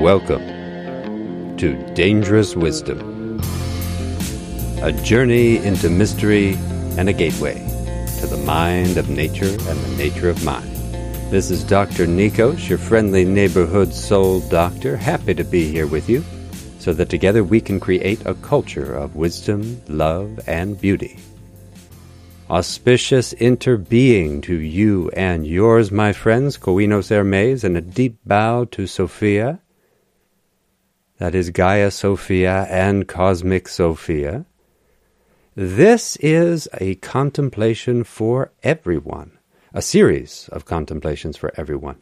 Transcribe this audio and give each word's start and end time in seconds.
Welcome 0.00 1.56
to 1.56 1.74
Dangerous 1.94 2.54
Wisdom, 2.54 3.40
a 4.80 4.92
journey 4.92 5.56
into 5.56 5.90
mystery 5.90 6.54
and 6.96 7.08
a 7.08 7.12
gateway 7.12 7.54
to 8.20 8.28
the 8.28 8.40
mind 8.46 8.96
of 8.96 9.10
nature 9.10 9.48
and 9.48 9.58
the 9.58 9.96
nature 9.96 10.30
of 10.30 10.44
mind. 10.44 10.70
This 11.32 11.50
is 11.50 11.64
Dr. 11.64 12.06
Nikos, 12.06 12.68
your 12.68 12.78
friendly 12.78 13.24
neighborhood 13.24 13.92
soul 13.92 14.38
doctor, 14.48 14.96
happy 14.96 15.34
to 15.34 15.42
be 15.42 15.68
here 15.68 15.88
with 15.88 16.08
you 16.08 16.24
so 16.78 16.92
that 16.92 17.10
together 17.10 17.42
we 17.42 17.60
can 17.60 17.80
create 17.80 18.24
a 18.24 18.34
culture 18.34 18.94
of 18.94 19.16
wisdom, 19.16 19.82
love, 19.88 20.38
and 20.46 20.80
beauty. 20.80 21.18
Auspicious 22.48 23.34
interbeing 23.34 24.44
to 24.44 24.54
you 24.54 25.10
and 25.10 25.44
yours, 25.44 25.90
my 25.90 26.12
friends, 26.12 26.56
Koinos 26.56 27.10
Hermes, 27.10 27.64
and 27.64 27.76
a 27.76 27.80
deep 27.80 28.16
bow 28.24 28.64
to 28.66 28.86
Sophia. 28.86 29.58
That 31.18 31.34
is 31.34 31.50
Gaia 31.50 31.90
Sophia 31.90 32.68
and 32.70 33.08
Cosmic 33.08 33.66
Sophia. 33.66 34.46
This 35.56 36.14
is 36.18 36.68
a 36.80 36.94
contemplation 36.94 38.04
for 38.04 38.52
everyone, 38.62 39.36
a 39.74 39.82
series 39.82 40.48
of 40.52 40.64
contemplations 40.64 41.36
for 41.36 41.50
everyone. 41.56 41.96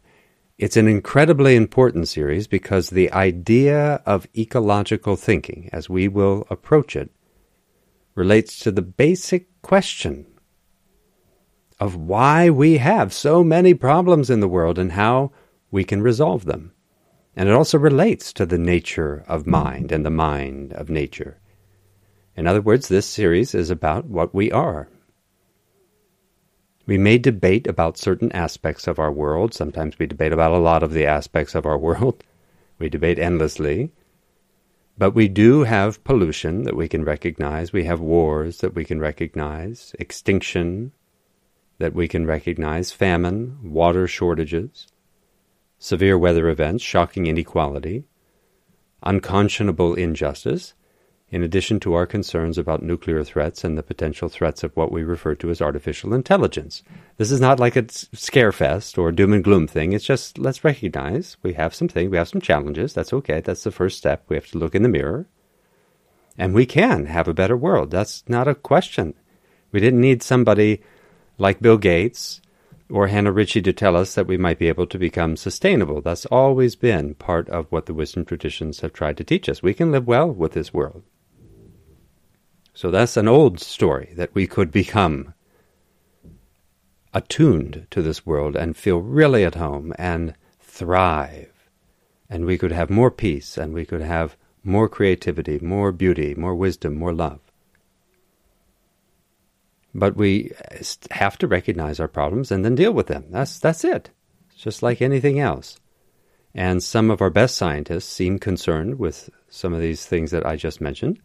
It's 0.58 0.76
an 0.76 0.86
incredibly 0.86 1.56
important 1.56 2.08
series 2.08 2.46
because 2.46 2.90
the 2.90 3.10
idea 3.10 4.02
of 4.04 4.28
ecological 4.36 5.16
thinking, 5.16 5.70
as 5.72 5.88
we 5.88 6.08
will 6.08 6.46
approach 6.50 6.94
it, 6.94 7.10
relates 8.14 8.58
to 8.60 8.70
the 8.70 8.82
basic 8.82 9.46
question 9.62 10.26
of 11.80 11.96
why 11.96 12.50
we 12.50 12.76
have 12.76 13.14
so 13.14 13.42
many 13.42 13.72
problems 13.72 14.28
in 14.28 14.40
the 14.40 14.48
world 14.48 14.78
and 14.78 14.92
how 14.92 15.32
we 15.70 15.84
can 15.84 16.02
resolve 16.02 16.44
them. 16.44 16.74
And 17.36 17.50
it 17.50 17.54
also 17.54 17.78
relates 17.78 18.32
to 18.32 18.46
the 18.46 18.58
nature 18.58 19.22
of 19.28 19.46
mind 19.46 19.92
and 19.92 20.06
the 20.06 20.10
mind 20.10 20.72
of 20.72 20.88
nature. 20.88 21.38
In 22.34 22.46
other 22.46 22.62
words, 22.62 22.88
this 22.88 23.06
series 23.06 23.54
is 23.54 23.68
about 23.68 24.06
what 24.06 24.34
we 24.34 24.50
are. 24.50 24.88
We 26.86 26.96
may 26.96 27.18
debate 27.18 27.66
about 27.66 27.98
certain 27.98 28.32
aspects 28.32 28.86
of 28.86 28.98
our 28.98 29.12
world. 29.12 29.52
Sometimes 29.52 29.98
we 29.98 30.06
debate 30.06 30.32
about 30.32 30.52
a 30.52 30.58
lot 30.58 30.82
of 30.82 30.92
the 30.92 31.04
aspects 31.04 31.54
of 31.54 31.66
our 31.66 31.78
world. 31.86 32.24
We 32.78 32.88
debate 32.88 33.18
endlessly. 33.18 33.90
But 34.98 35.10
we 35.10 35.28
do 35.28 35.64
have 35.64 36.02
pollution 36.04 36.62
that 36.62 36.76
we 36.76 36.88
can 36.88 37.04
recognize. 37.04 37.72
We 37.72 37.84
have 37.84 38.00
wars 38.00 38.58
that 38.58 38.74
we 38.74 38.84
can 38.84 38.98
recognize, 38.98 39.94
extinction, 39.98 40.92
that 41.78 41.92
we 41.92 42.08
can 42.08 42.24
recognize 42.24 42.92
famine, 42.92 43.58
water 43.62 44.06
shortages, 44.06 44.86
severe 45.78 46.18
weather 46.18 46.48
events, 46.48 46.82
shocking 46.82 47.26
inequality, 47.26 48.04
unconscionable 49.02 49.94
injustice, 49.94 50.74
in 51.28 51.42
addition 51.42 51.80
to 51.80 51.94
our 51.94 52.06
concerns 52.06 52.56
about 52.56 52.82
nuclear 52.82 53.24
threats 53.24 53.64
and 53.64 53.76
the 53.76 53.82
potential 53.82 54.28
threats 54.28 54.62
of 54.62 54.76
what 54.76 54.92
we 54.92 55.02
refer 55.02 55.34
to 55.34 55.50
as 55.50 55.60
artificial 55.60 56.14
intelligence. 56.14 56.84
This 57.16 57.32
is 57.32 57.40
not 57.40 57.58
like 57.58 57.74
a 57.74 57.86
scare 57.90 58.52
fest 58.52 58.96
or 58.96 59.10
doom 59.10 59.32
and 59.32 59.42
gloom 59.42 59.66
thing. 59.66 59.92
It's 59.92 60.04
just 60.04 60.38
let's 60.38 60.62
recognize 60.62 61.36
we 61.42 61.54
have 61.54 61.74
some 61.74 61.88
things, 61.88 62.10
we 62.10 62.16
have 62.16 62.28
some 62.28 62.40
challenges. 62.40 62.94
That's 62.94 63.12
okay. 63.12 63.40
That's 63.40 63.64
the 63.64 63.72
first 63.72 63.98
step. 63.98 64.24
We 64.28 64.36
have 64.36 64.46
to 64.48 64.58
look 64.58 64.74
in 64.74 64.82
the 64.82 64.88
mirror. 64.88 65.26
And 66.38 66.54
we 66.54 66.66
can 66.66 67.06
have 67.06 67.26
a 67.26 67.34
better 67.34 67.56
world. 67.56 67.90
That's 67.90 68.22
not 68.28 68.46
a 68.46 68.54
question. 68.54 69.14
We 69.72 69.80
didn't 69.80 70.00
need 70.00 70.22
somebody 70.22 70.82
like 71.38 71.60
Bill 71.60 71.78
Gates 71.78 72.40
or 72.88 73.08
Hannah 73.08 73.32
Ritchie 73.32 73.62
to 73.62 73.72
tell 73.72 73.96
us 73.96 74.14
that 74.14 74.26
we 74.26 74.36
might 74.36 74.58
be 74.58 74.68
able 74.68 74.86
to 74.86 74.98
become 74.98 75.36
sustainable. 75.36 76.00
That's 76.00 76.26
always 76.26 76.76
been 76.76 77.14
part 77.14 77.48
of 77.48 77.70
what 77.70 77.86
the 77.86 77.94
wisdom 77.94 78.24
traditions 78.24 78.80
have 78.80 78.92
tried 78.92 79.16
to 79.16 79.24
teach 79.24 79.48
us. 79.48 79.62
We 79.62 79.74
can 79.74 79.90
live 79.90 80.06
well 80.06 80.30
with 80.30 80.52
this 80.52 80.72
world. 80.72 81.02
So 82.74 82.90
that's 82.90 83.16
an 83.16 83.26
old 83.26 83.58
story 83.58 84.12
that 84.16 84.34
we 84.34 84.46
could 84.46 84.70
become 84.70 85.34
attuned 87.14 87.86
to 87.90 88.02
this 88.02 88.26
world 88.26 88.54
and 88.54 88.76
feel 88.76 89.00
really 89.00 89.44
at 89.44 89.54
home 89.54 89.94
and 89.98 90.34
thrive. 90.60 91.70
And 92.28 92.44
we 92.44 92.58
could 92.58 92.72
have 92.72 92.90
more 92.90 93.10
peace 93.10 93.56
and 93.56 93.72
we 93.72 93.86
could 93.86 94.02
have 94.02 94.36
more 94.62 94.88
creativity, 94.88 95.58
more 95.60 95.90
beauty, 95.90 96.34
more 96.34 96.54
wisdom, 96.54 96.96
more 96.96 97.14
love. 97.14 97.40
But 99.98 100.14
we 100.14 100.52
have 101.10 101.38
to 101.38 101.46
recognize 101.46 101.98
our 101.98 102.06
problems 102.06 102.52
and 102.52 102.62
then 102.62 102.74
deal 102.74 102.92
with 102.92 103.06
them. 103.06 103.24
That's, 103.30 103.58
that's 103.58 103.82
it. 103.82 104.10
It's 104.50 104.60
just 104.60 104.82
like 104.82 105.00
anything 105.00 105.40
else. 105.40 105.78
And 106.54 106.82
some 106.82 107.10
of 107.10 107.22
our 107.22 107.30
best 107.30 107.56
scientists 107.56 108.12
seem 108.12 108.38
concerned 108.38 108.98
with 108.98 109.30
some 109.48 109.72
of 109.72 109.80
these 109.80 110.04
things 110.04 110.32
that 110.32 110.44
I 110.44 110.56
just 110.56 110.82
mentioned. 110.82 111.18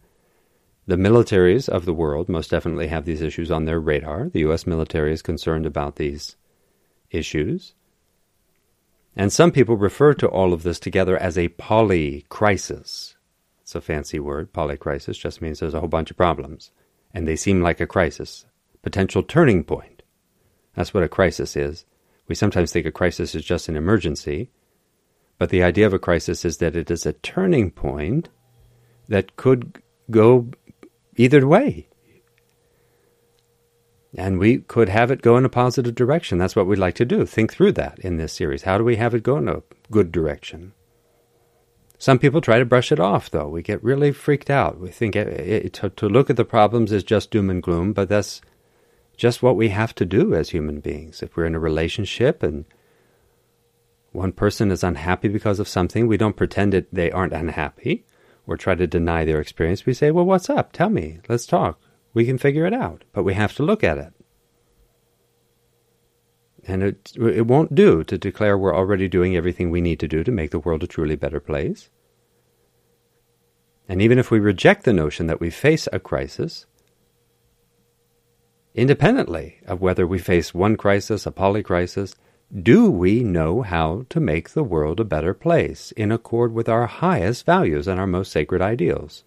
The 0.86 0.96
militaries 0.96 1.68
of 1.68 1.84
the 1.84 1.92
world 1.92 2.30
most 2.30 2.50
definitely 2.50 2.86
have 2.86 3.04
these 3.04 3.20
issues 3.20 3.50
on 3.50 3.66
their 3.66 3.78
radar. 3.78 4.30
The 4.30 4.40
U.S. 4.40 4.66
military 4.66 5.12
is 5.12 5.20
concerned 5.20 5.66
about 5.66 5.96
these 5.96 6.36
issues. 7.10 7.74
And 9.14 9.30
some 9.30 9.52
people 9.52 9.76
refer 9.76 10.14
to 10.14 10.28
all 10.28 10.54
of 10.54 10.62
this 10.62 10.80
together 10.80 11.18
as 11.18 11.36
a 11.36 11.50
polycrisis. 11.50 13.16
It's 13.60 13.74
a 13.74 13.82
fancy 13.82 14.18
word. 14.18 14.54
Polycrisis 14.54 15.18
just 15.18 15.42
means 15.42 15.60
there's 15.60 15.74
a 15.74 15.80
whole 15.80 15.90
bunch 15.90 16.10
of 16.10 16.16
problems, 16.16 16.70
and 17.12 17.28
they 17.28 17.36
seem 17.36 17.60
like 17.60 17.78
a 17.78 17.86
crisis 17.86 18.46
potential 18.82 19.22
turning 19.22 19.64
point. 19.64 20.02
That's 20.74 20.92
what 20.92 21.02
a 21.02 21.08
crisis 21.08 21.56
is. 21.56 21.84
We 22.28 22.34
sometimes 22.34 22.72
think 22.72 22.86
a 22.86 22.92
crisis 22.92 23.34
is 23.34 23.44
just 23.44 23.68
an 23.68 23.76
emergency, 23.76 24.50
but 25.38 25.50
the 25.50 25.62
idea 25.62 25.86
of 25.86 25.92
a 25.92 25.98
crisis 25.98 26.44
is 26.44 26.58
that 26.58 26.76
it 26.76 26.90
is 26.90 27.04
a 27.04 27.12
turning 27.14 27.70
point 27.70 28.28
that 29.08 29.36
could 29.36 29.82
go 30.10 30.48
either 31.16 31.46
way. 31.46 31.88
And 34.16 34.38
we 34.38 34.58
could 34.58 34.88
have 34.88 35.10
it 35.10 35.22
go 35.22 35.36
in 35.36 35.44
a 35.44 35.48
positive 35.48 35.94
direction. 35.94 36.38
That's 36.38 36.54
what 36.54 36.66
we'd 36.66 36.78
like 36.78 36.94
to 36.96 37.04
do. 37.04 37.24
Think 37.24 37.52
through 37.52 37.72
that 37.72 37.98
in 38.00 38.18
this 38.18 38.32
series. 38.32 38.62
How 38.62 38.76
do 38.76 38.84
we 38.84 38.96
have 38.96 39.14
it 39.14 39.22
go 39.22 39.38
in 39.38 39.48
a 39.48 39.62
good 39.90 40.12
direction? 40.12 40.74
Some 41.98 42.18
people 42.18 42.40
try 42.40 42.58
to 42.58 42.64
brush 42.64 42.92
it 42.92 43.00
off, 43.00 43.30
though. 43.30 43.48
We 43.48 43.62
get 43.62 43.82
really 43.82 44.12
freaked 44.12 44.50
out. 44.50 44.78
We 44.80 44.90
think 44.90 45.16
it, 45.16 45.28
it, 45.28 45.72
to, 45.74 45.88
to 45.90 46.08
look 46.08 46.28
at 46.28 46.36
the 46.36 46.44
problems 46.44 46.92
is 46.92 47.04
just 47.04 47.30
doom 47.30 47.48
and 47.48 47.62
gloom, 47.62 47.92
but 47.92 48.08
that's 48.08 48.42
just 49.22 49.40
what 49.40 49.54
we 49.54 49.68
have 49.68 49.94
to 49.94 50.04
do 50.04 50.34
as 50.34 50.50
human 50.50 50.80
beings. 50.80 51.22
If 51.22 51.36
we're 51.36 51.46
in 51.46 51.54
a 51.54 51.60
relationship 51.60 52.42
and 52.42 52.64
one 54.10 54.32
person 54.32 54.72
is 54.72 54.82
unhappy 54.82 55.28
because 55.28 55.60
of 55.60 55.68
something, 55.68 56.08
we 56.08 56.16
don't 56.16 56.34
pretend 56.34 56.72
that 56.72 56.92
they 56.92 57.08
aren't 57.12 57.32
unhappy 57.32 58.04
or 58.48 58.56
try 58.56 58.74
to 58.74 58.84
deny 58.88 59.24
their 59.24 59.40
experience. 59.40 59.86
We 59.86 59.94
say, 59.94 60.10
Well, 60.10 60.24
what's 60.24 60.50
up? 60.50 60.72
Tell 60.72 60.90
me. 60.90 61.20
Let's 61.28 61.46
talk. 61.46 61.80
We 62.12 62.26
can 62.26 62.36
figure 62.36 62.66
it 62.66 62.72
out. 62.74 63.04
But 63.12 63.22
we 63.22 63.34
have 63.34 63.54
to 63.54 63.62
look 63.62 63.84
at 63.84 63.96
it. 63.96 64.12
And 66.66 66.82
it, 66.82 67.12
it 67.14 67.46
won't 67.46 67.76
do 67.76 68.02
to 68.02 68.18
declare 68.18 68.58
we're 68.58 68.74
already 68.74 69.06
doing 69.06 69.36
everything 69.36 69.70
we 69.70 69.80
need 69.80 70.00
to 70.00 70.08
do 70.08 70.24
to 70.24 70.32
make 70.32 70.50
the 70.50 70.58
world 70.58 70.82
a 70.82 70.88
truly 70.88 71.14
better 71.14 71.38
place. 71.38 71.90
And 73.88 74.02
even 74.02 74.18
if 74.18 74.32
we 74.32 74.40
reject 74.40 74.82
the 74.82 74.92
notion 74.92 75.28
that 75.28 75.38
we 75.38 75.48
face 75.48 75.86
a 75.92 76.00
crisis, 76.00 76.66
independently 78.74 79.58
of 79.66 79.80
whether 79.80 80.06
we 80.06 80.18
face 80.18 80.54
one 80.54 80.76
crisis, 80.76 81.26
a 81.26 81.30
polycrisis, 81.30 82.14
do 82.62 82.90
we 82.90 83.24
know 83.24 83.62
how 83.62 84.04
to 84.10 84.20
make 84.20 84.50
the 84.50 84.62
world 84.62 85.00
a 85.00 85.04
better 85.04 85.32
place 85.32 85.92
in 85.92 86.12
accord 86.12 86.52
with 86.52 86.68
our 86.68 86.86
highest 86.86 87.46
values 87.46 87.88
and 87.88 87.98
our 87.98 88.06
most 88.06 88.30
sacred 88.30 88.60
ideals? 88.60 89.24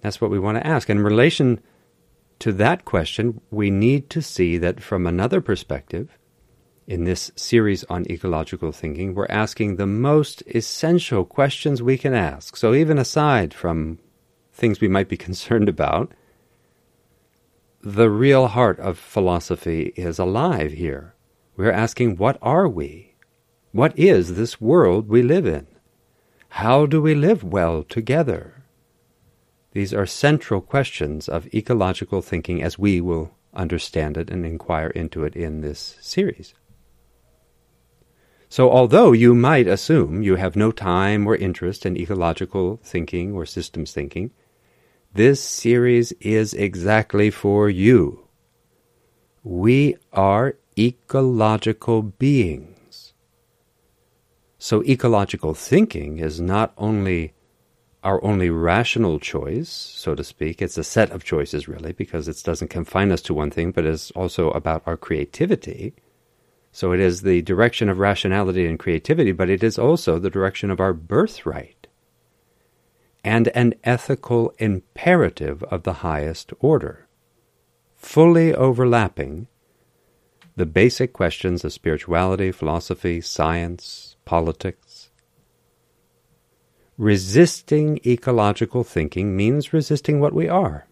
That's 0.00 0.20
what 0.20 0.30
we 0.30 0.38
want 0.38 0.58
to 0.58 0.66
ask. 0.66 0.88
In 0.88 1.00
relation 1.00 1.60
to 2.38 2.52
that 2.52 2.84
question, 2.84 3.40
we 3.50 3.70
need 3.70 4.08
to 4.10 4.22
see 4.22 4.56
that 4.58 4.80
from 4.80 5.06
another 5.06 5.40
perspective, 5.40 6.16
in 6.86 7.04
this 7.04 7.30
series 7.36 7.84
on 7.84 8.10
ecological 8.10 8.72
thinking, 8.72 9.14
we're 9.14 9.26
asking 9.28 9.76
the 9.76 9.86
most 9.86 10.42
essential 10.54 11.24
questions 11.24 11.82
we 11.82 11.96
can 11.96 12.14
ask. 12.14 12.56
So, 12.56 12.74
even 12.74 12.98
aside 12.98 13.54
from 13.54 13.98
things 14.52 14.80
we 14.80 14.88
might 14.88 15.08
be 15.08 15.16
concerned 15.28 15.68
about, 15.68 16.12
the 17.82 18.10
real 18.10 18.48
heart 18.48 18.78
of 18.78 18.98
philosophy 18.98 19.92
is 19.96 20.18
alive 20.18 20.72
here. 20.72 21.14
We're 21.56 21.72
asking, 21.72 22.16
what 22.16 22.36
are 22.42 22.68
we? 22.68 23.14
What 23.72 23.98
is 23.98 24.34
this 24.34 24.60
world 24.60 25.08
we 25.08 25.22
live 25.22 25.46
in? 25.46 25.66
How 26.50 26.84
do 26.84 27.00
we 27.00 27.14
live 27.14 27.42
well 27.42 27.82
together? 27.82 28.64
These 29.72 29.94
are 29.94 30.04
central 30.04 30.60
questions 30.60 31.28
of 31.28 31.46
ecological 31.54 32.20
thinking 32.20 32.62
as 32.62 32.78
we 32.78 33.00
will 33.00 33.34
understand 33.54 34.16
it 34.16 34.30
and 34.30 34.44
inquire 34.44 34.88
into 34.88 35.24
it 35.24 35.34
in 35.34 35.60
this 35.60 35.96
series. 36.00 36.54
So, 38.48 38.68
although 38.70 39.12
you 39.12 39.34
might 39.34 39.68
assume 39.68 40.22
you 40.22 40.34
have 40.34 40.56
no 40.56 40.72
time 40.72 41.26
or 41.26 41.36
interest 41.36 41.86
in 41.86 41.96
ecological 41.96 42.80
thinking 42.82 43.32
or 43.32 43.46
systems 43.46 43.92
thinking, 43.92 44.32
this 45.12 45.42
series 45.42 46.12
is 46.20 46.54
exactly 46.54 47.30
for 47.30 47.68
you. 47.68 48.28
We 49.42 49.96
are 50.12 50.56
ecological 50.78 52.02
beings. 52.02 53.12
So 54.58 54.84
ecological 54.84 55.54
thinking 55.54 56.18
is 56.18 56.40
not 56.40 56.72
only 56.78 57.34
our 58.02 58.22
only 58.24 58.50
rational 58.50 59.18
choice, 59.18 59.68
so 59.68 60.14
to 60.14 60.24
speak. 60.24 60.62
It's 60.62 60.78
a 60.78 60.84
set 60.84 61.10
of 61.10 61.24
choices, 61.24 61.68
really, 61.68 61.92
because 61.92 62.28
it 62.28 62.40
doesn't 62.42 62.68
confine 62.68 63.12
us 63.12 63.20
to 63.22 63.34
one 63.34 63.50
thing, 63.50 63.72
but 63.72 63.84
is 63.84 64.10
also 64.12 64.50
about 64.52 64.82
our 64.86 64.96
creativity. 64.96 65.94
So 66.72 66.92
it 66.92 67.00
is 67.00 67.22
the 67.22 67.42
direction 67.42 67.88
of 67.88 67.98
rationality 67.98 68.66
and 68.66 68.78
creativity, 68.78 69.32
but 69.32 69.50
it 69.50 69.62
is 69.62 69.78
also 69.78 70.18
the 70.18 70.30
direction 70.30 70.70
of 70.70 70.80
our 70.80 70.92
birthright 70.92 71.79
and 73.22 73.48
an 73.48 73.74
ethical 73.84 74.54
imperative 74.58 75.62
of 75.64 75.82
the 75.82 75.94
highest 75.94 76.52
order, 76.60 77.06
fully 77.96 78.54
overlapping 78.54 79.46
the 80.56 80.66
basic 80.66 81.12
questions 81.12 81.64
of 81.64 81.72
spirituality, 81.72 82.52
philosophy, 82.52 83.20
science, 83.20 84.16
politics. 84.24 85.10
Resisting 86.98 87.98
ecological 88.04 88.84
thinking 88.84 89.36
means 89.36 89.72
resisting 89.72 90.20
what 90.20 90.34
we 90.34 90.48
are. 90.48 90.86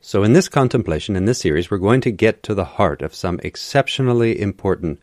So, 0.00 0.24
in 0.24 0.32
this 0.32 0.48
contemplation, 0.48 1.14
in 1.14 1.26
this 1.26 1.38
series, 1.38 1.70
we're 1.70 1.78
going 1.78 2.00
to 2.02 2.10
get 2.10 2.42
to 2.44 2.54
the 2.54 2.64
heart 2.64 3.02
of 3.02 3.14
some 3.14 3.40
exceptionally 3.42 4.40
important 4.40 4.98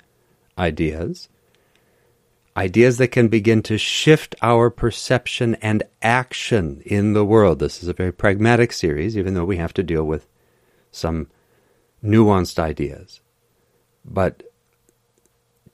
ideas. 0.57 1.29
Ideas 2.57 2.97
that 2.97 3.09
can 3.09 3.27
begin 3.27 3.61
to 3.63 3.77
shift 3.77 4.35
our 4.41 4.69
perception 4.69 5.55
and 5.55 5.83
action 6.01 6.81
in 6.85 7.13
the 7.13 7.23
world. 7.23 7.59
This 7.59 7.81
is 7.81 7.87
a 7.87 7.93
very 7.93 8.11
pragmatic 8.11 8.73
series, 8.73 9.17
even 9.17 9.33
though 9.33 9.45
we 9.45 9.57
have 9.57 9.73
to 9.75 9.83
deal 9.83 10.03
with 10.03 10.27
some 10.91 11.27
nuanced 12.03 12.59
ideas. 12.59 13.21
But 14.03 14.43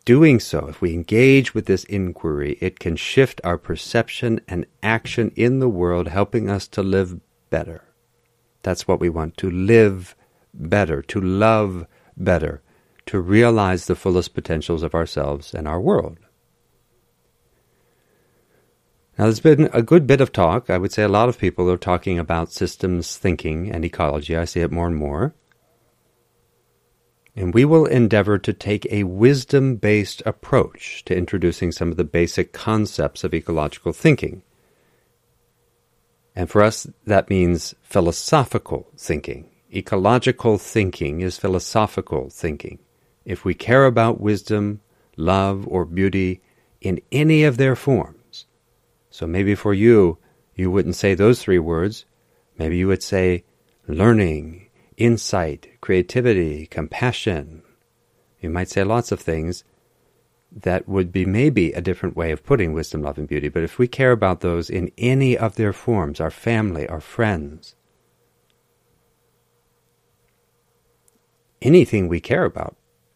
doing 0.03 0.39
so, 0.39 0.67
if 0.67 0.81
we 0.81 0.93
engage 0.93 1.53
with 1.53 1.65
this 1.65 1.85
inquiry, 1.85 2.57
it 2.61 2.79
can 2.79 2.95
shift 2.95 3.41
our 3.43 3.57
perception 3.57 4.41
and 4.47 4.65
action 4.83 5.31
in 5.35 5.59
the 5.59 5.69
world, 5.69 6.09
helping 6.09 6.49
us 6.49 6.67
to 6.69 6.83
live 6.83 7.19
better. 7.49 7.83
That's 8.61 8.87
what 8.87 8.99
we 8.99 9.09
want 9.09 9.37
to 9.37 9.49
live 9.49 10.15
better, 10.53 11.01
to 11.03 11.21
love 11.21 11.87
better, 12.17 12.61
to 13.05 13.19
realize 13.19 13.85
the 13.85 13.95
fullest 13.95 14.33
potentials 14.33 14.83
of 14.83 14.93
ourselves 14.93 15.53
and 15.53 15.67
our 15.67 15.79
world. 15.79 16.17
Now, 19.17 19.25
there's 19.25 19.39
been 19.39 19.69
a 19.71 19.81
good 19.81 20.05
bit 20.05 20.19
of 20.19 20.33
talk. 20.33 20.69
I 20.69 20.77
would 20.77 20.91
say 20.91 21.03
a 21.03 21.07
lot 21.07 21.29
of 21.29 21.37
people 21.37 21.71
are 21.71 21.77
talking 21.77 22.19
about 22.19 22.51
systems 22.51 23.15
thinking 23.15 23.71
and 23.71 23.85
ecology. 23.85 24.35
I 24.35 24.43
see 24.43 24.59
it 24.59 24.71
more 24.71 24.87
and 24.87 24.95
more. 24.95 25.33
And 27.33 27.53
we 27.53 27.63
will 27.63 27.85
endeavor 27.85 28.37
to 28.37 28.53
take 28.53 28.85
a 28.91 29.03
wisdom 29.03 29.75
based 29.75 30.21
approach 30.25 31.03
to 31.05 31.15
introducing 31.15 31.71
some 31.71 31.91
of 31.91 31.97
the 31.97 32.03
basic 32.03 32.51
concepts 32.51 33.23
of 33.23 33.33
ecological 33.33 33.93
thinking. 33.93 34.41
And 36.35 36.49
for 36.49 36.61
us, 36.61 36.85
that 37.05 37.29
means 37.29 37.73
philosophical 37.81 38.87
thinking. 38.97 39.49
Ecological 39.73 40.57
thinking 40.57 41.21
is 41.21 41.37
philosophical 41.37 42.29
thinking. 42.29 42.79
If 43.23 43.45
we 43.45 43.53
care 43.53 43.85
about 43.85 44.19
wisdom, 44.19 44.81
love, 45.15 45.65
or 45.67 45.85
beauty 45.85 46.41
in 46.81 47.01
any 47.11 47.43
of 47.43 47.57
their 47.57 47.75
forms, 47.75 48.14
so 49.15 49.25
maybe 49.25 49.55
for 49.55 49.73
you, 49.73 50.17
you 50.55 50.69
wouldn't 50.69 50.97
say 50.97 51.15
those 51.15 51.41
three 51.41 51.57
words. 51.57 52.03
Maybe 52.57 52.75
you 52.75 52.89
would 52.89 53.01
say 53.01 53.45
learning, 53.87 54.67
insight, 54.97 55.69
creativity, 55.79 56.67
compassion. 56.67 57.63
You 58.41 58.49
might 58.49 58.67
say 58.67 58.83
lots 58.83 59.13
of 59.13 59.21
things 59.21 59.63
that 60.51 60.89
would 60.89 61.13
be 61.13 61.25
maybe 61.25 61.71
a 61.71 61.79
different 61.79 62.17
way 62.17 62.31
of 62.31 62.43
putting 62.43 62.73
wisdom, 62.73 63.03
love, 63.03 63.17
and 63.17 63.25
beauty. 63.25 63.47
But 63.47 63.63
if 63.63 63.79
we 63.79 63.87
care 63.87 64.11
about 64.11 64.41
those 64.41 64.69
in 64.69 64.91
any 64.97 65.37
of 65.37 65.55
their 65.55 65.71
forms, 65.71 66.19
our 66.19 66.29
family, 66.29 66.85
our 66.85 66.99
friends, 66.99 67.73
anything 71.61 72.09
we 72.09 72.19
care 72.19 72.43
about 72.43 72.75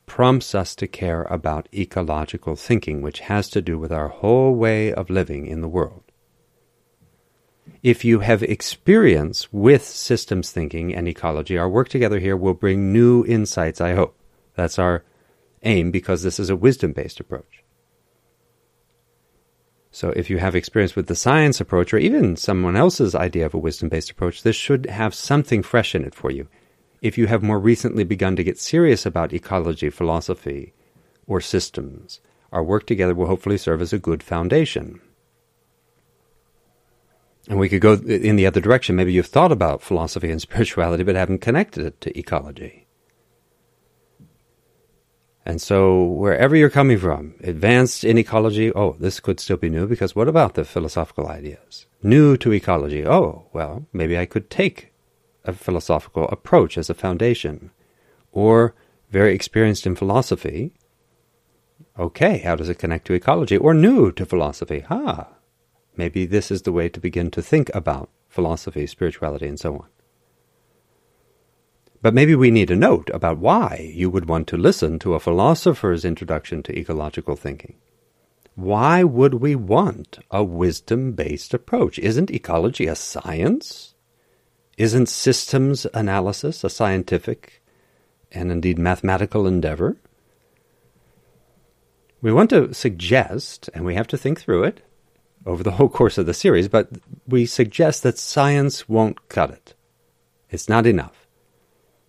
prompts 0.10 0.54
us 0.56 0.76
to 0.76 0.88
care 0.88 1.24
about 1.30 1.70
ecological 1.74 2.56
thinking, 2.56 3.02
which 3.02 3.22
has 3.22 3.48
to 3.52 3.62
do 3.62 3.78
with 3.78 3.92
our 3.92 4.10
whole 4.10 4.54
way 4.54 4.92
of 4.92 5.10
living 5.10 5.46
in 5.46 5.62
the 5.62 5.70
world. 5.70 6.04
If 7.84 8.04
you 8.04 8.20
have 8.20 8.44
experience 8.44 9.54
with 9.54 9.86
systems 9.86 10.52
thinking 10.52 10.94
and 10.94 11.08
ecology, 11.08 11.58
our 11.58 11.70
work 11.70 11.88
together 11.88 12.20
here 12.20 12.36
will 12.36 12.56
bring 12.56 12.92
new 12.92 13.24
insights, 13.26 13.80
I 13.80 13.94
hope. 13.94 14.18
That's 14.56 14.80
our 14.80 15.06
aim 15.64 15.92
because 15.92 16.24
this 16.24 16.40
is 16.40 16.50
a 16.50 16.56
wisdom 16.56 16.92
based 16.92 17.20
approach. 17.20 17.64
So, 19.92 20.10
if 20.10 20.30
you 20.30 20.40
have 20.40 20.56
experience 20.56 20.96
with 20.96 21.08
the 21.08 21.16
science 21.16 21.62
approach 21.62 21.94
or 21.94 21.98
even 21.98 22.36
someone 22.36 22.76
else's 22.76 23.16
idea 23.16 23.46
of 23.46 23.54
a 23.54 23.60
wisdom 23.60 23.90
based 23.90 24.12
approach, 24.12 24.44
this 24.44 24.56
should 24.56 24.88
have 24.88 25.14
something 25.14 25.64
fresh 25.64 25.96
in 25.96 26.04
it 26.04 26.16
for 26.16 26.32
you. 26.32 26.48
If 27.02 27.18
you 27.18 27.28
have 27.28 27.42
more 27.42 27.60
recently 27.60 28.04
begun 28.04 28.36
to 28.36 28.44
get 28.44 28.60
serious 28.60 29.06
about 29.06 29.34
ecology, 29.34 29.90
philosophy, 29.90 30.74
or 31.28 31.40
systems, 31.40 32.20
our 32.52 32.64
work 32.64 32.86
together 32.86 33.16
will 33.16 33.28
hopefully 33.28 33.58
serve 33.58 33.82
as 33.82 33.94
a 33.94 34.00
good 34.00 34.22
foundation. 34.22 35.00
And 37.48 37.58
we 37.60 37.70
could 37.70 37.82
go 37.82 37.94
in 37.94 38.36
the 38.36 38.46
other 38.46 38.60
direction. 38.60 38.96
Maybe 38.96 39.14
you've 39.14 39.28
thought 39.28 39.52
about 39.52 39.82
philosophy 39.82 40.30
and 40.30 40.42
spirituality 40.50 41.04
but 41.04 41.16
haven't 41.16 41.42
connected 41.42 41.86
it 41.86 42.02
to 42.02 42.18
ecology. 42.18 42.86
And 45.46 45.62
so, 45.62 46.04
wherever 46.04 46.56
you're 46.56 46.70
coming 46.70 47.00
from, 47.00 47.34
advanced 47.42 48.04
in 48.04 48.20
ecology, 48.20 48.72
oh, 48.74 48.96
this 49.00 49.20
could 49.20 49.40
still 49.40 49.58
be 49.58 49.70
new 49.70 49.88
because 49.88 50.16
what 50.16 50.28
about 50.28 50.54
the 50.54 50.64
philosophical 50.64 51.28
ideas? 51.28 51.88
New 52.04 52.38
to 52.38 52.54
ecology, 52.54 53.04
oh, 53.04 53.48
well, 53.52 53.88
maybe 53.92 54.16
I 54.16 54.28
could 54.28 54.52
take 54.52 54.89
a 55.50 55.54
philosophical 55.54 56.28
approach 56.30 56.78
as 56.78 56.90
a 56.90 56.94
foundation. 56.94 57.72
Or 58.32 58.76
very 59.10 59.34
experienced 59.34 59.86
in 59.86 59.96
philosophy, 59.96 60.74
okay, 61.98 62.40
how 62.40 62.56
does 62.56 62.70
it 62.70 62.80
connect 62.80 63.06
to 63.08 63.14
ecology? 63.14 63.58
Or 63.58 63.74
new 63.74 64.12
to 64.14 64.26
philosophy, 64.26 64.86
ah, 64.90 65.28
maybe 65.98 66.26
this 66.26 66.52
is 66.52 66.62
the 66.62 66.72
way 66.72 66.90
to 66.90 67.00
begin 67.00 67.32
to 67.32 67.42
think 67.42 67.70
about 67.74 68.10
philosophy, 68.30 68.86
spirituality, 68.88 69.48
and 69.48 69.60
so 69.60 69.76
on. 69.76 69.88
But 72.02 72.14
maybe 72.14 72.36
we 72.36 72.52
need 72.52 72.72
a 72.72 72.76
note 72.76 73.10
about 73.14 73.40
why 73.40 73.92
you 73.94 74.10
would 74.10 74.30
want 74.30 74.48
to 74.48 74.58
listen 74.58 75.00
to 75.00 75.16
a 75.16 75.20
philosopher's 75.20 76.06
introduction 76.06 76.64
to 76.64 76.78
ecological 76.78 77.36
thinking. 77.36 77.76
Why 78.56 79.04
would 79.04 79.36
we 79.36 79.56
want 79.56 80.20
a 80.32 80.44
wisdom 80.44 81.14
based 81.14 81.54
approach? 81.54 82.00
Isn't 82.00 82.32
ecology 82.32 82.88
a 82.88 82.96
science? 82.96 83.96
Isn't 84.80 85.10
systems 85.10 85.86
analysis 85.94 86.64
a 86.64 86.70
scientific 86.70 87.62
and 88.32 88.50
indeed 88.50 88.80
mathematical 88.80 89.46
endeavor? 89.46 89.98
We 92.22 92.32
want 92.32 92.50
to 92.52 92.74
suggest, 92.74 93.70
and 93.74 93.84
we 93.84 93.96
have 93.96 94.08
to 94.08 94.18
think 94.18 94.40
through 94.40 94.64
it 94.64 94.82
over 95.46 95.64
the 95.64 95.72
whole 95.72 95.90
course 95.90 96.18
of 96.18 96.28
the 96.28 96.34
series, 96.34 96.70
but 96.70 96.88
we 97.28 97.46
suggest 97.46 98.04
that 98.04 98.18
science 98.18 98.88
won't 98.88 99.28
cut 99.28 99.52
it. 99.52 99.74
It's 100.50 100.70
not 100.70 100.88
enough 100.88 101.28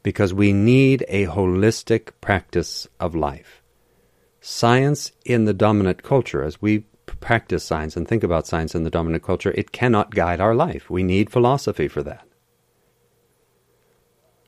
because 0.05 0.33
we 0.33 0.53
need 0.53 1.05
a 1.09 1.27
holistic 1.27 2.13
practice 2.21 2.87
of 3.01 3.17
life. 3.17 3.63
Science 4.41 5.11
in 5.25 5.45
the 5.45 5.53
dominant 5.53 6.05
culture, 6.05 6.45
as 6.45 6.63
we 6.63 6.85
practice 7.07 7.65
science 7.65 7.97
and 7.97 8.07
think 8.07 8.23
about 8.23 8.47
science 8.47 8.77
in 8.77 8.85
the 8.85 8.91
dominant 8.91 9.25
culture, 9.25 9.51
it 9.57 9.73
cannot 9.73 10.15
guide 10.15 10.41
our 10.41 10.55
life. 10.55 10.89
We 10.89 11.03
need 11.03 11.31
philosophy 11.31 11.89
for 11.89 12.05
that. 12.05 12.30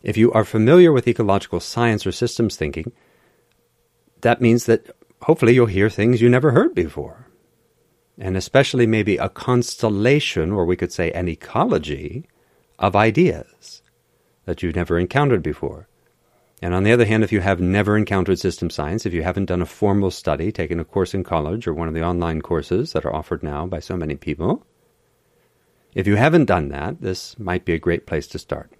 If 0.02 0.16
you 0.16 0.32
are 0.32 0.44
familiar 0.44 0.92
with 0.92 1.06
ecological 1.06 1.60
science 1.60 2.06
or 2.06 2.12
systems 2.12 2.56
thinking, 2.56 2.92
that 4.22 4.40
means 4.40 4.66
that 4.66 4.90
hopefully 5.22 5.54
you'll 5.54 5.66
hear 5.66 5.88
things 5.88 6.20
you 6.20 6.28
never 6.28 6.52
heard 6.52 6.74
before. 6.74 7.28
And 8.18 8.36
especially 8.36 8.86
maybe 8.86 9.16
a 9.16 9.28
constellation, 9.28 10.52
or 10.52 10.66
we 10.66 10.76
could 10.76 10.92
say 10.92 11.10
an 11.12 11.28
ecology, 11.28 12.26
of 12.78 12.96
ideas 12.96 13.82
that 14.44 14.62
you've 14.62 14.76
never 14.76 14.98
encountered 14.98 15.42
before. 15.42 15.88
And 16.60 16.74
on 16.74 16.84
the 16.84 16.92
other 16.92 17.04
hand, 17.04 17.24
if 17.24 17.32
you 17.32 17.40
have 17.40 17.60
never 17.60 17.96
encountered 17.96 18.38
system 18.38 18.70
science, 18.70 19.06
if 19.06 19.12
you 19.12 19.22
haven't 19.22 19.46
done 19.46 19.62
a 19.62 19.66
formal 19.66 20.10
study, 20.10 20.52
taken 20.52 20.78
a 20.78 20.84
course 20.84 21.14
in 21.14 21.24
college 21.24 21.66
or 21.66 21.74
one 21.74 21.88
of 21.88 21.94
the 21.94 22.04
online 22.04 22.40
courses 22.40 22.92
that 22.92 23.04
are 23.04 23.14
offered 23.14 23.42
now 23.42 23.66
by 23.66 23.80
so 23.80 23.96
many 23.96 24.16
people, 24.16 24.64
if 25.94 26.06
you 26.06 26.16
haven't 26.16 26.46
done 26.46 26.68
that, 26.68 27.00
this 27.00 27.38
might 27.38 27.64
be 27.64 27.72
a 27.72 27.78
great 27.78 28.06
place 28.06 28.26
to 28.28 28.38
start. 28.38 28.72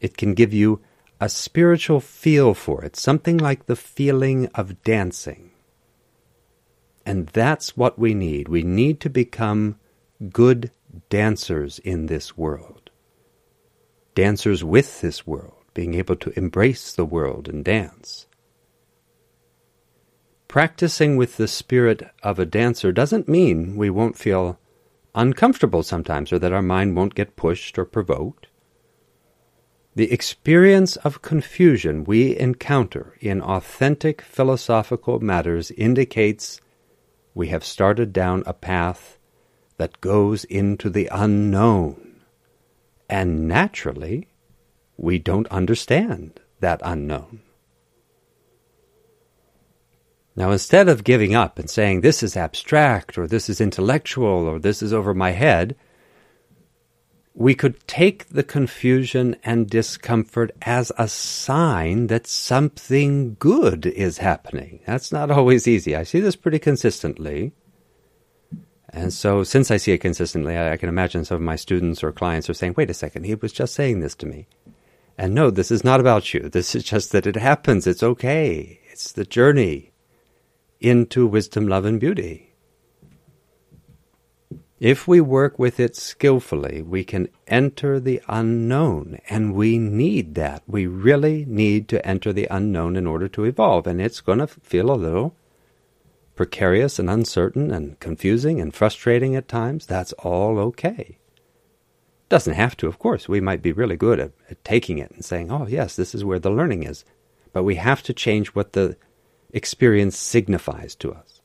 It 0.00 0.16
can 0.16 0.34
give 0.34 0.52
you 0.52 0.80
a 1.20 1.28
spiritual 1.28 2.00
feel 2.00 2.54
for 2.54 2.84
it, 2.84 2.96
something 2.96 3.38
like 3.38 3.66
the 3.66 3.76
feeling 3.76 4.46
of 4.54 4.82
dancing. 4.82 5.50
And 7.04 7.28
that's 7.28 7.76
what 7.76 7.98
we 7.98 8.14
need. 8.14 8.48
We 8.48 8.62
need 8.62 9.00
to 9.00 9.10
become 9.10 9.78
good 10.30 10.70
dancers 11.08 11.78
in 11.80 12.06
this 12.06 12.36
world 12.36 12.90
dancers 14.14 14.64
with 14.64 15.02
this 15.02 15.26
world, 15.26 15.62
being 15.74 15.94
able 15.94 16.16
to 16.16 16.32
embrace 16.38 16.92
the 16.92 17.04
world 17.04 17.48
and 17.48 17.64
dance. 17.64 18.26
practicing 20.48 21.18
with 21.18 21.36
the 21.36 21.46
spirit 21.48 22.02
of 22.22 22.38
a 22.38 22.46
dancer 22.46 22.90
doesn't 22.92 23.28
mean 23.28 23.76
we 23.76 23.90
won't 23.90 24.16
feel 24.16 24.58
uncomfortable 25.14 25.82
sometimes 25.82 26.32
or 26.32 26.38
that 26.38 26.52
our 26.52 26.62
mind 26.62 26.96
won't 26.96 27.14
get 27.14 27.36
pushed 27.36 27.78
or 27.78 27.84
provoked. 27.84 28.46
The 29.96 30.12
experience 30.12 30.96
of 30.96 31.22
confusion 31.22 32.04
we 32.04 32.38
encounter 32.38 33.16
in 33.18 33.40
authentic 33.40 34.20
philosophical 34.20 35.20
matters 35.20 35.70
indicates 35.70 36.60
we 37.34 37.48
have 37.48 37.64
started 37.64 38.12
down 38.12 38.42
a 38.44 38.52
path 38.52 39.18
that 39.78 40.02
goes 40.02 40.44
into 40.44 40.90
the 40.90 41.08
unknown. 41.10 42.20
And 43.08 43.48
naturally, 43.48 44.28
we 44.98 45.18
don't 45.18 45.48
understand 45.48 46.40
that 46.60 46.82
unknown. 46.84 47.40
Now, 50.36 50.50
instead 50.50 50.90
of 50.90 51.04
giving 51.04 51.34
up 51.34 51.58
and 51.58 51.70
saying 51.70 52.02
this 52.02 52.22
is 52.22 52.36
abstract 52.36 53.16
or 53.16 53.26
this 53.26 53.48
is 53.48 53.62
intellectual 53.62 54.46
or 54.46 54.58
this 54.58 54.82
is 54.82 54.92
over 54.92 55.14
my 55.14 55.30
head, 55.30 55.74
we 57.36 57.54
could 57.54 57.86
take 57.86 58.26
the 58.30 58.42
confusion 58.42 59.36
and 59.44 59.68
discomfort 59.68 60.50
as 60.62 60.90
a 60.96 61.06
sign 61.06 62.06
that 62.06 62.26
something 62.26 63.36
good 63.38 63.84
is 63.84 64.18
happening. 64.18 64.80
That's 64.86 65.12
not 65.12 65.30
always 65.30 65.68
easy. 65.68 65.94
I 65.94 66.02
see 66.02 66.20
this 66.20 66.34
pretty 66.34 66.58
consistently. 66.58 67.52
And 68.88 69.12
so, 69.12 69.42
since 69.42 69.70
I 69.70 69.76
see 69.76 69.92
it 69.92 69.98
consistently, 69.98 70.56
I, 70.56 70.72
I, 70.72 70.76
can 70.78 70.88
imagine 70.88 71.26
some 71.26 71.34
of 71.34 71.42
my 71.42 71.56
students 71.56 72.02
or 72.02 72.10
clients 72.10 72.48
are 72.48 72.54
saying, 72.54 72.72
wait 72.74 72.88
a 72.88 72.94
second, 72.94 73.24
he 73.24 73.34
was 73.34 73.52
just 73.52 73.74
saying 73.74 74.00
this 74.00 74.14
to 74.14 74.26
me. 74.26 74.46
And 75.18 75.34
no, 75.34 75.50
this 75.50 75.70
is 75.70 75.84
not 75.84 76.00
about 76.00 76.32
you. 76.32 76.48
This 76.48 76.74
is 76.74 76.84
just 76.84 77.12
that 77.12 77.26
it 77.26 77.36
happens. 77.36 77.86
It's 77.86 78.02
okay. 78.02 78.80
It's 78.90 79.12
the 79.12 79.26
journey 79.26 79.92
into 80.80 81.26
wisdom, 81.26 81.68
love, 81.68 81.84
and 81.84 82.00
beauty. 82.00 82.54
If 84.78 85.08
we 85.08 85.22
work 85.22 85.58
with 85.58 85.80
it 85.80 85.96
skillfully, 85.96 86.82
we 86.82 87.02
can 87.02 87.28
enter 87.46 87.98
the 87.98 88.20
unknown, 88.28 89.18
and 89.30 89.54
we 89.54 89.78
need 89.78 90.34
that. 90.34 90.64
We 90.66 90.86
really 90.86 91.46
need 91.48 91.88
to 91.88 92.06
enter 92.06 92.30
the 92.30 92.46
unknown 92.50 92.94
in 92.94 93.06
order 93.06 93.26
to 93.28 93.44
evolve, 93.44 93.86
and 93.86 94.02
it's 94.02 94.20
going 94.20 94.40
to 94.40 94.46
feel 94.46 94.90
a 94.90 94.92
little 94.92 95.34
precarious 96.34 96.98
and 96.98 97.08
uncertain 97.08 97.70
and 97.70 97.98
confusing 98.00 98.60
and 98.60 98.74
frustrating 98.74 99.34
at 99.34 99.48
times. 99.48 99.86
That's 99.86 100.12
all 100.14 100.58
okay. 100.58 101.16
Doesn't 102.28 102.54
have 102.54 102.76
to, 102.76 102.86
of 102.86 102.98
course. 102.98 103.30
We 103.30 103.40
might 103.40 103.62
be 103.62 103.72
really 103.72 103.96
good 103.96 104.20
at, 104.20 104.32
at 104.50 104.62
taking 104.62 104.98
it 104.98 105.10
and 105.10 105.24
saying, 105.24 105.50
oh, 105.50 105.66
yes, 105.66 105.96
this 105.96 106.14
is 106.14 106.22
where 106.22 106.38
the 106.38 106.50
learning 106.50 106.82
is. 106.82 107.02
But 107.54 107.62
we 107.62 107.76
have 107.76 108.02
to 108.02 108.12
change 108.12 108.48
what 108.48 108.74
the 108.74 108.98
experience 109.54 110.18
signifies 110.18 110.94
to 110.96 111.14
us. 111.14 111.35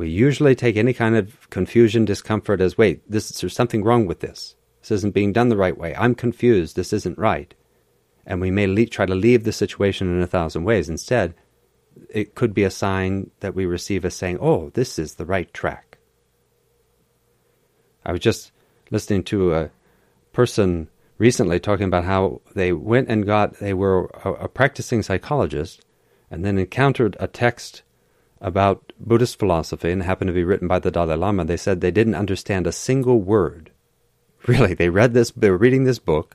We 0.00 0.08
usually 0.08 0.54
take 0.54 0.78
any 0.78 0.94
kind 0.94 1.14
of 1.14 1.50
confusion, 1.50 2.06
discomfort 2.06 2.62
as, 2.62 2.78
wait, 2.78 3.02
this, 3.06 3.28
there's 3.28 3.54
something 3.54 3.84
wrong 3.84 4.06
with 4.06 4.20
this. 4.20 4.56
This 4.80 4.92
isn't 4.92 5.12
being 5.12 5.34
done 5.34 5.50
the 5.50 5.58
right 5.58 5.76
way. 5.76 5.94
I'm 5.94 6.14
confused. 6.14 6.74
This 6.74 6.94
isn't 6.94 7.18
right. 7.18 7.52
And 8.24 8.40
we 8.40 8.50
may 8.50 8.66
le- 8.66 8.86
try 8.86 9.04
to 9.04 9.14
leave 9.14 9.44
the 9.44 9.52
situation 9.52 10.08
in 10.08 10.22
a 10.22 10.26
thousand 10.26 10.64
ways. 10.64 10.88
Instead, 10.88 11.34
it 12.08 12.34
could 12.34 12.54
be 12.54 12.64
a 12.64 12.70
sign 12.70 13.30
that 13.40 13.54
we 13.54 13.66
receive 13.66 14.06
as 14.06 14.14
saying, 14.14 14.38
oh, 14.40 14.70
this 14.70 14.98
is 14.98 15.16
the 15.16 15.26
right 15.26 15.52
track. 15.52 15.98
I 18.02 18.12
was 18.12 18.22
just 18.22 18.52
listening 18.90 19.22
to 19.24 19.54
a 19.54 19.70
person 20.32 20.88
recently 21.18 21.60
talking 21.60 21.86
about 21.86 22.04
how 22.04 22.40
they 22.54 22.72
went 22.72 23.10
and 23.10 23.26
got, 23.26 23.58
they 23.58 23.74
were 23.74 24.10
a, 24.24 24.32
a 24.32 24.48
practicing 24.48 25.02
psychologist 25.02 25.84
and 26.30 26.42
then 26.42 26.56
encountered 26.56 27.18
a 27.20 27.28
text 27.28 27.82
about 28.40 28.92
Buddhist 28.98 29.38
philosophy 29.38 29.90
and 29.90 30.02
happened 30.02 30.28
to 30.28 30.34
be 30.34 30.44
written 30.44 30.68
by 30.68 30.78
the 30.78 30.90
Dalai 30.90 31.16
Lama, 31.16 31.44
they 31.44 31.56
said 31.56 31.80
they 31.80 31.90
didn't 31.90 32.14
understand 32.14 32.66
a 32.66 32.72
single 32.72 33.20
word. 33.20 33.70
Really, 34.46 34.72
they 34.72 34.88
read 34.88 35.12
this, 35.12 35.32
they 35.32 35.50
were 35.50 35.58
reading 35.58 35.84
this 35.84 35.98
book, 35.98 36.34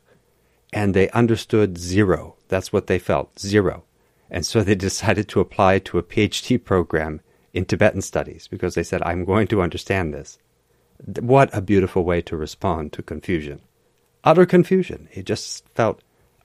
and 0.72 0.94
they 0.94 1.10
understood 1.10 1.80
zero. 1.80 2.36
That's 2.50 2.72
what 2.72 2.86
they 2.86 3.00
felt, 3.00 3.40
zero. 3.40 3.84
And 4.30 4.46
so 4.46 4.62
they 4.62 4.76
decided 4.90 5.28
to 5.30 5.40
apply 5.40 5.80
to 5.80 5.98
a 5.98 6.04
PhD 6.04 6.64
program 6.64 7.22
in 7.52 7.66
Tibetan 7.66 8.02
studies 8.02 8.48
because 8.48 8.76
they 8.76 8.84
said, 8.84 9.02
I'm 9.02 9.26
going 9.26 9.48
to 9.48 9.62
understand 9.62 10.14
this. 10.14 10.38
What 11.20 11.50
a 11.52 11.62
beautiful 11.62 12.04
way 12.04 12.22
to 12.24 12.38
respond 12.38 12.94
to 12.94 13.02
confusion. 13.02 13.62
Utter 14.24 14.46
confusion. 14.46 15.08
It 15.14 15.26
just 15.26 15.68
felt, 15.70 16.02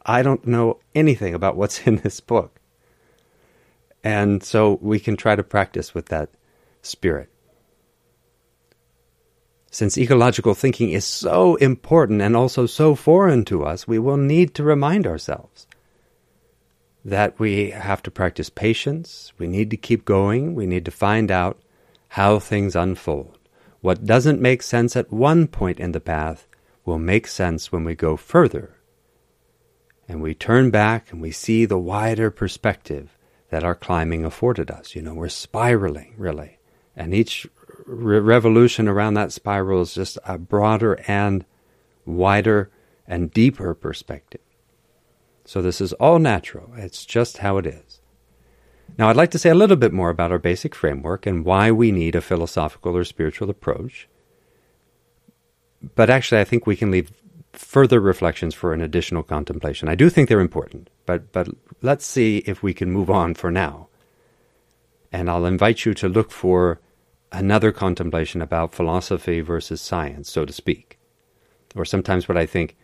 I 0.07 0.23
don't 0.23 0.47
know 0.47 0.79
anything 0.95 1.35
about 1.35 1.57
what's 1.57 1.81
in 1.87 1.97
this 1.97 2.21
book. 2.21 2.60
And 4.03 4.43
so 4.43 4.79
we 4.81 4.99
can 4.99 5.17
try 5.17 5.37
to 5.37 5.43
practice 5.43 5.95
with 5.95 6.07
that 6.07 6.31
spirit. 6.83 7.29
Since 9.71 9.97
ecological 9.97 10.55
thinking 10.55 10.91
is 10.91 11.05
so 11.05 11.55
important 11.57 12.23
and 12.23 12.37
also 12.37 12.67
so 12.67 12.95
foreign 12.95 13.45
to 13.47 13.65
us, 13.65 13.87
we 13.87 13.99
will 13.99 14.17
need 14.17 14.55
to 14.55 14.65
remind 14.65 15.07
ourselves 15.07 15.67
that 17.05 17.39
we 17.39 17.71
have 17.71 18.03
to 18.03 18.11
practice 18.11 18.51
patience, 18.51 19.33
we 19.39 19.47
need 19.47 19.71
to 19.71 19.77
keep 19.77 20.05
going, 20.05 20.55
we 20.55 20.67
need 20.67 20.85
to 20.85 20.91
find 20.91 21.31
out 21.31 21.61
how 22.09 22.39
things 22.39 22.75
unfold. 22.75 23.39
What 23.81 24.05
doesn't 24.05 24.41
make 24.41 24.63
sense 24.63 24.97
at 24.97 25.13
one 25.13 25.47
point 25.47 25.79
in 25.79 25.93
the 25.93 26.01
path 26.01 26.47
will 26.85 26.99
make 26.99 27.27
sense 27.27 27.71
when 27.71 27.85
we 27.85 27.95
go 27.95 28.17
further. 28.17 28.75
And 30.09 30.21
we 30.21 30.35
turn 30.35 30.71
back 30.71 31.13
and 31.13 31.23
we 31.23 31.31
see 31.31 31.65
the 31.65 31.79
wider 31.79 32.31
perspective 32.31 33.17
that 33.51 33.65
our 33.65 33.75
climbing 33.75 34.25
afforded 34.25 34.71
us. 34.71 34.95
You 34.95 35.03
know, 35.03 35.15
we're 35.15 35.29
spiraling, 35.29 36.15
really. 36.17 36.59
And 36.97 37.15
each 37.15 37.47
re- 37.87 38.19
revolution 38.19 38.89
around 38.89 39.15
that 39.15 39.33
spiral 39.33 39.83
is 39.83 39.95
just 39.95 40.19
a 40.25 40.39
broader 40.39 40.99
and 41.07 41.45
wider 42.05 42.71
and 43.07 43.31
deeper 43.31 43.75
perspective. 43.75 44.41
So 45.45 45.61
this 45.61 45.81
is 45.81 45.93
all 45.95 46.19
natural. 46.19 46.73
It's 46.77 47.05
just 47.05 47.39
how 47.39 47.59
it 47.59 47.67
is. 47.67 48.01
Now, 48.99 49.09
I'd 49.09 49.17
like 49.17 49.31
to 49.33 49.39
say 49.39 49.51
a 49.51 49.55
little 49.55 49.77
bit 49.77 49.93
more 49.93 50.11
about 50.11 50.33
our 50.33 50.39
basic 50.39 50.75
framework 50.75 51.27
and 51.27 51.45
why 51.45 51.71
we 51.71 51.91
need 51.91 52.15
a 52.15 52.21
philosophical 52.21 52.97
or 52.97 53.05
spiritual 53.05 53.51
approach. 53.51 54.09
But 55.95 56.11
actually, 56.11 56.41
I 56.41 56.45
think 56.45 56.67
we 56.67 56.77
can 56.77 56.91
leave 56.91 57.11
further 57.53 58.01
reflections 58.01 58.55
for 58.55 58.73
an 58.73 58.81
additional 58.81 59.23
contemplation. 59.23 59.89
I 59.89 59.95
do 59.95 60.09
think 60.09 60.29
they're 60.29 60.41
important, 60.41 60.89
but, 61.07 61.33
but 61.33 61.49
let's 61.83 62.07
see 62.07 62.39
if 62.47 62.63
we 62.63 62.75
can 62.75 62.91
move 62.91 63.11
on 63.11 63.35
for 63.35 63.51
now. 63.51 63.89
And 65.13 65.29
I'll 65.29 65.47
invite 65.47 65.85
you 65.85 65.95
to 65.95 66.09
look 66.09 66.31
for 66.31 66.81
another 67.33 67.73
contemplation 67.73 68.41
about 68.43 68.75
philosophy 68.75 69.41
versus 69.41 69.81
science, 69.81 70.31
so 70.31 70.45
to 70.45 70.53
speak. 70.53 70.99
Or 71.75 71.85
sometimes 71.85 72.29
what 72.29 72.39
I 72.39 72.47
think, 72.47 72.77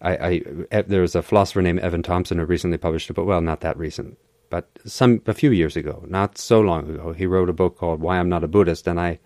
I, 0.00 0.42
I 0.72 0.82
there's 0.82 1.14
a 1.14 1.22
philosopher 1.22 1.62
named 1.62 1.80
Evan 1.80 2.02
Thompson 2.02 2.38
who 2.38 2.44
recently 2.44 2.78
published 2.78 3.10
a 3.10 3.14
book, 3.14 3.26
well, 3.26 3.40
not 3.40 3.60
that 3.60 3.76
recent, 3.76 4.18
but 4.50 4.68
some 4.84 5.22
a 5.26 5.34
few 5.34 5.50
years 5.50 5.76
ago, 5.76 6.04
not 6.08 6.38
so 6.38 6.60
long 6.60 6.90
ago, 6.90 7.12
he 7.12 7.26
wrote 7.26 7.48
a 7.48 7.54
book 7.54 7.78
called 7.78 8.00
Why 8.00 8.18
I'm 8.18 8.28
Not 8.28 8.44
a 8.44 8.48
Buddhist, 8.48 8.86
and 8.86 9.00
I 9.00 9.18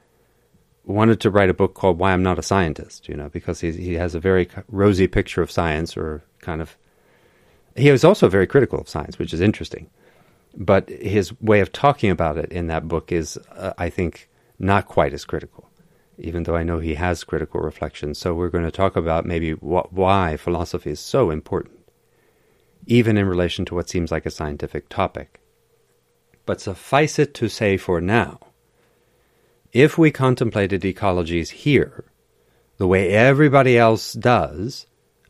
wanted 0.87 1.21
to 1.21 1.31
write 1.31 1.50
a 1.50 1.55
book 1.55 1.75
called 1.75 1.99
Why 1.99 2.12
I'm 2.12 2.23
Not 2.23 2.38
a 2.38 2.43
Scientist, 2.43 3.09
you 3.09 3.16
know, 3.16 3.28
because 3.28 3.61
he, 3.61 3.73
he 3.73 3.95
has 3.95 4.14
a 4.14 4.21
very 4.21 4.49
rosy 4.69 5.07
picture 5.09 5.43
of 5.43 5.50
science 5.50 5.97
or 5.97 6.23
kind 6.40 6.62
of. 6.62 6.76
He 7.75 7.90
was 7.90 8.05
also 8.05 8.28
very 8.28 8.47
critical 8.47 8.81
of 8.81 8.88
science, 8.88 9.19
which 9.19 9.35
is 9.35 9.40
interesting. 9.40 9.90
But 10.57 10.88
his 10.88 11.38
way 11.43 11.61
of 11.61 11.73
talking 11.73 12.11
about 12.11 12.38
it 12.38 12.50
in 12.50 12.69
that 12.69 12.88
book 12.88 13.12
is, 13.12 13.37
uh, 13.52 13.75
I 13.76 13.90
think, 13.90 14.31
not 14.59 14.87
quite 14.87 15.12
as 15.12 15.26
critical, 15.26 15.69
even 16.16 16.45
though 16.45 16.57
I 16.57 16.62
know 16.62 16.78
he 16.78 16.95
has 16.95 17.25
critical 17.25 17.61
reflections. 17.61 18.19
So 18.19 18.33
we're 18.33 18.49
going 18.49 18.64
to 18.64 18.71
talk 18.71 18.97
about 18.97 19.26
maybe 19.26 19.52
wh- 19.52 19.93
why 19.93 20.38
philosophy 20.38 20.90
is 20.90 21.00
so 21.00 21.31
important, 21.31 21.78
even 22.87 23.19
in 23.19 23.26
relation 23.26 23.66
to 23.66 23.75
what 23.75 23.90
seems 23.90 24.11
like 24.11 24.25
a 24.25 24.31
scientific 24.31 24.88
topic. 24.88 25.40
But 26.47 26.62
suffice 26.62 27.19
it 27.19 27.35
to 27.35 27.49
say 27.49 27.76
for 27.76 28.00
now 28.00 28.38
if 29.73 29.99
we 29.99 30.11
contemplated 30.11 30.82
ecologies 30.82 31.50
here, 31.50 32.04
the 32.78 32.87
way 32.87 33.11
everybody 33.11 33.78
else 33.78 34.12
does, 34.12 34.87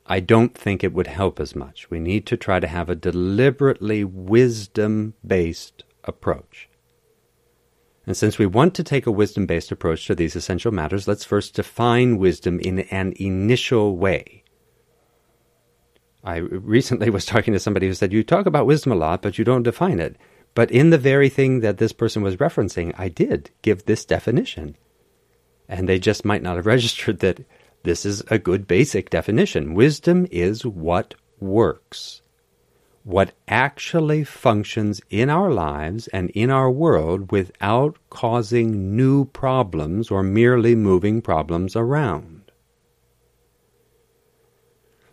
I 0.06 0.20
don't 0.20 0.56
think 0.56 0.82
it 0.82 0.92
would 0.92 1.08
help 1.08 1.40
as 1.40 1.56
much. 1.56 1.90
We 1.90 1.98
need 1.98 2.26
to 2.26 2.36
try 2.36 2.60
to 2.60 2.66
have 2.66 2.88
a 2.88 2.94
deliberately 2.94 4.04
wisdom 4.04 5.14
based 5.26 5.84
approach. 6.04 6.68
And 8.06 8.16
since 8.16 8.38
we 8.38 8.46
want 8.46 8.74
to 8.76 8.84
take 8.84 9.06
a 9.06 9.10
wisdom 9.10 9.46
based 9.46 9.72
approach 9.72 10.06
to 10.06 10.14
these 10.14 10.36
essential 10.36 10.70
matters, 10.70 11.08
let's 11.08 11.24
first 11.24 11.54
define 11.54 12.18
wisdom 12.18 12.60
in 12.60 12.80
an 12.80 13.14
initial 13.16 13.96
way. 13.96 14.44
I 16.22 16.36
recently 16.36 17.10
was 17.10 17.26
talking 17.26 17.52
to 17.52 17.60
somebody 17.60 17.86
who 17.86 17.94
said, 17.94 18.12
You 18.12 18.22
talk 18.22 18.46
about 18.46 18.66
wisdom 18.66 18.92
a 18.92 18.96
lot, 18.96 19.22
but 19.22 19.38
you 19.38 19.44
don't 19.44 19.64
define 19.64 19.98
it. 19.98 20.16
But 20.56 20.72
in 20.72 20.90
the 20.90 20.98
very 20.98 21.28
thing 21.28 21.60
that 21.60 21.76
this 21.76 21.92
person 21.92 22.22
was 22.22 22.36
referencing, 22.36 22.94
I 22.96 23.08
did 23.10 23.50
give 23.60 23.84
this 23.84 24.06
definition. 24.06 24.76
And 25.68 25.88
they 25.88 25.98
just 25.98 26.24
might 26.24 26.42
not 26.42 26.56
have 26.56 26.66
registered 26.74 27.20
that 27.20 27.44
this 27.84 28.06
is 28.06 28.22
a 28.28 28.38
good 28.38 28.66
basic 28.66 29.10
definition. 29.10 29.74
Wisdom 29.74 30.26
is 30.32 30.66
what 30.66 31.14
works. 31.38 32.22
what 33.04 33.32
actually 33.46 34.24
functions 34.24 35.00
in 35.10 35.30
our 35.30 35.52
lives 35.52 36.08
and 36.08 36.28
in 36.30 36.50
our 36.50 36.68
world 36.68 37.30
without 37.30 37.96
causing 38.10 38.96
new 38.96 39.24
problems 39.26 40.10
or 40.10 40.24
merely 40.24 40.74
moving 40.74 41.22
problems 41.22 41.76
around. 41.76 42.50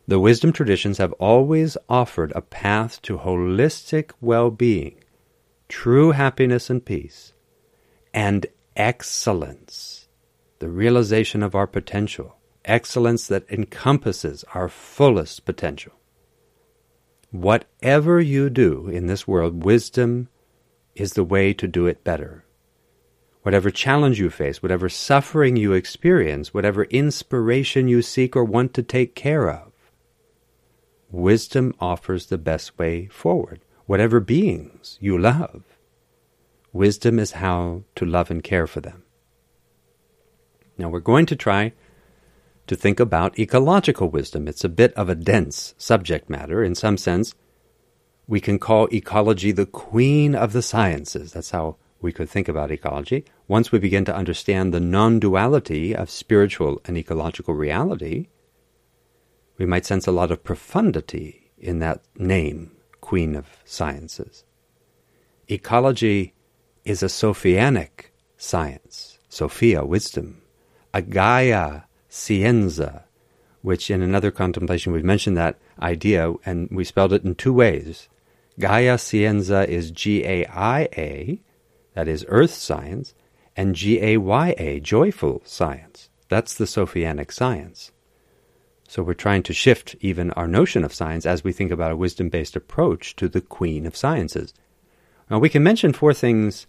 The 0.08 0.20
wisdom 0.20 0.52
traditions 0.52 0.98
have 0.98 1.14
always 1.14 1.78
offered 1.88 2.34
a 2.36 2.42
path 2.42 3.00
to 3.04 3.20
holistic 3.20 4.12
well 4.20 4.50
being, 4.50 5.02
true 5.74 6.12
happiness 6.12 6.70
and 6.70 6.86
peace, 6.86 7.34
and 8.13 8.46
excellence, 8.75 10.08
the 10.60 10.70
realization 10.70 11.42
of 11.42 11.56
our 11.56 11.65
potential, 11.65 12.38
excellence 12.63 13.25
that 13.25 13.50
encompasses 13.50 14.46
our 14.53 14.70
fullest 14.70 15.46
potential. 15.46 15.94
Whatever 17.32 18.22
you 18.22 18.51
do 18.51 18.88
in 18.88 19.08
this 19.08 19.27
world, 19.27 19.65
wisdom 19.65 20.30
is 20.94 21.13
the 21.13 21.24
way 21.24 21.53
to 21.53 21.68
do 21.68 21.88
it 21.88 22.03
better. 22.03 22.46
Whatever 23.42 23.72
challenge 23.72 24.20
you 24.20 24.30
face, 24.30 24.62
whatever 24.62 24.89
suffering 24.89 25.56
you 25.56 25.74
experience, 25.74 26.53
whatever 26.53 26.84
inspiration 26.84 27.88
you 27.88 28.03
seek 28.03 28.36
or 28.36 28.46
want 28.46 28.75
to 28.75 28.84
take 28.84 29.15
care 29.15 29.50
of, 29.50 29.72
wisdom 31.10 31.74
offers 31.80 32.27
the 32.27 32.38
best 32.38 32.77
way 32.77 33.08
forward. 33.08 33.62
Whatever 33.94 34.20
beings 34.20 34.98
you 35.00 35.20
love, 35.20 35.62
wisdom 36.72 37.20
is 37.20 37.34
how 37.34 37.84
to 37.94 38.08
love 38.08 38.32
and 38.32 38.44
care 38.44 38.66
for 38.66 38.82
them. 38.82 39.04
Now 40.80 40.90
we're 40.90 41.00
going 41.00 41.28
to 41.28 41.36
try 41.36 41.74
to 42.66 42.76
think 42.76 43.00
about 43.00 43.38
ecological 43.38 44.10
wisdom. 44.10 44.48
It's 44.48 44.64
a 44.64 44.78
bit 44.82 44.96
of 44.96 45.10
a 45.10 45.22
dense 45.32 45.76
subject 45.78 46.28
matter. 46.28 46.64
In 46.64 46.74
some 46.74 46.98
sense, 46.98 47.36
we 48.26 48.40
can 48.42 48.58
call 48.58 48.88
ecology 48.92 49.52
the 49.52 49.68
queen 49.68 50.34
of 50.34 50.54
the 50.54 50.64
sciences. 50.64 51.34
That's 51.34 51.52
how 51.52 51.76
we 52.02 52.12
could 52.12 52.32
think 52.32 52.48
about 52.48 52.72
ecology. 52.72 53.26
Once 53.48 53.72
we 53.72 53.78
begin 53.78 54.06
to 54.06 54.16
understand 54.16 54.74
the 54.74 54.80
non 54.80 55.20
duality 55.20 55.96
of 55.96 56.10
spiritual 56.10 56.82
and 56.86 56.98
ecological 56.98 57.54
reality, 57.54 58.30
we 59.60 59.68
might 59.68 59.86
sense 59.86 60.08
a 60.08 60.12
lot 60.12 60.32
of 60.32 60.44
profundity 60.44 61.52
in 61.60 61.78
that 61.78 62.02
name, 62.18 62.72
Queen 63.03 63.36
of 63.36 63.45
Sciences. 63.65 64.45
Ecology 65.50 66.33
is 66.86 67.03
a 67.03 67.07
Sophianic 67.07 68.12
science, 68.38 69.19
Sophia, 69.27 69.83
wisdom, 69.83 70.41
a 70.93 71.01
Gaia 71.01 71.81
scienza, 72.10 73.03
which 73.62 73.91
in 73.91 74.01
another 74.01 74.31
contemplation 74.31 74.93
we've 74.93 75.03
mentioned 75.03 75.36
that 75.36 75.60
idea 75.81 76.33
and 76.45 76.69
we 76.72 76.86
spelled 76.86 77.12
it 77.12 77.25
in 77.25 77.36
two 77.36 77.51
ways. 77.51 78.07
Gaia 78.57 78.98
scienza 78.98 79.67
is 79.67 79.91
G 79.91 80.24
A 80.24 80.45
I 80.48 80.88
A, 80.98 81.41
that 81.95 82.07
is 82.07 82.25
earth 82.29 82.53
science, 82.53 83.13
and 83.57 83.75
G 83.75 84.01
A 84.01 84.15
Y 84.15 84.55
A, 84.57 84.79
joyful 84.79 85.41
science. 85.43 86.10
That's 86.29 86.53
the 86.53 86.65
Sophianic 86.65 87.33
science. 87.33 87.91
So 88.94 89.02
we're 89.02 89.16
trying 89.16 89.42
to 89.44 89.54
shift 89.54 89.96
even 90.02 90.30
our 90.34 90.48
notion 90.48 90.84
of 90.84 90.94
science 90.94 91.26
as 91.26 91.44
we 91.44 91.52
think 91.52 91.72
about 91.72 91.92
a 91.92 91.96
wisdom 91.96 92.30
based 92.30 92.56
approach 92.56 93.16
to 93.16 93.28
the 93.28 93.42
queen 93.42 93.88
of 93.88 93.98
sciences. 93.98 94.54
Now, 95.32 95.40
we 95.40 95.50
can 95.50 95.64
mention 95.64 95.94
four 95.94 96.14
things 96.14 96.68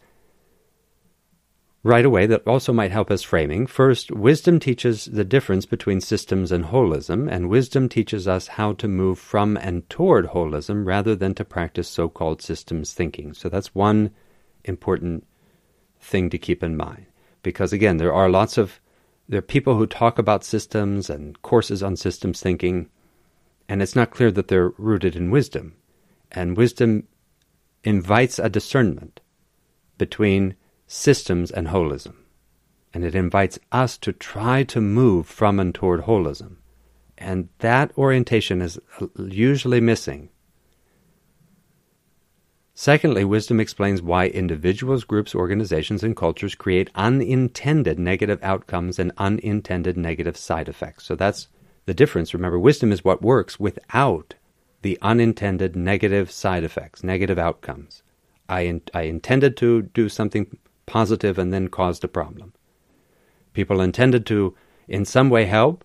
right 1.83 2.07
away 2.07 2.25
that 2.25 2.49
also 2.49 2.73
might 2.73 2.93
help 2.93 3.11
us 3.11 3.23
framing. 3.23 3.67
First, 3.67 4.11
wisdom 4.11 4.59
teaches 4.59 5.05
the 5.05 5.23
difference 5.23 5.67
between 5.67 6.01
systems 6.01 6.51
and 6.51 6.65
holism, 6.65 7.31
and 7.31 7.51
wisdom 7.51 7.91
teaches 7.91 8.27
us 8.27 8.47
how 8.47 8.73
to 8.73 8.89
move 8.89 9.19
from 9.19 9.59
and 9.59 9.87
toward 9.91 10.29
holism 10.29 10.87
rather 10.87 11.15
than 11.15 11.35
to 11.35 11.45
practice 11.45 11.91
so 11.91 12.09
called 12.09 12.41
systems 12.41 12.95
thinking. 12.95 13.35
So 13.35 13.51
that's 13.51 13.75
one 13.75 14.13
important 14.65 15.27
thing 16.01 16.31
to 16.31 16.39
keep 16.39 16.63
in 16.63 16.75
mind. 16.75 17.05
Because 17.43 17.75
again, 17.75 17.99
there 17.99 18.15
are 18.15 18.31
lots 18.31 18.57
of 18.57 18.81
there 19.29 19.39
are 19.39 19.43
people 19.43 19.77
who 19.77 19.87
talk 19.87 20.19
about 20.19 20.45
systems 20.45 21.09
and 21.09 21.41
courses 21.43 21.83
on 21.83 21.97
systems 21.97 22.41
thinking, 22.41 22.89
and 23.69 23.81
it's 23.81 23.97
not 23.97 24.11
clear 24.11 24.31
that 24.31 24.49
they're 24.49 24.71
rooted 24.71 25.17
in 25.17 25.31
wisdom. 25.31 25.77
And 26.31 26.57
wisdom 26.57 27.09
invites 27.83 28.39
a 28.39 28.49
discernment 28.49 29.21
between 29.97 30.57
systems 30.87 31.51
and 31.51 31.69
holism. 31.69 32.17
And 32.93 33.05
it 33.05 33.15
invites 33.15 33.59
us 33.73 33.97
to 33.99 34.13
try 34.13 34.63
to 34.65 34.81
move 34.81 35.27
from 35.27 35.59
and 35.59 35.75
toward 35.75 36.03
holism. 36.03 36.57
And 37.17 37.49
that 37.59 37.97
orientation 37.97 38.61
is 38.61 38.79
usually 39.19 39.81
missing. 39.81 40.29
Secondly, 42.77 43.25
wisdom 43.25 43.61
explains 43.61 44.03
why 44.03 44.27
individuals, 44.27 45.05
groups, 45.05 45.33
organizations, 45.33 46.03
and 46.03 46.17
cultures 46.17 46.57
create 46.57 46.91
unintended 46.97 48.01
negative 48.01 48.41
outcomes 48.43 48.99
and 48.99 49.13
unintended 49.17 49.97
negative 49.97 50.37
side 50.37 50.69
effects. 50.69 51.05
So 51.05 51.15
that's 51.15 51.47
the 51.87 51.95
difference. 51.95 52.35
Remember, 52.35 52.59
wisdom 52.59 52.91
is 52.91 53.05
what 53.05 53.23
works 53.23 53.61
without 53.61 54.35
the 54.83 54.99
unintended 55.01 55.77
negative 55.77 56.33
side 56.33 56.65
effects, 56.65 57.05
negative 57.05 57.39
outcomes. 57.39 58.03
I, 58.49 58.63
in, 58.63 58.83
I 58.93 59.03
intended 59.03 59.57
to 59.59 59.83
do 59.83 60.09
something 60.09 60.59
positive 60.85 61.39
and 61.39 61.53
then 61.53 61.69
caused 61.69 62.03
a 62.03 62.09
problem. 62.09 62.53
People 63.53 63.81
intended 63.81 64.27
to, 64.27 64.55
in 64.89 65.05
some 65.05 65.31
way, 65.31 65.45
help 65.45 65.85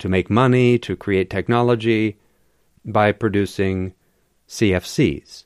to 0.00 0.08
make 0.10 0.28
money, 0.28 0.78
to 0.80 0.96
create 0.96 1.30
technology 1.30 2.18
by 2.84 3.10
producing 3.10 3.94
CFCs, 4.48 5.45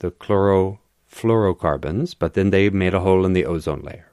the 0.00 0.10
chlorofluorocarbons, 0.10 2.14
but 2.18 2.34
then 2.34 2.50
they 2.50 2.68
made 2.68 2.94
a 2.94 3.00
hole 3.00 3.24
in 3.24 3.32
the 3.32 3.46
ozone 3.46 3.80
layer. 3.80 4.12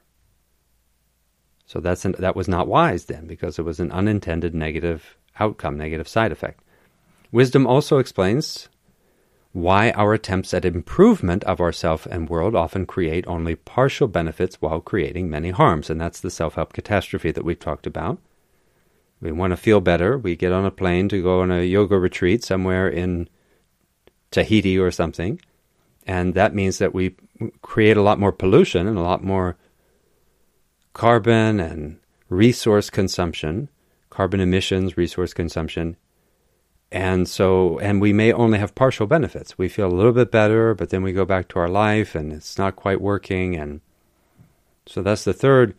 So 1.66 1.80
that's 1.80 2.06
an, 2.06 2.14
that 2.18 2.36
was 2.36 2.48
not 2.48 2.68
wise 2.68 3.06
then, 3.06 3.26
because 3.26 3.58
it 3.58 3.62
was 3.62 3.80
an 3.80 3.90
unintended 3.92 4.54
negative 4.54 5.16
outcome, 5.38 5.76
negative 5.76 6.08
side 6.08 6.32
effect. 6.32 6.62
Wisdom 7.30 7.66
also 7.66 7.98
explains 7.98 8.70
why 9.52 9.90
our 9.90 10.14
attempts 10.14 10.54
at 10.54 10.64
improvement 10.64 11.44
of 11.44 11.60
ourself 11.60 12.06
and 12.06 12.28
world 12.28 12.54
often 12.54 12.86
create 12.86 13.26
only 13.26 13.54
partial 13.54 14.08
benefits 14.08 14.62
while 14.62 14.80
creating 14.80 15.28
many 15.28 15.50
harms. 15.50 15.90
And 15.90 16.00
that's 16.00 16.20
the 16.20 16.30
self 16.30 16.54
help 16.54 16.72
catastrophe 16.72 17.32
that 17.32 17.44
we've 17.44 17.58
talked 17.58 17.86
about. 17.86 18.18
We 19.20 19.32
want 19.32 19.50
to 19.50 19.56
feel 19.56 19.80
better. 19.80 20.16
We 20.16 20.36
get 20.36 20.52
on 20.52 20.64
a 20.64 20.70
plane 20.70 21.08
to 21.08 21.22
go 21.22 21.40
on 21.40 21.50
a 21.50 21.62
yoga 21.62 21.98
retreat 21.98 22.44
somewhere 22.44 22.88
in 22.88 23.28
Tahiti 24.30 24.78
or 24.78 24.90
something. 24.90 25.40
And 26.08 26.34
that 26.34 26.54
means 26.54 26.78
that 26.78 26.92
we 26.92 27.14
create 27.62 27.96
a 27.96 28.02
lot 28.02 28.18
more 28.18 28.32
pollution 28.32 28.88
and 28.88 28.98
a 28.98 29.02
lot 29.02 29.22
more 29.22 29.56
carbon 30.94 31.60
and 31.60 31.98
resource 32.28 32.90
consumption, 32.90 33.68
carbon 34.10 34.40
emissions, 34.40 34.96
resource 34.96 35.32
consumption 35.32 35.96
and 36.90 37.28
so, 37.28 37.78
and 37.80 38.00
we 38.00 38.12
may 38.12 38.32
only 38.32 38.58
have 38.58 38.74
partial 38.74 39.06
benefits. 39.06 39.58
We 39.58 39.68
feel 39.68 39.86
a 39.86 39.94
little 39.94 40.12
bit 40.12 40.30
better, 40.30 40.74
but 40.74 40.88
then 40.88 41.02
we 41.02 41.12
go 41.12 41.26
back 41.26 41.48
to 41.48 41.58
our 41.58 41.68
life 41.68 42.14
and 42.14 42.32
it's 42.32 42.56
not 42.56 42.76
quite 42.76 43.00
working. 43.00 43.56
And 43.56 43.82
so 44.86 45.02
that's 45.02 45.24
the 45.24 45.34
third 45.34 45.74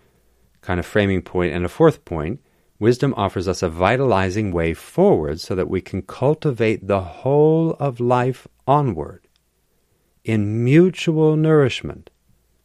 kind 0.62 0.80
of 0.80 0.86
framing 0.86 1.24
point. 1.24 1.54
And 1.54 1.66
a 1.66 1.70
fourth 1.70 2.06
point 2.06 2.42
wisdom 2.78 3.14
offers 3.18 3.48
us 3.48 3.64
a 3.64 3.70
vitalizing 3.70 4.52
way 4.52 4.74
forward 4.74 5.40
so 5.40 5.56
that 5.56 5.70
we 5.70 5.82
can 5.82 6.04
cultivate 6.04 6.86
the 6.86 7.02
whole 7.02 7.72
of 7.72 8.00
life 8.00 8.48
onward 8.68 9.28
in 10.30 10.64
mutual 10.64 11.36
nourishment, 11.36 12.12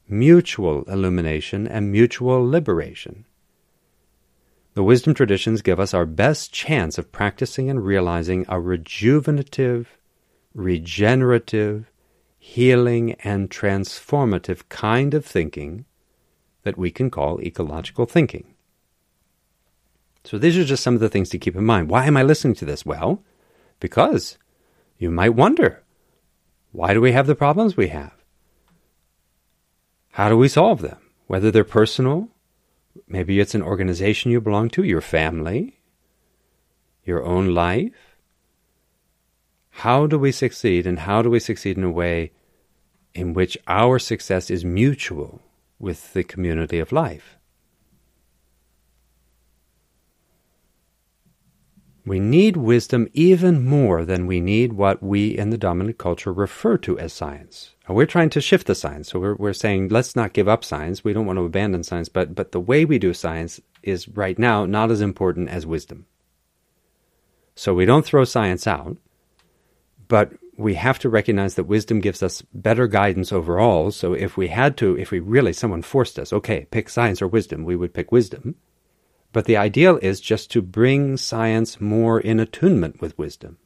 mutual 0.06 0.84
illumination, 0.84 1.66
and 1.66 1.90
mutual 1.90 2.46
liberation. 2.46 3.24
The 4.74 4.82
wisdom 4.82 5.14
traditions 5.14 5.62
give 5.62 5.80
us 5.80 5.94
our 5.94 6.04
best 6.04 6.52
chance 6.52 6.98
of 6.98 7.10
practicing 7.10 7.70
and 7.70 7.82
realizing 7.82 8.44
a 8.50 8.60
rejuvenative, 8.60 9.86
regenerative, 10.54 11.90
healing, 12.38 13.12
and 13.24 13.48
transformative 13.48 14.68
kind 14.68 15.14
of 15.14 15.24
thinking 15.24 15.86
that 16.64 16.76
we 16.76 16.90
can 16.90 17.10
call 17.10 17.40
ecological 17.40 18.04
thinking. 18.04 18.52
So 20.24 20.36
these 20.36 20.58
are 20.58 20.64
just 20.64 20.82
some 20.82 20.94
of 20.94 21.00
the 21.00 21.08
things 21.08 21.30
to 21.30 21.38
keep 21.38 21.56
in 21.56 21.64
mind. 21.64 21.88
Why 21.88 22.04
am 22.04 22.18
I 22.18 22.24
listening 22.24 22.56
to 22.56 22.66
this? 22.66 22.84
Well, 22.84 23.22
because 23.80 24.36
you 24.98 25.10
might 25.10 25.30
wonder 25.30 25.83
why 26.74 26.92
do 26.92 27.00
we 27.00 27.12
have 27.12 27.26
the 27.26 27.34
problems 27.34 27.76
we 27.76 27.88
have? 27.88 28.12
How 30.10 30.28
do 30.28 30.36
we 30.36 30.48
solve 30.48 30.82
them? 30.82 30.98
Whether 31.26 31.50
they're 31.50 31.64
personal 31.64 32.28
Maybe 33.08 33.40
it's 33.40 33.54
an 33.54 33.62
organization 33.62 34.30
you 34.30 34.40
belong 34.40 34.70
to, 34.70 34.84
your 34.84 35.00
family, 35.00 35.80
your 37.04 37.24
own 37.24 37.54
life. 37.54 38.16
How 39.70 40.06
do 40.06 40.18
we 40.18 40.30
succeed, 40.30 40.86
and 40.86 41.00
how 41.00 41.22
do 41.22 41.30
we 41.30 41.40
succeed 41.40 41.76
in 41.76 41.84
a 41.84 41.90
way 41.90 42.32
in 43.12 43.34
which 43.34 43.58
our 43.66 43.98
success 43.98 44.50
is 44.50 44.64
mutual 44.64 45.42
with 45.78 46.12
the 46.12 46.22
community 46.22 46.78
of 46.78 46.92
life? 46.92 47.36
We 52.06 52.20
need 52.20 52.58
wisdom 52.58 53.08
even 53.14 53.64
more 53.64 54.04
than 54.04 54.26
we 54.26 54.40
need 54.40 54.74
what 54.74 55.02
we 55.02 55.28
in 55.28 55.48
the 55.48 55.56
dominant 55.56 55.96
culture 55.96 56.32
refer 56.32 56.76
to 56.78 56.98
as 56.98 57.14
science. 57.14 57.74
We're 57.88 58.04
trying 58.04 58.30
to 58.30 58.42
shift 58.42 58.66
the 58.66 58.74
science. 58.74 59.10
So 59.10 59.18
we're, 59.18 59.34
we're 59.36 59.52
saying, 59.54 59.88
let's 59.88 60.14
not 60.14 60.34
give 60.34 60.48
up 60.48 60.64
science. 60.64 61.02
We 61.02 61.14
don't 61.14 61.24
want 61.24 61.38
to 61.38 61.44
abandon 61.44 61.82
science, 61.82 62.10
but, 62.10 62.34
but 62.34 62.52
the 62.52 62.60
way 62.60 62.84
we 62.84 62.98
do 62.98 63.14
science 63.14 63.60
is 63.82 64.06
right 64.08 64.38
now 64.38 64.66
not 64.66 64.90
as 64.90 65.00
important 65.00 65.48
as 65.48 65.66
wisdom. 65.66 66.06
So 67.54 67.72
we 67.72 67.86
don't 67.86 68.04
throw 68.04 68.24
science 68.24 68.66
out, 68.66 68.98
but 70.08 70.32
we 70.56 70.74
have 70.74 70.98
to 71.00 71.08
recognize 71.08 71.54
that 71.54 71.64
wisdom 71.64 72.00
gives 72.00 72.22
us 72.22 72.42
better 72.52 72.86
guidance 72.86 73.32
overall. 73.32 73.90
So 73.90 74.12
if 74.12 74.36
we 74.36 74.48
had 74.48 74.76
to, 74.78 74.98
if 74.98 75.10
we 75.10 75.20
really, 75.20 75.52
someone 75.52 75.82
forced 75.82 76.18
us, 76.18 76.32
okay, 76.32 76.66
pick 76.70 76.88
science 76.88 77.22
or 77.22 77.28
wisdom, 77.28 77.64
we 77.64 77.76
would 77.76 77.94
pick 77.94 78.12
wisdom. 78.12 78.56
But 79.34 79.46
the 79.46 79.56
ideal 79.56 79.98
is 80.00 80.20
just 80.20 80.52
to 80.52 80.62
bring 80.62 81.16
science 81.16 81.80
more 81.80 82.20
in 82.20 82.38
attunement 82.38 83.00
with 83.00 83.18
wisdom, 83.18 83.58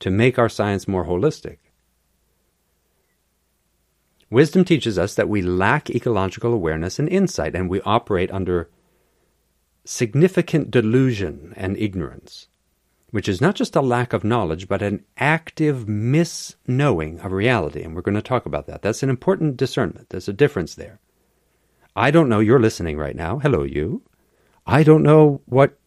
to 0.00 0.10
make 0.10 0.36
our 0.36 0.48
science 0.48 0.88
more 0.88 1.06
holistic. 1.06 1.58
Wisdom 4.30 4.64
teaches 4.64 4.98
us 4.98 5.14
that 5.14 5.28
we 5.28 5.42
lack 5.42 5.90
ecological 5.90 6.52
awareness 6.52 6.98
and 6.98 7.08
insight, 7.08 7.54
and 7.54 7.70
we 7.70 7.80
operate 7.82 8.32
under 8.32 8.68
significant 9.84 10.72
delusion 10.72 11.54
and 11.56 11.76
ignorance, 11.76 12.48
which 13.12 13.28
is 13.28 13.40
not 13.40 13.54
just 13.54 13.76
a 13.76 13.80
lack 13.80 14.12
of 14.12 14.24
knowledge, 14.24 14.66
but 14.66 14.82
an 14.82 15.04
active 15.18 15.86
misknowing 15.86 17.24
of 17.24 17.30
reality. 17.30 17.84
And 17.84 17.94
we're 17.94 18.02
going 18.02 18.16
to 18.16 18.22
talk 18.22 18.44
about 18.44 18.66
that. 18.66 18.82
That's 18.82 19.04
an 19.04 19.08
important 19.08 19.56
discernment. 19.56 20.08
There's 20.08 20.28
a 20.28 20.32
difference 20.32 20.74
there. 20.74 20.98
I 21.94 22.10
don't 22.10 22.28
know 22.28 22.40
you're 22.40 22.58
listening 22.58 22.98
right 22.98 23.14
now. 23.14 23.38
Hello, 23.38 23.62
you. 23.62 24.02
I 24.66 24.82
don't 24.82 25.02
know 25.02 25.42
what 25.44 25.78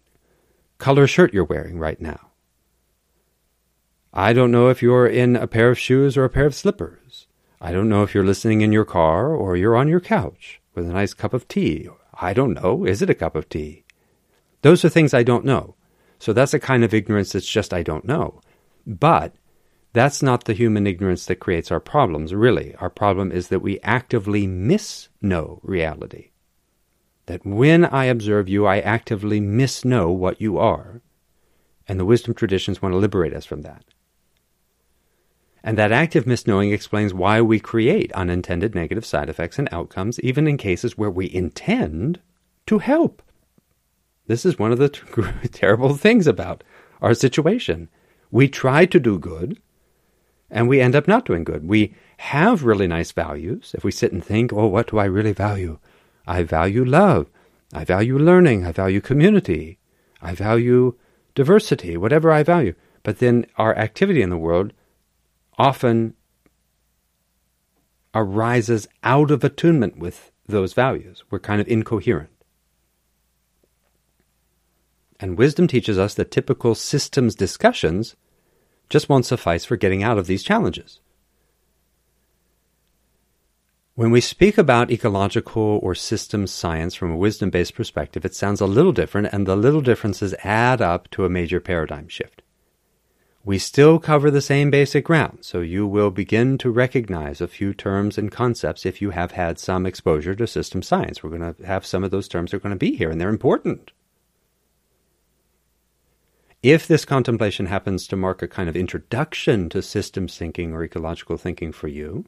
color 0.77 1.07
shirt 1.07 1.33
you're 1.33 1.43
wearing 1.43 1.79
right 1.79 1.99
now. 1.99 2.31
I 4.13 4.33
don't 4.33 4.51
know 4.51 4.69
if 4.69 4.81
you're 4.81 5.07
in 5.07 5.35
a 5.35 5.47
pair 5.47 5.69
of 5.69 5.79
shoes 5.79 6.17
or 6.17 6.23
a 6.23 6.29
pair 6.29 6.45
of 6.45 6.55
slippers. 6.55 7.27
I 7.59 7.71
don't 7.71 7.89
know 7.89 8.03
if 8.03 8.13
you're 8.13 8.25
listening 8.25 8.61
in 8.61 8.71
your 8.71 8.85
car 8.85 9.33
or 9.33 9.57
you're 9.57 9.75
on 9.75 9.87
your 9.87 9.99
couch 9.99 10.61
with 10.75 10.87
a 10.87 10.93
nice 10.93 11.13
cup 11.13 11.33
of 11.33 11.47
tea. 11.47 11.89
I 12.13 12.33
don't 12.33 12.53
know. 12.53 12.85
Is 12.85 13.01
it 13.01 13.09
a 13.09 13.15
cup 13.15 13.35
of 13.35 13.49
tea? 13.49 13.83
Those 14.61 14.85
are 14.85 14.89
things 14.89 15.13
I 15.13 15.23
don't 15.23 15.45
know. 15.45 15.75
So 16.19 16.33
that's 16.33 16.53
a 16.53 16.59
kind 16.59 16.83
of 16.83 16.93
ignorance 16.93 17.31
that's 17.31 17.47
just 17.47 17.73
I 17.73 17.83
don't 17.83 18.05
know. 18.05 18.41
But 18.85 19.35
that's 19.93 20.21
not 20.21 20.45
the 20.45 20.53
human 20.53 20.85
ignorance 20.85 21.25
that 21.25 21.39
creates 21.39 21.71
our 21.71 21.79
problems, 21.79 22.33
really. 22.33 22.75
Our 22.75 22.89
problem 22.89 23.31
is 23.31 23.47
that 23.47 23.61
we 23.61 23.79
actively 23.81 24.47
misknow 24.47 25.59
reality 25.63 26.29
that 27.27 27.45
when 27.45 27.85
I 27.85 28.05
observe 28.05 28.49
you, 28.49 28.65
I 28.65 28.79
actively 28.79 29.39
misknow 29.39 30.13
what 30.13 30.41
you 30.41 30.57
are. 30.57 31.01
And 31.87 31.99
the 31.99 32.05
wisdom 32.05 32.33
traditions 32.33 32.81
want 32.81 32.93
to 32.93 32.97
liberate 32.97 33.33
us 33.33 33.45
from 33.45 33.61
that. 33.61 33.85
And 35.63 35.77
that 35.77 35.91
active 35.91 36.25
misknowing 36.25 36.73
explains 36.73 37.13
why 37.13 37.41
we 37.41 37.59
create 37.59 38.11
unintended 38.13 38.73
negative 38.73 39.05
side 39.05 39.29
effects 39.29 39.59
and 39.59 39.67
outcomes, 39.71 40.19
even 40.21 40.47
in 40.47 40.57
cases 40.57 40.97
where 40.97 41.09
we 41.09 41.33
intend 41.33 42.19
to 42.67 42.79
help. 42.79 43.21
This 44.27 44.45
is 44.45 44.59
one 44.59 44.71
of 44.71 44.77
the 44.77 44.89
terrible 45.51 45.95
things 45.95 46.27
about 46.27 46.63
our 47.01 47.13
situation. 47.13 47.89
We 48.31 48.47
try 48.47 48.85
to 48.85 48.99
do 48.99 49.19
good, 49.19 49.59
and 50.49 50.67
we 50.67 50.81
end 50.81 50.95
up 50.95 51.07
not 51.07 51.25
doing 51.25 51.43
good. 51.43 51.67
We 51.67 51.95
have 52.17 52.63
really 52.63 52.87
nice 52.87 53.11
values. 53.11 53.73
If 53.75 53.83
we 53.83 53.91
sit 53.91 54.11
and 54.11 54.23
think, 54.23 54.53
oh, 54.53 54.67
what 54.67 54.87
do 54.87 54.97
I 54.97 55.05
really 55.05 55.33
value? 55.33 55.79
I 56.27 56.43
value 56.43 56.83
love. 56.83 57.29
I 57.73 57.83
value 57.85 58.17
learning. 58.17 58.65
I 58.65 58.71
value 58.71 59.01
community. 59.01 59.79
I 60.21 60.33
value 60.35 60.95
diversity, 61.35 61.97
whatever 61.97 62.31
I 62.31 62.43
value. 62.43 62.75
But 63.03 63.19
then 63.19 63.45
our 63.57 63.75
activity 63.75 64.21
in 64.21 64.29
the 64.29 64.37
world 64.37 64.73
often 65.57 66.13
arises 68.13 68.87
out 69.03 69.31
of 69.31 69.43
attunement 69.43 69.97
with 69.97 70.31
those 70.47 70.73
values. 70.73 71.23
We're 71.29 71.39
kind 71.39 71.61
of 71.61 71.67
incoherent. 71.67 72.31
And 75.19 75.37
wisdom 75.37 75.67
teaches 75.67 75.97
us 75.97 76.13
that 76.15 76.31
typical 76.31 76.75
systems 76.75 77.35
discussions 77.35 78.15
just 78.89 79.09
won't 79.09 79.25
suffice 79.25 79.65
for 79.65 79.75
getting 79.75 80.03
out 80.03 80.17
of 80.17 80.27
these 80.27 80.43
challenges. 80.43 80.99
When 83.97 84.11
we 84.11 84.21
speak 84.21 84.59
about 84.59 84.91
ecological 84.91 85.79
or 85.81 85.95
systems 85.95 86.51
science 86.51 86.93
from 86.93 87.09
a 87.09 87.17
wisdom 87.17 87.49
based 87.49 87.73
perspective, 87.73 88.25
it 88.25 88.35
sounds 88.35 88.61
a 88.61 88.67
little 88.67 88.91
different, 88.91 89.29
and 89.31 89.47
the 89.47 89.55
little 89.55 89.81
differences 89.81 90.35
add 90.43 90.83
up 90.83 91.09
to 91.09 91.25
a 91.25 91.31
major 91.31 91.59
paradigm 91.59 92.07
shift. 92.07 92.43
We 93.43 93.57
still 93.57 93.97
cover 93.97 94.29
the 94.29 94.39
same 94.39 94.69
basic 94.69 95.03
ground, 95.03 95.39
so 95.41 95.61
you 95.61 95.87
will 95.87 96.11
begin 96.11 96.59
to 96.59 96.69
recognize 96.69 97.41
a 97.41 97.47
few 97.47 97.73
terms 97.73 98.19
and 98.19 98.31
concepts 98.31 98.85
if 98.85 99.01
you 99.01 99.09
have 99.09 99.31
had 99.31 99.57
some 99.57 99.87
exposure 99.87 100.35
to 100.35 100.45
system 100.45 100.83
science. 100.83 101.23
We're 101.23 101.35
going 101.35 101.55
to 101.55 101.65
have 101.65 101.83
some 101.83 102.03
of 102.03 102.11
those 102.11 102.27
terms 102.27 102.53
are 102.53 102.59
going 102.59 102.75
to 102.75 102.77
be 102.77 102.95
here, 102.95 103.09
and 103.09 103.19
they're 103.19 103.29
important. 103.29 103.89
If 106.61 106.85
this 106.85 107.03
contemplation 107.03 107.65
happens 107.65 108.05
to 108.09 108.15
mark 108.15 108.43
a 108.43 108.47
kind 108.47 108.69
of 108.69 108.75
introduction 108.75 109.69
to 109.69 109.81
systems 109.81 110.37
thinking 110.37 110.71
or 110.71 110.83
ecological 110.83 111.37
thinking 111.37 111.71
for 111.71 111.87
you, 111.87 112.25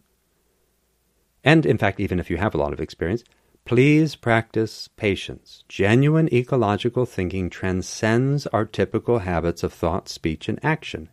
and 1.44 1.66
in 1.66 1.78
fact, 1.78 2.00
even 2.00 2.20
if 2.20 2.30
you 2.30 2.38
have 2.38 2.54
a 2.54 2.58
lot 2.58 2.74
of 2.74 2.80
experience, 2.80 3.24
please 3.66 4.16
practice 4.16 4.90
patience. 4.98 5.64
Genuine 5.68 6.34
ecological 6.34 7.06
thinking 7.06 7.50
transcends 7.50 8.48
our 8.48 8.66
typical 8.66 9.20
habits 9.20 9.64
of 9.64 9.72
thought, 9.72 10.10
speech, 10.10 10.50
and 10.50 10.60
action. 10.64 11.10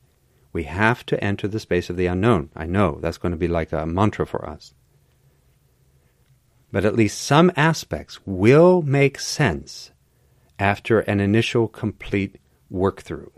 We 0.52 0.64
have 0.64 1.04
to 1.06 1.22
enter 1.22 1.46
the 1.46 1.60
space 1.60 1.90
of 1.90 1.96
the 1.96 2.06
unknown. 2.06 2.50
I 2.56 2.66
know 2.66 2.98
that's 3.00 3.18
going 3.18 3.32
to 3.32 3.38
be 3.38 3.48
like 3.48 3.72
a 3.72 3.86
mantra 3.86 4.26
for 4.26 4.48
us. 4.48 4.72
But 6.72 6.84
at 6.84 6.96
least 6.96 7.22
some 7.22 7.52
aspects 7.56 8.18
will 8.24 8.82
make 8.82 9.18
sense 9.20 9.92
after 10.58 11.00
an 11.00 11.20
initial 11.20 11.68
complete 11.68 12.38
work 12.70 13.02
through. 13.02 13.32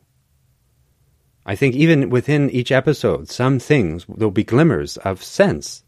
I 1.45 1.57
think 1.57 1.75
even 1.75 2.11
within 2.11 2.51
each 2.51 2.71
episode, 2.71 3.29
some 3.29 3.59
things, 3.59 4.07
there'll 4.09 4.31
be 4.31 4.45
glimmers 4.45 4.97
of 4.99 5.23
sense 5.23 5.83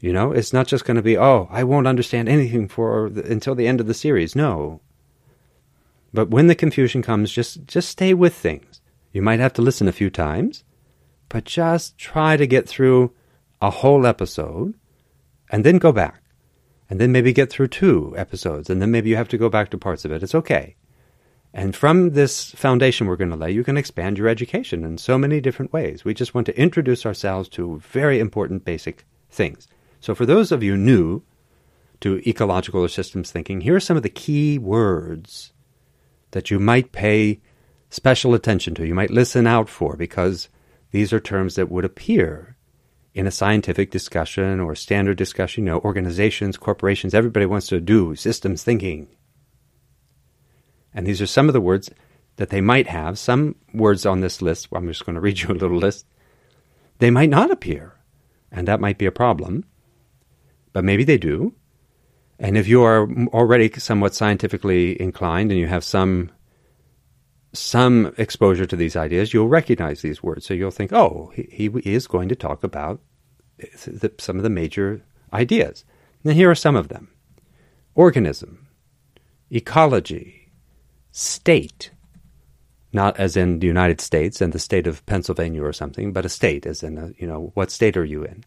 you 0.00 0.12
know, 0.12 0.30
it's 0.30 0.52
not 0.52 0.68
just 0.68 0.84
going 0.84 0.96
to 0.96 1.02
be, 1.02 1.18
oh, 1.18 1.48
I 1.50 1.64
won't 1.64 1.88
understand 1.88 2.28
anything 2.28 2.68
for 2.68 3.10
the, 3.10 3.30
until 3.30 3.54
the 3.54 3.66
end 3.66 3.80
of 3.80 3.86
the 3.86 3.94
series. 3.94 4.36
No. 4.36 4.80
But 6.14 6.30
when 6.30 6.46
the 6.46 6.54
confusion 6.54 7.02
comes, 7.02 7.32
just 7.32 7.66
just 7.66 7.88
stay 7.88 8.14
with 8.14 8.34
things. 8.34 8.80
You 9.12 9.22
might 9.22 9.40
have 9.40 9.52
to 9.54 9.62
listen 9.62 9.88
a 9.88 9.92
few 9.92 10.10
times, 10.10 10.64
but 11.28 11.44
just 11.44 11.98
try 11.98 12.36
to 12.36 12.46
get 12.46 12.68
through 12.68 13.12
a 13.60 13.70
whole 13.70 14.06
episode 14.06 14.74
and 15.50 15.64
then 15.64 15.78
go 15.78 15.92
back. 15.92 16.22
And 16.90 16.98
then 16.98 17.12
maybe 17.12 17.34
get 17.34 17.50
through 17.50 17.68
two 17.68 18.14
episodes 18.16 18.70
and 18.70 18.80
then 18.80 18.90
maybe 18.90 19.10
you 19.10 19.16
have 19.16 19.28
to 19.28 19.36
go 19.36 19.50
back 19.50 19.68
to 19.70 19.78
parts 19.78 20.06
of 20.06 20.12
it. 20.12 20.22
It's 20.22 20.34
okay. 20.34 20.76
And 21.52 21.76
from 21.76 22.10
this 22.10 22.52
foundation 22.52 23.06
we're 23.06 23.16
going 23.16 23.30
to 23.30 23.36
lay, 23.36 23.50
you 23.50 23.62
can 23.62 23.76
expand 23.76 24.16
your 24.16 24.28
education 24.28 24.84
in 24.84 24.96
so 24.96 25.18
many 25.18 25.38
different 25.40 25.70
ways. 25.70 26.04
We 26.04 26.14
just 26.14 26.34
want 26.34 26.46
to 26.46 26.58
introduce 26.58 27.04
ourselves 27.04 27.50
to 27.50 27.78
very 27.80 28.20
important 28.20 28.64
basic 28.64 29.04
things. 29.28 29.68
So, 30.00 30.14
for 30.14 30.26
those 30.26 30.52
of 30.52 30.62
you 30.62 30.76
new 30.76 31.22
to 32.00 32.22
ecological 32.28 32.82
or 32.82 32.88
systems 32.88 33.30
thinking, 33.30 33.60
here 33.60 33.76
are 33.76 33.80
some 33.80 33.96
of 33.96 34.02
the 34.02 34.08
key 34.08 34.58
words 34.58 35.52
that 36.30 36.50
you 36.50 36.58
might 36.58 36.92
pay 36.92 37.40
special 37.90 38.34
attention 38.34 38.74
to, 38.74 38.86
you 38.86 38.94
might 38.94 39.10
listen 39.10 39.46
out 39.46 39.68
for, 39.68 39.96
because 39.96 40.48
these 40.90 41.12
are 41.12 41.20
terms 41.20 41.56
that 41.56 41.70
would 41.70 41.84
appear 41.84 42.56
in 43.14 43.26
a 43.26 43.32
scientific 43.32 43.90
discussion 43.90 44.60
or 44.60 44.74
standard 44.74 45.16
discussion. 45.16 45.64
You 45.64 45.72
know, 45.72 45.80
organizations, 45.80 46.56
corporations, 46.56 47.14
everybody 47.14 47.46
wants 47.46 47.66
to 47.68 47.80
do 47.80 48.14
systems 48.14 48.62
thinking. 48.62 49.08
And 50.94 51.06
these 51.06 51.20
are 51.20 51.26
some 51.26 51.48
of 51.48 51.52
the 51.52 51.60
words 51.60 51.90
that 52.36 52.50
they 52.50 52.60
might 52.60 52.86
have. 52.86 53.18
Some 53.18 53.56
words 53.74 54.06
on 54.06 54.20
this 54.20 54.40
list, 54.40 54.68
I'm 54.72 54.86
just 54.86 55.04
going 55.04 55.14
to 55.14 55.20
read 55.20 55.40
you 55.40 55.48
a 55.50 55.52
little 55.52 55.78
list, 55.78 56.06
they 56.98 57.10
might 57.10 57.30
not 57.30 57.50
appear. 57.50 57.94
And 58.50 58.66
that 58.68 58.80
might 58.80 58.98
be 58.98 59.06
a 59.06 59.12
problem 59.12 59.64
but 60.72 60.84
maybe 60.84 61.04
they 61.04 61.18
do. 61.18 61.54
And 62.38 62.56
if 62.56 62.68
you 62.68 62.82
are 62.82 63.08
already 63.28 63.70
somewhat 63.78 64.14
scientifically 64.14 65.00
inclined 65.00 65.50
and 65.50 65.58
you 65.58 65.66
have 65.66 65.84
some 65.84 66.30
some 67.52 68.14
exposure 68.18 68.66
to 68.66 68.76
these 68.76 68.94
ideas, 68.94 69.32
you'll 69.32 69.48
recognize 69.48 70.02
these 70.02 70.22
words. 70.22 70.46
So 70.46 70.54
you'll 70.54 70.70
think, 70.70 70.92
oh, 70.92 71.32
he, 71.34 71.70
he 71.82 71.94
is 71.94 72.06
going 72.06 72.28
to 72.28 72.36
talk 72.36 72.62
about 72.62 73.00
the, 73.86 74.12
some 74.18 74.36
of 74.36 74.42
the 74.42 74.50
major 74.50 75.02
ideas. 75.32 75.84
And 76.24 76.34
here 76.34 76.50
are 76.50 76.54
some 76.54 76.76
of 76.76 76.88
them 76.88 77.08
organism, 77.94 78.68
ecology, 79.50 80.50
state, 81.10 81.90
not 82.92 83.18
as 83.18 83.36
in 83.36 83.58
the 83.58 83.66
United 83.66 84.00
States 84.00 84.40
and 84.40 84.52
the 84.52 84.58
state 84.58 84.86
of 84.86 85.04
Pennsylvania 85.06 85.62
or 85.62 85.72
something, 85.72 86.12
but 86.12 86.24
a 86.24 86.28
state, 86.28 86.66
as 86.66 86.82
in, 86.82 86.98
a, 86.98 87.12
you 87.18 87.26
know, 87.26 87.50
what 87.54 87.70
state 87.70 87.96
are 87.96 88.04
you 88.04 88.22
in? 88.24 88.44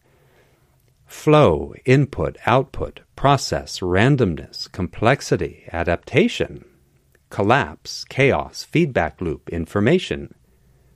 Flow, 1.12 1.74
input, 1.86 2.38
output, 2.46 3.02
process, 3.16 3.80
randomness, 3.80 4.72
complexity, 4.72 5.66
adaptation, 5.72 6.66
collapse, 7.30 8.06
chaos, 8.06 8.64
feedback 8.64 9.20
loop, 9.20 9.50
information, 9.50 10.34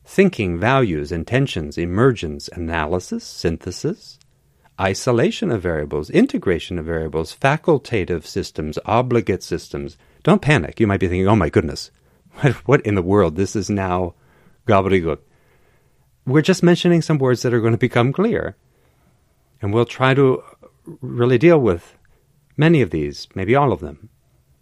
thinking, 0.06 0.58
values, 0.58 1.12
intentions, 1.12 1.78
emergence, 1.78 2.48
analysis, 2.48 3.24
synthesis, 3.24 4.18
isolation 4.80 5.52
of 5.52 5.62
variables, 5.62 6.10
integration 6.10 6.80
of 6.80 6.86
variables, 6.86 7.36
facultative 7.36 8.26
systems, 8.26 8.80
obligate 8.86 9.44
systems. 9.44 9.98
Don't 10.24 10.42
panic. 10.42 10.80
You 10.80 10.88
might 10.88 11.02
be 11.02 11.08
thinking, 11.08 11.28
oh 11.28 11.36
my 11.36 11.50
goodness, 11.50 11.92
what 12.66 12.82
in 12.82 12.96
the 12.96 13.02
world? 13.02 13.36
This 13.36 13.56
is 13.56 13.70
now 13.70 14.16
gobbledygook. 14.66 15.20
We're 16.26 16.42
just 16.42 16.64
mentioning 16.64 17.02
some 17.02 17.20
words 17.20 17.44
that 17.44 17.54
are 17.54 17.62
going 17.62 17.74
to 17.74 17.78
become 17.78 18.14
clear. 18.14 18.56
And 19.62 19.74
we'll 19.74 19.86
try 19.86 20.14
to 20.14 20.44
really 21.02 21.38
deal 21.38 21.60
with 21.60 21.96
many 22.58 22.82
of 22.82 22.92
these, 22.92 23.28
maybe 23.36 23.56
all 23.56 23.72
of 23.72 23.80
them. 23.80 24.10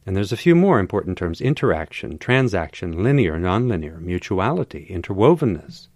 And 0.05 0.15
there's 0.15 0.31
a 0.31 0.37
few 0.37 0.55
more 0.55 0.79
important 0.79 1.17
terms 1.17 1.41
interaction, 1.41 2.17
transaction, 2.17 3.03
linear, 3.03 3.37
nonlinear, 3.37 3.99
mutuality, 4.01 4.87
interwovenness. 4.89 5.87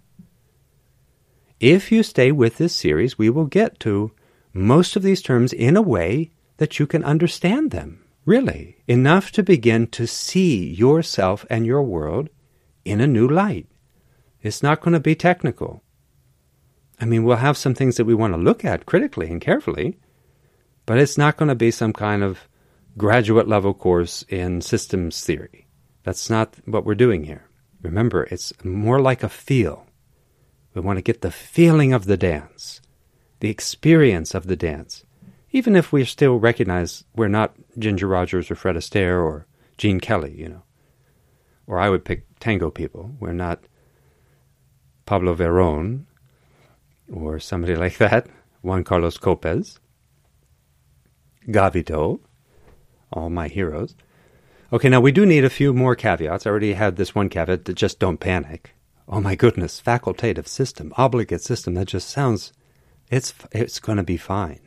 If 1.59 1.91
you 1.91 2.03
stay 2.03 2.31
with 2.31 2.57
this 2.57 2.75
series, 2.75 3.17
we 3.17 3.29
will 3.29 3.45
get 3.45 3.79
to 3.81 4.11
most 4.53 4.95
of 4.95 5.03
these 5.03 5.21
terms 5.21 5.53
in 5.53 5.75
a 5.75 5.81
way 5.81 6.31
that 6.57 6.79
you 6.79 6.87
can 6.87 7.03
understand 7.03 7.71
them, 7.71 8.03
really, 8.25 8.77
enough 8.87 9.31
to 9.31 9.43
begin 9.43 9.87
to 9.87 10.07
see 10.07 10.71
yourself 10.73 11.45
and 11.49 11.65
your 11.65 11.83
world 11.83 12.29
in 12.85 13.01
a 13.01 13.07
new 13.07 13.27
light. 13.27 13.67
It's 14.41 14.63
not 14.63 14.81
going 14.81 14.93
to 14.93 14.99
be 14.99 15.15
technical. 15.15 15.83
I 16.99 17.05
mean, 17.05 17.23
we'll 17.23 17.37
have 17.37 17.57
some 17.57 17.75
things 17.75 17.97
that 17.97 18.05
we 18.05 18.15
want 18.15 18.33
to 18.33 18.39
look 18.39 18.65
at 18.65 18.85
critically 18.85 19.29
and 19.29 19.39
carefully, 19.39 19.99
but 20.85 20.97
it's 20.97 21.17
not 21.17 21.37
going 21.37 21.49
to 21.49 21.55
be 21.55 21.71
some 21.71 21.93
kind 21.93 22.23
of 22.23 22.47
graduate 22.97 23.47
level 23.47 23.73
course 23.73 24.23
in 24.29 24.61
systems 24.61 25.23
theory. 25.23 25.67
That's 26.03 26.29
not 26.29 26.55
what 26.65 26.85
we're 26.85 26.95
doing 26.95 27.25
here. 27.25 27.47
Remember, 27.81 28.23
it's 28.23 28.51
more 28.63 28.99
like 28.99 29.21
a 29.21 29.29
feel. 29.29 29.85
We 30.73 30.81
want 30.81 30.97
to 30.97 31.03
get 31.03 31.21
the 31.21 31.31
feeling 31.31 31.93
of 31.93 32.05
the 32.05 32.17
dance, 32.17 32.81
the 33.39 33.49
experience 33.49 34.33
of 34.33 34.47
the 34.47 34.55
dance, 34.55 35.03
even 35.51 35.75
if 35.75 35.91
we 35.91 36.03
still 36.05 36.37
recognize 36.37 37.03
we're 37.15 37.27
not 37.27 37.55
Ginger 37.77 38.07
Rogers 38.07 38.49
or 38.49 38.55
Fred 38.55 38.75
Astaire 38.75 39.23
or 39.23 39.47
Gene 39.77 39.99
Kelly, 39.99 40.35
you 40.35 40.49
know. 40.49 40.63
Or 41.67 41.79
I 41.79 41.89
would 41.89 42.05
pick 42.05 42.25
tango 42.39 42.71
people. 42.71 43.15
We're 43.19 43.33
not 43.33 43.63
Pablo 45.05 45.35
Verón 45.35 46.05
or 47.11 47.39
somebody 47.39 47.75
like 47.85 47.97
that, 47.97 48.27
Juan 48.61 48.83
Carlos 48.83 49.17
Copes, 49.17 49.79
Gavito, 51.47 52.19
all 53.11 53.29
my 53.29 53.47
heroes. 53.47 53.95
Okay, 54.71 54.89
now 54.89 54.99
we 54.99 55.13
do 55.13 55.25
need 55.25 55.45
a 55.45 55.49
few 55.49 55.73
more 55.73 55.95
caveats. 55.95 56.45
I 56.45 56.49
already 56.49 56.73
had 56.73 56.97
this 56.97 57.15
one 57.15 57.29
caveat 57.29 57.65
that 57.65 57.73
just 57.75 57.99
don't 57.99 58.19
panic. 58.19 58.75
Oh 59.07 59.21
my 59.21 59.35
goodness, 59.35 59.81
facultative 59.81 60.47
system, 60.47 60.93
obligate 60.97 61.41
system, 61.41 61.75
that 61.75 61.87
just 61.87 62.09
sounds 62.09 62.51
it's 63.09 63.33
it's 63.53 63.79
going 63.79 63.97
to 63.97 64.03
be 64.03 64.17
fine. 64.17 64.59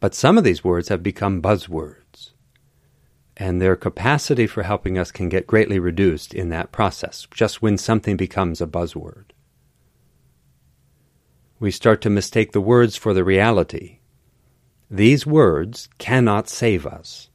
But 0.00 0.14
some 0.14 0.38
of 0.38 0.44
these 0.44 0.64
words 0.64 0.88
have 0.88 1.02
become 1.02 1.42
buzzwords, 1.42 2.32
and 3.36 3.60
their 3.60 3.76
capacity 3.76 4.46
for 4.46 4.64
helping 4.64 4.98
us 4.98 5.12
can 5.12 5.28
get 5.28 5.46
greatly 5.46 5.78
reduced 5.78 6.34
in 6.34 6.48
that 6.50 6.72
process, 6.72 7.26
just 7.32 7.62
when 7.62 7.78
something 7.78 8.16
becomes 8.16 8.60
a 8.60 8.66
buzzword. 8.66 9.30
We 11.60 11.70
start 11.70 12.00
to 12.02 12.10
mistake 12.10 12.52
the 12.52 12.60
words 12.60 12.96
for 12.96 13.12
the 13.12 13.24
reality 13.24 13.98
these 14.90 15.26
words 15.26 15.88
cannot 15.98 16.48
save 16.48 16.86
us. 16.86 17.28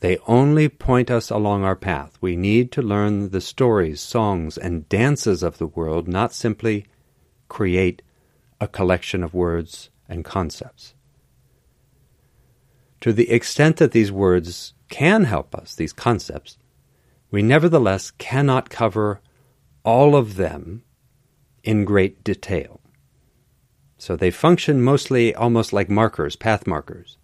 They 0.00 0.18
only 0.26 0.68
point 0.68 1.10
us 1.10 1.30
along 1.30 1.64
our 1.64 1.76
path. 1.76 2.18
We 2.20 2.36
need 2.36 2.72
to 2.72 2.82
learn 2.82 3.30
the 3.30 3.40
stories, 3.40 4.00
songs, 4.00 4.58
and 4.58 4.88
dances 4.88 5.42
of 5.42 5.58
the 5.58 5.66
world, 5.66 6.08
not 6.08 6.34
simply 6.34 6.86
create 7.48 8.02
a 8.60 8.68
collection 8.68 9.22
of 9.22 9.32
words 9.32 9.90
and 10.08 10.24
concepts. 10.24 10.94
To 13.00 13.12
the 13.12 13.30
extent 13.30 13.76
that 13.78 13.92
these 13.92 14.12
words 14.12 14.74
can 14.90 15.24
help 15.24 15.54
us, 15.54 15.74
these 15.74 15.92
concepts, 15.92 16.58
we 17.30 17.42
nevertheless 17.42 18.10
cannot 18.10 18.70
cover 18.70 19.20
all 19.84 20.14
of 20.14 20.36
them 20.36 20.84
in 21.64 21.84
great 21.84 22.22
detail. 22.22 22.81
So 24.02 24.16
they 24.16 24.32
function 24.32 24.82
mostly 24.82 25.32
almost 25.32 25.72
like 25.72 25.88
markers, 25.88 26.34
path 26.34 26.66
markers, 26.66 27.18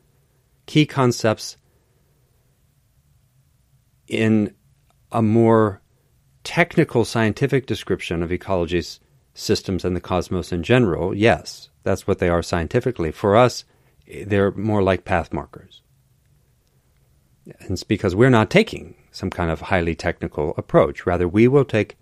key 0.67 0.87
concepts 0.87 1.57
in 4.07 4.55
a 5.11 5.21
more 5.21 5.83
technical 6.45 7.05
scientific 7.05 7.67
description 7.67 8.23
of 8.23 8.31
ecology's 8.31 9.01
systems 9.35 9.85
and 9.85 9.97
the 9.97 10.01
cosmos 10.01 10.53
in 10.53 10.63
general, 10.63 11.17
yes, 11.17 11.69
that's 11.83 12.07
what 12.07 12.21
they 12.21 12.29
are 12.29 12.45
scientifically. 12.45 13.11
For 13.11 13.37
us, 13.37 13.65
they're 14.25 14.53
more 14.53 14.81
like 14.81 15.05
path 15.05 15.33
markers. 15.33 15.83
And 17.59 17.73
it's 17.73 17.83
because 17.83 18.15
we're 18.15 18.31
not 18.31 18.51
taking 18.51 18.95
some 19.11 19.31
kind 19.31 19.51
of 19.51 19.63
highly 19.63 19.97
technical 19.97 20.55
approach. 20.57 21.07
Rather, 21.07 21.27
we 21.27 21.49
will 21.49 21.65
take 21.65 21.97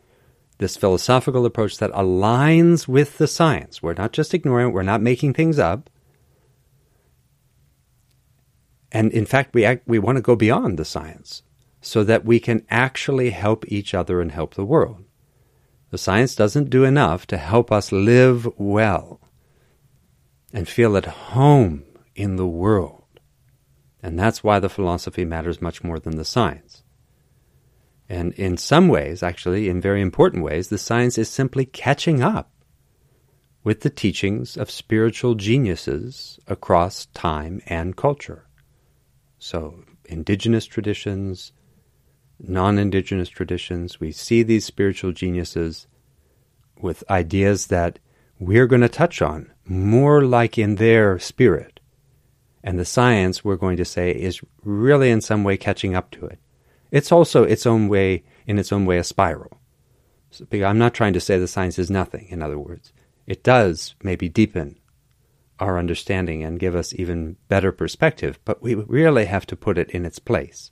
this 0.59 0.77
philosophical 0.77 1.45
approach 1.45 1.79
that 1.79 1.93
aligns 1.93 2.89
with 2.89 3.19
the 3.19 3.27
science. 3.27 3.83
We're 3.83 3.95
not 3.95 4.13
just 4.13 4.35
ignoring 4.35 4.69
it, 4.69 4.73
we're 4.73 4.83
not 4.83 5.03
making 5.03 5.35
things 5.35 5.59
up. 5.59 5.91
And 8.91 9.13
in 9.13 9.27
fact, 9.27 9.55
we, 9.55 9.65
act, 9.65 9.87
we 9.87 9.99
want 9.99 10.17
to 10.17 10.23
go 10.23 10.37
beyond 10.37 10.79
the 10.79 10.85
science 10.85 11.43
so 11.81 12.03
that 12.05 12.25
we 12.25 12.41
can 12.41 12.65
actually 12.71 13.31
help 13.31 13.65
each 13.69 13.95
other 13.95 14.21
and 14.21 14.33
help 14.33 14.55
the 14.55 14.65
world. 14.65 15.05
The 15.91 15.99
science 15.99 16.35
doesn't 16.35 16.71
do 16.71 16.85
enough 16.85 17.27
to 17.29 17.37
help 17.37 17.71
us 17.71 17.93
live 17.93 18.49
well 18.57 19.21
and 20.53 20.69
feel 20.69 20.97
at 20.97 21.05
home 21.05 21.85
in 22.15 22.37
the 22.37 22.47
world. 22.47 23.05
And 24.03 24.19
that's 24.19 24.43
why 24.43 24.59
the 24.59 24.69
philosophy 24.69 25.25
matters 25.25 25.61
much 25.61 25.85
more 25.85 25.99
than 25.99 26.17
the 26.17 26.25
science. 26.25 26.83
And 28.09 28.33
in 28.35 28.57
some 28.57 28.89
ways, 28.89 29.23
actually, 29.23 29.69
in 29.69 29.81
very 29.81 30.01
important 30.01 30.45
ways, 30.45 30.69
the 30.69 30.79
science 30.79 31.19
is 31.19 31.29
simply 31.29 31.65
catching 31.65 32.23
up 32.23 32.51
with 33.65 33.81
the 33.81 33.91
teachings 33.91 34.57
of 34.57 34.71
spiritual 34.71 35.35
geniuses 35.35 36.39
across 36.47 37.07
time 37.07 37.61
and 37.67 37.97
culture. 37.97 38.47
So, 39.39 39.83
indigenous 40.05 40.67
traditions, 40.67 41.51
non 42.39 42.79
indigenous 42.79 43.29
traditions, 43.29 43.99
we 43.99 44.13
see 44.13 44.45
these 44.45 44.65
spiritual 44.65 45.11
geniuses 45.11 45.89
with 46.81 47.03
ideas 47.11 47.67
that 47.67 47.99
we're 48.39 48.67
going 48.67 48.83
to 48.83 48.89
touch 48.89 49.21
on 49.21 49.51
more 49.65 50.23
like 50.23 50.59
in 50.59 50.77
their 50.77 51.19
spirit. 51.19 51.81
And 52.63 52.79
the 52.79 52.85
science, 52.85 53.45
we're 53.45 53.57
going 53.57 53.77
to 53.79 53.85
say, 53.85 54.11
is 54.11 54.41
really 54.63 55.11
in 55.11 55.21
some 55.21 55.45
way 55.45 55.57
catching 55.57 55.95
up 55.95 56.11
to 56.13 56.27
it. 56.27 56.39
It's 56.97 57.13
also 57.13 57.45
its 57.45 57.67
own 57.67 57.89
way, 57.89 58.25
in 58.47 58.59
its 58.59 58.73
own 58.73 58.87
way, 58.87 58.97
a 58.97 59.05
spiral. 59.05 59.61
So, 60.31 60.47
I'm 60.65 60.79
not 60.79 60.95
trying 60.95 61.13
to 61.13 61.21
say 61.21 61.39
the 61.39 61.47
science 61.47 61.79
is 61.79 61.91
nothing, 61.91 62.27
in 62.31 62.41
other 62.41 62.59
words. 62.59 62.91
It 63.27 63.45
does 63.45 63.95
maybe 64.03 64.31
deepen 64.31 64.81
our 65.59 65.79
understanding 65.79 66.43
and 66.43 66.59
give 66.59 66.75
us 66.75 66.95
even 66.95 67.37
better 67.49 67.71
perspective, 67.71 68.39
but 68.47 68.63
we 68.63 68.75
really 68.75 69.27
have 69.27 69.45
to 69.49 69.57
put 69.57 69.77
it 69.77 69.91
in 69.91 70.07
its 70.07 70.19
place. 70.19 70.71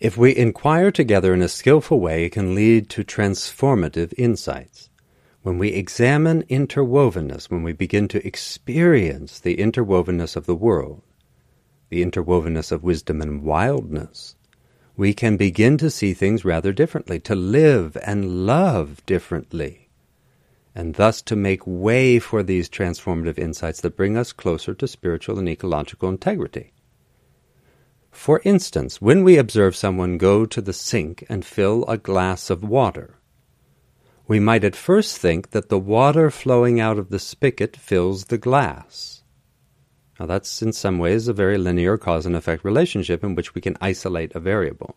If 0.00 0.16
we 0.16 0.34
inquire 0.34 0.90
together 0.90 1.34
in 1.34 1.42
a 1.42 1.48
skillful 1.60 2.00
way, 2.00 2.24
it 2.24 2.32
can 2.32 2.54
lead 2.54 2.88
to 2.90 3.04
transformative 3.04 4.14
insights. 4.16 4.88
When 5.42 5.58
we 5.58 5.68
examine 5.68 6.44
interwovenness, 6.44 7.50
when 7.50 7.62
we 7.62 7.74
begin 7.74 8.08
to 8.08 8.26
experience 8.26 9.38
the 9.38 9.58
interwovenness 9.58 10.34
of 10.34 10.46
the 10.46 10.54
world, 10.54 11.02
the 11.94 12.04
interwovenness 12.04 12.72
of 12.72 12.82
wisdom 12.82 13.22
and 13.22 13.44
wildness, 13.44 14.34
we 14.96 15.14
can 15.14 15.36
begin 15.36 15.78
to 15.78 15.88
see 15.88 16.12
things 16.12 16.44
rather 16.44 16.72
differently, 16.72 17.20
to 17.20 17.36
live 17.36 17.96
and 18.04 18.44
love 18.44 19.00
differently, 19.06 19.88
and 20.74 20.96
thus 20.96 21.22
to 21.22 21.36
make 21.36 21.62
way 21.64 22.18
for 22.18 22.42
these 22.42 22.68
transformative 22.68 23.38
insights 23.38 23.80
that 23.80 23.96
bring 23.96 24.16
us 24.16 24.32
closer 24.32 24.74
to 24.74 24.88
spiritual 24.88 25.38
and 25.38 25.48
ecological 25.48 26.08
integrity. 26.08 26.72
For 28.10 28.40
instance, 28.44 29.00
when 29.00 29.22
we 29.22 29.36
observe 29.36 29.76
someone 29.76 30.18
go 30.18 30.46
to 30.46 30.60
the 30.60 30.72
sink 30.72 31.24
and 31.28 31.46
fill 31.46 31.84
a 31.86 31.96
glass 31.96 32.50
of 32.50 32.64
water, 32.64 33.20
we 34.26 34.40
might 34.40 34.64
at 34.64 34.74
first 34.74 35.18
think 35.18 35.50
that 35.50 35.68
the 35.68 35.78
water 35.78 36.28
flowing 36.32 36.80
out 36.80 36.98
of 36.98 37.10
the 37.10 37.20
spigot 37.20 37.76
fills 37.76 38.24
the 38.24 38.38
glass. 38.38 39.23
Now, 40.18 40.26
that's 40.26 40.62
in 40.62 40.72
some 40.72 40.98
ways 40.98 41.26
a 41.26 41.32
very 41.32 41.58
linear 41.58 41.98
cause 41.98 42.24
and 42.24 42.36
effect 42.36 42.64
relationship 42.64 43.24
in 43.24 43.34
which 43.34 43.54
we 43.54 43.60
can 43.60 43.76
isolate 43.80 44.34
a 44.34 44.40
variable. 44.40 44.96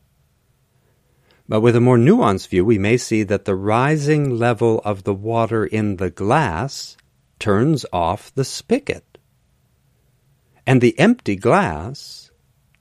But 1.49 1.62
with 1.62 1.75
a 1.75 1.82
more 1.82 1.97
nuanced 1.97 2.49
view, 2.49 2.65
we 2.65 2.77
may 2.77 2.97
see 2.97 3.23
that 3.23 3.45
the 3.45 3.56
rising 3.56 4.38
level 4.38 4.82
of 4.84 5.03
the 5.03 5.13
water 5.13 5.65
in 5.65 5.95
the 5.95 6.10
glass 6.10 6.97
turns 7.39 7.86
off 7.93 8.34
the 8.36 8.43
spigot. 8.43 9.17
And 10.65 10.82
the 10.82 10.97
empty 10.99 11.36
glass 11.36 12.32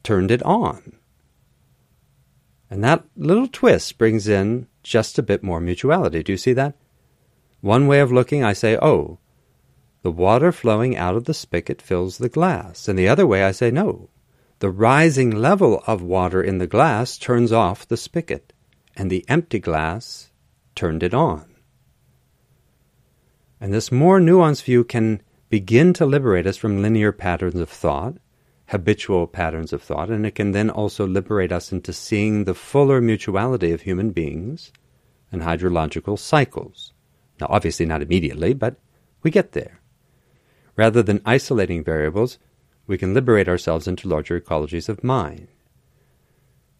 turned 0.03 0.31
it 0.31 0.42
on. 0.42 0.96
And 2.68 2.83
that 2.83 3.05
little 3.16 3.46
twist 3.46 3.96
brings 3.96 4.27
in 4.27 4.66
just 4.83 5.18
a 5.18 5.22
bit 5.22 5.42
more 5.42 5.61
mutuality. 5.61 6.22
Do 6.22 6.33
you 6.33 6.38
see 6.38 6.53
that? 6.55 6.75
One 7.61 7.87
way 7.87 8.01
of 8.01 8.12
looking, 8.12 8.42
I 8.42 8.53
say, 8.53 8.77
oh, 8.83 9.18
the 10.07 10.12
water 10.12 10.53
flowing 10.53 10.97
out 10.97 11.16
of 11.16 11.25
the 11.25 11.35
spigot 11.35 11.83
fills 11.83 12.19
the 12.19 12.29
glass. 12.29 12.87
And 12.87 12.97
the 12.97 13.09
other 13.09 13.27
way, 13.27 13.42
I 13.42 13.51
say, 13.51 13.73
no, 13.73 14.09
the 14.61 14.71
rising 14.71 15.33
level 15.33 15.83
of 15.85 16.01
water 16.01 16.40
in 16.40 16.59
the 16.59 16.69
glass 16.69 17.19
turns 17.19 17.51
off 17.51 17.88
the 17.88 17.97
spigot, 17.97 18.53
and 18.95 19.11
the 19.11 19.25
empty 19.27 19.59
glass 19.59 20.31
turned 20.77 21.03
it 21.03 21.12
on. 21.12 21.57
And 23.61 23.75
this 23.75 23.90
more 23.90 24.21
nuanced 24.21 24.62
view 24.62 24.85
can 24.85 25.23
begin 25.49 25.92
to 25.95 26.07
liberate 26.07 26.47
us 26.47 26.57
from 26.57 26.83
linear 26.83 27.11
patterns 27.11 27.57
of 27.57 27.69
thought, 27.69 28.14
habitual 28.66 29.27
patterns 29.27 29.73
of 29.73 29.83
thought, 29.83 30.09
and 30.09 30.25
it 30.25 30.37
can 30.37 30.53
then 30.53 30.71
also 30.71 31.05
liberate 31.05 31.51
us 31.51 31.73
into 31.73 31.92
seeing 31.92 32.45
the 32.45 32.55
fuller 32.55 33.01
mutuality 33.01 33.73
of 33.73 33.81
human 33.81 34.11
beings 34.12 34.71
and 35.33 35.42
hydrological 35.42 36.16
cycles. 36.16 36.92
Now, 37.40 37.49
obviously, 37.51 37.87
not 37.87 38.03
immediately, 38.03 38.55
but 38.55 38.77
we 39.25 39.33
get 39.33 39.51
there. 39.51 39.81
Rather 40.76 41.02
than 41.02 41.22
isolating 41.24 41.82
variables, 41.82 42.38
we 42.86 42.98
can 42.98 43.14
liberate 43.14 43.48
ourselves 43.48 43.88
into 43.88 44.08
larger 44.08 44.40
ecologies 44.40 44.88
of 44.88 45.02
mind. 45.02 45.48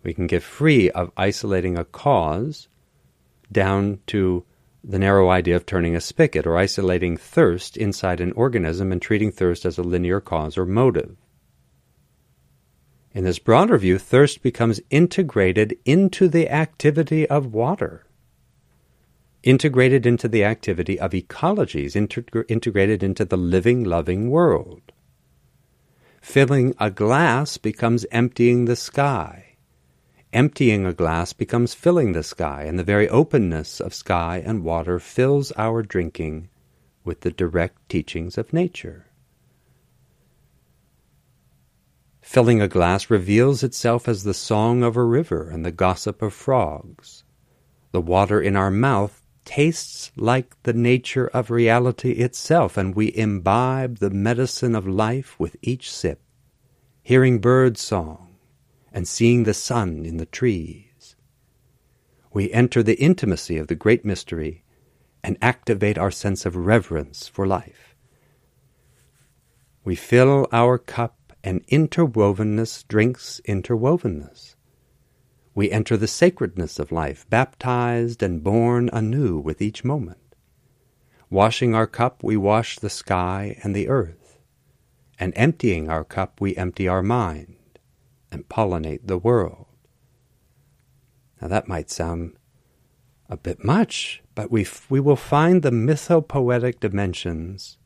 We 0.03 0.15
can 0.15 0.27
get 0.27 0.43
free 0.43 0.91
of 0.91 1.11
isolating 1.17 1.77
a 1.77 1.85
cause 1.85 2.69
down 3.51 4.01
to 4.09 4.45
the 4.85 4.99
narrow 4.99 5.31
idea 5.31 5.57
of 5.57 5.67
turning 5.67 5.97
a 5.97 6.01
spigot 6.01 6.47
or 6.47 6.57
isolating 6.57 7.17
thirst 7.17 7.77
inside 7.77 8.21
an 8.21 8.33
organism 8.33 8.93
and 8.93 9.03
treating 9.03 9.33
thirst 9.33 9.65
as 9.65 9.79
a 9.79 9.83
linear 9.83 10.21
cause 10.21 10.57
or 10.57 10.65
motive. 10.65 11.17
In 13.13 13.25
this 13.25 13.41
broader 13.41 13.79
view, 13.79 13.99
thirst 13.99 14.43
becomes 14.43 14.81
integrated 14.91 15.77
into 15.85 16.29
the 16.29 16.49
activity 16.51 17.27
of 17.27 17.53
water, 17.53 18.06
integrated 19.47 20.05
into 20.05 20.29
the 20.29 20.45
activity 20.45 21.01
of 21.01 21.13
ecologies, 21.13 21.97
integrated 21.97 23.03
into 23.03 23.25
the 23.25 23.37
living, 23.37 23.85
loving 23.85 24.31
world. 24.31 24.93
Filling 26.21 26.75
a 26.79 26.91
glass 26.91 27.57
becomes 27.57 28.05
emptying 28.11 28.67
the 28.67 28.77
sky 28.77 29.47
Emptying 30.37 30.85
a 30.85 30.93
glass 30.93 31.33
becomes 31.33 31.73
filling 31.73 32.13
the 32.13 32.23
sky, 32.23 32.65
and 32.65 32.79
the 32.79 32.85
very 32.85 33.09
openness 33.09 33.81
of 33.81 33.95
sky 33.95 34.43
and 34.45 34.65
water 34.65 34.99
fills 34.99 35.51
our 35.57 35.83
drinking 35.83 36.51
with 37.05 37.23
the 37.23 37.31
direct 37.31 37.89
teachings 37.89 38.37
of 38.37 38.53
nature. 38.53 39.07
Filling 42.21 42.61
a 42.61 42.69
glass 42.69 43.09
reveals 43.09 43.63
itself 43.63 44.09
as 44.09 44.25
the 44.25 44.35
song 44.35 44.83
of 44.83 44.95
a 44.95 45.05
river 45.05 45.49
and 45.49 45.65
the 45.65 45.73
gossip 45.73 46.21
of 46.21 46.35
frogs. 46.35 47.25
The 47.93 48.03
water 48.03 48.39
in 48.39 48.57
our 48.57 48.71
mouth 48.71 49.26
tastes 49.47 50.13
like 50.17 50.55
the 50.65 50.75
nature 50.75 51.29
of 51.29 51.51
reality 51.51 52.13
itself, 52.13 52.77
and 52.77 52.95
we 52.95 53.17
imbibe 53.17 53.99
the 53.99 54.11
medicine 54.11 54.75
of 54.75 54.87
life 54.87 55.41
with 55.41 55.57
each 55.63 55.91
sip, 55.91 56.21
hearing 57.03 57.39
bird 57.39 57.79
song 57.79 58.37
and 58.93 59.09
seeing 59.09 59.45
the 59.45 59.55
sun 59.55 60.05
in 60.05 60.19
the 60.19 60.27
trees. 60.27 61.17
We 62.33 62.53
enter 62.53 62.83
the 62.83 63.01
intimacy 63.01 63.57
of 63.57 63.69
the 63.69 63.75
great 63.75 64.05
mystery 64.05 64.65
and 65.25 65.39
activate 65.41 65.97
our 65.97 66.11
sense 66.11 66.45
of 66.45 66.57
reverence 66.57 67.27
for 67.27 67.47
life. 67.47 67.95
We 69.85 69.95
fill 69.95 70.49
our 70.53 70.79
cup, 70.79 71.33
and 71.45 71.65
interwovenness 71.69 72.89
drinks 72.89 73.41
interwovenness. 73.47 74.56
We 75.57 75.71
enter 75.71 75.97
the 75.97 76.07
sacredness 76.07 76.79
of 76.79 76.93
life, 76.93 77.25
baptized 77.31 78.23
and 78.23 78.45
born 78.45 78.91
anew 78.93 79.39
with 79.39 79.63
each 79.63 79.85
moment. 79.85 80.37
Washing 81.31 81.75
our 81.75 81.87
cup, 81.87 82.23
we 82.23 82.37
wash 82.37 82.79
the 82.79 82.91
sky 82.91 83.59
and 83.63 83.75
the 83.75 83.89
earth, 83.89 84.39
and 85.19 85.33
emptying 85.35 85.89
our 85.89 86.05
cup, 86.05 86.43
we 86.43 86.55
empty 86.57 86.87
our 86.87 87.03
mind 87.03 87.57
and 88.31 88.47
pollinate 88.51 89.07
the 89.07 89.17
world. 89.17 89.65
Now 91.41 91.49
that 91.49 91.69
might 91.69 91.91
sound 91.91 92.37
a 93.31 93.39
bit 93.39 93.65
much, 93.65 94.23
but 94.35 94.51
we, 94.51 94.61
f- 94.61 94.91
we 94.91 95.01
will 95.01 95.17
find 95.17 95.63
the 95.63 95.71
mythopoetic 95.71 96.81
dimensions 96.81 97.79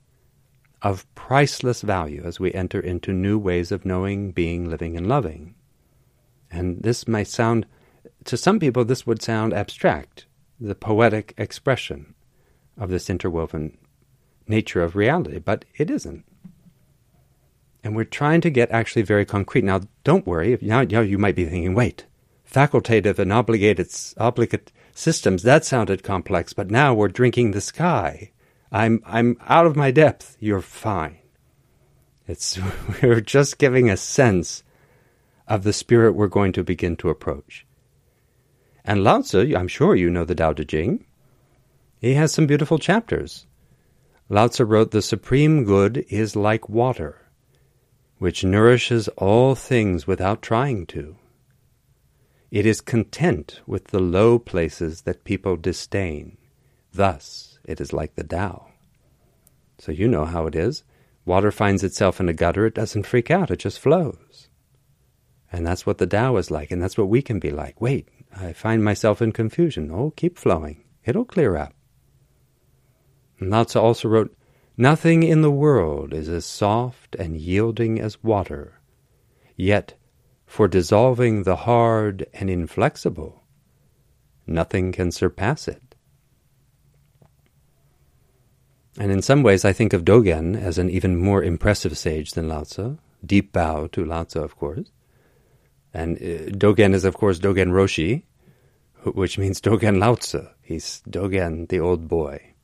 of 0.83 1.07
priceless 1.15 1.83
value 1.83 2.23
as 2.25 2.41
we 2.41 2.53
enter 2.53 2.81
into 2.81 3.13
new 3.13 3.39
ways 3.39 3.71
of 3.71 3.87
knowing, 3.87 4.33
being, 4.33 4.69
living, 4.69 4.97
and 4.97 5.07
loving. 5.07 5.55
And 6.51 6.83
this 6.83 7.07
might 7.07 7.29
sound, 7.29 7.67
to 8.25 8.37
some 8.37 8.59
people, 8.59 8.85
this 8.85 9.07
would 9.07 9.23
sound 9.23 9.53
abstract, 9.53 10.27
the 10.61 10.75
poetic 10.75 11.35
expression 11.39 12.15
of 12.77 12.91
this 12.91 13.09
interwoven 13.09 13.79
nature 14.49 14.83
of 14.83 14.97
reality, 14.97 15.39
but 15.39 15.65
it 15.77 15.91
isn't. 15.91 16.25
And 17.83 17.97
we're 17.97 18.05
trying 18.05 18.41
to 18.43 18.51
get 18.51 18.71
actually 18.71 19.03
very 19.03 19.25
concrete. 19.25 19.65
Now, 19.65 19.81
don't 20.05 20.27
worry. 20.27 20.59
Now, 20.61 20.83
now 20.83 21.01
you 21.01 21.19
might 21.19 21.37
be 21.37 21.47
thinking, 21.47 21.75
wait, 21.75 22.05
facultative 22.51 23.19
and 23.19 23.33
obligated, 23.33 23.89
obligate 24.19 24.73
systems, 24.93 25.43
that 25.45 25.65
sounded 25.65 26.03
complex, 26.03 26.53
but 26.53 26.71
now 26.71 26.93
we're 26.93 27.09
drinking 27.09 27.53
the 27.53 27.61
sky. 27.61 28.33
I'm, 28.73 29.03
I'm 29.07 29.37
out 29.47 29.67
of 29.67 29.77
my 29.77 29.91
depth. 29.91 30.37
You're 30.41 30.61
fine. 30.61 31.19
It's, 32.27 32.59
we're 33.03 33.21
just 33.21 33.59
giving 33.59 33.89
a 33.89 33.97
sense 33.97 34.63
of 35.51 35.63
the 35.63 35.75
spirit 35.75 36.13
we're 36.13 36.29
going 36.29 36.53
to 36.53 36.65
begin 36.65 36.97
to 36.97 37.11
approach. 37.11 37.67
And 38.83 39.05
Lao 39.05 39.21
Tzu, 39.21 39.55
I'm 39.55 39.69
sure 39.69 39.95
you 39.95 40.09
know 40.09 40.25
the 40.25 40.35
Tao 40.35 40.55
Te 40.55 40.65
Ching. 40.65 41.05
He 42.01 42.15
has 42.15 42.33
some 42.33 42.47
beautiful 42.47 42.79
chapters. 42.79 43.47
Lao 44.31 44.49
Tzu 44.49 44.65
wrote, 44.65 44.93
The 44.93 45.03
supreme 45.03 45.65
good 45.65 46.07
is 46.09 46.35
like 46.35 46.71
water 46.71 47.21
which 48.21 48.45
nourishes 48.45 49.09
all 49.17 49.55
things 49.55 50.07
without 50.07 50.43
trying 50.43 50.85
to. 50.85 51.17
It 52.51 52.67
is 52.67 52.83
content 52.83 53.63
with 53.67 53.85
the 53.85 53.99
low 53.99 54.39
places 54.39 55.03
that 55.03 55.25
people 55.25 55.57
disdain. 55.57 56.37
Thus, 56.93 57.59
it 57.65 57.81
is 57.81 57.95
like 57.95 58.17
the 58.17 58.25
Tao. 58.25 58.67
So 59.79 59.91
you 59.91 60.07
know 60.07 60.27
how 60.27 60.47
it 60.47 60.55
is. 60.55 60.85
Water 61.25 61.51
finds 61.51 61.83
itself 61.83 62.21
in 62.21 62.29
a 62.29 62.35
gutter, 62.35 62.67
it 62.67 62.75
doesn't 62.75 63.07
freak 63.07 63.31
out, 63.31 63.51
it 63.51 63.61
just 63.61 63.81
flows. 63.81 64.50
And 65.53 65.67
that's 65.67 65.85
what 65.85 65.99
the 65.99 66.07
Tao 66.07 66.37
is 66.37 66.51
like, 66.51 66.71
and 66.71 66.81
that's 66.81 66.97
what 66.97 67.09
we 67.09 67.23
can 67.23 67.41
be 67.41 67.51
like. 67.51 67.81
Wait, 67.81 68.09
I 68.35 68.53
find 68.53 68.85
myself 68.85 69.21
in 69.21 69.33
confusion. 69.33 69.91
Oh, 69.91 70.13
keep 70.17 70.39
flowing. 70.39 70.85
It'll 71.05 71.25
clear 71.25 71.57
up. 71.57 71.75
And 73.41 73.51
Lao 73.51 73.65
Tzu 73.65 73.79
also 73.79 74.09
wrote, 74.09 74.37
Nothing 74.77 75.23
in 75.23 75.43
the 75.43 75.51
world 75.51 76.15
is 76.15 76.29
as 76.29 76.47
soft 76.47 77.15
and 77.17 77.37
yielding 77.37 78.01
as 78.01 78.23
water, 78.23 78.81
yet 79.57 79.95
for 80.47 80.69
dissolving 80.69 81.43
the 81.43 81.57
hard 81.57 82.27
and 82.33 82.49
inflexible, 82.49 83.43
nothing 84.47 84.91
can 84.91 85.13
surpass 85.13 85.69
it. 85.69 85.95
And 88.99 89.13
in 89.13 89.23
some 89.23 89.43
ways, 89.43 89.65
I 89.65 89.73
think 89.73 89.93
of 89.93 90.05
Dogen 90.05 90.61
as 90.61 90.79
an 90.79 90.91
even 90.91 91.17
more 91.17 91.43
impressive 91.43 91.97
sage 91.97 92.33
than 92.33 92.49
Lao 92.49 92.65
Tzu. 92.65 92.99
Deep 93.25 93.53
bow 93.53 93.87
to 93.89 94.05
Lao 94.05 94.25
Tzu, 94.25 94.41
of 94.41 94.57
course. 94.57 94.91
And 95.93 96.17
uh, 96.17 96.51
Dogen 96.57 96.95
is, 96.95 97.05
of 97.05 97.17
course, 97.17 97.39
Dogen 97.39 97.73
Roshi, 97.73 98.25
which 99.05 99.39
means 99.39 99.61
Dogen 99.63 99.99
Lao 99.99 100.15
Tzu. 100.15 100.47
He's 100.63 101.03
Dogen, 101.09 101.69
the 101.69 101.81
old 101.81 102.09
boy. 102.09 102.55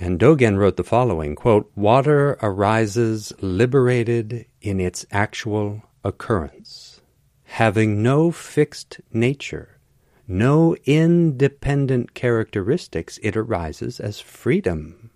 And 0.00 0.20
Dogen 0.20 0.58
wrote 0.58 0.76
the 0.76 0.84
following 0.84 1.34
quote, 1.34 1.70
Water 1.74 2.38
arises 2.40 3.32
liberated 3.40 4.46
in 4.60 4.80
its 4.80 5.04
actual 5.10 5.82
occurrence, 6.04 7.00
having 7.44 8.02
no 8.02 8.30
fixed 8.30 9.00
nature, 9.12 9.80
no 10.28 10.76
independent 10.84 12.14
characteristics, 12.14 13.18
it 13.22 13.36
arises 13.36 13.98
as 13.98 14.20
freedom. 14.20 15.10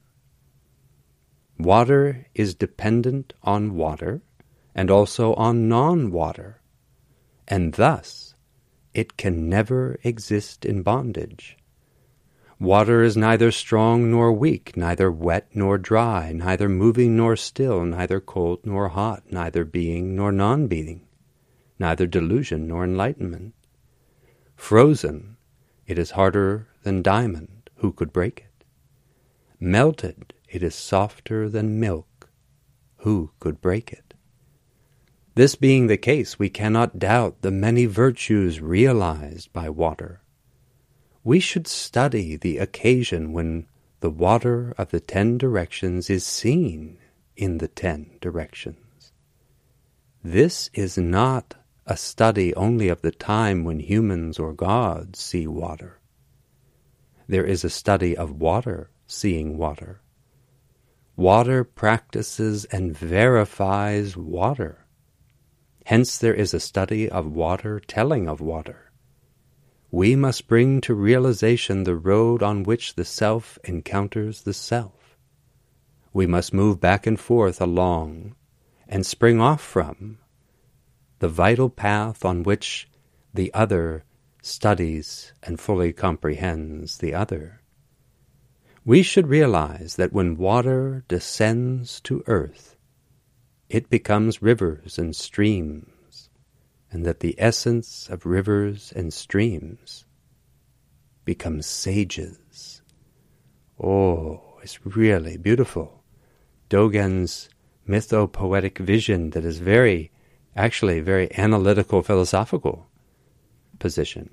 Water 1.59 2.27
is 2.35 2.55
dependent 2.55 3.35
on 3.45 3.77
water 3.77 4.23
and 4.75 4.91
also 4.91 5.35
on 5.35 5.69
non 5.69 6.11
water, 6.11 6.61
and 7.47 7.75
thus 7.75 8.35
it 8.95 9.17
can 9.17 9.49
never 9.49 9.99
exist 10.03 10.65
in 10.65 10.83
bondage. 10.83 11.57
Water 12.61 13.03
is 13.03 13.17
neither 13.17 13.51
strong 13.51 14.11
nor 14.11 14.33
weak, 14.33 14.77
neither 14.77 15.11
wet 15.11 15.49
nor 15.53 15.79
dry, 15.79 16.33
neither 16.33 16.69
moving 16.69 17.17
nor 17.17 17.35
still, 17.35 17.85
neither 17.85 18.21
cold 18.21 18.61
nor 18.65 18.91
hot, 18.91 19.25
neither 19.33 19.65
being 19.65 20.15
nor 20.15 20.31
non 20.31 20.69
being, 20.69 21.07
neither 21.79 22.07
delusion 22.07 22.69
nor 22.69 22.85
enlightenment. 22.85 23.55
Frozen, 24.55 25.37
it 25.89 25.99
is 25.99 26.13
harder 26.13 26.69
than 26.85 27.03
diamond, 27.03 27.69
who 27.77 27.93
could 27.93 28.13
break 28.13 28.47
it? 28.47 28.65
Melted, 29.59 30.33
it 30.49 30.63
is 30.63 30.75
softer 30.75 31.49
than 31.49 31.81
milk, 31.81 32.31
who 32.99 33.33
could 33.41 33.61
break 33.61 33.93
it? 33.93 34.02
This 35.35 35.55
being 35.55 35.87
the 35.87 35.97
case, 35.97 36.39
we 36.39 36.51
cannot 36.51 36.99
doubt 36.99 37.41
the 37.41 37.51
many 37.51 37.87
virtues 37.87 38.61
realized 38.61 39.51
by 39.53 39.71
water. 39.71 40.21
We 41.25 41.41
should 41.41 41.67
study 41.67 42.37
the 42.37 42.59
occasion 42.59 43.33
when 43.33 43.67
the 44.01 44.11
water 44.11 44.75
of 44.77 44.91
the 44.91 45.01
ten 45.01 45.39
directions 45.39 46.11
is 46.11 46.27
seen 46.27 46.99
in 47.37 47.59
the 47.59 47.69
ten 47.69 48.19
directions. 48.21 49.13
This 50.23 50.69
is 50.75 50.99
not 50.99 51.55
a 51.87 51.97
study 51.97 52.55
only 52.55 52.89
of 52.89 53.01
the 53.01 53.11
time 53.11 53.65
when 53.65 53.81
humans 53.81 54.39
or 54.39 54.53
gods 54.53 55.19
see 55.19 55.47
water. 55.47 55.99
There 57.27 57.45
is 57.45 57.65
a 57.65 57.71
study 57.71 58.17
of 58.17 58.41
water 58.41 58.91
seeing 59.07 59.57
water. 59.57 60.03
Water 61.17 61.65
practices 61.65 62.67
and 62.67 62.97
verifies 62.97 64.17
water. 64.17 64.82
Hence 65.93 66.17
there 66.17 66.33
is 66.33 66.55
a 66.55 66.59
study 66.59 67.07
of 67.07 67.27
water 67.27 67.79
telling 67.79 68.27
of 68.27 68.41
water. 68.41 68.91
We 69.91 70.17
must 70.17 70.49
bring 70.49 70.81
to 70.81 70.95
realization 70.95 71.85
the 71.85 71.97
road 71.97 72.43
on 72.43 72.63
which 72.63 72.95
the 72.95 73.05
self 73.05 73.59
encounters 73.63 74.41
the 74.41 74.55
self. 74.55 75.19
We 76.15 76.27
must 76.27 76.55
move 76.55 76.81
back 76.81 77.07
and 77.07 77.21
forth 77.21 77.61
along 77.61 78.37
and 78.89 79.05
spring 79.05 79.39
off 79.39 79.61
from 79.61 80.17
the 81.19 81.29
vital 81.29 81.69
path 81.69 82.25
on 82.25 82.43
which 82.43 82.89
the 83.35 83.53
other 83.53 84.05
studies 84.41 85.35
and 85.43 85.61
fully 85.61 85.93
comprehends 85.93 86.97
the 86.97 87.13
other. 87.13 87.61
We 88.83 89.03
should 89.03 89.29
realize 89.29 89.97
that 89.97 90.15
when 90.15 90.39
water 90.39 91.05
descends 91.07 92.01
to 92.05 92.25
earth, 92.27 92.72
it 93.73 93.89
becomes 93.89 94.43
rivers 94.43 94.99
and 94.99 95.17
streams, 95.17 96.29
and 96.91 97.07
that 97.07 97.21
the 97.21 97.35
essence 97.39 98.07
of 98.11 98.27
rivers 98.27 98.93
and 98.95 99.11
streams 99.15 100.05
becomes 101.25 101.65
sages. 101.65 102.83
Oh, 103.83 104.43
it's 104.63 104.85
really 104.85 105.39
beautiful. 105.39 106.05
Dogen's 106.69 107.49
mythopoetic 107.89 108.77
vision 108.77 109.31
that 109.31 109.45
is 109.45 109.59
very, 109.59 110.11
actually, 110.55 111.01
very 111.01 111.35
analytical, 111.39 112.03
philosophical 112.03 112.87
position. 113.79 114.29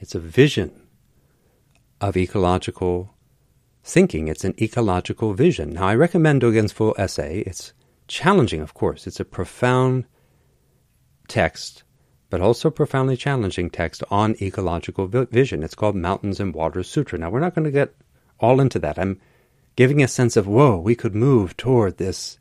It's 0.00 0.14
a 0.14 0.20
vision 0.20 0.88
of 2.00 2.16
ecological 2.16 3.14
thinking. 3.82 4.28
It's 4.28 4.44
an 4.44 4.54
ecological 4.60 5.34
vision. 5.34 5.74
Now, 5.74 5.86
I 5.88 5.94
recommend 5.94 6.42
Dogen's 6.42 6.72
full 6.72 6.94
essay. 6.98 7.40
It's 7.46 7.72
challenging, 8.08 8.60
of 8.60 8.74
course. 8.74 9.06
It's 9.06 9.20
a 9.20 9.24
profound 9.24 10.06
text, 11.28 11.82
but 12.30 12.40
also 12.40 12.70
profoundly 12.70 13.16
challenging 13.16 13.70
text 13.70 14.02
on 14.10 14.36
ecological 14.40 15.06
vi- 15.06 15.24
vision. 15.26 15.62
It's 15.62 15.74
called 15.74 15.96
Mountains 15.96 16.40
and 16.40 16.54
Waters 16.54 16.88
Sutra. 16.88 17.18
Now, 17.18 17.30
we're 17.30 17.40
not 17.40 17.54
going 17.54 17.64
to 17.64 17.70
get 17.70 17.94
all 18.38 18.60
into 18.60 18.78
that. 18.80 18.98
I'm 18.98 19.20
giving 19.76 20.02
a 20.02 20.08
sense 20.08 20.36
of, 20.36 20.46
whoa, 20.46 20.78
we 20.78 20.94
could 20.94 21.14
move 21.14 21.56
toward 21.56 21.96
this 21.96 22.38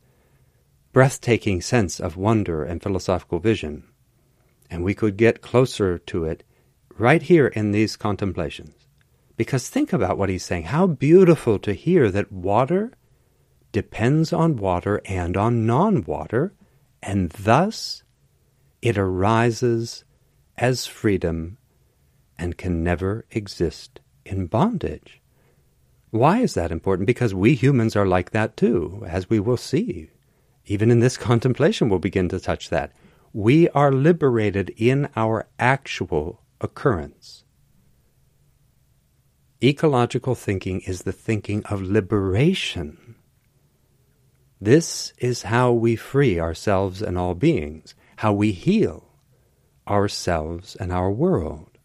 breathtaking 0.93 1.61
sense 1.61 1.99
of 1.99 2.17
wonder 2.17 2.63
and 2.63 2.83
philosophical 2.83 3.39
vision. 3.39 3.83
And 4.69 4.83
we 4.83 4.93
could 4.93 5.17
get 5.17 5.41
closer 5.41 5.97
to 5.97 6.25
it 6.25 6.43
right 6.97 7.21
here 7.21 7.47
in 7.47 7.71
these 7.71 7.95
contemplations. 7.95 8.80
Because 9.41 9.69
think 9.69 9.91
about 9.91 10.19
what 10.19 10.29
he's 10.29 10.45
saying. 10.45 10.65
How 10.65 10.85
beautiful 10.85 11.57
to 11.57 11.73
hear 11.73 12.11
that 12.11 12.31
water 12.31 12.91
depends 13.71 14.31
on 14.31 14.55
water 14.55 15.01
and 15.05 15.35
on 15.35 15.65
non 15.65 16.03
water, 16.03 16.53
and 17.01 17.31
thus 17.31 18.03
it 18.83 18.99
arises 18.99 20.03
as 20.59 20.85
freedom 20.85 21.57
and 22.37 22.55
can 22.55 22.83
never 22.83 23.25
exist 23.31 23.99
in 24.27 24.45
bondage. 24.45 25.23
Why 26.11 26.41
is 26.41 26.53
that 26.53 26.71
important? 26.71 27.07
Because 27.07 27.33
we 27.33 27.55
humans 27.55 27.95
are 27.95 28.05
like 28.05 28.29
that 28.29 28.55
too, 28.55 29.03
as 29.07 29.27
we 29.27 29.39
will 29.39 29.57
see. 29.57 30.11
Even 30.67 30.91
in 30.91 30.99
this 30.99 31.17
contemplation, 31.29 31.89
we'll 31.89 31.97
begin 31.97 32.29
to 32.29 32.39
touch 32.39 32.69
that. 32.69 32.91
We 33.33 33.69
are 33.69 33.91
liberated 33.91 34.71
in 34.77 35.09
our 35.15 35.47
actual 35.57 36.43
occurrence. 36.61 37.40
Ecological 39.63 40.33
thinking 40.33 40.81
is 40.81 41.03
the 41.03 41.11
thinking 41.11 41.63
of 41.65 41.83
liberation. 41.83 43.15
This 44.59 45.13
is 45.19 45.43
how 45.43 45.71
we 45.71 45.95
free 45.95 46.39
ourselves 46.39 47.01
and 47.01 47.15
all 47.15 47.35
beings, 47.35 47.93
how 48.17 48.33
we 48.33 48.53
heal 48.53 49.07
ourselves 49.87 50.75
and 50.75 50.91
our 50.91 51.11
world. 51.11 51.77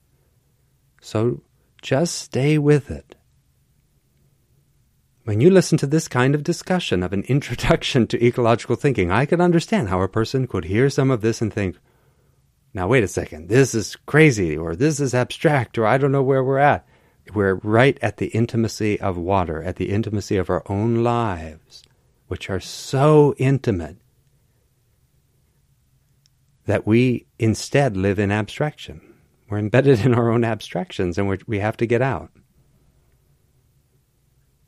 So 1.03 1.43
just 1.83 2.15
stay 2.15 2.57
with 2.57 2.91
it. 2.91 3.15
When 5.25 5.43
you 5.43 5.51
listen 5.51 5.77
to 5.79 5.87
this 5.87 6.09
kind 6.09 6.35
of 6.35 6.45
discussion 6.45 7.03
of 7.03 7.13
an 7.13 7.25
introduction 7.25 8.07
to 8.07 8.25
ecological 8.25 8.77
thinking, 8.77 9.11
I 9.11 9.27
can 9.27 9.41
understand 9.43 9.91
how 9.91 10.01
a 10.01 10.09
person 10.09 10.47
could 10.47 10.65
hear 10.65 10.89
some 10.89 11.11
of 11.11 11.21
this 11.21 11.43
and 11.43 11.53
think, 11.53 11.77
now 12.73 12.89
wait 12.89 13.05
a 13.05 13.09
second, 13.09 13.49
this 13.49 13.75
is 13.75 13.97
crazy, 14.07 14.57
or 14.57 14.75
this 14.75 14.99
is 14.99 15.15
abstract, 15.15 15.77
or 15.77 15.87
I 15.87 15.99
don't 15.99 16.13
know 16.13 16.23
where 16.23 16.45
we're 16.45 16.59
at 16.59 16.87
we're 17.35 17.55
right 17.57 17.99
at 18.03 18.19
the 18.19 18.29
intimacy 18.29 19.01
of 19.01 19.17
water, 19.17 19.63
at 19.63 19.77
the 19.77 19.91
intimacy 19.91 20.37
of 20.37 20.51
our 20.51 20.63
own 20.67 21.03
lives, 21.03 21.83
which 22.29 22.51
are 22.51 22.61
so 22.61 23.35
intimate 23.39 23.97
that 26.67 26.87
we 26.87 27.27
instead 27.39 27.97
live 27.97 28.19
in 28.19 28.31
abstraction. 28.31 29.01
We're 29.49 29.59
embedded 29.59 30.05
in 30.05 30.15
our 30.15 30.31
own 30.31 30.45
abstractions 30.45 31.19
and 31.19 31.29
we 31.47 31.59
have 31.61 31.77
to 31.79 31.87
get 31.87 32.03
out. 32.03 32.31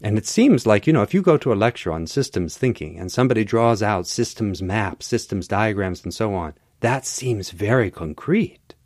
And 0.00 0.16
it 0.16 0.26
seems 0.26 0.64
like, 0.64 0.86
you 0.86 0.92
know, 0.92 1.02
if 1.02 1.12
you 1.12 1.22
go 1.22 1.36
to 1.38 1.52
a 1.52 1.54
lecture 1.54 1.90
on 1.90 2.06
systems 2.06 2.56
thinking 2.56 2.98
and 2.98 3.11
somebody 3.11 3.44
draws 3.44 3.82
out 3.82 4.06
systems 4.06 4.62
maps, 4.62 5.06
systems 5.06 5.48
diagrams, 5.48 6.04
and 6.04 6.14
so 6.14 6.34
on, 6.34 6.54
that 6.80 7.04
seems 7.04 7.50
very 7.50 7.90
concrete. 7.90 8.76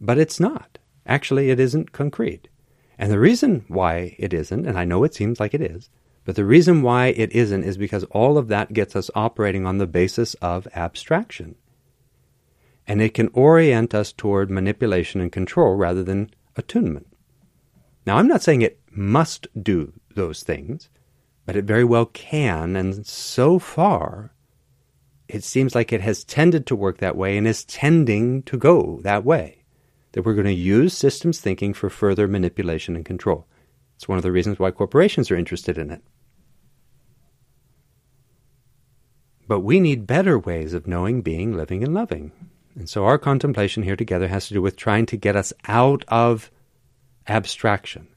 But 0.00 0.18
it's 0.18 0.38
not. 0.38 0.69
Actually, 1.10 1.50
it 1.50 1.58
isn't 1.58 1.90
concrete. 1.90 2.46
And 2.96 3.10
the 3.10 3.18
reason 3.18 3.64
why 3.66 4.14
it 4.16 4.32
isn't, 4.32 4.64
and 4.64 4.78
I 4.78 4.84
know 4.84 5.02
it 5.02 5.12
seems 5.12 5.40
like 5.40 5.54
it 5.54 5.60
is, 5.60 5.90
but 6.24 6.36
the 6.36 6.44
reason 6.44 6.82
why 6.82 7.06
it 7.08 7.32
isn't 7.32 7.64
is 7.64 7.76
because 7.76 8.04
all 8.04 8.38
of 8.38 8.46
that 8.46 8.72
gets 8.72 8.94
us 8.94 9.10
operating 9.16 9.66
on 9.66 9.78
the 9.78 9.88
basis 9.88 10.34
of 10.34 10.68
abstraction. 10.72 11.56
And 12.86 13.02
it 13.02 13.12
can 13.12 13.28
orient 13.32 13.92
us 13.92 14.12
toward 14.12 14.52
manipulation 14.52 15.20
and 15.20 15.32
control 15.32 15.74
rather 15.74 16.04
than 16.04 16.30
attunement. 16.54 17.08
Now, 18.06 18.18
I'm 18.18 18.28
not 18.28 18.42
saying 18.42 18.62
it 18.62 18.78
must 18.92 19.48
do 19.60 19.92
those 20.14 20.44
things, 20.44 20.90
but 21.44 21.56
it 21.56 21.64
very 21.64 21.84
well 21.84 22.06
can, 22.06 22.76
and 22.76 23.04
so 23.04 23.58
far, 23.58 24.32
it 25.26 25.42
seems 25.42 25.74
like 25.74 25.92
it 25.92 26.02
has 26.02 26.22
tended 26.22 26.66
to 26.66 26.76
work 26.76 26.98
that 26.98 27.16
way 27.16 27.36
and 27.36 27.48
is 27.48 27.64
tending 27.64 28.44
to 28.44 28.56
go 28.56 29.00
that 29.02 29.24
way 29.24 29.59
that 30.12 30.24
we're 30.24 30.34
going 30.34 30.46
to 30.46 30.52
use 30.52 30.96
systems 30.96 31.40
thinking 31.40 31.72
for 31.72 31.88
further 31.88 32.26
manipulation 32.26 32.96
and 32.96 33.04
control. 33.04 33.46
It's 33.96 34.08
one 34.08 34.18
of 34.18 34.24
the 34.24 34.32
reasons 34.32 34.58
why 34.58 34.70
corporations 34.70 35.30
are 35.30 35.36
interested 35.36 35.78
in 35.78 35.90
it. 35.90 36.02
But 39.46 39.60
we 39.60 39.80
need 39.80 40.06
better 40.06 40.38
ways 40.38 40.74
of 40.74 40.86
knowing, 40.86 41.22
being, 41.22 41.56
living, 41.56 41.82
and 41.82 41.92
loving. 41.92 42.32
And 42.76 42.88
so 42.88 43.04
our 43.04 43.18
contemplation 43.18 43.82
here 43.82 43.96
together 43.96 44.28
has 44.28 44.48
to 44.48 44.54
do 44.54 44.62
with 44.62 44.76
trying 44.76 45.06
to 45.06 45.16
get 45.16 45.36
us 45.36 45.52
out 45.66 46.04
of 46.08 46.50
abstraction, 47.28 48.08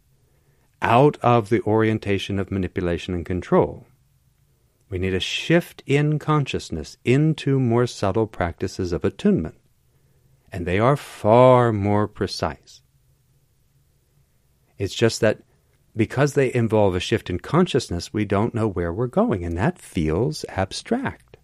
out 0.81 1.17
of 1.17 1.49
the 1.49 1.61
orientation 1.61 2.39
of 2.39 2.51
manipulation 2.51 3.13
and 3.13 3.25
control. 3.25 3.85
We 4.89 4.99
need 4.99 5.15
a 5.15 5.19
shift 5.19 5.81
in 5.87 6.19
consciousness 6.19 6.97
into 7.03 7.59
more 7.59 7.87
subtle 7.87 8.27
practices 8.27 8.93
of 8.93 9.03
attunement 9.03 9.55
and 10.53 10.67
they 10.67 10.77
are 10.77 10.95
far 10.95 11.73
more 11.73 12.07
precise. 12.07 12.83
It's 14.77 14.93
just 14.93 15.19
that 15.21 15.39
because 15.95 16.33
they 16.33 16.53
involve 16.53 16.95
a 16.95 16.99
shift 16.99 17.29
in 17.29 17.39
consciousness, 17.39 18.13
we 18.13 18.23
don't 18.23 18.53
know 18.53 18.67
where 18.67 18.93
we're 18.93 19.07
going, 19.07 19.43
and 19.43 19.57
that 19.57 19.79
feels 19.79 20.45
abstract. 20.49 21.37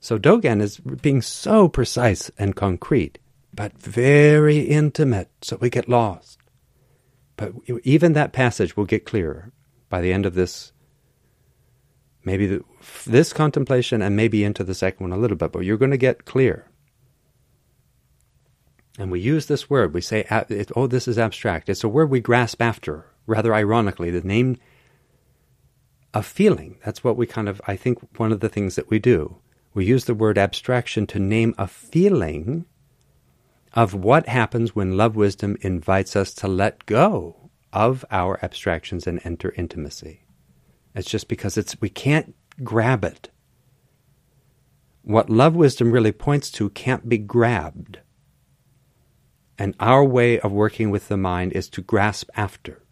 So 0.00 0.18
Dogen 0.18 0.62
is 0.62 0.78
being 0.78 1.20
so 1.20 1.68
precise 1.68 2.30
and 2.38 2.56
concrete, 2.56 3.18
but 3.52 3.76
very 3.78 4.60
intimate, 4.60 5.30
so 5.42 5.58
we 5.60 5.68
get 5.68 5.88
lost. 5.88 6.38
But 7.36 7.52
even 7.84 8.14
that 8.14 8.32
passage 8.32 8.76
will 8.76 8.84
get 8.86 9.06
clearer 9.06 9.52
by 9.88 10.00
the 10.00 10.12
end 10.12 10.24
of 10.24 10.34
this, 10.34 10.72
maybe 12.24 12.46
the, 12.46 12.64
this 13.06 13.32
contemplation, 13.32 14.00
and 14.02 14.16
maybe 14.16 14.44
into 14.44 14.64
the 14.64 14.74
second 14.74 15.10
one 15.10 15.18
a 15.18 15.20
little 15.20 15.36
bit, 15.36 15.52
but 15.52 15.60
you're 15.60 15.76
going 15.76 15.90
to 15.90 15.96
get 15.98 16.24
clear 16.24 16.70
and 18.98 19.12
we 19.12 19.20
use 19.20 19.46
this 19.46 19.70
word. 19.70 19.94
We 19.94 20.00
say, 20.00 20.26
oh, 20.74 20.88
this 20.88 21.06
is 21.06 21.18
abstract. 21.18 21.68
It's 21.68 21.84
a 21.84 21.88
word 21.88 22.10
we 22.10 22.20
grasp 22.20 22.60
after. 22.60 23.06
Rather 23.26 23.54
ironically, 23.54 24.10
the 24.10 24.26
name 24.26 24.58
a 26.12 26.22
feeling. 26.22 26.78
That's 26.84 27.04
what 27.04 27.16
we 27.16 27.26
kind 27.26 27.48
of, 27.48 27.60
I 27.66 27.76
think, 27.76 28.18
one 28.18 28.32
of 28.32 28.40
the 28.40 28.48
things 28.48 28.74
that 28.74 28.90
we 28.90 28.98
do. 28.98 29.38
We 29.72 29.84
use 29.84 30.06
the 30.06 30.14
word 30.14 30.36
abstraction 30.36 31.06
to 31.08 31.18
name 31.20 31.54
a 31.56 31.68
feeling 31.68 32.64
of 33.74 33.94
what 33.94 34.26
happens 34.26 34.74
when 34.74 34.96
love 34.96 35.14
wisdom 35.14 35.56
invites 35.60 36.16
us 36.16 36.34
to 36.34 36.48
let 36.48 36.86
go 36.86 37.50
of 37.72 38.04
our 38.10 38.42
abstractions 38.42 39.06
and 39.06 39.20
enter 39.24 39.52
intimacy. 39.56 40.24
It's 40.94 41.08
just 41.08 41.28
because 41.28 41.56
it's 41.56 41.80
we 41.80 41.90
can't 41.90 42.34
grab 42.64 43.04
it. 43.04 43.30
What 45.02 45.30
love 45.30 45.54
wisdom 45.54 45.92
really 45.92 46.12
points 46.12 46.50
to 46.52 46.70
can't 46.70 47.08
be 47.08 47.18
grabbed. 47.18 48.00
And 49.58 49.74
our 49.80 50.04
way 50.04 50.38
of 50.38 50.52
working 50.52 50.90
with 50.90 51.08
the 51.08 51.16
mind 51.16 51.52
is 51.52 51.68
to 51.70 51.82
grasp 51.82 52.30
after. 52.36 52.82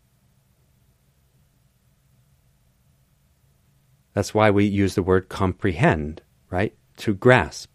That's 4.15 4.35
why 4.35 4.51
we 4.51 4.65
use 4.65 4.95
the 4.95 5.03
word 5.03 5.29
comprehend, 5.29 6.23
right? 6.51 6.75
To 6.99 7.15
grasp. 7.15 7.71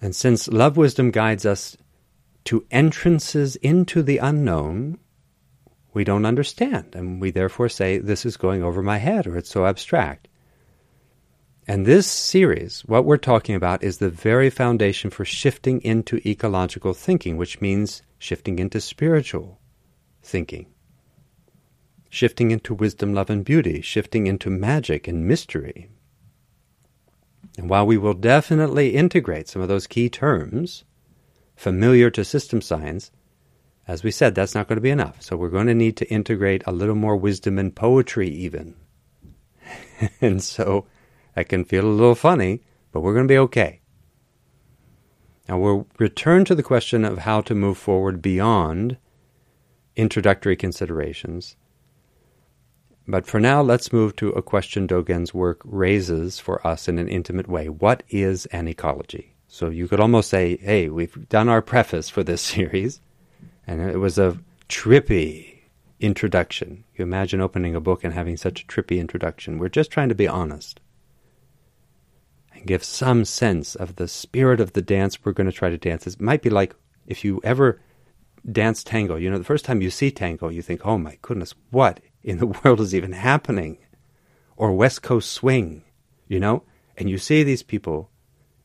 And 0.00 0.14
since 0.14 0.48
love 0.48 0.76
wisdom 0.76 1.10
guides 1.10 1.46
us 1.46 1.76
to 2.44 2.66
entrances 2.70 3.56
into 3.56 4.02
the 4.02 4.18
unknown, 4.18 4.98
we 5.94 6.04
don't 6.04 6.26
understand, 6.26 6.94
and 6.94 7.20
we 7.20 7.30
therefore 7.30 7.68
say, 7.68 7.98
This 7.98 8.26
is 8.26 8.36
going 8.36 8.62
over 8.62 8.82
my 8.82 8.98
head, 8.98 9.26
or 9.26 9.36
it's 9.36 9.50
so 9.50 9.66
abstract. 9.66 10.28
And 11.70 11.84
this 11.84 12.06
series, 12.06 12.80
what 12.86 13.04
we're 13.04 13.18
talking 13.18 13.54
about, 13.54 13.84
is 13.84 13.98
the 13.98 14.08
very 14.08 14.48
foundation 14.48 15.10
for 15.10 15.26
shifting 15.26 15.82
into 15.82 16.26
ecological 16.26 16.94
thinking, 16.94 17.36
which 17.36 17.60
means 17.60 18.00
shifting 18.18 18.58
into 18.58 18.80
spiritual 18.80 19.60
thinking, 20.22 20.64
shifting 22.08 22.52
into 22.52 22.72
wisdom, 22.72 23.12
love, 23.12 23.28
and 23.28 23.44
beauty, 23.44 23.82
shifting 23.82 24.26
into 24.26 24.48
magic 24.48 25.06
and 25.06 25.28
mystery. 25.28 25.90
And 27.58 27.68
while 27.68 27.86
we 27.86 27.98
will 27.98 28.14
definitely 28.14 28.94
integrate 28.94 29.48
some 29.48 29.60
of 29.60 29.68
those 29.68 29.86
key 29.86 30.08
terms 30.08 30.84
familiar 31.54 32.08
to 32.12 32.24
system 32.24 32.62
science, 32.62 33.10
as 33.86 34.02
we 34.02 34.10
said, 34.10 34.34
that's 34.34 34.54
not 34.54 34.68
going 34.68 34.78
to 34.78 34.82
be 34.82 34.88
enough. 34.88 35.20
So 35.20 35.36
we're 35.36 35.50
going 35.50 35.66
to 35.66 35.74
need 35.74 35.98
to 35.98 36.10
integrate 36.10 36.62
a 36.66 36.72
little 36.72 36.94
more 36.94 37.16
wisdom 37.18 37.58
and 37.58 37.76
poetry, 37.76 38.30
even. 38.30 38.74
and 40.22 40.42
so 40.42 40.86
that 41.38 41.48
can 41.48 41.64
feel 41.64 41.86
a 41.86 41.86
little 41.86 42.16
funny, 42.16 42.62
but 42.90 43.00
we're 43.00 43.14
going 43.14 43.28
to 43.28 43.32
be 43.32 43.38
okay. 43.38 43.80
Now 45.48 45.56
we'll 45.56 45.86
return 45.96 46.44
to 46.46 46.54
the 46.56 46.64
question 46.64 47.04
of 47.04 47.18
how 47.18 47.42
to 47.42 47.54
move 47.54 47.78
forward 47.78 48.20
beyond 48.20 48.96
introductory 49.94 50.56
considerations. 50.56 51.54
But 53.06 53.24
for 53.24 53.38
now, 53.38 53.62
let's 53.62 53.92
move 53.92 54.16
to 54.16 54.30
a 54.30 54.42
question 54.42 54.88
Dogen's 54.88 55.32
work 55.32 55.60
raises 55.64 56.40
for 56.40 56.66
us 56.66 56.88
in 56.88 56.98
an 56.98 57.06
intimate 57.06 57.46
way. 57.46 57.68
What 57.68 58.02
is 58.08 58.46
an 58.46 58.66
ecology? 58.66 59.36
So 59.46 59.68
you 59.68 59.86
could 59.86 60.00
almost 60.00 60.30
say, 60.30 60.56
hey, 60.56 60.88
we've 60.88 61.28
done 61.28 61.48
our 61.48 61.62
preface 61.62 62.08
for 62.08 62.24
this 62.24 62.42
series, 62.54 63.00
and 63.64 63.80
it 63.80 63.98
was 63.98 64.18
a 64.18 64.36
trippy 64.68 65.60
introduction. 66.00 66.82
You 66.96 67.04
imagine 67.04 67.40
opening 67.40 67.76
a 67.76 67.80
book 67.80 68.02
and 68.02 68.12
having 68.12 68.36
such 68.36 68.64
a 68.64 68.66
trippy 68.66 68.98
introduction. 68.98 69.58
We're 69.58 69.68
just 69.68 69.92
trying 69.92 70.08
to 70.08 70.16
be 70.16 70.26
honest 70.26 70.80
and 72.58 72.66
give 72.66 72.84
some 72.84 73.24
sense 73.24 73.74
of 73.74 73.96
the 73.96 74.08
spirit 74.08 74.60
of 74.60 74.72
the 74.72 74.82
dance 74.82 75.24
we're 75.24 75.32
going 75.32 75.50
to 75.50 75.56
try 75.56 75.70
to 75.70 75.78
dance. 75.78 76.06
It 76.06 76.20
might 76.20 76.42
be 76.42 76.50
like 76.50 76.74
if 77.06 77.24
you 77.24 77.40
ever 77.44 77.80
dance 78.50 78.82
tango. 78.84 79.16
You 79.16 79.30
know, 79.30 79.38
the 79.38 79.44
first 79.44 79.64
time 79.64 79.80
you 79.80 79.90
see 79.90 80.10
tango, 80.10 80.48
you 80.48 80.62
think, 80.62 80.84
oh 80.84 80.98
my 80.98 81.18
goodness, 81.22 81.54
what 81.70 82.00
in 82.22 82.38
the 82.38 82.46
world 82.64 82.80
is 82.80 82.94
even 82.94 83.12
happening? 83.12 83.78
Or 84.56 84.72
West 84.72 85.02
Coast 85.02 85.30
swing, 85.30 85.84
you 86.26 86.40
know? 86.40 86.64
And 86.96 87.08
you 87.08 87.18
see 87.18 87.42
these 87.44 87.62
people 87.62 88.10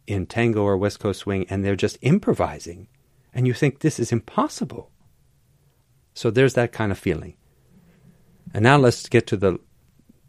in 0.08 0.26
tango 0.26 0.64
or 0.64 0.76
West 0.76 1.00
Coast 1.00 1.22
swing 1.22 1.46
and 1.50 1.64
they're 1.64 1.76
just 1.76 2.00
improvising. 2.02 2.88
And 3.34 3.48
you 3.48 3.54
think 3.54 3.80
this 3.80 4.00
is 4.00 4.12
impossible. 4.12 4.90
So 6.14 6.32
there's 6.32 6.56
that 6.56 6.72
kind 6.72 6.92
of 6.92 6.98
feeling. 6.98 7.36
And 8.54 8.64
now 8.64 8.78
let's 8.78 9.08
get 9.08 9.28
to 9.28 9.38
the 9.38 9.60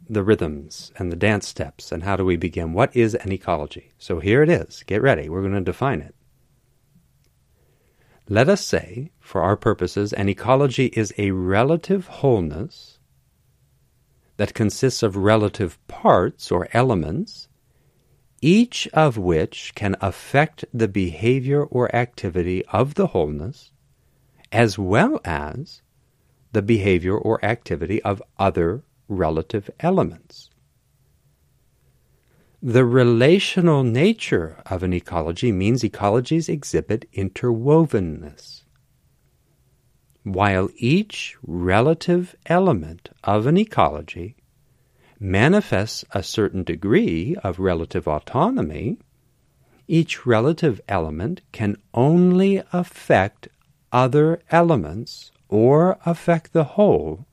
the 0.08 0.22
rhythms 0.22 0.92
and 0.96 1.10
the 1.10 1.16
dance 1.16 1.48
steps 1.48 1.92
and 1.92 2.02
how 2.02 2.16
do 2.16 2.24
we 2.24 2.36
begin? 2.36 2.72
What 2.72 2.94
is 2.94 3.14
an 3.14 3.32
ecology? 3.32 3.92
So 3.98 4.20
here 4.20 4.42
it 4.42 4.48
is. 4.48 4.82
Get 4.86 5.02
ready. 5.02 5.28
We're 5.28 5.40
going 5.40 5.54
to 5.54 5.60
define 5.60 6.00
it. 6.00 6.14
Let 8.28 8.48
us 8.48 8.64
say, 8.64 9.10
for 9.20 9.42
our 9.42 9.56
purposes, 9.56 10.12
an 10.12 10.28
ecology 10.28 10.86
is 10.86 11.12
a 11.18 11.30
relative 11.32 12.06
wholeness 12.06 12.98
that 14.36 14.54
consists 14.54 15.02
of 15.02 15.16
relative 15.16 15.78
parts 15.86 16.50
or 16.50 16.68
elements, 16.72 17.48
each 18.40 18.88
of 18.92 19.18
which 19.18 19.74
can 19.74 19.94
affect 20.00 20.64
the 20.72 20.88
behavior 20.88 21.62
or 21.62 21.94
activity 21.94 22.64
of 22.66 22.94
the 22.94 23.08
wholeness, 23.08 23.72
as 24.50 24.78
well 24.78 25.20
as 25.24 25.82
the 26.52 26.62
behavior 26.62 27.16
or 27.16 27.44
activity 27.44 28.02
of 28.02 28.22
other 28.38 28.84
relative 29.08 29.70
elements. 29.80 30.50
The 32.62 32.84
relational 32.84 33.84
nature 33.84 34.62
of 34.64 34.82
an 34.82 34.94
ecology 34.94 35.52
means 35.52 35.82
ecologies 35.82 36.48
exhibit 36.48 37.10
interwovenness. 37.12 38.62
While 40.22 40.70
each 40.78 41.36
relative 41.42 42.34
element 42.46 43.10
of 43.22 43.46
an 43.46 43.58
ecology 43.58 44.36
manifests 45.20 46.06
a 46.12 46.22
certain 46.22 46.62
degree 46.64 47.36
of 47.44 47.58
relative 47.58 48.08
autonomy, 48.08 48.96
each 49.86 50.24
relative 50.24 50.80
element 50.88 51.42
can 51.52 51.76
only 51.92 52.62
affect 52.72 53.48
other 53.92 54.40
elements 54.50 55.30
or 55.48 55.98
affect 56.06 56.54
the 56.54 56.64
whole 56.64 57.26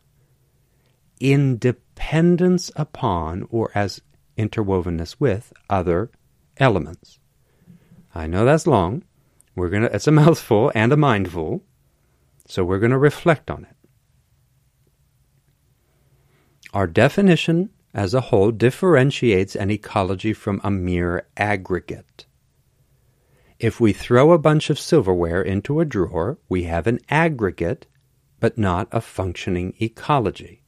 in 1.22 1.60
dependence 1.60 2.72
upon 2.76 3.48
or 3.50 3.72
as 3.76 4.02
interwovenness 4.38 5.18
with 5.20 5.54
other 5.70 6.10
elements. 6.58 7.20
I 8.14 8.28
know 8.28 8.44
that's 8.44 8.68
long. 8.68 9.04
We're 9.56 9.70
going 9.70 9.84
to 9.84 9.96
it's 9.96 10.08
a 10.08 10.12
mouthful 10.24 10.72
and 10.74 10.92
a 10.92 10.98
mindful. 10.98 11.64
So 12.48 12.66
we're 12.66 12.80
going 12.80 12.92
to 12.92 12.98
reflect 12.98 13.52
on 13.52 13.66
it. 13.66 13.76
Our 16.74 16.88
definition 16.88 17.70
as 17.94 18.14
a 18.14 18.22
whole 18.22 18.52
differentiates 18.52 19.56
an 19.56 19.70
ecology 19.70 20.34
from 20.34 20.60
a 20.64 20.72
mere 20.72 21.28
aggregate. 21.38 22.26
If 23.60 23.80
we 23.80 23.94
throw 23.94 24.32
a 24.32 24.40
bunch 24.40 24.72
of 24.72 24.80
silverware 24.80 25.42
into 25.42 25.80
a 25.80 25.86
drawer, 25.86 26.40
we 26.50 26.64
have 26.64 26.88
an 26.88 27.00
aggregate, 27.10 27.86
but 28.40 28.58
not 28.58 28.88
a 28.92 29.02
functioning 29.02 29.76
ecology. 29.80 30.61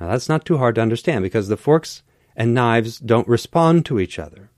Now 0.00 0.08
that's 0.08 0.28
not 0.28 0.44
too 0.44 0.58
hard 0.58 0.76
to 0.76 0.80
understand 0.82 1.22
because 1.22 1.48
the 1.48 1.56
forks 1.56 2.02
and 2.36 2.54
knives 2.54 2.98
don't 2.98 3.28
respond 3.28 3.84
to 3.86 3.98
each 3.98 4.18
other. 4.18 4.50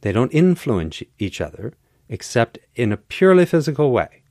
They 0.00 0.12
don't 0.12 0.32
influence 0.32 1.02
each 1.18 1.40
other 1.40 1.74
except 2.08 2.58
in 2.74 2.92
a 2.92 2.96
purely 2.96 3.44
physical 3.44 3.90
way. 3.92 4.22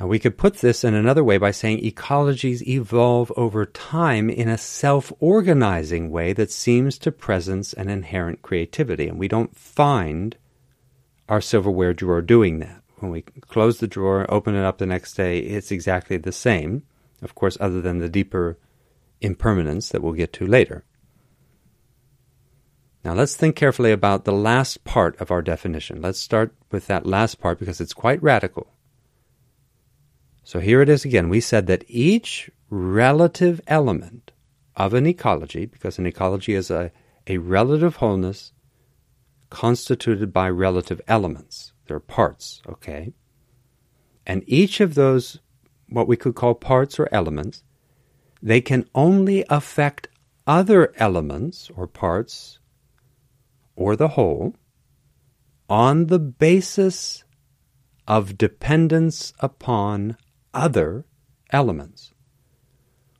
Now, 0.00 0.06
we 0.06 0.20
could 0.20 0.38
put 0.38 0.58
this 0.58 0.84
in 0.84 0.94
another 0.94 1.24
way 1.24 1.38
by 1.38 1.50
saying 1.50 1.80
ecologies 1.80 2.62
evolve 2.62 3.32
over 3.36 3.66
time 3.66 4.30
in 4.30 4.48
a 4.48 4.56
self 4.56 5.12
organizing 5.18 6.10
way 6.10 6.32
that 6.32 6.52
seems 6.52 6.98
to 6.98 7.10
presence 7.10 7.72
an 7.72 7.88
inherent 7.88 8.42
creativity, 8.42 9.08
and 9.08 9.18
we 9.18 9.26
don't 9.26 9.56
find 9.56 10.36
our 11.28 11.40
silverware 11.40 11.92
drawer 11.92 12.22
doing 12.22 12.60
that 12.60 12.77
when 13.02 13.10
we 13.10 13.22
close 13.22 13.78
the 13.78 13.86
drawer, 13.86 14.26
open 14.28 14.54
it 14.54 14.64
up 14.64 14.78
the 14.78 14.86
next 14.86 15.14
day, 15.14 15.38
it's 15.38 15.70
exactly 15.70 16.16
the 16.16 16.32
same, 16.32 16.82
of 17.22 17.34
course, 17.34 17.56
other 17.60 17.80
than 17.80 17.98
the 17.98 18.08
deeper 18.08 18.58
impermanence 19.20 19.88
that 19.88 20.02
we'll 20.02 20.12
get 20.12 20.32
to 20.34 20.46
later. 20.46 20.84
Now 23.04 23.14
let's 23.14 23.36
think 23.36 23.56
carefully 23.56 23.92
about 23.92 24.24
the 24.24 24.32
last 24.32 24.84
part 24.84 25.20
of 25.20 25.30
our 25.30 25.42
definition. 25.42 26.02
Let's 26.02 26.18
start 26.18 26.54
with 26.70 26.86
that 26.88 27.06
last 27.06 27.40
part 27.40 27.58
because 27.58 27.80
it's 27.80 27.94
quite 27.94 28.22
radical. 28.22 28.72
So 30.44 30.60
here 30.60 30.82
it 30.82 30.88
is 30.88 31.04
again. 31.04 31.28
We 31.28 31.40
said 31.40 31.66
that 31.66 31.84
each 31.88 32.50
relative 32.70 33.60
element 33.66 34.32
of 34.76 34.94
an 34.94 35.06
ecology, 35.06 35.66
because 35.66 35.98
an 35.98 36.06
ecology 36.06 36.54
is 36.54 36.70
a, 36.70 36.92
a 37.26 37.38
relative 37.38 37.96
wholeness 37.96 38.52
constituted 39.50 40.32
by 40.32 40.48
relative 40.48 41.00
elements. 41.08 41.72
They're 41.88 42.00
parts, 42.00 42.62
okay? 42.68 43.12
And 44.26 44.44
each 44.46 44.80
of 44.80 44.94
those, 44.94 45.40
what 45.88 46.06
we 46.06 46.16
could 46.16 46.34
call 46.34 46.54
parts 46.54 46.98
or 46.98 47.08
elements, 47.10 47.64
they 48.42 48.60
can 48.60 48.88
only 48.94 49.44
affect 49.48 50.08
other 50.46 50.92
elements 50.96 51.70
or 51.74 51.86
parts 51.86 52.58
or 53.74 53.96
the 53.96 54.08
whole 54.08 54.54
on 55.68 56.06
the 56.06 56.18
basis 56.18 57.24
of 58.06 58.38
dependence 58.38 59.32
upon 59.40 60.16
other 60.54 61.04
elements. 61.50 62.12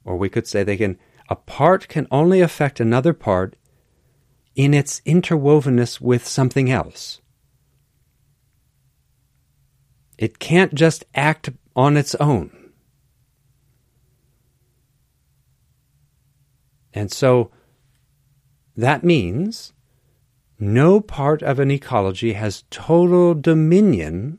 Or 0.05 0.17
we 0.17 0.29
could 0.29 0.47
say 0.47 0.63
they 0.63 0.77
can 0.77 0.99
a 1.29 1.37
part 1.37 1.89
can 1.89 2.07
only 2.11 2.41
affect 2.41 2.81
another 2.81 3.13
part 3.13 3.57
in 4.55 4.73
its 4.73 5.01
interwovenness 5.03 6.01
with 6.01 6.27
something 6.27 6.71
else. 6.71 7.21
It 10.19 10.41
can't 10.41 10.75
just 10.75 11.05
act 11.15 11.51
on 11.77 11.97
its 11.97 12.15
own. 12.17 12.51
And 16.93 17.13
so 17.13 17.53
that 18.77 19.05
means 19.05 19.73
no 20.59 21.01
part 21.01 21.43
of 21.43 21.61
an 21.61 21.71
ecology 21.71 22.33
has 22.33 22.65
total 22.71 23.35
dominion 23.35 24.39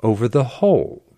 over 0.00 0.28
the 0.28 0.44
whole. 0.44 1.16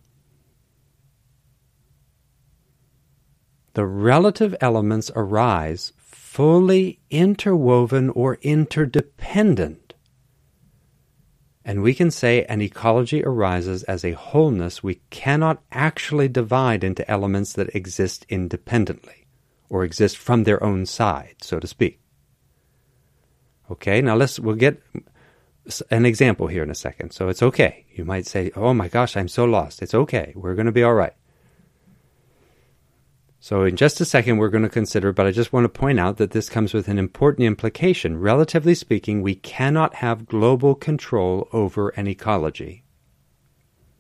The 3.74 3.84
relative 3.84 4.55
elements 4.61 5.11
arise 5.14 5.92
fully 5.99 7.01
interwoven 7.11 8.09
or 8.11 8.38
interdependent. 8.40 9.84
And 11.65 11.83
we 11.83 11.95
can 11.95 12.11
say 12.11 12.45
an 12.45 12.61
ecology 12.61 13.25
arises 13.25 13.85
as 13.85 14.05
a 14.05 14.12
wholeness 14.12 14.83
we 14.83 14.97
cannot 15.09 15.62
actually 15.73 16.29
divide 16.29 16.85
into 16.85 17.11
elements 17.11 17.55
that 17.55 17.75
exist 17.75 18.27
independently 18.29 19.27
or 19.71 19.83
exist 19.83 20.19
from 20.19 20.45
their 20.45 20.62
own 20.62 20.85
side, 20.85 21.37
so 21.41 21.59
to 21.59 21.67
speak. 21.67 22.01
Okay, 23.71 24.03
now 24.03 24.15
let's 24.15 24.39
we'll 24.39 24.57
get 24.57 24.83
an 25.91 26.05
example 26.05 26.49
here 26.49 26.62
in 26.62 26.71
a 26.71 26.75
second. 26.75 27.12
So 27.12 27.29
it's 27.29 27.43
okay. 27.43 27.87
You 27.91 28.05
might 28.05 28.27
say, 28.27 28.51
"Oh 28.55 28.75
my 28.75 28.89
gosh, 28.89 29.17
I'm 29.17 29.29
so 29.29 29.47
lost." 29.47 29.81
It's 29.81 29.95
okay. 29.95 30.33
We're 30.37 30.55
going 30.55 30.67
to 30.67 30.73
be 30.73 30.83
all 30.83 30.95
right. 30.95 31.15
So 33.45 33.64
in 33.64 33.76
just 33.76 34.01
a 34.01 34.07
second 34.07 34.38
we're 34.38 34.49
going 34.49 34.64
to 34.64 34.70
consider, 34.70 35.12
but 35.12 35.26
I 35.26 35.30
just 35.30 35.53
want 35.53 35.64
to 35.64 35.68
point 35.68 36.01
out 36.01 36.16
that 36.16 36.30
this 36.30 36.49
comes 36.49 36.72
with 36.72 36.88
an 36.88 36.99
important 36.99 37.47
implication. 37.47 38.18
Relatively 38.18 38.74
speaking, 38.74 39.20
we 39.20 39.34
cannot 39.34 39.97
have 39.97 40.24
global 40.24 40.74
control 40.74 41.47
over 41.53 41.90
an 41.90 42.07
ecology. 42.07 42.84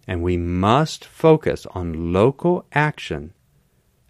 And 0.06 0.22
we 0.22 0.38
must 0.38 1.04
focus 1.04 1.66
on 1.74 2.10
local 2.10 2.64
action 2.72 3.34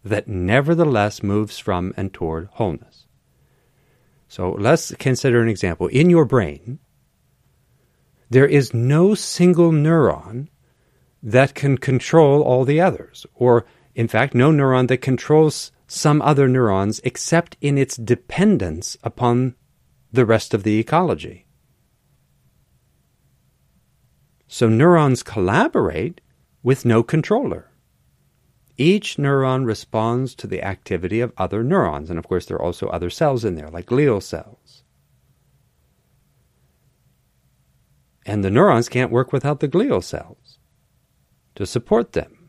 that 0.04 0.28
nevertheless 0.28 1.20
moves 1.20 1.58
from 1.58 1.92
and 1.96 2.14
toward 2.14 2.48
wholeness. 2.52 3.08
So 4.28 4.52
let's 4.52 4.94
consider 5.00 5.42
an 5.42 5.48
example. 5.48 5.88
In 5.88 6.10
your 6.10 6.26
brain, 6.26 6.78
there 8.30 8.46
is 8.46 8.72
no 8.72 9.16
single 9.16 9.72
neuron 9.72 10.46
that 11.24 11.56
can 11.56 11.76
control 11.76 12.40
all 12.40 12.64
the 12.64 12.80
others, 12.80 13.26
or 13.34 13.66
in 13.94 14.08
fact, 14.08 14.34
no 14.34 14.50
neuron 14.50 14.88
that 14.88 14.98
controls 14.98 15.70
some 15.86 16.20
other 16.22 16.48
neurons 16.48 17.00
except 17.04 17.56
in 17.60 17.78
its 17.78 17.96
dependence 17.96 18.96
upon 19.04 19.54
the 20.12 20.26
rest 20.26 20.54
of 20.54 20.62
the 20.62 20.78
ecology. 20.78 21.46
So 24.48 24.68
neurons 24.68 25.22
collaborate 25.22 26.20
with 26.62 26.84
no 26.84 27.02
controller. 27.02 27.70
Each 28.76 29.16
neuron 29.16 29.66
responds 29.66 30.34
to 30.36 30.46
the 30.46 30.62
activity 30.62 31.20
of 31.20 31.32
other 31.36 31.62
neurons, 31.62 32.10
and 32.10 32.18
of 32.18 32.26
course, 32.26 32.46
there 32.46 32.56
are 32.56 32.62
also 32.62 32.88
other 32.88 33.10
cells 33.10 33.44
in 33.44 33.54
there, 33.54 33.68
like 33.68 33.86
glial 33.86 34.22
cells. 34.22 34.82
And 38.26 38.42
the 38.42 38.50
neurons 38.50 38.88
can't 38.88 39.12
work 39.12 39.32
without 39.32 39.60
the 39.60 39.68
glial 39.68 40.02
cells 40.02 40.58
to 41.54 41.66
support 41.66 42.12
them. 42.12 42.43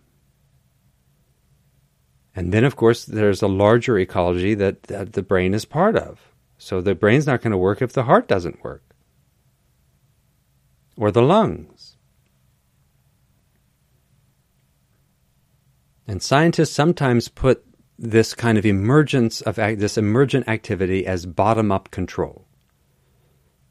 And 2.35 2.51
then, 2.51 2.65
of 2.65 2.75
course, 2.75 3.05
there's 3.05 3.41
a 3.41 3.47
larger 3.47 3.97
ecology 3.97 4.55
that, 4.55 4.83
that 4.83 5.13
the 5.13 5.23
brain 5.23 5.53
is 5.53 5.63
part 5.63 5.95
of. 5.95 6.19
So 6.57 6.81
the 6.81 6.95
brain's 6.95 7.27
not 7.27 7.41
going 7.41 7.51
to 7.51 7.57
work 7.57 7.81
if 7.81 7.93
the 7.93 8.03
heart 8.03 8.27
doesn't 8.27 8.63
work, 8.63 8.83
or 10.97 11.11
the 11.11 11.21
lungs. 11.21 11.97
And 16.07 16.21
scientists 16.21 16.71
sometimes 16.71 17.29
put 17.29 17.65
this 17.97 18.33
kind 18.33 18.57
of 18.57 18.65
emergence 18.65 19.41
of 19.41 19.55
this 19.55 19.97
emergent 19.97 20.47
activity 20.47 21.07
as 21.07 21.25
bottom 21.25 21.71
up 21.71 21.89
control. 21.89 22.45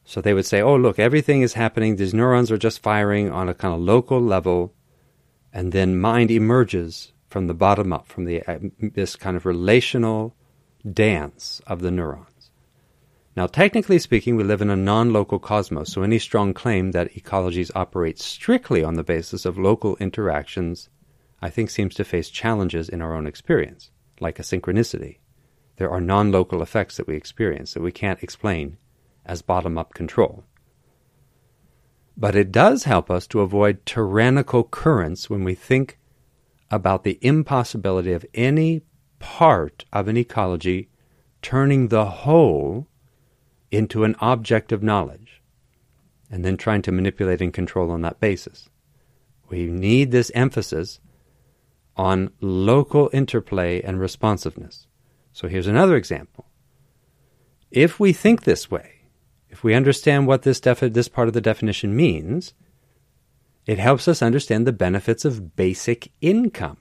So 0.04 0.20
they 0.20 0.34
would 0.34 0.46
say, 0.46 0.60
oh, 0.60 0.76
look, 0.76 0.98
everything 0.98 1.42
is 1.42 1.54
happening. 1.54 1.96
These 1.96 2.12
neurons 2.12 2.50
are 2.50 2.58
just 2.58 2.82
firing 2.82 3.30
on 3.30 3.48
a 3.48 3.54
kind 3.54 3.74
of 3.74 3.80
local 3.80 4.20
level. 4.20 4.74
And 5.52 5.72
then 5.72 5.98
mind 5.98 6.30
emerges 6.30 7.13
from 7.34 7.48
the 7.48 7.52
bottom 7.52 7.92
up, 7.92 8.06
from 8.06 8.26
the, 8.26 8.44
uh, 8.44 8.60
this 8.78 9.16
kind 9.16 9.36
of 9.36 9.44
relational 9.44 10.36
dance 10.92 11.60
of 11.66 11.80
the 11.80 11.90
neurons. 11.90 12.52
Now, 13.36 13.48
technically 13.48 13.98
speaking, 13.98 14.36
we 14.36 14.44
live 14.44 14.62
in 14.62 14.70
a 14.70 14.76
non 14.76 15.12
local 15.12 15.40
cosmos, 15.40 15.90
so 15.90 16.04
any 16.04 16.20
strong 16.20 16.54
claim 16.54 16.92
that 16.92 17.12
ecologies 17.12 17.72
operate 17.74 18.20
strictly 18.20 18.84
on 18.84 18.94
the 18.94 19.02
basis 19.02 19.44
of 19.44 19.58
local 19.58 19.96
interactions 19.96 20.88
I 21.42 21.50
think 21.50 21.70
seems 21.70 21.96
to 21.96 22.04
face 22.04 22.30
challenges 22.30 22.88
in 22.88 23.02
our 23.02 23.16
own 23.16 23.26
experience, 23.26 23.90
like 24.20 24.38
a 24.38 24.42
synchronicity. 24.42 25.18
There 25.74 25.90
are 25.90 26.00
non 26.00 26.30
local 26.30 26.62
effects 26.62 26.98
that 26.98 27.08
we 27.08 27.16
experience 27.16 27.74
that 27.74 27.82
we 27.82 27.90
can't 27.90 28.22
explain 28.22 28.76
as 29.26 29.42
bottom 29.42 29.76
up 29.76 29.92
control. 29.92 30.44
But 32.16 32.36
it 32.36 32.52
does 32.52 32.84
help 32.84 33.10
us 33.10 33.26
to 33.26 33.40
avoid 33.40 33.84
tyrannical 33.84 34.62
currents 34.62 35.28
when 35.28 35.42
we 35.42 35.56
think 35.56 35.98
about 36.70 37.04
the 37.04 37.18
impossibility 37.20 38.12
of 38.12 38.26
any 38.34 38.82
part 39.18 39.84
of 39.92 40.08
an 40.08 40.16
ecology 40.16 40.88
turning 41.42 41.88
the 41.88 42.04
whole 42.04 42.86
into 43.70 44.04
an 44.04 44.16
object 44.20 44.72
of 44.72 44.82
knowledge 44.82 45.42
and 46.30 46.44
then 46.44 46.56
trying 46.56 46.82
to 46.82 46.92
manipulate 46.92 47.40
and 47.40 47.52
control 47.52 47.90
on 47.90 48.02
that 48.02 48.20
basis. 48.20 48.68
We 49.48 49.66
need 49.66 50.10
this 50.10 50.32
emphasis 50.34 51.00
on 51.96 52.32
local 52.40 53.10
interplay 53.12 53.82
and 53.82 54.00
responsiveness. 54.00 54.86
So 55.32 55.48
here's 55.48 55.66
another 55.66 55.96
example. 55.96 56.46
If 57.70 58.00
we 58.00 58.12
think 58.12 58.42
this 58.42 58.70
way, 58.70 59.02
if 59.48 59.62
we 59.62 59.74
understand 59.74 60.26
what 60.26 60.42
this, 60.42 60.60
defi- 60.60 60.88
this 60.88 61.08
part 61.08 61.28
of 61.28 61.34
the 61.34 61.40
definition 61.40 61.94
means, 61.94 62.54
it 63.66 63.78
helps 63.78 64.08
us 64.08 64.22
understand 64.22 64.66
the 64.66 64.72
benefits 64.72 65.24
of 65.24 65.56
basic 65.56 66.12
income. 66.20 66.78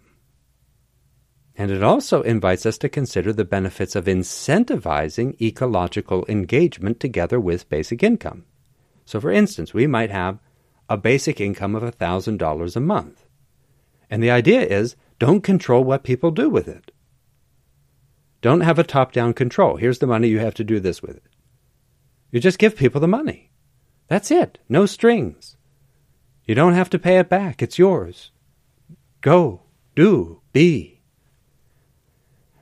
And 1.56 1.70
it 1.70 1.84
also 1.84 2.22
invites 2.24 2.66
us 2.66 2.78
to 2.80 2.90
consider 2.90 3.32
the 3.32 3.46
benefits 3.46 3.96
of 3.96 4.06
incentivizing 4.06 5.40
ecological 5.40 6.26
engagement 6.28 7.00
together 7.00 7.40
with 7.40 7.70
basic 7.70 8.02
income. 8.02 8.46
So, 9.06 9.20
for 9.20 9.32
instance, 9.32 9.74
we 9.74 9.86
might 9.86 10.10
have 10.10 10.40
a 10.90 10.98
basic 10.98 11.40
income 11.40 11.76
of 11.76 11.84
$1,000 11.84 12.76
a 12.76 12.80
month. 12.80 13.26
And 14.10 14.22
the 14.22 14.32
idea 14.32 14.62
is 14.62 14.96
don't 15.20 15.42
control 15.42 15.84
what 15.84 16.04
people 16.04 16.32
do 16.32 16.50
with 16.50 16.68
it. 16.68 16.92
Don't 18.42 18.62
have 18.62 18.80
a 18.80 18.84
top 18.84 19.12
down 19.14 19.34
control. 19.34 19.78
Here's 19.78 20.00
the 20.00 20.08
money, 20.08 20.28
you 20.28 20.40
have 20.40 20.56
to 20.56 20.64
do 20.64 20.80
this 20.80 21.02
with 21.02 21.18
it. 21.18 21.24
You 22.32 22.40
just 22.40 22.60
give 22.60 22.76
people 22.76 23.00
the 23.00 23.08
money. 23.08 23.52
That's 24.08 24.32
it. 24.32 24.60
No 24.68 24.86
strings. 24.86 25.56
You 26.46 26.56
don't 26.56 26.74
have 26.74 26.90
to 26.92 27.00
pay 27.00 27.20
it 27.20 27.30
back. 27.30 27.62
It's 27.62 27.80
yours. 27.80 28.32
Go, 29.22 29.62
do, 29.96 30.42
be. 30.52 31.02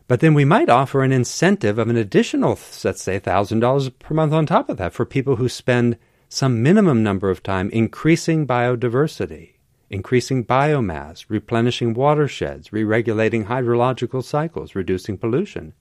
But 0.08 0.20
then 0.20 0.34
we 0.34 0.46
might 0.46 0.70
offer 0.70 1.04
an 1.04 1.12
incentive 1.12 1.80
of 1.80 1.88
an 1.90 1.96
additional, 1.96 2.60
let's 2.84 3.02
say, 3.02 3.20
$1,000 3.20 4.00
per 4.00 4.14
month 4.14 4.34
on 4.34 4.46
top 4.46 4.70
of 4.70 4.78
that 4.78 4.94
for 4.94 5.06
people 5.06 5.38
who 5.38 5.50
spend 5.50 5.98
some 6.30 6.62
minimum 6.62 7.02
number 7.02 7.30
of 7.30 7.42
time 7.42 7.70
increasing 7.72 8.46
biodiversity 8.46 9.54
increasing 9.92 10.46
biomass, 10.46 11.26
replenishing 11.28 11.94
watersheds, 11.94 12.72
re 12.72 12.84
regulating 12.84 13.46
hydrological 13.46 14.24
cycles, 14.24 14.74
reducing 14.74 15.18
pollution, 15.18 15.74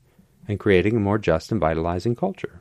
and 0.49 0.59
creating 0.59 0.97
a 0.97 1.01
more 1.01 1.17
just 1.17 1.53
and 1.53 1.61
vitalizing 1.61 2.17
culture. 2.17 2.61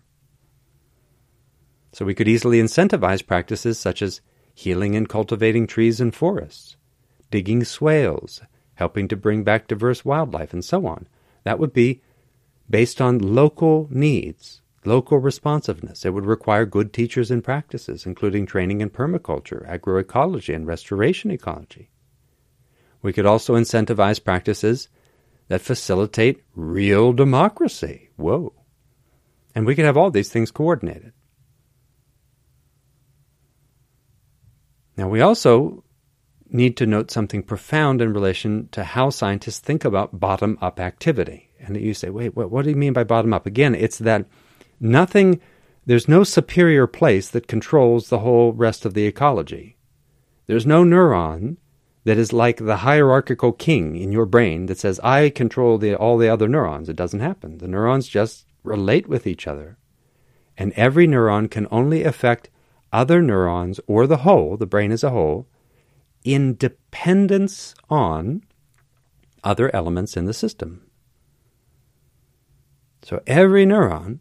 So 1.91 2.05
we 2.05 2.13
could 2.13 2.27
easily 2.27 2.61
incentivize 2.61 3.25
practices 3.25 3.79
such 3.79 4.03
as 4.03 4.21
healing 4.59 4.95
and 4.95 5.07
cultivating 5.07 5.67
trees 5.67 6.01
and 6.01 6.13
forests, 6.13 6.75
digging 7.31 7.63
swales, 7.63 8.41
helping 8.75 9.07
to 9.07 9.15
bring 9.15 9.43
back 9.43 9.67
diverse 9.67 10.03
wildlife, 10.03 10.53
and 10.53 10.63
so 10.63 10.85
on. 10.85 11.07
That 11.43 11.59
would 11.59 11.73
be 11.73 12.01
based 12.69 13.01
on 13.01 13.17
local 13.19 13.87
needs 13.89 14.61
Local 14.85 15.17
responsiveness. 15.17 16.05
It 16.05 16.13
would 16.13 16.25
require 16.25 16.65
good 16.65 16.93
teachers 16.93 17.29
and 17.29 17.43
practices, 17.43 18.05
including 18.05 18.45
training 18.45 18.79
in 18.81 18.89
permaculture, 18.89 19.67
agroecology, 19.69 20.55
and 20.55 20.65
restoration 20.65 21.31
ecology. 21.31 21.89
We 23.01 23.11
could 23.11 23.25
also 23.25 23.55
incentivize 23.55 24.23
practices 24.23 24.87
that 25.49 25.61
facilitate 25.61 26.43
real 26.55 27.11
democracy. 27.11 28.09
Whoa. 28.15 28.53
And 29.53 29.65
we 29.65 29.75
could 29.75 29.85
have 29.85 29.97
all 29.97 30.11
these 30.11 30.29
things 30.29 30.51
coordinated. 30.51 31.11
Now, 34.99 35.07
we 35.07 35.21
also 35.21 35.85
need 36.49 36.75
to 36.75 36.85
note 36.85 37.09
something 37.09 37.41
profound 37.41 38.01
in 38.01 38.11
relation 38.11 38.67
to 38.73 38.83
how 38.83 39.09
scientists 39.09 39.59
think 39.59 39.85
about 39.85 40.19
bottom 40.19 40.57
up 40.61 40.77
activity. 40.77 41.51
And 41.57 41.77
you 41.77 41.93
say, 41.93 42.09
wait, 42.09 42.35
what, 42.35 42.51
what 42.51 42.65
do 42.65 42.69
you 42.69 42.75
mean 42.75 42.91
by 42.91 43.05
bottom 43.05 43.33
up? 43.33 43.45
Again, 43.45 43.75
it's 43.75 43.99
that 43.99 44.25
nothing, 44.77 45.39
there's 45.85 46.09
no 46.09 46.25
superior 46.25 46.85
place 46.85 47.29
that 47.29 47.47
controls 47.47 48.09
the 48.09 48.19
whole 48.19 48.51
rest 48.51 48.85
of 48.85 48.93
the 48.93 49.05
ecology. 49.05 49.77
There's 50.47 50.65
no 50.65 50.83
neuron 50.83 51.55
that 52.03 52.17
is 52.17 52.33
like 52.33 52.57
the 52.57 52.77
hierarchical 52.77 53.53
king 53.53 53.95
in 53.95 54.11
your 54.11 54.25
brain 54.25 54.65
that 54.65 54.79
says, 54.79 54.99
I 54.99 55.29
control 55.29 55.77
the, 55.77 55.95
all 55.95 56.17
the 56.17 56.27
other 56.27 56.49
neurons. 56.49 56.89
It 56.89 56.97
doesn't 56.97 57.21
happen. 57.21 57.59
The 57.59 57.69
neurons 57.69 58.05
just 58.05 58.47
relate 58.63 59.07
with 59.07 59.25
each 59.25 59.47
other. 59.47 59.77
And 60.57 60.73
every 60.73 61.07
neuron 61.07 61.49
can 61.49 61.67
only 61.71 62.03
affect 62.03 62.49
other 62.91 63.21
neurons 63.21 63.79
or 63.87 64.07
the 64.07 64.17
whole, 64.17 64.57
the 64.57 64.65
brain 64.65 64.91
as 64.91 65.03
a 65.03 65.09
whole, 65.09 65.47
in 66.23 66.55
dependence 66.55 67.73
on 67.89 68.43
other 69.43 69.73
elements 69.73 70.17
in 70.17 70.25
the 70.25 70.33
system. 70.33 70.89
So 73.01 73.21
every 73.25 73.65
neuron 73.65 74.19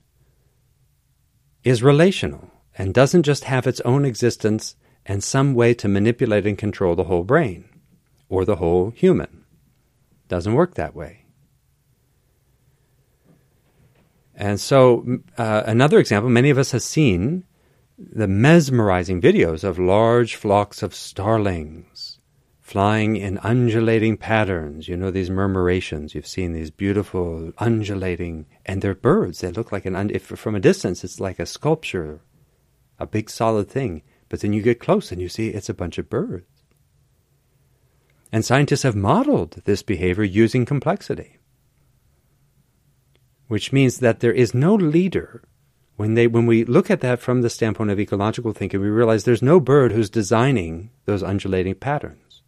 is 1.65 1.83
relational 1.83 2.51
and 2.77 2.95
doesn't 2.95 3.25
just 3.25 3.45
have 3.45 3.67
its 3.67 3.81
own 3.81 4.05
existence 4.05 4.77
and 5.05 5.25
some 5.25 5.55
way 5.55 5.75
to 5.75 5.89
manipulate 5.89 6.47
and 6.47 6.57
control 6.57 6.95
the 6.95 7.05
whole 7.05 7.25
brain 7.25 7.69
or 8.29 8.45
the 8.45 8.57
whole 8.57 8.91
human. 8.91 9.45
Doesn't 10.29 10.55
work 10.55 10.75
that 10.75 10.95
way. 10.95 11.25
And 14.35 14.61
so, 14.61 15.19
uh, 15.37 15.65
another 15.67 15.99
example, 15.99 16.31
many 16.31 16.51
of 16.51 16.59
us 16.59 16.71
have 16.71 16.83
seen 16.83 17.45
the 17.99 18.29
mesmerizing 18.29 19.21
videos 19.21 19.65
of 19.65 19.79
large 19.79 20.37
flocks 20.37 20.83
of 20.83 20.95
starlings 20.95 22.19
flying 22.69 23.17
in 23.17 23.39
undulating 23.39 24.15
patterns. 24.15 24.89
You 24.89 24.97
know, 24.97 25.11
these 25.11 25.31
murmurations. 25.31 26.15
You've 26.15 26.27
seen 26.27 26.53
these 26.53 26.71
beautiful 26.71 27.51
undulating, 27.57 28.45
and 28.67 28.83
they're 28.83 28.95
birds. 28.95 29.41
They 29.41 29.51
look 29.51 29.73
like 29.73 29.87
an, 29.87 30.11
if 30.11 30.25
from 30.25 30.55
a 30.55 30.61
distance, 30.61 31.03
it's 31.03 31.19
like 31.19 31.39
a 31.39 31.47
sculpture, 31.47 32.21
a 32.99 33.07
big 33.07 33.31
solid 33.31 33.71
thing. 33.71 34.03
But 34.29 34.41
then 34.41 34.53
you 34.53 34.61
get 34.61 34.81
close 34.81 35.11
and 35.11 35.21
you 35.21 35.31
see 35.31 35.49
it's 35.49 35.71
a 35.71 35.75
bunch 35.75 35.97
of 35.97 36.11
birds. 36.11 36.45
And 38.31 38.45
scientists 38.45 38.83
have 38.83 38.95
modeled 38.95 39.63
this 39.65 39.83
behavior 39.83 40.25
using 40.25 40.67
complexity, 40.67 41.39
which 43.47 43.73
means 43.73 44.01
that 44.01 44.21
there 44.21 44.33
is 44.33 44.53
no 44.53 44.75
leader. 44.75 45.43
When, 45.99 46.15
they, 46.15 46.29
when 46.29 46.47
we 46.47 46.65
look 46.65 46.93
at 46.93 47.01
that 47.01 47.19
from 47.19 47.43
the 47.43 47.51
standpoint 47.51 47.91
of 47.91 47.99
ecological 47.99 48.53
thinking, 48.53 48.81
we 48.81 48.87
realize 48.87 49.25
there's 49.25 49.43
no 49.43 49.59
bird 49.59 49.91
who's 49.91 50.09
designing 50.09 50.91
those 51.07 51.25
undulating 51.25 51.75
patterns. 51.75 52.43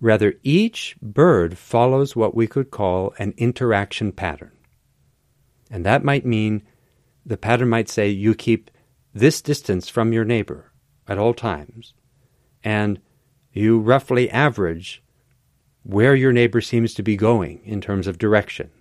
Rather, 0.00 0.34
each 0.42 0.96
bird 1.00 1.56
follows 1.56 2.16
what 2.16 2.34
we 2.34 2.48
could 2.48 2.72
call 2.72 3.14
an 3.20 3.34
interaction 3.36 4.10
pattern. 4.10 4.50
And 5.70 5.86
that 5.86 6.02
might 6.02 6.26
mean 6.26 6.64
the 7.24 7.36
pattern 7.36 7.68
might 7.68 7.88
say 7.88 8.08
you 8.08 8.34
keep 8.34 8.68
this 9.14 9.40
distance 9.40 9.88
from 9.88 10.12
your 10.12 10.24
neighbor 10.24 10.72
at 11.06 11.18
all 11.18 11.34
times, 11.34 11.94
and 12.64 13.00
you 13.52 13.78
roughly 13.78 14.28
average 14.28 15.04
where 15.84 16.16
your 16.16 16.32
neighbor 16.32 16.60
seems 16.60 16.94
to 16.94 17.02
be 17.04 17.14
going 17.16 17.60
in 17.64 17.80
terms 17.80 18.08
of 18.08 18.18
direction. 18.18 18.72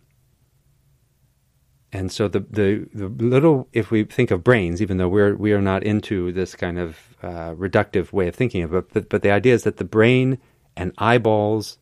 And 1.94 2.12
so 2.12 2.28
the, 2.28 2.39
the, 2.39 2.88
the 2.94 3.08
little, 3.08 3.68
if 3.74 3.92
we 3.92 4.06
think 4.06 4.32
of 4.32 4.44
brains, 4.44 4.82
even 4.82 4.98
though 4.98 5.10
we're, 5.10 5.36
we 5.36 5.52
are 5.52 5.62
not 5.62 5.84
into 5.84 6.32
this 6.32 6.56
kind 6.56 6.80
of 6.80 6.98
uh, 7.22 7.54
reductive 7.56 8.14
way 8.14 8.28
of 8.30 8.36
thinking 8.36 8.64
of 8.64 8.74
it, 8.74 8.94
but, 8.94 9.10
but 9.10 9.22
the 9.24 9.32
idea 9.32 9.54
is 9.54 9.64
that 9.64 9.78
the 9.78 9.84
brain 9.84 10.38
and 10.78 10.94
eyeballs 10.98 11.78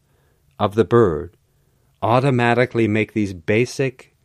of 0.57 0.73
the 0.73 0.83
bird 0.83 1.37
automatically 2.01 2.87
make 2.87 3.13
these 3.13 3.33
basic 3.33 4.15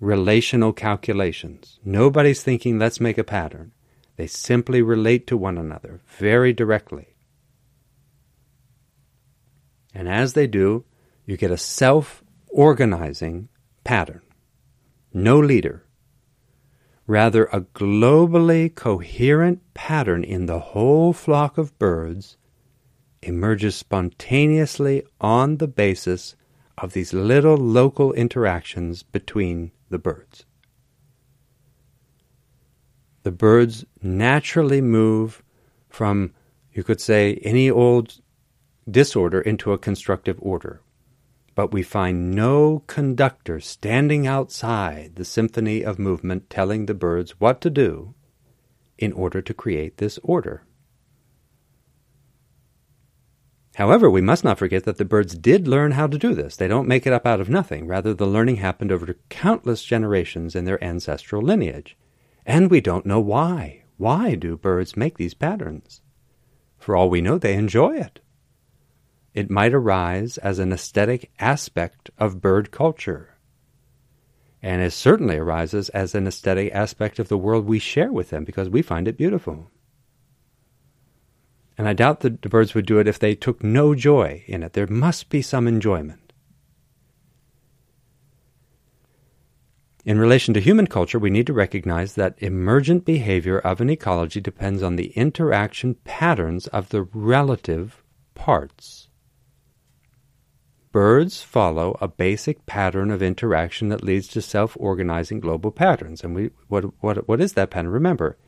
relational 0.00 0.72
calculations. 0.72 1.78
Nobody's 1.84 2.42
thinking, 2.42 2.78
let's 2.78 3.00
make 3.00 3.18
a 3.18 3.24
pattern. 3.24 3.72
They 4.16 4.26
simply 4.26 4.82
relate 4.82 5.26
to 5.28 5.36
one 5.36 5.58
another 5.58 6.00
very 6.06 6.52
directly. 6.52 7.14
And 9.94 10.08
as 10.08 10.32
they 10.32 10.46
do, 10.46 10.84
you 11.24 11.36
get 11.36 11.50
a 11.50 11.56
self 11.56 12.22
organizing 12.48 13.48
pattern. 13.84 14.22
No 15.12 15.38
leader. 15.38 15.84
Rather, 17.06 17.44
a 17.46 17.60
globally 17.60 18.74
coherent 18.74 19.62
pattern 19.74 20.24
in 20.24 20.46
the 20.46 20.58
whole 20.58 21.12
flock 21.12 21.56
of 21.56 21.78
birds 21.78 22.36
emerges 23.22 23.76
spontaneously 23.76 25.04
on 25.20 25.56
the 25.56 25.68
basis 25.68 26.36
of 26.78 26.92
these 26.92 27.12
little 27.12 27.56
local 27.56 28.12
interactions 28.12 29.02
between 29.02 29.72
the 29.88 29.98
birds. 29.98 30.44
The 33.22 33.32
birds 33.32 33.84
naturally 34.02 34.80
move 34.80 35.42
from, 35.88 36.32
you 36.72 36.84
could 36.84 37.00
say, 37.00 37.40
any 37.42 37.70
old 37.70 38.20
disorder 38.88 39.40
into 39.40 39.72
a 39.72 39.78
constructive 39.78 40.38
order. 40.40 40.80
But 41.56 41.72
we 41.72 41.82
find 41.82 42.32
no 42.32 42.84
conductor 42.86 43.60
standing 43.60 44.26
outside 44.26 45.16
the 45.16 45.24
symphony 45.24 45.82
of 45.82 45.98
movement 45.98 46.50
telling 46.50 46.84
the 46.84 46.94
birds 46.94 47.40
what 47.40 47.62
to 47.62 47.70
do 47.70 48.14
in 48.98 49.10
order 49.14 49.40
to 49.40 49.54
create 49.54 49.96
this 49.96 50.18
order. 50.22 50.64
However, 53.76 54.10
we 54.10 54.20
must 54.20 54.44
not 54.44 54.58
forget 54.58 54.84
that 54.84 54.98
the 54.98 55.04
birds 55.06 55.34
did 55.34 55.66
learn 55.66 55.92
how 55.92 56.06
to 56.06 56.18
do 56.18 56.34
this. 56.34 56.56
They 56.56 56.68
don't 56.68 56.88
make 56.88 57.06
it 57.06 57.12
up 57.14 57.26
out 57.26 57.40
of 57.40 57.48
nothing. 57.48 57.86
Rather, 57.86 58.12
the 58.12 58.26
learning 58.26 58.56
happened 58.56 58.92
over 58.92 59.16
countless 59.30 59.82
generations 59.82 60.54
in 60.54 60.66
their 60.66 60.82
ancestral 60.84 61.40
lineage. 61.40 61.96
And 62.44 62.70
we 62.70 62.82
don't 62.82 63.06
know 63.06 63.20
why. 63.20 63.82
Why 63.96 64.34
do 64.34 64.58
birds 64.58 64.96
make 64.96 65.16
these 65.16 65.34
patterns? 65.34 66.02
For 66.76 66.94
all 66.94 67.08
we 67.08 67.22
know, 67.22 67.38
they 67.38 67.54
enjoy 67.54 67.96
it 67.96 68.20
it 69.36 69.50
might 69.50 69.74
arise 69.74 70.38
as 70.38 70.58
an 70.58 70.72
aesthetic 70.72 71.30
aspect 71.38 72.08
of 72.16 72.40
bird 72.40 72.70
culture. 72.70 73.36
And 74.62 74.80
it 74.80 74.94
certainly 74.94 75.36
arises 75.36 75.90
as 75.90 76.14
an 76.14 76.26
aesthetic 76.26 76.72
aspect 76.72 77.18
of 77.18 77.28
the 77.28 77.36
world 77.36 77.66
we 77.66 77.78
share 77.78 78.10
with 78.10 78.30
them 78.30 78.44
because 78.44 78.70
we 78.70 78.80
find 78.80 79.06
it 79.06 79.18
beautiful. 79.18 79.70
And 81.76 81.86
I 81.86 81.92
doubt 81.92 82.20
that 82.20 82.40
the 82.40 82.48
birds 82.48 82.74
would 82.74 82.86
do 82.86 82.98
it 82.98 83.06
if 83.06 83.18
they 83.18 83.34
took 83.34 83.62
no 83.62 83.94
joy 83.94 84.42
in 84.46 84.62
it. 84.62 84.72
There 84.72 84.86
must 84.86 85.28
be 85.28 85.42
some 85.42 85.68
enjoyment. 85.68 86.32
In 90.06 90.18
relation 90.18 90.54
to 90.54 90.60
human 90.60 90.86
culture, 90.86 91.18
we 91.18 91.28
need 91.28 91.46
to 91.48 91.52
recognize 91.52 92.14
that 92.14 92.38
emergent 92.38 93.04
behavior 93.04 93.58
of 93.58 93.82
an 93.82 93.90
ecology 93.90 94.40
depends 94.40 94.82
on 94.82 94.96
the 94.96 95.08
interaction 95.08 95.96
patterns 96.04 96.68
of 96.68 96.88
the 96.88 97.02
relative 97.02 98.02
parts. 98.34 98.95
Birds 100.96 101.42
follow 101.42 101.98
a 102.00 102.08
basic 102.08 102.64
pattern 102.64 103.10
of 103.10 103.20
interaction 103.20 103.90
that 103.90 104.02
leads 104.02 104.28
to 104.28 104.40
self-organizing 104.40 105.40
global 105.40 105.70
patterns. 105.70 106.24
And 106.24 106.34
we, 106.34 106.52
what, 106.68 106.84
what, 107.02 107.28
what 107.28 107.38
is 107.38 107.52
that 107.52 107.68
pattern? 107.68 107.90
Remember 107.90 108.38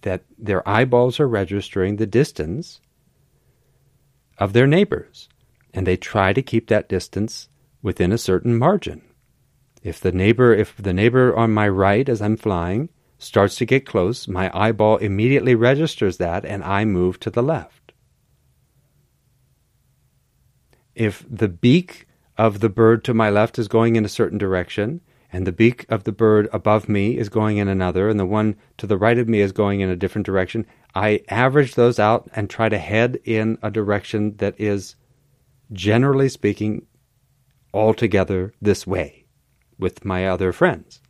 that 0.00 0.24
their 0.36 0.68
eyeballs 0.68 1.20
are 1.20 1.28
registering 1.28 1.94
the 1.94 2.06
distance 2.08 2.80
of 4.36 4.52
their 4.52 4.66
neighbors, 4.66 5.28
and 5.72 5.86
they 5.86 5.96
try 5.96 6.32
to 6.32 6.42
keep 6.42 6.66
that 6.66 6.88
distance 6.88 7.48
within 7.82 8.10
a 8.10 8.18
certain 8.18 8.58
margin. 8.58 9.02
If 9.84 10.00
the 10.00 10.10
neighbor, 10.10 10.52
if 10.52 10.76
the 10.76 10.92
neighbor 10.92 11.36
on 11.36 11.52
my 11.52 11.68
right 11.68 12.08
as 12.08 12.20
I'm 12.20 12.36
flying 12.36 12.88
starts 13.20 13.54
to 13.58 13.64
get 13.64 13.86
close, 13.86 14.26
my 14.26 14.50
eyeball 14.52 14.96
immediately 14.96 15.54
registers 15.54 16.16
that, 16.16 16.44
and 16.44 16.64
I 16.64 16.84
move 16.84 17.20
to 17.20 17.30
the 17.30 17.44
left. 17.44 17.81
If 20.94 21.24
the 21.28 21.48
beak 21.48 22.06
of 22.36 22.60
the 22.60 22.68
bird 22.68 23.04
to 23.04 23.14
my 23.14 23.30
left 23.30 23.58
is 23.58 23.68
going 23.68 23.96
in 23.96 24.04
a 24.04 24.08
certain 24.08 24.38
direction, 24.38 25.00
and 25.32 25.46
the 25.46 25.52
beak 25.52 25.86
of 25.88 26.04
the 26.04 26.12
bird 26.12 26.48
above 26.52 26.88
me 26.88 27.16
is 27.16 27.28
going 27.28 27.56
in 27.56 27.68
another, 27.68 28.08
and 28.08 28.20
the 28.20 28.26
one 28.26 28.56
to 28.76 28.86
the 28.86 28.98
right 28.98 29.18
of 29.18 29.28
me 29.28 29.40
is 29.40 29.52
going 29.52 29.80
in 29.80 29.88
a 29.88 29.96
different 29.96 30.26
direction, 30.26 30.66
I 30.94 31.22
average 31.28 31.74
those 31.74 31.98
out 31.98 32.28
and 32.34 32.48
try 32.50 32.68
to 32.68 32.78
head 32.78 33.18
in 33.24 33.58
a 33.62 33.70
direction 33.70 34.36
that 34.36 34.60
is, 34.60 34.96
generally 35.72 36.28
speaking, 36.28 36.86
altogether 37.72 38.52
this 38.60 38.86
way 38.86 39.24
with 39.78 40.04
my 40.04 40.26
other 40.26 40.52
friends. 40.52 41.00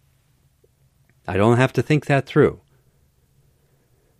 I 1.26 1.36
don't 1.36 1.56
have 1.56 1.72
to 1.74 1.82
think 1.82 2.06
that 2.06 2.26
through. 2.26 2.60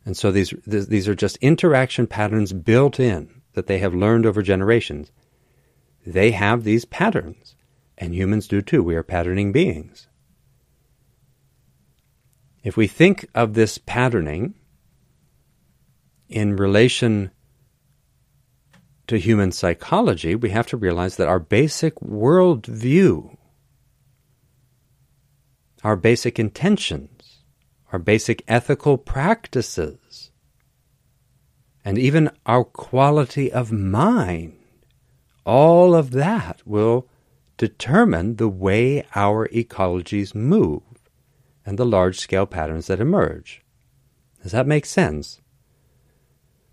And 0.05 0.17
so 0.17 0.33
these, 0.33 0.53
these 0.67 1.09
are 1.09 1.15
just 1.15 1.37
interaction 1.37 2.09
patterns 2.09 2.53
built 2.53 2.99
in 2.99 3.43
that 3.53 3.69
they 3.69 3.79
have 3.79 3.95
learned 3.95 4.27
over 4.27 4.43
generations 4.43 5.13
they 6.07 6.33
have 6.33 6.65
these 6.65 6.85
patterns, 6.85 7.55
and 7.97 8.15
humans 8.15 8.49
do 8.49 8.61
too. 8.61 8.83
We 8.83 8.97
are 8.97 9.03
patterning 9.03 9.53
beings. 9.53 10.09
If 12.63 12.77
we 12.77 12.87
think 12.87 13.27
of 13.35 13.55
this 13.55 13.79
patterning 13.79 14.55
in 16.29 16.57
relation 16.57 17.31
to 19.09 19.19
human 19.19 19.53
psychology, 19.53 20.35
we 20.35 20.51
have 20.51 20.67
to 20.69 20.77
realize 20.77 21.17
that 21.17 21.29
our 21.29 21.41
basic 21.41 21.97
worldview, 21.97 23.37
our 25.83 25.97
basic 25.97 26.39
intentions, 26.39 27.41
our 27.93 27.99
basic 27.99 28.43
ethical 28.47 28.97
practices, 28.97 30.31
and 31.85 31.99
even 31.99 32.31
our 32.47 32.65
quality 32.65 33.53
of 33.53 33.73
mind, 33.73 34.62
all 35.45 35.95
of 35.95 36.11
that 36.13 36.63
will 36.65 37.09
determine 37.57 38.37
the 38.37 38.49
way 38.49 39.05
our 39.15 39.49
ecologies 39.49 40.35
move 40.35 40.83
and 41.65 41.79
the 41.79 41.87
large 41.87 42.19
scale 42.19 42.47
patterns 42.47 42.87
that 42.87 43.01
emerge. 43.01 43.63
Does 44.43 44.53
that 44.53 44.67
make 44.67 44.87
sense? 44.87 45.41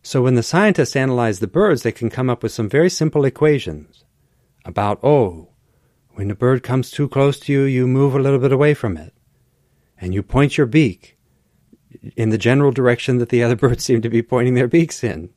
So 0.01 0.24
when 0.24 0.36
the 0.36 0.43
scientists 0.43 0.95
analyze 0.95 1.39
the 1.39 1.47
birds, 1.47 1.84
they 1.84 1.91
can 1.91 2.09
come 2.09 2.30
up 2.30 2.41
with 2.41 2.51
some 2.51 2.70
very 2.70 2.89
simple 2.89 3.26
equations 3.26 4.03
about, 4.65 4.99
oh, 5.03 5.49
when 6.11 6.32
a 6.32 6.36
bird 6.36 6.63
comes 6.63 6.89
too 6.89 7.07
close 7.07 7.39
to 7.41 7.53
you, 7.53 7.63
you 7.63 7.88
move 7.88 8.15
a 8.15 8.20
little 8.20 8.39
bit 8.39 8.51
away 8.51 8.74
from 8.74 8.97
it. 8.97 9.13
And 10.01 10.13
you 10.13 10.24
point 10.24 10.57
your 10.57 10.67
beak 10.67 11.17
in 12.15 12.30
the 12.30 12.38
general 12.38 12.72
direction 12.72 13.17
that 13.17 13.30
the 13.30 13.43
other 13.43 13.55
birds 13.57 13.84
seem 13.84 14.01
to 14.01 14.09
be 14.09 14.22
pointing 14.22 14.53
their 14.53 14.67
beaks 14.67 15.03
in. 15.03 15.30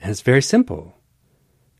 And 0.00 0.10
it's 0.10 0.20
very 0.20 0.42
simple. 0.42 0.94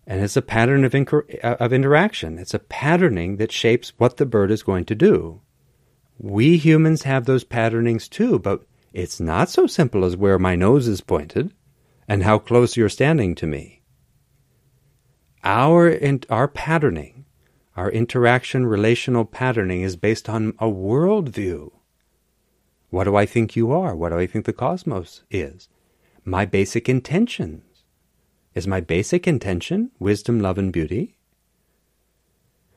And 0.07 0.20
it's 0.22 0.36
a 0.36 0.42
pattern 0.42 0.84
of, 0.84 0.92
inc- 0.92 1.44
uh, 1.44 1.57
of 1.61 1.72
interaction. 1.72 2.38
It's 2.38 2.55
a 2.55 2.59
patterning 2.59 3.36
that 3.36 3.53
shapes 3.53 3.92
what 3.98 4.16
the 4.16 4.26
bird 4.26 4.50
is 4.50 4.62
going 4.62 4.84
to 4.86 4.94
do. 4.94 5.40
We 6.18 6.57
humans 6.57 7.05
have 7.05 7.24
those 7.24 7.44
patternings 7.44 8.09
too, 8.09 8.38
but 8.38 8.64
it's 8.92 9.20
not 9.20 9.48
so 9.48 9.66
simple 9.66 10.05
as 10.05 10.16
where 10.16 10.38
my 10.38 10.55
nose 10.55 10.86
is 10.88 11.00
pointed 11.00 11.53
and 12.09 12.22
how 12.22 12.38
close 12.38 12.76
you're 12.76 12.88
standing 12.88 13.34
to 13.36 13.46
me. 13.46 13.82
Our, 15.44 15.88
in, 15.88 16.22
our 16.30 16.46
patterning, 16.46 17.24
our 17.76 17.90
interaction 17.90 18.66
relational 18.66 19.24
patterning 19.24 19.82
is 19.82 19.96
based 19.96 20.28
on 20.28 20.55
a 20.59 20.66
worldview. 20.66 21.70
What 22.90 23.05
do 23.05 23.16
I 23.16 23.24
think 23.24 23.57
you 23.57 23.72
are? 23.72 23.96
What 23.96 24.11
do 24.11 24.18
I 24.18 24.26
think 24.26 24.44
the 24.44 24.53
cosmos 24.53 25.22
is? 25.30 25.68
My 26.24 26.44
basic 26.44 26.88
intentions. 26.88 27.72
Is 28.55 28.66
my 28.66 28.80
basic 28.80 29.26
intention 29.26 29.90
wisdom, 29.98 30.40
love, 30.40 30.59
and 30.59 30.72
beauty? 30.72 31.16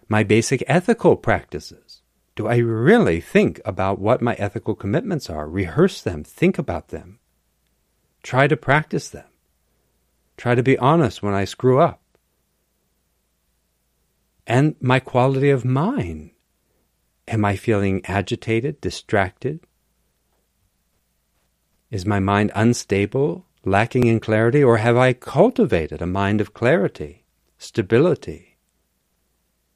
My 0.07 0.23
basic 0.23 0.63
ethical 0.67 1.15
practices. 1.15 2.01
Do 2.36 2.47
I 2.47 2.57
really 2.57 3.21
think 3.21 3.61
about 3.65 3.99
what 3.99 4.21
my 4.21 4.36
ethical 4.36 4.76
commitments 4.76 5.30
are? 5.30 5.47
Rehearse 5.49 6.01
them, 6.01 6.23
think 6.23 6.57
about 6.57 6.89
them. 6.89 7.19
Try 8.23 8.47
to 8.47 8.57
practice 8.57 9.09
them. 9.09 9.28
Try 10.38 10.55
to 10.55 10.63
be 10.63 10.78
honest 10.78 11.23
when 11.23 11.34
I 11.34 11.45
screw 11.45 11.80
up. 11.80 12.01
And 14.45 14.76
my 14.80 14.99
quality 14.99 15.49
of 15.49 15.65
mind. 15.65 16.32
Am 17.28 17.43
I 17.43 17.55
feeling 17.55 18.01
agitated, 18.05 18.80
distracted? 18.82 19.61
Is 21.89 22.05
my 22.05 22.19
mind 22.19 22.51
unstable, 22.53 23.45
lacking 23.66 24.07
in 24.07 24.20
clarity, 24.20 24.63
or 24.63 24.78
have 24.78 24.97
I 24.97 25.13
cultivated 25.13 26.01
a 26.01 26.07
mind 26.07 26.41
of 26.41 26.53
clarity, 26.53 27.26
stability, 27.57 28.57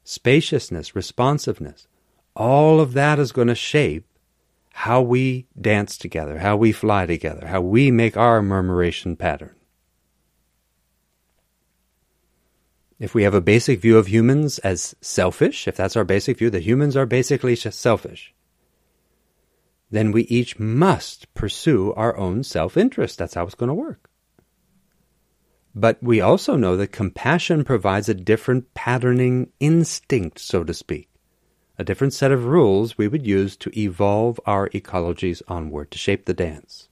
spaciousness, 0.04 0.94
responsiveness? 0.94 1.86
all 2.36 2.80
of 2.80 2.92
that 2.94 3.18
is 3.18 3.32
going 3.32 3.48
to 3.48 3.54
shape 3.54 4.06
how 4.72 5.02
we 5.02 5.46
dance 5.60 5.98
together, 5.98 6.38
how 6.38 6.56
we 6.56 6.72
fly 6.72 7.06
together, 7.06 7.46
how 7.48 7.60
we 7.60 7.90
make 7.90 8.16
our 8.16 8.40
murmuration 8.40 9.16
pattern. 9.16 9.54
If 12.98 13.14
we 13.14 13.22
have 13.24 13.34
a 13.34 13.40
basic 13.40 13.80
view 13.80 13.98
of 13.98 14.08
humans 14.08 14.58
as 14.60 14.94
selfish, 15.00 15.66
if 15.66 15.76
that's 15.76 15.96
our 15.96 16.04
basic 16.04 16.38
view, 16.38 16.50
that 16.50 16.62
humans 16.62 16.96
are 16.96 17.06
basically 17.06 17.56
selfish, 17.56 18.34
then 19.90 20.12
we 20.12 20.22
each 20.22 20.58
must 20.58 21.32
pursue 21.34 21.92
our 21.94 22.16
own 22.16 22.44
self 22.44 22.76
interest. 22.76 23.18
That's 23.18 23.34
how 23.34 23.44
it's 23.44 23.54
going 23.54 23.68
to 23.68 23.74
work. 23.74 24.08
But 25.74 26.02
we 26.02 26.20
also 26.20 26.56
know 26.56 26.76
that 26.76 26.88
compassion 26.88 27.64
provides 27.64 28.08
a 28.08 28.14
different 28.14 28.74
patterning 28.74 29.52
instinct, 29.60 30.38
so 30.38 30.64
to 30.64 30.74
speak 30.74 31.10
a 31.80 31.84
different 31.84 32.12
set 32.12 32.30
of 32.30 32.44
rules 32.44 32.98
we 32.98 33.08
would 33.08 33.26
use 33.26 33.56
to 33.56 33.70
evolve 33.74 34.38
our 34.44 34.68
ecologies 34.68 35.40
onward, 35.48 35.90
to 35.90 35.96
shape 35.96 36.26
the 36.26 36.34
dance. 36.34 36.90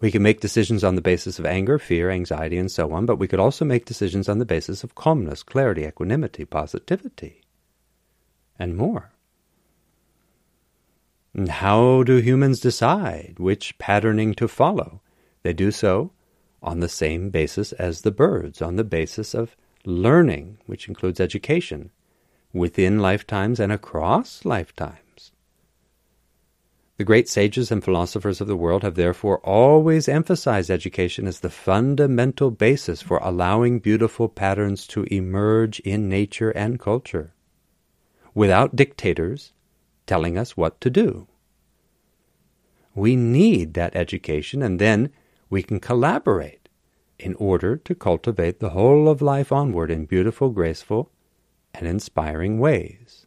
We 0.00 0.10
can 0.10 0.24
make 0.24 0.40
decisions 0.40 0.82
on 0.82 0.96
the 0.96 1.00
basis 1.00 1.38
of 1.38 1.46
anger, 1.46 1.78
fear, 1.78 2.10
anxiety, 2.10 2.58
and 2.58 2.68
so 2.68 2.92
on, 2.92 3.06
but 3.06 3.14
we 3.14 3.28
could 3.28 3.38
also 3.38 3.64
make 3.64 3.84
decisions 3.84 4.28
on 4.28 4.40
the 4.40 4.44
basis 4.44 4.82
of 4.82 4.96
calmness, 4.96 5.44
clarity, 5.44 5.84
equanimity, 5.84 6.44
positivity, 6.44 7.42
and 8.58 8.76
more. 8.76 9.12
How 11.48 12.04
do 12.04 12.18
humans 12.18 12.60
decide 12.60 13.34
which 13.38 13.76
patterning 13.78 14.34
to 14.34 14.46
follow? 14.46 15.00
They 15.42 15.52
do 15.52 15.72
so 15.72 16.12
on 16.62 16.78
the 16.78 16.88
same 16.88 17.30
basis 17.30 17.72
as 17.72 18.02
the 18.02 18.12
birds, 18.12 18.62
on 18.62 18.76
the 18.76 18.84
basis 18.84 19.34
of 19.34 19.56
learning, 19.84 20.58
which 20.66 20.86
includes 20.86 21.18
education, 21.20 21.90
within 22.52 23.00
lifetimes 23.00 23.58
and 23.58 23.72
across 23.72 24.44
lifetimes. 24.44 25.32
The 26.98 27.04
great 27.04 27.28
sages 27.28 27.72
and 27.72 27.82
philosophers 27.82 28.40
of 28.40 28.46
the 28.46 28.56
world 28.56 28.84
have 28.84 28.94
therefore 28.94 29.38
always 29.40 30.08
emphasized 30.08 30.70
education 30.70 31.26
as 31.26 31.40
the 31.40 31.50
fundamental 31.50 32.52
basis 32.52 33.02
for 33.02 33.18
allowing 33.18 33.80
beautiful 33.80 34.28
patterns 34.28 34.86
to 34.88 35.02
emerge 35.12 35.80
in 35.80 36.08
nature 36.08 36.52
and 36.52 36.78
culture, 36.78 37.34
without 38.34 38.76
dictators 38.76 39.52
telling 40.06 40.38
us 40.38 40.56
what 40.56 40.80
to 40.80 40.90
do. 40.90 41.26
We 42.94 43.16
need 43.16 43.74
that 43.74 43.96
education, 43.96 44.62
and 44.62 44.78
then 44.78 45.10
we 45.50 45.62
can 45.62 45.80
collaborate 45.80 46.68
in 47.18 47.34
order 47.34 47.76
to 47.76 47.94
cultivate 47.94 48.60
the 48.60 48.70
whole 48.70 49.08
of 49.08 49.22
life 49.22 49.52
onward 49.52 49.90
in 49.90 50.04
beautiful, 50.04 50.50
graceful, 50.50 51.10
and 51.72 51.86
inspiring 51.86 52.58
ways. 52.58 53.26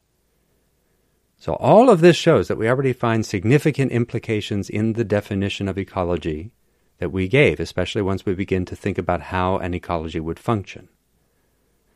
So, 1.37 1.53
all 1.55 1.89
of 1.89 2.01
this 2.01 2.15
shows 2.15 2.47
that 2.47 2.57
we 2.57 2.67
already 2.67 2.93
find 2.93 3.25
significant 3.25 3.91
implications 3.91 4.69
in 4.69 4.93
the 4.93 5.03
definition 5.03 5.67
of 5.67 5.77
ecology 5.77 6.51
that 6.97 7.11
we 7.11 7.27
gave, 7.27 7.59
especially 7.59 8.01
once 8.01 8.25
we 8.25 8.33
begin 8.33 8.65
to 8.65 8.75
think 8.75 8.97
about 8.97 9.21
how 9.21 9.57
an 9.57 9.73
ecology 9.73 10.19
would 10.19 10.39
function. 10.39 10.89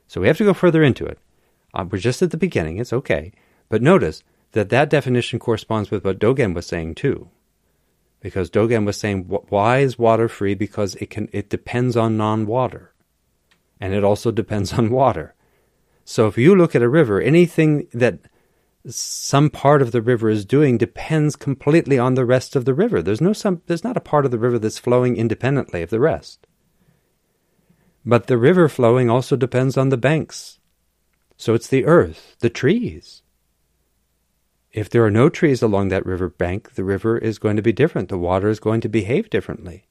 So, 0.08 0.22
we 0.22 0.28
have 0.28 0.38
to 0.38 0.46
go 0.46 0.54
further 0.54 0.84
into 0.84 1.06
it. 1.06 1.18
Uh, 1.74 1.86
we're 1.90 1.98
just 1.98 2.22
at 2.22 2.32
the 2.32 2.38
beginning, 2.38 2.78
it's 2.78 2.94
okay. 2.94 3.32
But 3.70 3.82
notice 3.82 4.24
that 4.52 4.70
that 4.70 4.90
definition 4.90 5.40
corresponds 5.40 5.92
with 5.92 6.04
what 6.04 6.20
Dogen 6.20 6.54
was 6.54 6.66
saying 6.66 6.96
too. 6.96 7.30
Because 8.20 8.50
Dogen 8.50 8.86
was 8.86 8.98
saying, 8.98 9.24
why 9.24 9.80
is 9.80 9.98
water 9.98 10.28
free? 10.28 10.54
Because 10.54 10.96
it, 10.96 11.10
can, 11.10 11.28
it 11.32 11.50
depends 11.50 11.98
on 11.98 12.18
non 12.18 12.46
water. 12.46 12.94
And 13.80 13.94
it 13.94 14.04
also 14.04 14.32
depends 14.32 14.74
on 14.74 14.92
water. 14.92 15.34
So 16.04 16.28
if 16.28 16.38
you 16.38 16.56
look 16.56 16.76
at 16.76 16.82
a 16.82 16.90
river, 16.90 17.22
anything 17.22 17.88
that 17.94 18.20
some 18.88 19.50
part 19.50 19.82
of 19.82 19.92
the 19.92 20.02
river 20.02 20.30
is 20.30 20.46
doing 20.46 20.78
depends 20.78 21.36
completely 21.36 22.00
on 22.00 22.16
the 22.16 22.26
rest 22.26 22.56
of 22.56 22.66
the 22.66 22.74
river. 22.74 23.02
There's 23.02 23.22
no 23.22 23.34
some 23.34 23.62
there's 23.68 23.84
not 23.84 23.98
a 23.98 24.02
part 24.02 24.26
of 24.26 24.32
the 24.32 24.40
river 24.40 24.58
that's 24.58 24.80
flowing 24.80 25.16
independently 25.16 25.84
of 25.84 25.92
the 25.92 26.00
rest. 26.00 26.48
But 28.04 28.28
the 28.28 28.38
river 28.38 28.68
flowing 28.68 29.10
also 29.10 29.36
depends 29.36 29.78
on 29.78 29.90
the 29.90 29.98
banks. 29.98 30.60
So 31.38 31.54
it's 31.54 31.68
the 31.68 31.86
earth, 31.86 32.36
the 32.40 32.50
trees. 32.50 33.21
If 34.74 34.90
there 34.90 35.04
are 35.04 35.12
no 35.12 35.28
trees 35.28 35.62
along 35.62 35.90
that 35.90 36.06
river 36.06 36.30
bank, 36.30 36.76
the 36.76 36.84
river 36.84 37.18
is 37.18 37.40
going 37.40 37.58
to 37.58 37.62
be 37.62 37.74
different. 37.74 38.10
The 38.10 38.18
water 38.18 38.50
is 38.50 38.60
going 38.60 38.82
to 38.82 38.90
behave 38.90 39.30
differently. 39.30 39.88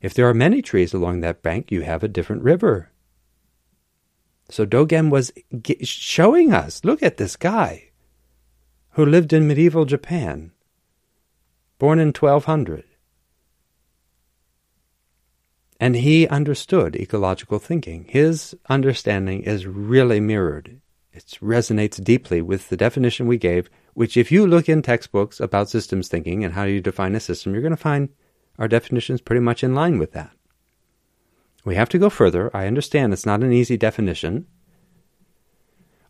If 0.00 0.14
there 0.14 0.28
are 0.28 0.34
many 0.34 0.62
trees 0.62 0.94
along 0.94 1.20
that 1.20 1.42
bank, 1.42 1.70
you 1.70 1.82
have 1.82 2.02
a 2.02 2.08
different 2.08 2.42
river. 2.42 2.90
So 4.48 4.66
Dogen 4.66 5.10
was 5.10 5.32
showing 5.82 6.52
us 6.52 6.84
look 6.84 7.02
at 7.02 7.18
this 7.18 7.36
guy 7.36 7.90
who 8.90 9.06
lived 9.06 9.32
in 9.32 9.46
medieval 9.46 9.84
Japan, 9.84 10.52
born 11.78 11.98
in 11.98 12.08
1200. 12.08 12.84
And 15.80 15.96
he 15.96 16.28
understood 16.28 16.94
ecological 16.94 17.58
thinking. 17.58 18.04
His 18.08 18.54
understanding 18.68 19.42
is 19.42 19.66
really 19.66 20.20
mirrored. 20.20 20.80
It 21.12 21.38
resonates 21.42 22.02
deeply 22.02 22.40
with 22.40 22.68
the 22.68 22.76
definition 22.76 23.26
we 23.26 23.38
gave, 23.38 23.68
which, 23.94 24.16
if 24.16 24.32
you 24.32 24.46
look 24.46 24.68
in 24.68 24.82
textbooks 24.82 25.40
about 25.40 25.68
systems 25.68 26.08
thinking 26.08 26.44
and 26.44 26.54
how 26.54 26.64
you 26.64 26.80
define 26.80 27.14
a 27.14 27.20
system, 27.20 27.52
you're 27.52 27.62
going 27.62 27.70
to 27.70 27.76
find 27.76 28.08
our 28.58 28.68
definitions 28.68 29.20
pretty 29.20 29.40
much 29.40 29.62
in 29.62 29.74
line 29.74 29.98
with 29.98 30.12
that. 30.12 30.32
We 31.64 31.74
have 31.76 31.88
to 31.90 31.98
go 31.98 32.10
further. 32.10 32.54
I 32.56 32.66
understand 32.66 33.12
it's 33.12 33.26
not 33.26 33.42
an 33.42 33.52
easy 33.52 33.76
definition. 33.76 34.46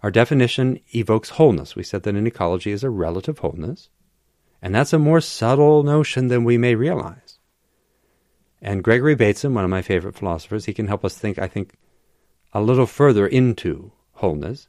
Our 0.02 0.10
definition 0.10 0.80
evokes 0.94 1.30
wholeness. 1.30 1.76
We 1.76 1.82
said 1.82 2.02
that 2.04 2.14
an 2.14 2.26
ecology 2.26 2.72
is 2.72 2.82
a 2.82 2.90
relative 2.90 3.38
wholeness, 3.38 3.88
and 4.60 4.74
that's 4.74 4.92
a 4.92 4.98
more 4.98 5.20
subtle 5.20 5.82
notion 5.82 6.28
than 6.28 6.44
we 6.44 6.58
may 6.58 6.74
realize. 6.74 7.38
And 8.60 8.84
Gregory 8.84 9.16
Bateson, 9.16 9.54
one 9.54 9.64
of 9.64 9.70
my 9.70 9.82
favorite 9.82 10.16
philosophers, 10.16 10.64
he 10.64 10.72
can 10.72 10.86
help 10.86 11.04
us 11.04 11.18
think, 11.18 11.38
I 11.38 11.48
think, 11.48 11.74
a 12.52 12.62
little 12.62 12.86
further 12.86 13.26
into 13.26 13.92
wholeness. 14.12 14.68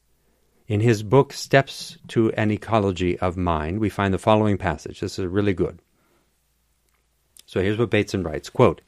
In 0.67 0.79
his 0.79 1.03
book, 1.03 1.33
Steps 1.33 1.97
to 2.09 2.31
an 2.33 2.51
Ecology 2.51 3.19
of 3.19 3.37
Mind, 3.37 3.79
we 3.79 3.89
find 3.89 4.13
the 4.13 4.17
following 4.17 4.57
passage. 4.57 5.01
This 5.01 5.19
is 5.19 5.25
really 5.25 5.53
good. 5.53 5.79
So 7.45 7.61
here's 7.61 7.77
what 7.77 7.89
Bateson 7.89 8.23
writes 8.23 8.49
quote, 8.49 8.81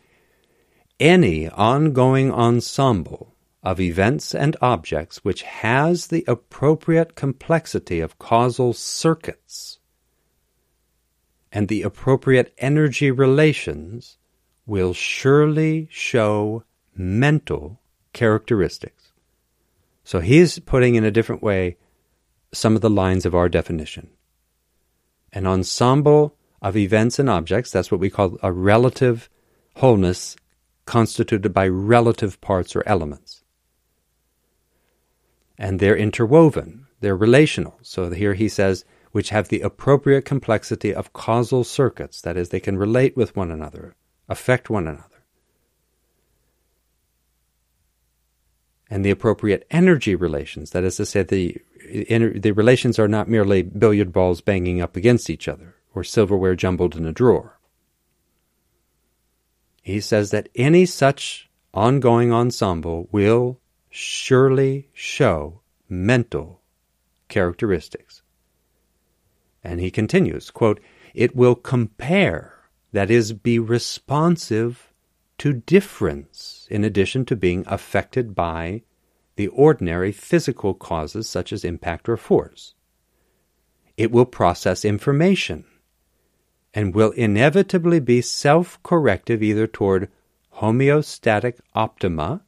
Any 1.00 1.50
ongoing 1.50 2.32
ensemble 2.32 3.36
of 3.62 3.80
events 3.80 4.34
and 4.34 4.56
objects 4.62 5.24
which 5.24 5.42
has 5.42 6.08
the 6.08 6.24
appropriate 6.28 7.16
complexity 7.16 8.00
of 8.00 8.20
causal 8.20 8.74
circuits 8.74 9.80
and 11.56 11.70
the 11.70 11.84
appropriate 11.84 12.54
energy 12.58 13.10
relations 13.10 14.18
will 14.66 14.94
surely 14.94 15.88
show 15.90 16.64
mental 16.94 17.80
characteristics. 18.12 18.95
So 20.06 20.20
he's 20.20 20.60
putting 20.60 20.96
in 20.96 21.04
a 21.04 21.12
different 21.12 21.42
way 21.42 21.78
some 22.54 22.76
of 22.76 22.82
the 22.82 22.90
lines 22.90 23.26
of 23.26 23.36
our 23.36 23.50
definition. 23.50 24.12
An 25.34 25.48
ensemble 25.48 26.38
of 26.62 26.78
events 26.78 27.20
and 27.20 27.30
objects, 27.30 27.72
that's 27.72 27.92
what 27.92 28.00
we 28.00 28.12
call 28.12 28.38
a 28.42 28.52
relative 28.52 29.30
wholeness 29.78 30.38
constituted 30.86 31.54
by 31.54 31.68
relative 31.68 32.40
parts 32.40 32.76
or 32.76 32.84
elements. 32.86 33.44
And 35.58 35.80
they're 35.80 35.98
interwoven, 35.98 36.86
they're 37.02 37.18
relational. 37.18 37.80
So 37.82 38.12
here 38.12 38.36
he 38.36 38.48
says, 38.48 38.86
which 39.12 39.30
have 39.30 39.48
the 39.48 39.62
appropriate 39.62 40.24
complexity 40.24 40.94
of 40.94 41.14
causal 41.14 41.64
circuits, 41.64 42.22
that 42.22 42.38
is, 42.38 42.50
they 42.50 42.60
can 42.60 42.78
relate 42.78 43.18
with 43.18 43.36
one 43.36 43.50
another, 43.50 43.96
affect 44.30 44.70
one 44.70 44.88
another. 44.88 45.15
And 48.90 49.04
the 49.04 49.12
appropriate 49.12 49.66
energy 49.72 50.16
relations. 50.16 50.72
That 50.72 50.84
is 50.84 50.98
to 50.98 51.06
say, 51.06 51.24
the, 51.24 51.58
the 51.80 52.52
relations 52.52 53.00
are 53.00 53.08
not 53.08 53.28
merely 53.28 53.64
billiard 53.64 54.14
balls 54.14 54.42
banging 54.42 54.82
up 54.82 54.96
against 54.96 55.30
each 55.30 55.48
other 55.48 55.76
or 55.94 56.04
silverware 56.04 56.56
jumbled 56.56 56.96
in 56.96 57.06
a 57.06 57.12
drawer. 57.12 57.58
He 59.82 60.00
says 60.00 60.32
that 60.32 60.50
any 60.56 60.86
such 60.86 61.50
ongoing 61.74 62.34
ensemble 62.34 63.08
will 63.12 63.60
surely 63.90 64.90
show 64.94 65.62
mental 65.88 66.62
characteristics. 67.28 68.22
And 69.64 69.80
he 69.80 69.92
continues, 69.92 70.52
quote, 70.52 70.80
it 71.14 71.36
will 71.36 71.56
compare, 71.56 72.54
that 72.92 73.10
is, 73.10 73.34
be 73.34 73.58
responsive 73.58 74.92
to 75.40 75.54
difference, 75.54 76.55
in 76.70 76.84
addition 76.84 77.26
to 77.26 77.36
being 77.36 77.64
affected 77.68 78.36
by 78.36 78.82
the 79.36 79.48
ordinary 79.50 80.12
physical 80.12 80.74
causes 80.74 81.28
such 81.28 81.52
as 81.52 81.64
impact 81.64 82.08
or 82.08 82.18
force. 82.18 82.74
It 83.98 84.12
will 84.12 84.26
process 84.26 84.86
information 84.86 85.66
and 86.74 86.94
will 86.94 87.12
inevitably 87.12 88.00
be 88.00 88.22
self 88.22 88.82
corrective 88.84 89.42
either 89.42 89.68
toward 89.68 90.10
homeostatic 90.58 91.60
optima 91.74 92.42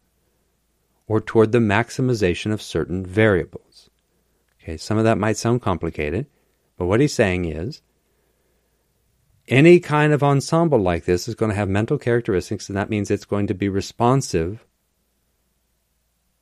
or 1.07 1.21
toward 1.21 1.51
the 1.51 1.59
maximization 1.59 2.51
of 2.51 2.61
certain 2.61 3.05
variables. 3.05 3.89
Okay, 4.61 4.77
some 4.77 4.97
of 4.97 5.05
that 5.05 5.17
might 5.17 5.37
sound 5.37 5.61
complicated, 5.61 6.27
but 6.77 6.85
what 6.85 6.99
he's 6.99 7.13
saying 7.13 7.45
is 7.45 7.81
any 9.47 9.79
kind 9.79 10.13
of 10.13 10.23
ensemble 10.23 10.79
like 10.79 11.05
this 11.05 11.27
is 11.27 11.35
going 11.35 11.49
to 11.49 11.55
have 11.55 11.69
mental 11.69 11.97
characteristics, 11.97 12.67
and 12.69 12.77
that 12.77 12.89
means 12.89 13.09
it's 13.09 13.25
going 13.25 13.47
to 13.47 13.53
be 13.53 13.69
responsive 13.69 14.65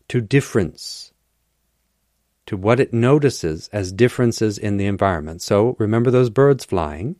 to 0.07 0.21
difference, 0.21 1.13
to 2.45 2.57
what 2.57 2.79
it 2.79 2.93
notices 2.93 3.69
as 3.71 3.91
differences 3.91 4.57
in 4.57 4.77
the 4.77 4.85
environment. 4.85 5.41
So 5.41 5.75
remember 5.79 6.11
those 6.11 6.29
birds 6.29 6.65
flying. 6.65 7.15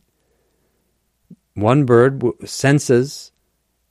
One 1.54 1.84
bird 1.84 2.22
senses 2.44 3.32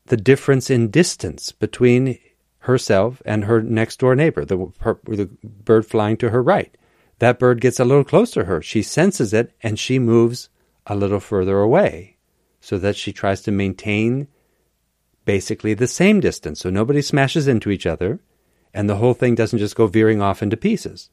the 0.06 0.18
difference 0.18 0.70
in 0.70 0.92
distance 0.92 1.52
between 1.52 2.20
herself 2.60 3.22
and 3.26 3.46
her 3.46 3.62
next 3.62 4.00
door 4.00 4.16
neighbor, 4.16 4.46
the, 4.46 4.72
her, 4.80 5.00
the 5.06 5.30
bird 5.44 5.86
flying 5.86 6.18
to 6.18 6.30
her 6.30 6.42
right. 6.42 6.76
That 7.20 7.40
bird 7.40 7.62
gets 7.62 7.80
a 7.80 7.86
little 7.86 8.04
closer 8.04 8.42
to 8.42 8.46
her. 8.46 8.62
She 8.62 8.82
senses 8.82 9.34
it 9.34 9.54
and 9.64 9.80
she 9.80 10.00
moves 10.00 10.50
a 10.86 10.96
little 10.96 11.20
further 11.20 11.60
away 11.60 12.18
so 12.60 12.78
that 12.78 12.96
she 12.96 13.14
tries 13.14 13.42
to 13.42 13.52
maintain 13.52 14.28
basically 15.26 15.74
the 15.74 15.88
same 15.88 16.20
distance 16.20 16.60
so 16.60 16.70
nobody 16.70 17.02
smashes 17.02 17.48
into 17.48 17.72
each 17.72 17.86
other 17.86 18.20
and 18.74 18.90
the 18.90 18.98
whole 18.98 19.14
thing 19.14 19.36
doesn't 19.36 19.60
just 19.60 19.76
go 19.76 19.88
veering 19.88 20.22
off 20.22 20.44
into 20.44 20.58
pieces. 20.58 21.10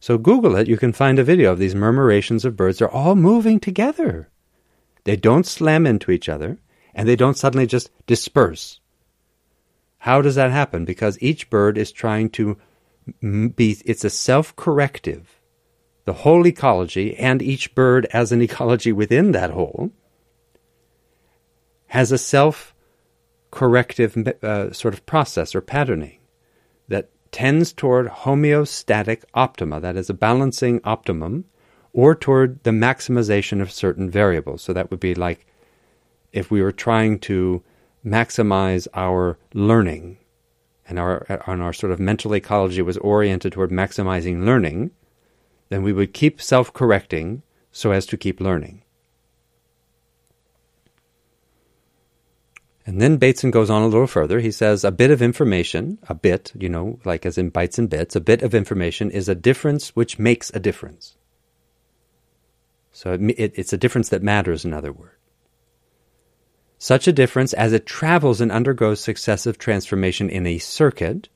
So 0.00 0.16
Google 0.16 0.56
it, 0.56 0.68
you 0.68 0.76
can 0.76 0.92
find 0.92 1.18
a 1.18 1.24
video 1.24 1.52
of 1.52 1.58
these 1.58 1.74
murmurations 1.74 2.44
of 2.44 2.56
birds. 2.56 2.78
They're 2.78 2.90
all 2.90 3.16
moving 3.16 3.60
together. 3.60 4.30
They 5.04 5.16
don't 5.16 5.46
slam 5.46 5.86
into 5.86 6.10
each 6.10 6.28
other 6.28 6.58
and 6.94 7.08
they 7.08 7.16
don't 7.16 7.36
suddenly 7.36 7.66
just 7.66 7.90
disperse. 8.06 8.80
How 9.98 10.22
does 10.22 10.36
that 10.36 10.50
happen? 10.50 10.84
Because 10.84 11.18
each 11.20 11.50
bird 11.50 11.76
is 11.76 11.92
trying 11.92 12.30
to 12.30 12.56
be, 13.20 13.76
it's 13.84 14.04
a 14.04 14.10
self 14.10 14.54
corrective 14.56 15.37
the 16.08 16.14
whole 16.14 16.46
ecology 16.46 17.14
and 17.16 17.42
each 17.42 17.74
bird 17.74 18.06
as 18.14 18.32
an 18.32 18.40
ecology 18.40 18.92
within 18.92 19.32
that 19.32 19.50
whole 19.50 19.90
has 21.88 22.10
a 22.10 22.16
self 22.16 22.74
corrective 23.50 24.16
uh, 24.42 24.72
sort 24.72 24.94
of 24.94 25.04
process 25.04 25.54
or 25.54 25.60
patterning 25.60 26.18
that 26.88 27.10
tends 27.30 27.74
toward 27.74 28.06
homeostatic 28.06 29.22
optima, 29.34 29.80
that 29.80 29.98
is, 29.98 30.08
a 30.08 30.14
balancing 30.14 30.80
optimum, 30.82 31.44
or 31.92 32.14
toward 32.14 32.62
the 32.62 32.70
maximization 32.70 33.60
of 33.60 33.70
certain 33.70 34.08
variables. 34.08 34.62
So 34.62 34.72
that 34.72 34.90
would 34.90 35.00
be 35.00 35.14
like 35.14 35.44
if 36.32 36.50
we 36.50 36.62
were 36.62 36.72
trying 36.72 37.18
to 37.20 37.62
maximize 38.02 38.88
our 38.94 39.36
learning 39.52 40.16
and 40.86 40.98
our, 40.98 41.26
and 41.46 41.60
our 41.60 41.74
sort 41.74 41.92
of 41.92 42.00
mental 42.00 42.34
ecology 42.34 42.80
was 42.80 42.96
oriented 42.96 43.52
toward 43.52 43.70
maximizing 43.70 44.46
learning, 44.46 44.92
then 45.68 45.82
we 45.82 45.92
would 45.92 46.14
keep 46.14 46.40
self 46.40 46.72
correcting 46.72 47.42
so 47.72 47.92
as 47.92 48.06
to 48.06 48.16
keep 48.16 48.40
learning. 48.40 48.82
And 52.86 53.02
then 53.02 53.18
Bateson 53.18 53.50
goes 53.50 53.68
on 53.68 53.82
a 53.82 53.86
little 53.86 54.06
further. 54.06 54.40
He 54.40 54.50
says 54.50 54.82
a 54.82 54.90
bit 54.90 55.10
of 55.10 55.20
information, 55.20 55.98
a 56.08 56.14
bit, 56.14 56.52
you 56.58 56.70
know, 56.70 56.98
like 57.04 57.26
as 57.26 57.36
in 57.36 57.50
bytes 57.50 57.78
and 57.78 57.90
bits, 57.90 58.16
a 58.16 58.20
bit 58.20 58.40
of 58.40 58.54
information 58.54 59.10
is 59.10 59.28
a 59.28 59.34
difference 59.34 59.94
which 59.94 60.18
makes 60.18 60.50
a 60.54 60.58
difference. 60.58 61.16
So 62.90 63.12
it, 63.12 63.20
it, 63.38 63.52
it's 63.56 63.74
a 63.74 63.78
difference 63.78 64.08
that 64.08 64.22
matters, 64.22 64.64
in 64.64 64.72
other 64.72 64.90
words. 64.90 65.12
Such 66.78 67.06
a 67.08 67.12
difference, 67.12 67.52
as 67.52 67.72
it 67.72 67.84
travels 67.84 68.40
and 68.40 68.50
undergoes 68.50 69.00
successive 69.00 69.58
transformation 69.58 70.30
in 70.30 70.46
a 70.46 70.58
circuit, 70.58 71.28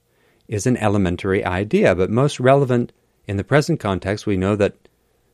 is 0.49 0.67
an 0.67 0.77
elementary 0.79 1.45
idea, 1.45 1.95
but 1.95 2.11
most 2.11 2.41
relevant 2.41 2.93
in 3.27 3.37
the 3.37 3.45
present 3.45 3.81
context, 3.81 4.27
we 4.27 4.37
know 4.37 4.57
that 4.57 4.89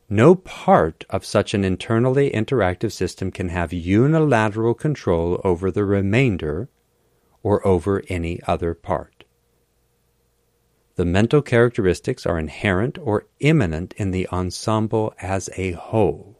no 0.09 0.35
part 0.35 1.05
of 1.09 1.23
such 1.23 1.53
an 1.53 1.63
internally 1.63 2.31
interactive 2.31 2.91
system 2.91 3.31
can 3.31 3.49
have 3.49 3.71
unilateral 3.71 4.73
control 4.73 5.39
over 5.43 5.69
the 5.69 5.85
remainder 5.85 6.69
or 7.43 7.65
over 7.65 8.03
any 8.09 8.41
other 8.47 8.73
part. 8.73 9.23
The 10.95 11.05
mental 11.05 11.41
characteristics 11.41 12.25
are 12.25 12.37
inherent 12.37 12.97
or 12.97 13.27
immanent 13.39 13.93
in 13.93 14.11
the 14.11 14.27
ensemble 14.29 15.13
as 15.21 15.49
a 15.55 15.71
whole. 15.71 16.37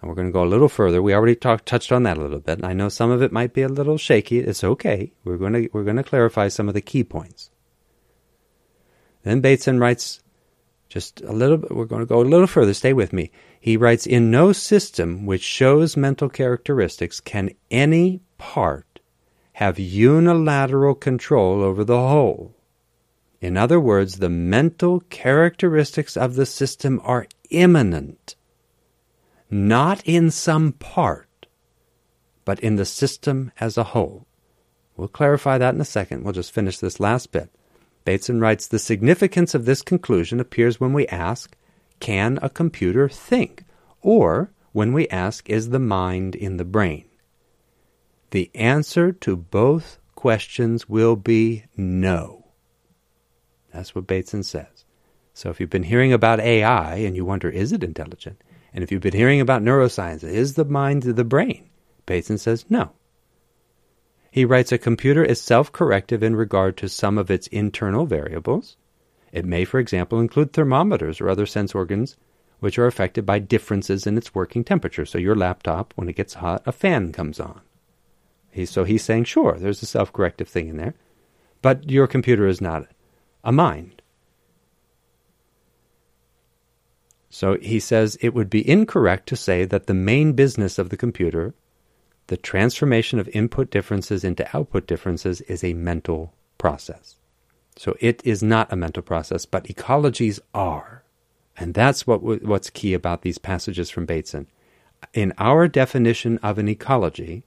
And 0.00 0.08
we're 0.08 0.14
going 0.14 0.28
to 0.28 0.32
go 0.32 0.44
a 0.44 0.46
little 0.46 0.68
further. 0.68 1.02
We 1.02 1.14
already 1.14 1.34
talked, 1.34 1.66
touched 1.66 1.92
on 1.92 2.04
that 2.04 2.16
a 2.16 2.22
little 2.22 2.40
bit. 2.40 2.64
I 2.64 2.72
know 2.72 2.88
some 2.88 3.10
of 3.10 3.22
it 3.22 3.32
might 3.32 3.52
be 3.52 3.62
a 3.62 3.68
little 3.68 3.98
shaky. 3.98 4.38
It's 4.38 4.64
okay. 4.64 5.12
We're 5.24 5.36
going 5.36 5.52
to, 5.52 5.68
we're 5.72 5.84
going 5.84 5.96
to 5.96 6.02
clarify 6.02 6.48
some 6.48 6.68
of 6.68 6.74
the 6.74 6.80
key 6.80 7.04
points. 7.04 7.50
Then 9.24 9.40
Bateson 9.40 9.78
writes 9.78 10.22
just 10.94 11.22
a 11.22 11.32
little 11.32 11.56
bit, 11.56 11.74
we're 11.74 11.86
going 11.86 12.02
to 12.02 12.06
go 12.06 12.20
a 12.20 12.22
little 12.22 12.46
further. 12.46 12.72
Stay 12.72 12.92
with 12.92 13.12
me. 13.12 13.32
He 13.58 13.76
writes 13.76 14.06
In 14.06 14.30
no 14.30 14.52
system 14.52 15.26
which 15.26 15.42
shows 15.42 15.96
mental 15.96 16.28
characteristics 16.28 17.18
can 17.18 17.50
any 17.68 18.20
part 18.38 19.00
have 19.54 19.76
unilateral 19.76 20.94
control 20.94 21.64
over 21.64 21.82
the 21.82 21.98
whole. 21.98 22.54
In 23.40 23.56
other 23.56 23.80
words, 23.80 24.20
the 24.20 24.28
mental 24.28 25.00
characteristics 25.10 26.16
of 26.16 26.36
the 26.36 26.46
system 26.46 27.00
are 27.02 27.26
immanent, 27.50 28.36
not 29.50 30.00
in 30.04 30.30
some 30.30 30.74
part, 30.74 31.48
but 32.44 32.60
in 32.60 32.76
the 32.76 32.84
system 32.84 33.50
as 33.58 33.76
a 33.76 33.82
whole. 33.82 34.28
We'll 34.96 35.08
clarify 35.08 35.58
that 35.58 35.74
in 35.74 35.80
a 35.80 35.84
second. 35.84 36.22
We'll 36.22 36.34
just 36.34 36.52
finish 36.52 36.78
this 36.78 37.00
last 37.00 37.32
bit. 37.32 37.50
Bateson 38.04 38.40
writes 38.40 38.66
The 38.66 38.78
significance 38.78 39.54
of 39.54 39.64
this 39.64 39.82
conclusion 39.82 40.40
appears 40.40 40.80
when 40.80 40.92
we 40.92 41.06
ask, 41.08 41.56
Can 42.00 42.38
a 42.42 42.48
computer 42.48 43.08
think? 43.08 43.64
Or 44.00 44.52
when 44.72 44.92
we 44.92 45.08
ask, 45.08 45.48
Is 45.48 45.70
the 45.70 45.78
mind 45.78 46.34
in 46.34 46.56
the 46.56 46.64
brain? 46.64 47.04
the 48.34 48.50
answer 48.56 49.12
to 49.12 49.36
both 49.36 50.00
questions 50.16 50.88
will 50.88 51.14
be 51.14 51.62
no. 51.76 52.44
That's 53.72 53.94
what 53.94 54.08
Bateson 54.08 54.42
says. 54.42 54.84
So 55.34 55.50
if 55.50 55.60
you've 55.60 55.70
been 55.70 55.84
hearing 55.84 56.12
about 56.12 56.40
AI 56.40 56.96
and 56.96 57.14
you 57.14 57.24
wonder, 57.24 57.48
is 57.48 57.70
it 57.70 57.84
intelligent? 57.84 58.42
And 58.72 58.82
if 58.82 58.90
you've 58.90 59.00
been 59.00 59.14
hearing 59.14 59.40
about 59.40 59.62
neuroscience, 59.62 60.24
is 60.24 60.54
the 60.54 60.64
mind 60.64 61.04
the 61.04 61.22
brain? 61.22 61.70
Bateson 62.06 62.36
says 62.36 62.64
no. 62.68 62.90
He 64.34 64.44
writes 64.44 64.72
a 64.72 64.78
computer 64.78 65.22
is 65.22 65.40
self 65.40 65.70
corrective 65.70 66.20
in 66.20 66.34
regard 66.34 66.76
to 66.78 66.88
some 66.88 67.18
of 67.18 67.30
its 67.30 67.46
internal 67.46 68.04
variables. 68.04 68.76
It 69.30 69.44
may, 69.44 69.64
for 69.64 69.78
example, 69.78 70.18
include 70.18 70.52
thermometers 70.52 71.20
or 71.20 71.28
other 71.28 71.46
sense 71.46 71.72
organs 71.72 72.16
which 72.58 72.76
are 72.76 72.88
affected 72.88 73.24
by 73.24 73.38
differences 73.38 74.08
in 74.08 74.18
its 74.18 74.34
working 74.34 74.64
temperature. 74.64 75.06
So 75.06 75.18
your 75.18 75.36
laptop, 75.36 75.92
when 75.94 76.08
it 76.08 76.16
gets 76.16 76.34
hot, 76.34 76.64
a 76.66 76.72
fan 76.72 77.12
comes 77.12 77.38
on. 77.38 77.60
He, 78.50 78.66
so 78.66 78.82
he's 78.82 79.04
saying, 79.04 79.22
sure, 79.22 79.56
there's 79.56 79.84
a 79.84 79.86
self 79.86 80.12
corrective 80.12 80.48
thing 80.48 80.66
in 80.66 80.78
there, 80.78 80.94
but 81.62 81.88
your 81.88 82.08
computer 82.08 82.48
is 82.48 82.60
not 82.60 82.88
a 83.44 83.52
mind. 83.52 84.02
So 87.30 87.56
he 87.58 87.78
says 87.78 88.18
it 88.20 88.34
would 88.34 88.50
be 88.50 88.68
incorrect 88.68 89.28
to 89.28 89.36
say 89.36 89.64
that 89.64 89.86
the 89.86 89.94
main 89.94 90.32
business 90.32 90.76
of 90.76 90.88
the 90.88 90.96
computer, 90.96 91.54
the 92.28 92.36
transformation 92.36 93.18
of 93.18 93.28
input 93.28 93.70
differences 93.70 94.24
into 94.24 94.56
output 94.56 94.86
differences, 94.86 95.40
is 95.42 95.62
a 95.62 95.74
mental 95.74 96.32
process. 96.58 97.16
So 97.76 97.96
it 98.00 98.22
is 98.24 98.42
not 98.42 98.72
a 98.72 98.76
mental 98.76 99.02
process, 99.02 99.46
but 99.46 99.64
ecologies 99.64 100.40
are. 100.54 101.02
And 101.56 101.74
that's 101.74 102.06
what 102.06 102.22
what's 102.22 102.70
key 102.70 102.94
about 102.94 103.22
these 103.22 103.38
passages 103.38 103.90
from 103.90 104.06
Bateson. 104.06 104.46
In 105.12 105.32
our 105.38 105.68
definition 105.68 106.38
of 106.38 106.58
an 106.58 106.68
ecology, 106.68 107.44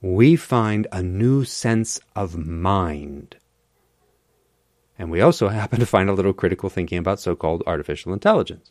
we 0.00 0.36
find 0.36 0.86
a 0.92 1.02
new 1.02 1.44
sense 1.44 1.98
of 2.14 2.36
mind. 2.36 3.36
And 4.98 5.10
we 5.10 5.20
also 5.20 5.48
happen 5.60 5.80
to 5.80 5.86
find 5.86 6.08
a 6.08 6.12
little 6.12 6.34
critical 6.34 6.68
thinking 6.68 6.98
about 6.98 7.20
so 7.20 7.34
called 7.34 7.62
artificial 7.66 8.12
intelligence. 8.12 8.70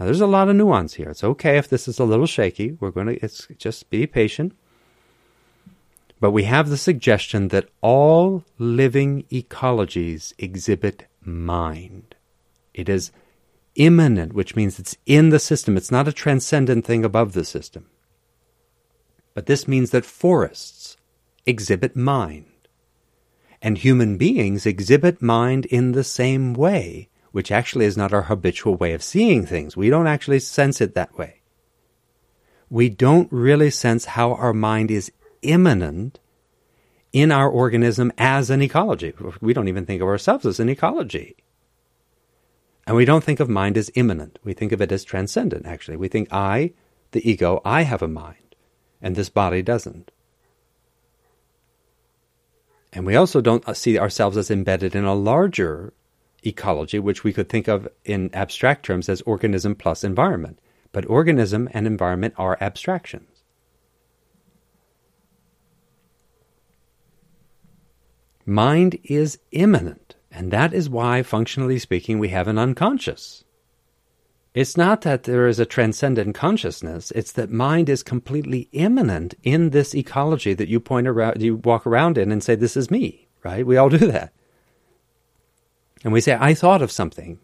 Now, 0.00 0.06
there's 0.06 0.22
a 0.22 0.26
lot 0.26 0.48
of 0.48 0.56
nuance 0.56 0.94
here. 0.94 1.10
It's 1.10 1.22
okay 1.22 1.58
if 1.58 1.68
this 1.68 1.86
is 1.86 1.98
a 1.98 2.04
little 2.04 2.24
shaky. 2.24 2.72
We're 2.80 2.90
going 2.90 3.08
to 3.08 3.22
it's, 3.22 3.46
just 3.58 3.90
be 3.90 4.06
patient. 4.06 4.56
But 6.18 6.30
we 6.30 6.44
have 6.44 6.70
the 6.70 6.78
suggestion 6.78 7.48
that 7.48 7.68
all 7.82 8.42
living 8.56 9.24
ecologies 9.24 10.32
exhibit 10.38 11.06
mind. 11.20 12.14
It 12.72 12.88
is 12.88 13.12
immanent, 13.74 14.32
which 14.32 14.56
means 14.56 14.78
it's 14.78 14.96
in 15.04 15.28
the 15.28 15.38
system. 15.38 15.76
It's 15.76 15.90
not 15.90 16.08
a 16.08 16.14
transcendent 16.14 16.86
thing 16.86 17.04
above 17.04 17.34
the 17.34 17.44
system. 17.44 17.90
But 19.34 19.44
this 19.44 19.68
means 19.68 19.90
that 19.90 20.06
forests 20.06 20.96
exhibit 21.44 21.94
mind. 21.94 22.46
And 23.60 23.76
human 23.76 24.16
beings 24.16 24.64
exhibit 24.64 25.20
mind 25.20 25.66
in 25.66 25.92
the 25.92 26.04
same 26.04 26.54
way, 26.54 27.10
which 27.32 27.52
actually 27.52 27.84
is 27.84 27.96
not 27.96 28.12
our 28.12 28.22
habitual 28.22 28.76
way 28.76 28.92
of 28.92 29.02
seeing 29.02 29.46
things. 29.46 29.76
We 29.76 29.90
don't 29.90 30.06
actually 30.06 30.40
sense 30.40 30.80
it 30.80 30.94
that 30.94 31.16
way. 31.16 31.40
We 32.68 32.88
don't 32.88 33.30
really 33.32 33.70
sense 33.70 34.04
how 34.04 34.32
our 34.34 34.52
mind 34.52 34.90
is 34.90 35.12
immanent 35.42 36.20
in 37.12 37.32
our 37.32 37.48
organism 37.48 38.12
as 38.18 38.50
an 38.50 38.62
ecology. 38.62 39.12
We 39.40 39.52
don't 39.52 39.68
even 39.68 39.86
think 39.86 40.02
of 40.02 40.08
ourselves 40.08 40.46
as 40.46 40.60
an 40.60 40.68
ecology. 40.68 41.36
And 42.86 42.96
we 42.96 43.04
don't 43.04 43.24
think 43.24 43.40
of 43.40 43.48
mind 43.48 43.76
as 43.76 43.90
immanent. 43.94 44.38
We 44.44 44.52
think 44.52 44.72
of 44.72 44.80
it 44.80 44.92
as 44.92 45.04
transcendent, 45.04 45.66
actually. 45.66 45.96
We 45.96 46.08
think 46.08 46.32
I, 46.32 46.72
the 47.10 47.28
ego, 47.28 47.60
I 47.64 47.82
have 47.82 48.02
a 48.02 48.08
mind 48.08 48.50
and 49.02 49.16
this 49.16 49.28
body 49.28 49.62
doesn't. 49.62 50.10
And 52.92 53.06
we 53.06 53.16
also 53.16 53.40
don't 53.40 53.76
see 53.76 53.98
ourselves 53.98 54.36
as 54.36 54.50
embedded 54.50 54.94
in 54.94 55.04
a 55.04 55.14
larger 55.14 55.92
ecology, 56.42 56.98
which 56.98 57.24
we 57.24 57.32
could 57.32 57.48
think 57.48 57.68
of 57.68 57.88
in 58.04 58.30
abstract 58.34 58.84
terms 58.84 59.08
as 59.08 59.20
organism 59.22 59.74
plus 59.74 60.04
environment. 60.04 60.58
But 60.92 61.08
organism 61.08 61.68
and 61.72 61.86
environment 61.86 62.34
are 62.36 62.58
abstractions. 62.60 63.40
Mind 68.46 68.98
is 69.04 69.38
immanent, 69.52 70.16
and 70.32 70.50
that 70.50 70.74
is 70.74 70.90
why, 70.90 71.22
functionally 71.22 71.78
speaking, 71.78 72.18
we 72.18 72.30
have 72.30 72.48
an 72.48 72.58
unconscious. 72.58 73.44
It's 74.52 74.76
not 74.76 75.02
that 75.02 75.22
there 75.22 75.46
is 75.46 75.60
a 75.60 75.66
transcendent 75.66 76.34
consciousness, 76.34 77.12
it's 77.12 77.30
that 77.32 77.52
mind 77.52 77.88
is 77.88 78.02
completely 78.02 78.68
immanent 78.72 79.34
in 79.44 79.70
this 79.70 79.94
ecology 79.94 80.54
that 80.54 80.68
you 80.68 80.80
point 80.80 81.06
around 81.06 81.40
you 81.40 81.56
walk 81.56 81.86
around 81.86 82.18
in 82.18 82.32
and 82.32 82.42
say, 82.42 82.56
This 82.56 82.76
is 82.76 82.90
me, 82.90 83.28
right? 83.44 83.64
We 83.64 83.76
all 83.76 83.88
do 83.88 83.98
that. 83.98 84.32
And 86.02 86.12
we 86.12 86.20
say, 86.20 86.36
I 86.38 86.54
thought 86.54 86.82
of 86.82 86.92
something, 86.92 87.38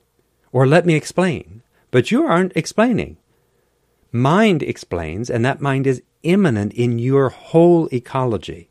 or 0.53 0.67
let 0.67 0.87
me 0.87 0.95
explain. 0.95 1.63
But 1.91 2.11
you 2.11 2.25
aren't 2.25 2.57
explaining. 2.57 3.19
Mind 4.13 4.63
explains, 4.63 5.29
and 5.31 5.45
that 5.45 5.61
mind 5.61 5.87
is 5.87 6.03
immanent 6.23 6.73
in 6.73 6.99
your 6.99 7.29
whole 7.29 7.89
ecology. 7.93 8.71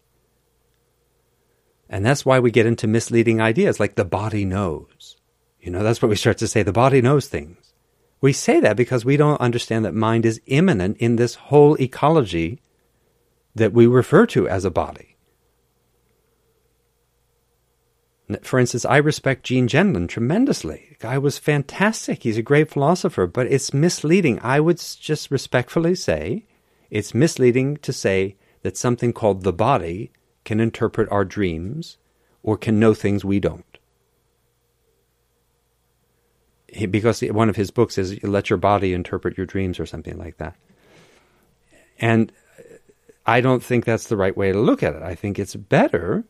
And 1.90 2.06
that's 2.06 2.26
why 2.26 2.40
we 2.40 2.52
get 2.52 2.66
into 2.66 2.88
misleading 2.88 3.40
ideas 3.40 3.80
like 3.80 3.96
the 3.96 4.06
body 4.06 4.44
knows. 4.44 5.18
You 5.60 5.72
know, 5.72 5.84
that's 5.84 6.02
what 6.02 6.10
we 6.10 6.16
start 6.16 6.38
to 6.40 6.48
say 6.48 6.64
the 6.64 6.72
body 6.72 7.02
knows 7.02 7.28
things. 7.28 7.74
We 8.22 8.34
say 8.34 8.60
that 8.60 8.78
because 8.78 9.06
we 9.06 9.18
don't 9.18 9.40
understand 9.40 9.86
that 9.86 9.94
mind 9.94 10.26
is 10.26 10.42
immanent 10.48 10.98
in 10.98 11.16
this 11.16 11.36
whole 11.36 11.80
ecology 11.80 12.62
that 13.54 13.74
we 13.74 13.88
refer 13.88 14.26
to 14.28 14.48
as 14.48 14.66
a 14.66 14.72
body. 14.72 15.15
For 18.42 18.60
instance, 18.60 18.86
I 18.86 18.98
respect 18.98 19.44
Gene 19.44 19.68
Gendlin 19.68 20.08
tremendously. 20.08 20.88
The 20.90 21.08
guy 21.08 21.18
was 21.18 21.38
fantastic. 21.38 22.24
He's 22.24 22.38
a 22.38 22.42
great 22.42 22.72
philosopher, 22.72 23.28
but 23.28 23.48
it's 23.48 23.74
misleading. 23.74 24.40
I 24.42 24.60
would 24.60 24.78
just 24.78 25.30
respectfully 25.30 25.94
say 25.94 26.46
it's 26.90 27.14
misleading 27.14 27.78
to 27.78 27.94
say 27.94 28.36
that 28.64 28.78
something 28.78 29.14
called 29.14 29.44
the 29.44 29.54
body 29.54 30.12
can 30.44 30.60
interpret 30.60 31.12
our 31.12 31.24
dreams 31.24 31.98
or 32.42 32.58
can 32.58 32.80
know 32.80 32.94
things 32.96 33.24
we 33.24 33.40
don't 33.40 33.76
because 36.90 37.22
one 37.22 37.50
of 37.50 37.56
his 37.56 37.72
books 37.72 37.98
is 37.98 38.22
"Let 38.24 38.50
Your 38.50 38.58
Body 38.58 38.94
Interpret 38.94 39.38
Your 39.38 39.46
Dreams" 39.46 39.80
or 39.80 39.86
something 39.86 40.18
like 40.18 40.38
that. 40.38 40.56
And 42.00 42.32
I 43.26 43.42
don't 43.42 43.64
think 43.64 43.86
that's 43.86 44.08
the 44.08 44.18
right 44.18 44.36
way 44.36 44.52
to 44.52 44.60
look 44.60 44.84
at 44.84 44.96
it. 44.96 45.02
I 45.02 45.16
think 45.16 45.40
it's 45.40 45.56
better 45.56 46.26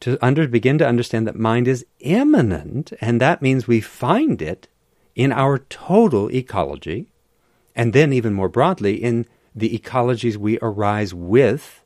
to 0.00 0.18
under, 0.24 0.48
begin 0.48 0.78
to 0.78 0.86
understand 0.86 1.26
that 1.26 1.36
mind 1.36 1.68
is 1.68 1.86
immanent, 2.00 2.92
and 3.00 3.20
that 3.20 3.42
means 3.42 3.66
we 3.66 3.80
find 3.80 4.40
it 4.40 4.68
in 5.14 5.32
our 5.32 5.58
total 5.58 6.30
ecology, 6.30 7.12
and 7.74 7.92
then 7.92 8.12
even 8.12 8.32
more 8.32 8.48
broadly 8.48 8.94
in 8.94 9.26
the 9.54 9.76
ecologies 9.78 10.36
we 10.36 10.58
arise 10.62 11.12
with 11.12 11.84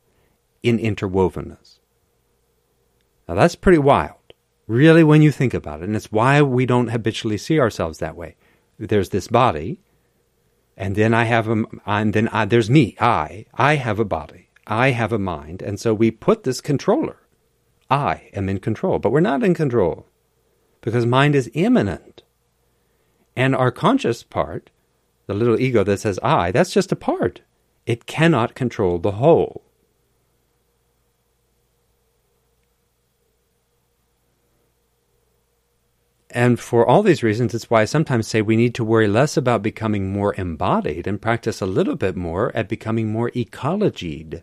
in 0.63 0.79
interwovenness. 0.79 1.79
Now 3.29 3.35
that's 3.35 3.55
pretty 3.55 3.79
wild 3.79 4.19
really 4.67 5.05
when 5.05 5.23
you 5.23 5.31
think 5.31 5.55
about 5.55 5.81
it. 5.81 5.85
And 5.85 5.97
it's 5.97 6.13
why 6.13 6.43
we 6.43 6.67
don't 6.67 6.89
habitually 6.89 7.39
see 7.39 7.61
ourselves 7.61 7.99
that 7.99 8.17
way. 8.17 8.37
There's 8.79 9.11
this 9.11 9.29
body, 9.29 9.81
and 10.77 10.97
then 10.97 11.15
I 11.15 11.25
have 11.25 11.49
a, 11.49 11.65
and 11.87 12.13
then 12.13 12.29
I, 12.29 12.45
there's 12.45 12.71
me, 12.71 12.97
I. 13.01 13.47
I 13.55 13.77
have 13.77 13.99
a 13.99 14.05
body. 14.05 14.49
I 14.67 14.91
have 14.91 15.13
a 15.13 15.19
mind. 15.19 15.63
And 15.63 15.79
so 15.79 15.95
we 15.95 16.11
put 16.11 16.43
this 16.43 16.61
controller. 16.61 17.19
I 17.95 18.29
am 18.35 18.49
in 18.49 18.59
control, 18.59 18.99
but 18.99 19.13
we're 19.13 19.21
not 19.21 19.45
in 19.45 19.55
control 19.55 20.07
because 20.81 21.07
mind 21.07 21.37
is 21.37 21.51
immanent. 21.55 22.25
And 23.37 23.55
our 23.55 23.71
conscious 23.71 24.25
part, 24.25 24.71
the 25.27 25.35
little 25.35 25.61
ego 25.61 25.85
that 25.85 26.01
says 26.01 26.19
I, 26.21 26.51
that's 26.51 26.73
just 26.73 26.91
a 26.91 26.97
part. 26.97 27.43
It 27.87 28.07
cannot 28.07 28.57
control 28.57 28.99
the 28.99 29.13
whole. 29.13 29.63
And 36.31 36.59
for 36.59 36.85
all 36.85 37.05
these 37.05 37.23
reasons, 37.23 37.55
it's 37.55 37.71
why 37.71 37.83
I 37.83 37.85
sometimes 37.85 38.27
say 38.27 38.43
we 38.43 38.57
need 38.57 38.75
to 38.75 38.85
worry 38.85 39.07
less 39.07 39.37
about 39.37 39.63
becoming 39.63 40.13
more 40.13 40.35
embodied 40.35 41.07
and 41.07 41.23
practice 41.23 41.61
a 41.61 41.67
little 41.67 41.95
bit 41.95 42.17
more 42.17 42.51
at 42.57 42.69
becoming 42.69 43.13
more 43.13 43.31
ecologied. 43.31 44.43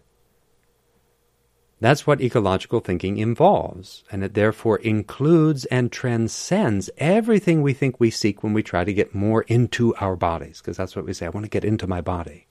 That's 1.81 2.05
what 2.05 2.21
ecological 2.21 2.79
thinking 2.79 3.17
involves, 3.17 4.03
and 4.11 4.23
it 4.23 4.35
therefore 4.35 4.77
includes 4.77 5.65
and 5.65 5.91
transcends 5.91 6.91
everything 6.99 7.63
we 7.63 7.73
think 7.73 7.99
we 7.99 8.11
seek 8.11 8.43
when 8.43 8.53
we 8.53 8.61
try 8.61 8.83
to 8.83 8.93
get 8.93 9.15
more 9.15 9.41
into 9.47 9.95
our 9.95 10.15
bodies, 10.15 10.61
because 10.61 10.77
that's 10.77 10.95
what 10.95 11.05
we 11.05 11.13
say 11.13 11.25
I 11.25 11.29
want 11.29 11.45
to 11.45 11.49
get 11.49 11.65
into 11.65 11.87
my 11.87 11.99
body. 11.99 12.45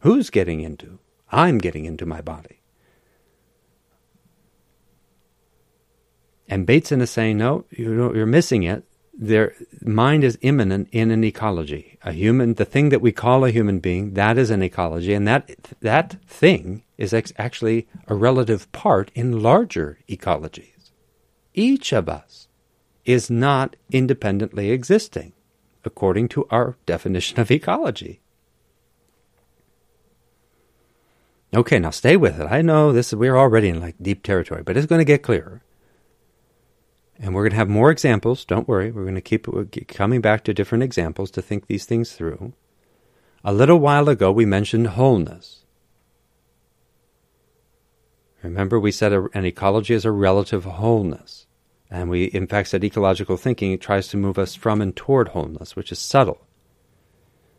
Who's 0.00 0.30
getting 0.30 0.60
into? 0.60 0.98
I'm 1.30 1.58
getting 1.58 1.84
into 1.84 2.04
my 2.04 2.20
body. 2.22 2.60
And 6.48 6.66
Bateson 6.66 7.00
is 7.00 7.10
saying, 7.10 7.38
no, 7.38 7.66
you're 7.70 8.26
missing 8.26 8.64
it. 8.64 8.84
Their 9.12 9.54
mind 9.82 10.24
is 10.24 10.38
immanent 10.40 10.88
in 10.92 11.10
an 11.10 11.24
ecology. 11.24 11.98
A 12.02 12.12
human, 12.12 12.54
the 12.54 12.64
thing 12.64 12.88
that 12.90 13.02
we 13.02 13.12
call 13.12 13.44
a 13.44 13.50
human 13.50 13.78
being, 13.80 14.14
that 14.14 14.38
is 14.38 14.50
an 14.50 14.62
ecology, 14.62 15.12
and 15.12 15.26
that 15.26 15.74
that 15.80 16.16
thing 16.26 16.84
is 16.96 17.12
ex- 17.12 17.32
actually 17.36 17.88
a 18.06 18.14
relative 18.14 18.70
part 18.72 19.10
in 19.14 19.42
larger 19.42 19.98
ecologies. 20.08 20.90
Each 21.52 21.92
of 21.92 22.08
us 22.08 22.48
is 23.04 23.30
not 23.30 23.76
independently 23.90 24.70
existing 24.70 25.32
according 25.84 26.28
to 26.28 26.46
our 26.50 26.76
definition 26.86 27.40
of 27.40 27.50
ecology. 27.50 28.20
Okay, 31.52 31.78
now 31.80 31.90
stay 31.90 32.16
with 32.16 32.38
it. 32.38 32.46
I 32.46 32.62
know 32.62 32.92
this 32.92 33.12
we're 33.12 33.36
already 33.36 33.70
in 33.70 33.80
like 33.80 33.96
deep 34.00 34.22
territory, 34.22 34.62
but 34.62 34.76
it's 34.76 34.86
going 34.86 35.00
to 35.00 35.04
get 35.04 35.22
clearer. 35.22 35.62
And 37.22 37.34
we're 37.34 37.42
going 37.42 37.50
to 37.50 37.56
have 37.56 37.68
more 37.68 37.90
examples. 37.90 38.44
Don't 38.44 38.66
worry. 38.66 38.90
We're 38.90 39.02
going 39.02 39.14
to 39.14 39.20
keep 39.20 39.46
coming 39.88 40.20
back 40.20 40.42
to 40.44 40.54
different 40.54 40.84
examples 40.84 41.30
to 41.32 41.42
think 41.42 41.66
these 41.66 41.84
things 41.84 42.12
through. 42.12 42.54
A 43.44 43.52
little 43.52 43.78
while 43.78 44.08
ago, 44.08 44.32
we 44.32 44.46
mentioned 44.46 44.88
wholeness. 44.88 45.64
Remember, 48.42 48.80
we 48.80 48.90
said 48.90 49.12
an 49.12 49.44
ecology 49.44 49.94
is 49.94 50.04
a 50.04 50.10
relative 50.10 50.64
wholeness. 50.64 51.46
And 51.90 52.08
we, 52.08 52.24
in 52.24 52.46
fact, 52.46 52.68
said 52.68 52.84
ecological 52.84 53.36
thinking 53.36 53.78
tries 53.78 54.08
to 54.08 54.16
move 54.16 54.38
us 54.38 54.54
from 54.54 54.80
and 54.80 54.94
toward 54.94 55.28
wholeness, 55.28 55.74
which 55.74 55.90
is 55.92 55.98
subtle. 55.98 56.46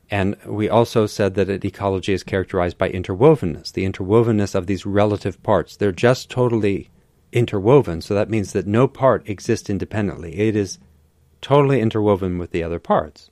And 0.09 0.35
we 0.45 0.69
also 0.69 1.05
said 1.05 1.35
that 1.35 1.49
an 1.49 1.65
ecology 1.65 2.13
is 2.13 2.23
characterized 2.23 2.77
by 2.77 2.89
interwovenness, 2.89 3.71
the 3.73 3.89
interwovenness 3.89 4.55
of 4.55 4.67
these 4.67 4.85
relative 4.85 5.41
parts. 5.41 5.75
They're 5.75 5.91
just 5.93 6.29
totally 6.29 6.90
interwoven, 7.31 8.01
so 8.01 8.13
that 8.13 8.29
means 8.29 8.53
that 8.53 8.67
no 8.67 8.87
part 8.87 9.27
exists 9.27 9.69
independently. 9.69 10.39
It 10.39 10.55
is 10.55 10.79
totally 11.41 11.81
interwoven 11.81 12.37
with 12.37 12.51
the 12.51 12.63
other 12.63 12.79
parts. 12.79 13.29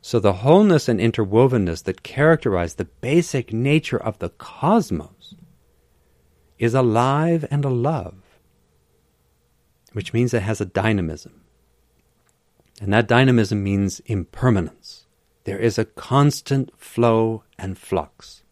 So 0.00 0.20
the 0.20 0.34
wholeness 0.34 0.86
and 0.88 1.00
interwovenness 1.00 1.82
that 1.84 2.02
characterize 2.02 2.74
the 2.74 2.84
basic 2.84 3.52
nature 3.52 3.96
of 3.96 4.18
the 4.18 4.28
cosmos 4.28 5.34
is 6.58 6.74
alive 6.74 7.46
and 7.50 7.64
alive, 7.64 8.38
which 9.92 10.12
means 10.12 10.34
it 10.34 10.42
has 10.42 10.60
a 10.60 10.66
dynamism. 10.66 11.40
And 12.80 12.92
that 12.92 13.08
dynamism 13.08 13.62
means 13.62 14.00
impermanence. 14.00 15.06
There 15.44 15.58
is 15.58 15.78
a 15.78 15.84
constant 15.84 16.70
flow 16.78 17.44
and 17.58 17.78
flux. 17.78 18.43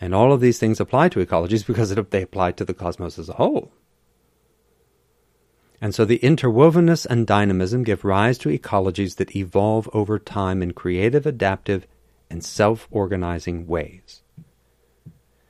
And 0.00 0.14
all 0.14 0.32
of 0.32 0.40
these 0.40 0.58
things 0.58 0.80
apply 0.80 1.08
to 1.10 1.24
ecologies 1.24 1.66
because 1.66 1.94
they 1.94 2.22
apply 2.22 2.52
to 2.52 2.64
the 2.64 2.74
cosmos 2.74 3.18
as 3.18 3.28
a 3.28 3.34
whole. 3.34 3.72
And 5.80 5.94
so 5.94 6.04
the 6.04 6.18
interwovenness 6.18 7.06
and 7.06 7.26
dynamism 7.26 7.82
give 7.82 8.04
rise 8.04 8.38
to 8.38 8.48
ecologies 8.48 9.16
that 9.16 9.36
evolve 9.36 9.88
over 9.92 10.18
time 10.18 10.62
in 10.62 10.72
creative, 10.72 11.26
adaptive, 11.26 11.86
and 12.30 12.44
self 12.44 12.88
organizing 12.90 13.66
ways. 13.66 14.22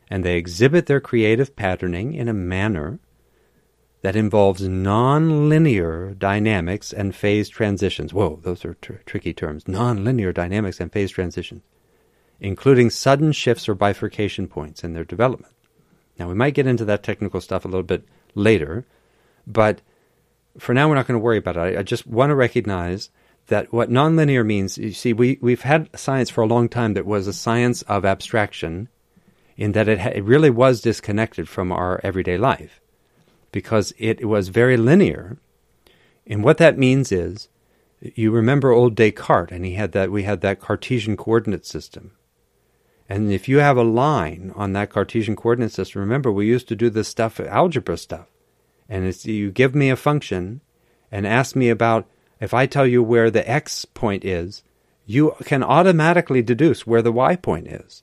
And 0.09 0.25
they 0.25 0.37
exhibit 0.37 0.87
their 0.87 1.01
creative 1.01 1.57
patterning 1.57 2.15
in 2.15 2.29
a 2.29 2.33
manner 2.35 3.01
that 4.03 4.15
involves 4.15 4.69
non-linear 4.69 6.15
dynamics 6.15 6.93
and 6.93 7.15
phase 7.15 7.49
transitions. 7.49 8.13
Whoa, 8.13 8.39
those 8.43 8.65
are 8.65 8.75
tr- 8.75 8.95
tricky 9.05 9.33
terms. 9.33 9.67
Non-linear 9.67 10.33
dynamics 10.33 10.79
and 10.79 10.93
phase 10.93 11.11
transitions 11.11 11.63
including 12.41 12.91
sudden 12.91 13.33
shifts 13.33 13.69
or 13.69 13.75
bifurcation 13.75 14.47
points 14.47 14.85
in 14.85 14.93
their 14.93 15.05
development. 15.05 15.53
Now, 16.19 16.29
we 16.29 16.35
might 16.35 16.55
get 16.55 16.67
into 16.67 16.85
that 16.87 17.03
technical 17.03 17.41
stuff 17.41 17.65
a 17.65 17.69
little 17.69 17.83
bit 17.83 18.07
later, 18.35 18.87
but 19.47 19.81
for 20.59 20.73
now, 20.75 20.89
we're 20.89 20.95
not 20.95 21.07
going 21.07 21.19
to 21.19 21.25
worry 21.25 21.39
about 21.39 21.57
it. 21.57 21.79
I, 21.79 21.83
just 21.83 22.07
want 22.07 22.31
to 22.31 22.35
recognize 22.35 23.11
that 23.49 23.73
what 23.73 23.91
nonlinear 23.91 24.45
means, 24.45 24.79
you 24.79 24.93
see, 24.93 25.13
we, 25.13 25.39
we've 25.41 25.63
had 25.63 25.91
science 25.99 26.31
for 26.31 26.43
a 26.43 26.47
long 26.47 26.69
time 26.69 26.95
that 26.95 27.07
was 27.07 27.27
a 27.27 27.33
science 27.33 27.83
of 27.83 28.05
abstraction 28.05 28.89
in 29.57 29.73
that 29.73 29.89
it, 29.89 30.01
ha- 30.01 30.13
it 30.15 30.25
really 30.25 30.51
was 30.51 30.81
disconnected 30.81 31.49
from 31.49 31.73
our 31.73 32.01
everyday 32.03 32.39
life 32.39 32.81
because 33.53 33.93
it 33.99 34.27
was 34.27 34.49
very 34.49 34.77
linear. 34.77 35.39
And 36.27 36.43
what 36.43 36.59
that 36.59 36.79
means 36.79 37.13
is, 37.13 37.49
you 38.01 38.31
remember 38.31 38.71
old 38.71 38.95
Descartes, 38.95 39.53
and 39.53 39.65
he 39.65 39.75
had 39.75 39.93
that, 39.93 40.11
we 40.11 40.25
had 40.25 40.41
that 40.43 40.61
Cartesian 40.61 41.17
coordinate 41.17 41.65
system. 41.65 42.13
And 43.09 43.33
if 43.33 43.49
you 43.49 43.59
have 43.59 43.77
a 43.77 43.85
line 43.85 44.53
on 44.57 44.73
that 44.73 44.91
Cartesian 44.91 45.37
coordinate 45.37 45.73
system, 45.73 46.01
remember 46.01 46.33
we 46.33 46.47
used 46.47 46.69
to 46.69 46.77
do 46.77 46.91
this 46.91 47.09
stuff, 47.09 47.39
algebra 47.39 47.97
stuff. 47.97 48.27
And 48.89 49.05
it's, 49.05 49.25
you 49.25 49.51
give 49.51 49.75
me 49.75 49.91
a 49.91 49.97
function 49.97 50.61
and 51.11 51.27
ask 51.27 51.55
me 51.55 51.69
about, 51.69 52.09
if 52.41 52.53
I 52.53 52.67
tell 52.67 52.87
you 52.87 53.03
where 53.03 53.31
the 53.31 53.49
x 53.49 53.85
point 53.85 54.25
is, 54.25 54.63
you 55.07 55.35
can 55.45 55.63
automatically 55.63 56.43
deduce 56.43 56.87
where 56.87 57.03
the 57.03 57.13
y 57.13 57.37
point 57.37 57.69
is. 57.69 58.03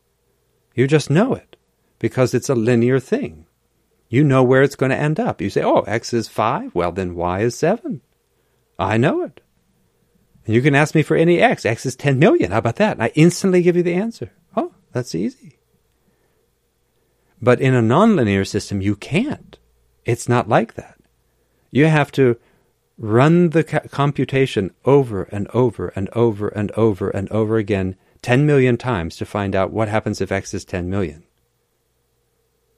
You 0.73 0.87
just 0.87 1.09
know 1.09 1.33
it 1.33 1.57
because 1.99 2.33
it's 2.33 2.49
a 2.49 2.55
linear 2.55 2.99
thing. 2.99 3.45
You 4.09 4.23
know 4.23 4.43
where 4.43 4.61
it's 4.61 4.75
going 4.75 4.91
to 4.91 4.97
end 4.97 5.19
up. 5.19 5.41
You 5.41 5.49
say, 5.49 5.63
oh, 5.63 5.81
x 5.81 6.13
is 6.13 6.29
5. 6.29 6.73
Well, 6.73 6.91
then 6.91 7.15
y 7.15 7.41
is 7.41 7.57
7. 7.57 8.01
I 8.79 8.97
know 8.97 9.21
it. 9.23 9.41
And 10.45 10.55
you 10.55 10.61
can 10.61 10.75
ask 10.75 10.95
me 10.95 11.03
for 11.03 11.15
any 11.15 11.39
x. 11.39 11.65
x 11.65 11.85
is 11.85 11.95
10 11.95 12.19
million. 12.19 12.51
How 12.51 12.57
about 12.57 12.77
that? 12.77 12.93
And 12.93 13.03
I 13.03 13.11
instantly 13.15 13.61
give 13.61 13.75
you 13.75 13.83
the 13.83 13.93
answer. 13.93 14.31
That's 14.93 15.15
easy. 15.15 15.57
But 17.41 17.59
in 17.59 17.73
a 17.73 17.81
nonlinear 17.81 18.47
system, 18.47 18.81
you 18.81 18.95
can't. 18.95 19.57
It's 20.05 20.29
not 20.29 20.47
like 20.47 20.75
that. 20.75 20.97
You 21.71 21.87
have 21.87 22.11
to 22.13 22.37
run 22.97 23.49
the 23.49 23.63
ca- 23.63 23.87
computation 23.89 24.71
over 24.85 25.23
and 25.23 25.47
over 25.53 25.87
and 25.89 26.09
over 26.13 26.47
and 26.49 26.71
over 26.71 27.09
and 27.09 27.29
over 27.31 27.57
again 27.57 27.95
10 28.21 28.45
million 28.45 28.77
times 28.77 29.17
to 29.17 29.25
find 29.25 29.55
out 29.55 29.71
what 29.71 29.89
happens 29.89 30.21
if 30.21 30.31
x 30.31 30.53
is 30.53 30.63
10 30.63 30.89
million. 30.89 31.23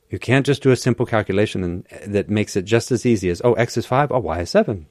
You 0.10 0.18
can't 0.18 0.46
just 0.46 0.64
do 0.64 0.72
a 0.72 0.78
simple 0.78 1.06
calculation 1.06 1.64
and, 1.64 1.88
uh, 1.92 1.98
that 2.08 2.30
makes 2.30 2.56
it 2.56 2.64
just 2.64 2.92
as 2.92 3.06
easy 3.06 3.30
as, 3.30 3.42
oh, 3.44 3.54
x 3.54 3.76
is 3.78 3.86
5, 3.86 4.12
oh, 4.12 4.20
y 4.20 4.40
is 4.40 4.50
7. 4.50 4.88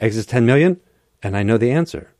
x 0.00 0.16
is 0.16 0.26
10 0.26 0.46
million, 0.46 0.80
and 1.22 1.36
I 1.36 1.42
know 1.42 1.58
the 1.58 1.70
answer 1.70 2.14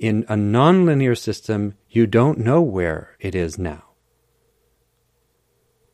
in 0.00 0.24
a 0.28 0.34
nonlinear 0.34 1.16
system, 1.16 1.76
you 1.90 2.06
don't 2.06 2.38
know 2.38 2.62
where 2.62 3.16
it 3.18 3.34
is 3.34 3.58
now. 3.58 3.82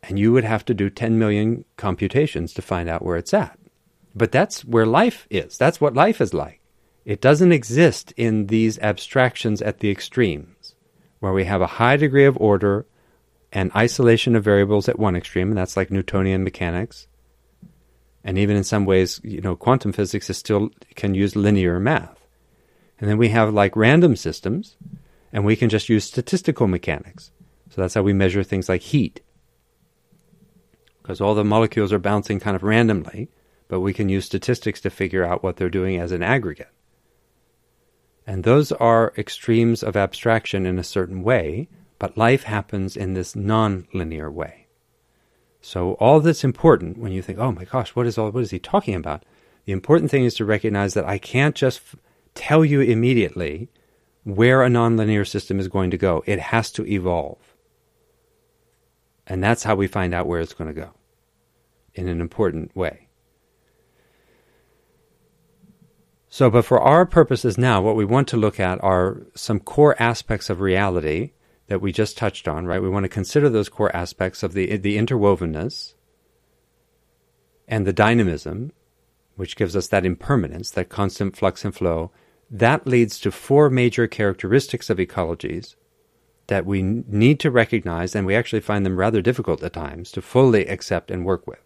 And 0.02 0.18
you 0.18 0.32
would 0.32 0.44
have 0.44 0.64
to 0.66 0.74
do 0.74 0.90
10 0.90 1.18
million 1.18 1.64
computations 1.76 2.52
to 2.54 2.62
find 2.62 2.88
out 2.88 3.02
where 3.02 3.16
it's 3.16 3.34
at. 3.34 3.58
But 4.14 4.30
that's 4.30 4.64
where 4.64 4.86
life 4.86 5.26
is. 5.30 5.58
That's 5.58 5.80
what 5.80 5.94
life 5.94 6.20
is 6.20 6.32
like. 6.32 6.60
It 7.04 7.20
doesn't 7.20 7.52
exist 7.52 8.12
in 8.16 8.46
these 8.46 8.78
abstractions 8.80 9.62
at 9.62 9.80
the 9.80 9.90
extremes, 9.90 10.74
where 11.20 11.32
we 11.32 11.44
have 11.44 11.62
a 11.62 11.66
high 11.66 11.96
degree 11.96 12.26
of 12.26 12.36
order 12.38 12.86
and 13.52 13.70
isolation 13.74 14.36
of 14.36 14.44
variables 14.44 14.88
at 14.88 14.98
one 14.98 15.16
extreme, 15.16 15.48
and 15.48 15.56
that's 15.56 15.76
like 15.76 15.90
Newtonian 15.90 16.44
mechanics. 16.44 17.06
And 18.22 18.38
even 18.38 18.56
in 18.56 18.64
some 18.64 18.84
ways, 18.84 19.20
you 19.22 19.40
know, 19.40 19.56
quantum 19.56 19.92
physics 19.92 20.28
is 20.28 20.36
still 20.36 20.70
can 20.94 21.14
use 21.14 21.36
linear 21.36 21.78
math. 21.78 22.26
And 22.98 23.08
then 23.08 23.18
we 23.18 23.28
have 23.28 23.54
like 23.54 23.76
random 23.76 24.16
systems, 24.16 24.76
and 25.32 25.44
we 25.44 25.56
can 25.56 25.68
just 25.68 25.88
use 25.88 26.04
statistical 26.04 26.66
mechanics. 26.66 27.30
So 27.70 27.80
that's 27.80 27.94
how 27.94 28.02
we 28.02 28.12
measure 28.12 28.42
things 28.42 28.68
like 28.68 28.82
heat. 28.82 29.20
Because 31.02 31.20
all 31.20 31.34
the 31.34 31.44
molecules 31.44 31.92
are 31.92 31.98
bouncing 31.98 32.40
kind 32.40 32.56
of 32.56 32.62
randomly, 32.62 33.28
but 33.68 33.80
we 33.80 33.92
can 33.92 34.08
use 34.08 34.24
statistics 34.24 34.80
to 34.80 34.90
figure 34.90 35.24
out 35.24 35.42
what 35.42 35.56
they're 35.56 35.68
doing 35.68 35.98
as 35.98 36.12
an 36.12 36.22
aggregate. 36.22 36.70
And 38.26 38.42
those 38.42 38.72
are 38.72 39.12
extremes 39.16 39.82
of 39.82 39.96
abstraction 39.96 40.66
in 40.66 40.78
a 40.78 40.84
certain 40.84 41.22
way, 41.22 41.68
but 41.98 42.16
life 42.16 42.42
happens 42.44 42.96
in 42.96 43.14
this 43.14 43.36
non-linear 43.36 44.30
way. 44.30 44.66
So 45.60 45.92
all 45.94 46.20
that's 46.20 46.44
important 46.44 46.98
when 46.98 47.12
you 47.12 47.22
think, 47.22 47.38
"Oh 47.38 47.52
my 47.52 47.64
gosh, 47.64 47.94
what 47.94 48.06
is 48.06 48.18
all 48.18 48.30
what 48.30 48.42
is 48.42 48.50
he 48.50 48.58
talking 48.58 48.94
about?" 48.94 49.24
The 49.64 49.72
important 49.72 50.10
thing 50.10 50.24
is 50.24 50.34
to 50.34 50.44
recognize 50.44 50.94
that 50.94 51.04
I 51.04 51.18
can't 51.18 51.54
just 51.54 51.80
tell 52.34 52.64
you 52.64 52.80
immediately 52.80 53.68
where 54.26 54.64
a 54.64 54.68
nonlinear 54.68 55.24
system 55.24 55.60
is 55.60 55.68
going 55.68 55.88
to 55.92 55.96
go. 55.96 56.24
It 56.26 56.40
has 56.40 56.72
to 56.72 56.84
evolve. 56.84 57.38
And 59.24 59.40
that's 59.40 59.62
how 59.62 59.76
we 59.76 59.86
find 59.86 60.12
out 60.12 60.26
where 60.26 60.40
it's 60.40 60.52
going 60.52 60.66
to 60.66 60.80
go 60.80 60.90
in 61.94 62.08
an 62.08 62.20
important 62.20 62.74
way. 62.74 63.06
So, 66.28 66.50
but 66.50 66.64
for 66.64 66.80
our 66.80 67.06
purposes 67.06 67.56
now, 67.56 67.80
what 67.80 67.94
we 67.94 68.04
want 68.04 68.26
to 68.28 68.36
look 68.36 68.58
at 68.58 68.82
are 68.82 69.22
some 69.36 69.60
core 69.60 69.94
aspects 70.02 70.50
of 70.50 70.60
reality 70.60 71.30
that 71.68 71.80
we 71.80 71.92
just 71.92 72.18
touched 72.18 72.48
on, 72.48 72.66
right? 72.66 72.82
We 72.82 72.90
want 72.90 73.04
to 73.04 73.08
consider 73.08 73.48
those 73.48 73.68
core 73.68 73.94
aspects 73.94 74.42
of 74.42 74.54
the, 74.54 74.76
the 74.76 74.98
interwovenness 74.98 75.94
and 77.68 77.86
the 77.86 77.92
dynamism, 77.92 78.72
which 79.36 79.56
gives 79.56 79.76
us 79.76 79.86
that 79.86 80.04
impermanence, 80.04 80.72
that 80.72 80.88
constant 80.88 81.36
flux 81.36 81.64
and 81.64 81.72
flow, 81.72 82.10
that 82.50 82.86
leads 82.86 83.18
to 83.20 83.30
four 83.30 83.68
major 83.70 84.06
characteristics 84.06 84.90
of 84.90 84.98
ecologies 84.98 85.74
that 86.46 86.64
we 86.64 86.80
need 86.82 87.40
to 87.40 87.50
recognize, 87.50 88.14
and 88.14 88.26
we 88.26 88.36
actually 88.36 88.60
find 88.60 88.86
them 88.86 88.96
rather 88.96 89.20
difficult 89.20 89.62
at 89.62 89.72
times 89.72 90.12
to 90.12 90.22
fully 90.22 90.66
accept 90.66 91.10
and 91.10 91.24
work 91.24 91.46
with. 91.46 91.58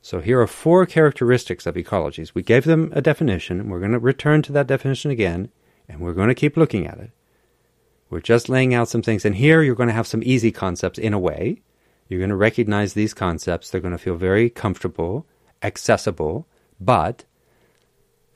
So 0.00 0.20
here 0.20 0.40
are 0.40 0.46
four 0.46 0.86
characteristics 0.86 1.66
of 1.66 1.74
ecologies. 1.74 2.32
We 2.32 2.42
gave 2.42 2.64
them 2.64 2.92
a 2.94 3.02
definition, 3.02 3.60
and 3.60 3.70
we're 3.70 3.80
going 3.80 3.92
to 3.92 3.98
return 3.98 4.40
to 4.42 4.52
that 4.52 4.68
definition 4.68 5.10
again, 5.10 5.50
and 5.88 6.00
we're 6.00 6.14
going 6.14 6.28
to 6.28 6.34
keep 6.34 6.56
looking 6.56 6.86
at 6.86 6.98
it. 6.98 7.10
We're 8.08 8.20
just 8.20 8.48
laying 8.48 8.72
out 8.72 8.88
some 8.88 9.02
things. 9.02 9.24
And 9.24 9.34
here 9.34 9.62
you're 9.62 9.74
going 9.74 9.88
to 9.88 9.94
have 9.94 10.06
some 10.06 10.22
easy 10.24 10.52
concepts 10.52 10.98
in 10.98 11.12
a 11.12 11.18
way. 11.18 11.60
You're 12.08 12.20
going 12.20 12.30
to 12.30 12.36
recognize 12.36 12.94
these 12.94 13.14
concepts. 13.14 13.68
They're 13.68 13.80
going 13.80 13.92
to 13.92 13.98
feel 13.98 14.14
very 14.14 14.48
comfortable, 14.48 15.26
accessible, 15.62 16.46
but 16.80 17.24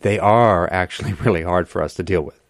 they 0.00 0.18
are 0.18 0.70
actually 0.72 1.12
really 1.24 1.42
hard 1.42 1.68
for 1.68 1.82
us 1.82 1.94
to 1.94 2.02
deal 2.02 2.22
with. 2.22 2.40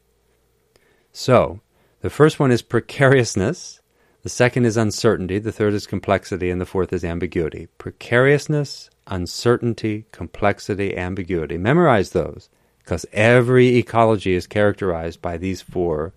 So, 1.13 1.61
the 2.01 2.11
first 2.11 2.39
one 2.41 2.51
is 2.51 2.63
precariousness. 2.63 3.81
The 4.23 4.29
second 4.29 4.65
is 4.65 4.77
uncertainty. 4.77 5.39
The 5.39 5.53
third 5.53 5.75
is 5.75 5.87
complexity. 5.87 6.51
And 6.51 6.61
the 6.61 6.67
fourth 6.67 6.93
is 6.93 7.05
ambiguity. 7.05 7.69
Precariousness, 7.79 8.91
uncertainty, 9.07 10.07
complexity, 10.13 10.97
ambiguity. 10.97 11.59
Memorize 11.59 12.11
those 12.11 12.49
because 12.79 13.07
every 13.13 13.77
ecology 13.77 14.35
is 14.35 14.47
characterized 14.47 15.21
by 15.21 15.37
these 15.37 15.63
four 15.63 16.13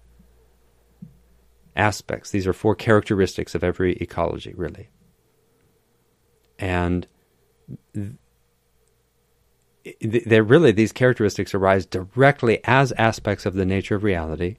aspects. 1.76 2.32
These 2.32 2.48
are 2.48 2.54
four 2.54 2.76
characteristics 2.76 3.56
of 3.56 3.64
every 3.64 3.96
ecology, 3.98 4.54
really. 4.56 4.90
And 6.60 7.08
they're 10.02 10.44
really, 10.44 10.72
these 10.72 10.92
characteristics 10.92 11.54
arise 11.54 11.86
directly 11.86 12.60
as 12.64 12.92
aspects 12.94 13.46
of 13.46 13.54
the 13.54 13.66
nature 13.66 13.96
of 13.96 14.04
reality, 14.04 14.58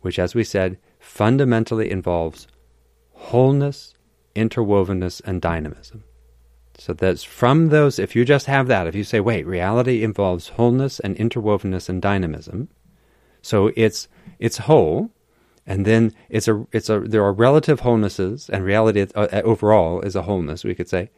which, 0.00 0.18
as 0.18 0.34
we 0.34 0.44
said, 0.44 0.78
fundamentally 0.98 1.90
involves 1.90 2.46
wholeness, 3.12 3.94
interwovenness, 4.34 5.22
and 5.24 5.40
dynamism. 5.40 6.04
So 6.78 6.92
that's 6.92 7.24
from 7.24 7.68
those, 7.68 7.98
if 7.98 8.14
you 8.14 8.24
just 8.24 8.46
have 8.46 8.68
that, 8.68 8.86
if 8.86 8.94
you 8.94 9.04
say, 9.04 9.20
wait, 9.20 9.46
reality 9.46 10.04
involves 10.04 10.48
wholeness 10.48 11.00
and 11.00 11.16
interwovenness 11.16 11.88
and 11.88 12.02
dynamism, 12.02 12.68
so 13.40 13.70
it's 13.76 14.08
it's 14.38 14.58
whole, 14.58 15.10
and 15.66 15.86
then 15.86 16.12
it's 16.28 16.48
a 16.48 16.66
it's 16.72 16.90
a 16.90 17.00
there 17.00 17.24
are 17.24 17.32
relative 17.32 17.80
wholenesses, 17.80 18.50
and 18.50 18.64
reality 18.64 19.06
uh, 19.14 19.40
overall 19.42 20.02
is 20.02 20.16
a 20.16 20.22
wholeness, 20.22 20.64
we 20.64 20.74
could 20.74 20.88
say, 20.88 21.10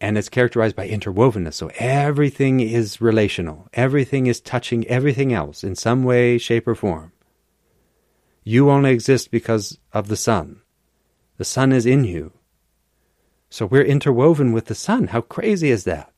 and 0.00 0.18
it's 0.18 0.28
characterized 0.28 0.76
by 0.76 0.88
interwovenness. 0.88 1.54
So 1.54 1.70
everything 1.78 2.60
is 2.60 3.00
relational, 3.00 3.68
everything 3.72 4.26
is 4.26 4.40
touching 4.40 4.86
everything 4.86 5.32
else 5.32 5.64
in 5.64 5.74
some 5.74 6.04
way, 6.04 6.38
shape, 6.38 6.66
or 6.66 6.74
form. 6.74 7.12
You 8.42 8.70
only 8.70 8.90
exist 8.90 9.30
because 9.30 9.78
of 9.92 10.08
the 10.08 10.16
sun. 10.16 10.60
The 11.38 11.44
sun 11.44 11.72
is 11.72 11.86
in 11.86 12.04
you. 12.04 12.32
So 13.48 13.66
we're 13.66 13.84
interwoven 13.84 14.52
with 14.52 14.66
the 14.66 14.74
sun. 14.74 15.08
How 15.08 15.20
crazy 15.22 15.70
is 15.70 15.84
that? 15.84 16.12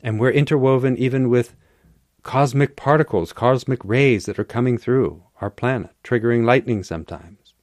And 0.00 0.20
we're 0.20 0.30
interwoven 0.30 0.96
even 0.98 1.30
with 1.30 1.56
cosmic 2.22 2.76
particles, 2.76 3.32
cosmic 3.32 3.84
rays 3.84 4.26
that 4.26 4.38
are 4.38 4.44
coming 4.44 4.78
through 4.78 5.22
our 5.40 5.50
planet, 5.50 5.90
triggering 6.04 6.44
lightning 6.44 6.82
sometimes. 6.82 7.54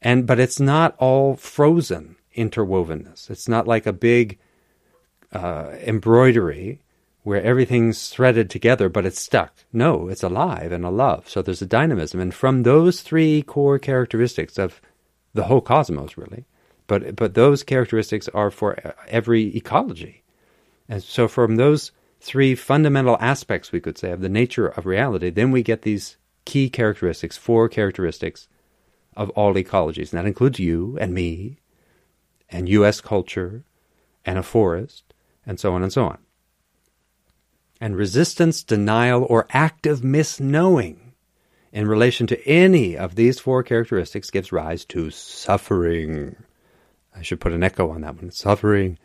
And 0.00 0.26
but 0.26 0.40
it's 0.40 0.58
not 0.58 0.96
all 0.98 1.36
frozen 1.36 2.16
interwovenness. 2.36 3.30
It's 3.30 3.48
not 3.48 3.66
like 3.66 3.86
a 3.86 3.92
big 3.92 4.38
uh, 5.32 5.70
embroidery 5.82 6.80
where 7.22 7.42
everything's 7.42 8.08
threaded 8.08 8.48
together, 8.48 8.88
but 8.88 9.04
it's 9.04 9.20
stuck. 9.20 9.52
No, 9.72 10.08
it's 10.08 10.22
alive 10.22 10.72
and 10.72 10.84
alive. 10.84 11.28
So 11.28 11.42
there's 11.42 11.62
a 11.62 11.66
dynamism, 11.66 12.20
and 12.20 12.32
from 12.32 12.62
those 12.62 13.02
three 13.02 13.42
core 13.42 13.78
characteristics 13.78 14.58
of 14.58 14.80
the 15.34 15.44
whole 15.44 15.60
cosmos, 15.60 16.16
really, 16.16 16.46
but 16.86 17.16
but 17.16 17.34
those 17.34 17.62
characteristics 17.62 18.28
are 18.28 18.50
for 18.50 18.94
every 19.08 19.54
ecology, 19.54 20.22
and 20.88 21.02
so 21.02 21.28
from 21.28 21.56
those 21.56 21.92
three 22.20 22.54
fundamental 22.54 23.16
aspects, 23.20 23.72
we 23.72 23.80
could 23.80 23.98
say, 23.98 24.10
of 24.10 24.20
the 24.20 24.28
nature 24.28 24.66
of 24.66 24.86
reality, 24.86 25.30
then 25.30 25.50
we 25.50 25.62
get 25.62 25.82
these 25.82 26.16
key 26.44 26.70
characteristics, 26.70 27.36
four 27.36 27.68
characteristics 27.68 28.48
of 29.16 29.30
all 29.30 29.54
ecologies. 29.54 30.12
And 30.12 30.18
that 30.18 30.26
includes 30.26 30.58
you 30.58 30.96
and 31.00 31.12
me, 31.12 31.58
and 32.50 32.68
U.S. 32.68 33.00
culture, 33.00 33.64
and 34.24 34.38
a 34.38 34.42
forest, 34.42 35.14
and 35.46 35.58
so 35.58 35.74
on 35.74 35.82
and 35.82 35.92
so 35.92 36.04
on. 36.04 36.18
And 37.80 37.96
resistance, 37.96 38.62
denial, 38.62 39.24
or 39.28 39.46
active 39.50 40.00
misknowing 40.00 41.08
in 41.72 41.86
relation 41.86 42.26
to 42.26 42.48
any 42.48 42.96
of 42.96 43.14
these 43.14 43.38
four 43.38 43.62
characteristics 43.62 44.30
gives 44.30 44.52
rise 44.52 44.84
to 44.86 45.10
suffering. 45.10 46.36
I 47.14 47.22
should 47.22 47.40
put 47.40 47.52
an 47.52 47.62
echo 47.62 47.90
on 47.90 48.02
that 48.02 48.16
one. 48.16 48.30
Suffering. 48.30 48.98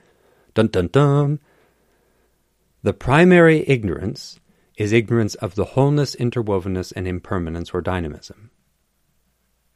Dun 0.53 0.67
dun 0.67 0.87
dun. 0.87 1.39
The 2.83 2.93
primary 2.93 3.63
ignorance 3.67 4.39
is 4.75 4.91
ignorance 4.91 5.35
of 5.35 5.55
the 5.55 5.65
wholeness, 5.65 6.15
interwovenness, 6.15 6.93
and 6.95 7.07
impermanence 7.07 7.71
or 7.73 7.81
dynamism. 7.81 8.49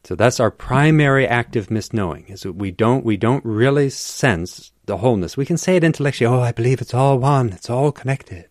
So 0.07 0.15
that's 0.15 0.39
our 0.39 0.51
primary 0.51 1.27
active 1.27 1.67
misknowing, 1.67 2.29
is 2.29 2.45
we 2.45 2.71
don't 2.71 3.03
we 3.03 3.17
don't 3.17 3.43
really 3.43 3.89
sense 3.89 4.71
the 4.85 4.95
wholeness. 4.95 5.35
We 5.35 5.45
can 5.45 5.57
say 5.57 5.75
it 5.75 5.83
intellectually, 5.83 6.33
oh, 6.33 6.39
I 6.39 6.53
believe 6.53 6.79
it's 6.79 6.93
all 6.93 7.19
one, 7.19 7.49
it's 7.49 7.69
all 7.69 7.91
connected. 7.91 8.47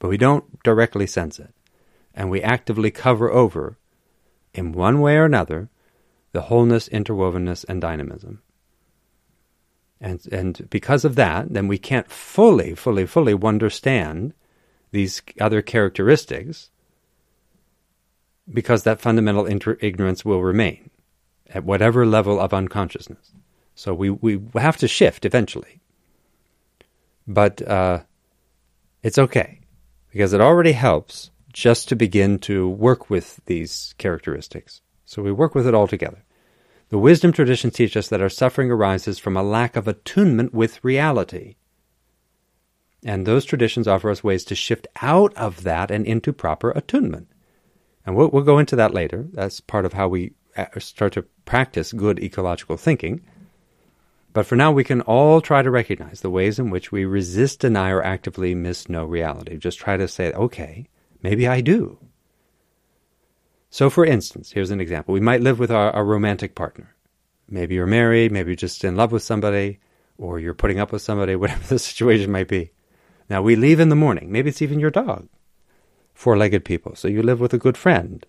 But 0.00 0.08
we 0.08 0.16
don't 0.16 0.60
directly 0.64 1.06
sense 1.06 1.38
it. 1.38 1.54
And 2.14 2.30
we 2.30 2.42
actively 2.42 2.90
cover 2.90 3.30
over, 3.30 3.78
in 4.52 4.72
one 4.72 5.00
way 5.00 5.14
or 5.14 5.24
another, 5.24 5.68
the 6.32 6.40
wholeness, 6.40 6.88
interwovenness, 6.88 7.64
and 7.68 7.80
dynamism. 7.80 8.42
And, 10.00 10.20
and 10.32 10.68
because 10.68 11.04
of 11.04 11.14
that, 11.14 11.54
then 11.54 11.68
we 11.68 11.78
can't 11.78 12.10
fully, 12.10 12.74
fully, 12.74 13.06
fully 13.06 13.38
understand 13.40 14.34
these 14.90 15.22
other 15.40 15.62
characteristics 15.62 16.70
because 18.52 18.82
that 18.82 19.00
fundamental 19.00 19.46
inter- 19.46 19.78
ignorance 19.80 20.24
will 20.24 20.42
remain 20.42 20.87
at 21.52 21.64
whatever 21.64 22.04
level 22.06 22.38
of 22.38 22.52
unconsciousness. 22.52 23.32
So 23.74 23.94
we, 23.94 24.10
we 24.10 24.40
have 24.56 24.76
to 24.78 24.88
shift 24.88 25.24
eventually. 25.24 25.80
But 27.26 27.62
uh, 27.62 28.00
it's 29.02 29.18
okay 29.18 29.60
because 30.10 30.32
it 30.32 30.40
already 30.40 30.72
helps 30.72 31.30
just 31.52 31.88
to 31.88 31.96
begin 31.96 32.38
to 32.40 32.68
work 32.68 33.10
with 33.10 33.40
these 33.46 33.94
characteristics. 33.98 34.80
So 35.04 35.22
we 35.22 35.32
work 35.32 35.54
with 35.54 35.66
it 35.66 35.74
all 35.74 35.86
together. 35.86 36.24
The 36.90 36.98
wisdom 36.98 37.32
traditions 37.32 37.74
teach 37.74 37.96
us 37.96 38.08
that 38.08 38.22
our 38.22 38.28
suffering 38.28 38.70
arises 38.70 39.18
from 39.18 39.36
a 39.36 39.42
lack 39.42 39.76
of 39.76 39.86
attunement 39.86 40.54
with 40.54 40.82
reality. 40.82 41.56
And 43.04 43.26
those 43.26 43.44
traditions 43.44 43.86
offer 43.86 44.10
us 44.10 44.24
ways 44.24 44.44
to 44.46 44.54
shift 44.54 44.86
out 45.02 45.34
of 45.36 45.62
that 45.62 45.90
and 45.90 46.06
into 46.06 46.32
proper 46.32 46.70
attunement. 46.70 47.28
And 48.04 48.16
we'll, 48.16 48.28
we'll 48.30 48.42
go 48.42 48.58
into 48.58 48.76
that 48.76 48.94
later. 48.94 49.26
That's 49.32 49.60
part 49.60 49.84
of 49.84 49.92
how 49.92 50.08
we 50.08 50.32
start 50.78 51.12
to 51.14 51.22
practice 51.44 51.92
good 51.92 52.18
ecological 52.18 52.76
thinking. 52.76 53.22
But 54.32 54.46
for 54.46 54.56
now, 54.56 54.70
we 54.70 54.84
can 54.84 55.00
all 55.00 55.40
try 55.40 55.62
to 55.62 55.70
recognize 55.70 56.20
the 56.20 56.30
ways 56.30 56.58
in 56.58 56.70
which 56.70 56.92
we 56.92 57.04
resist, 57.04 57.60
deny, 57.60 57.90
or 57.90 58.02
actively 58.02 58.54
misknow 58.54 59.08
reality. 59.08 59.56
Just 59.56 59.78
try 59.78 59.96
to 59.96 60.06
say, 60.06 60.32
okay, 60.32 60.88
maybe 61.22 61.48
I 61.48 61.60
do. 61.60 61.98
So, 63.70 63.90
for 63.90 64.04
instance, 64.04 64.52
here's 64.52 64.70
an 64.70 64.80
example. 64.80 65.12
We 65.12 65.20
might 65.20 65.42
live 65.42 65.58
with 65.58 65.70
our, 65.70 65.90
our 65.90 66.04
romantic 66.04 66.54
partner. 66.54 66.94
Maybe 67.48 67.74
you're 67.74 67.86
married, 67.86 68.32
maybe 68.32 68.50
you're 68.50 68.56
just 68.56 68.84
in 68.84 68.96
love 68.96 69.12
with 69.12 69.22
somebody, 69.22 69.80
or 70.16 70.38
you're 70.38 70.54
putting 70.54 70.78
up 70.78 70.92
with 70.92 71.02
somebody, 71.02 71.34
whatever 71.36 71.66
the 71.66 71.78
situation 71.78 72.30
might 72.30 72.48
be. 72.48 72.70
Now, 73.28 73.42
we 73.42 73.56
leave 73.56 73.80
in 73.80 73.88
the 73.88 73.96
morning. 73.96 74.30
Maybe 74.32 74.50
it's 74.50 74.62
even 74.62 74.80
your 74.80 74.90
dog. 74.90 75.28
Four 76.14 76.36
legged 76.36 76.64
people. 76.64 76.94
So, 76.94 77.08
you 77.08 77.22
live 77.22 77.40
with 77.40 77.52
a 77.54 77.58
good 77.58 77.76
friend. 77.76 78.24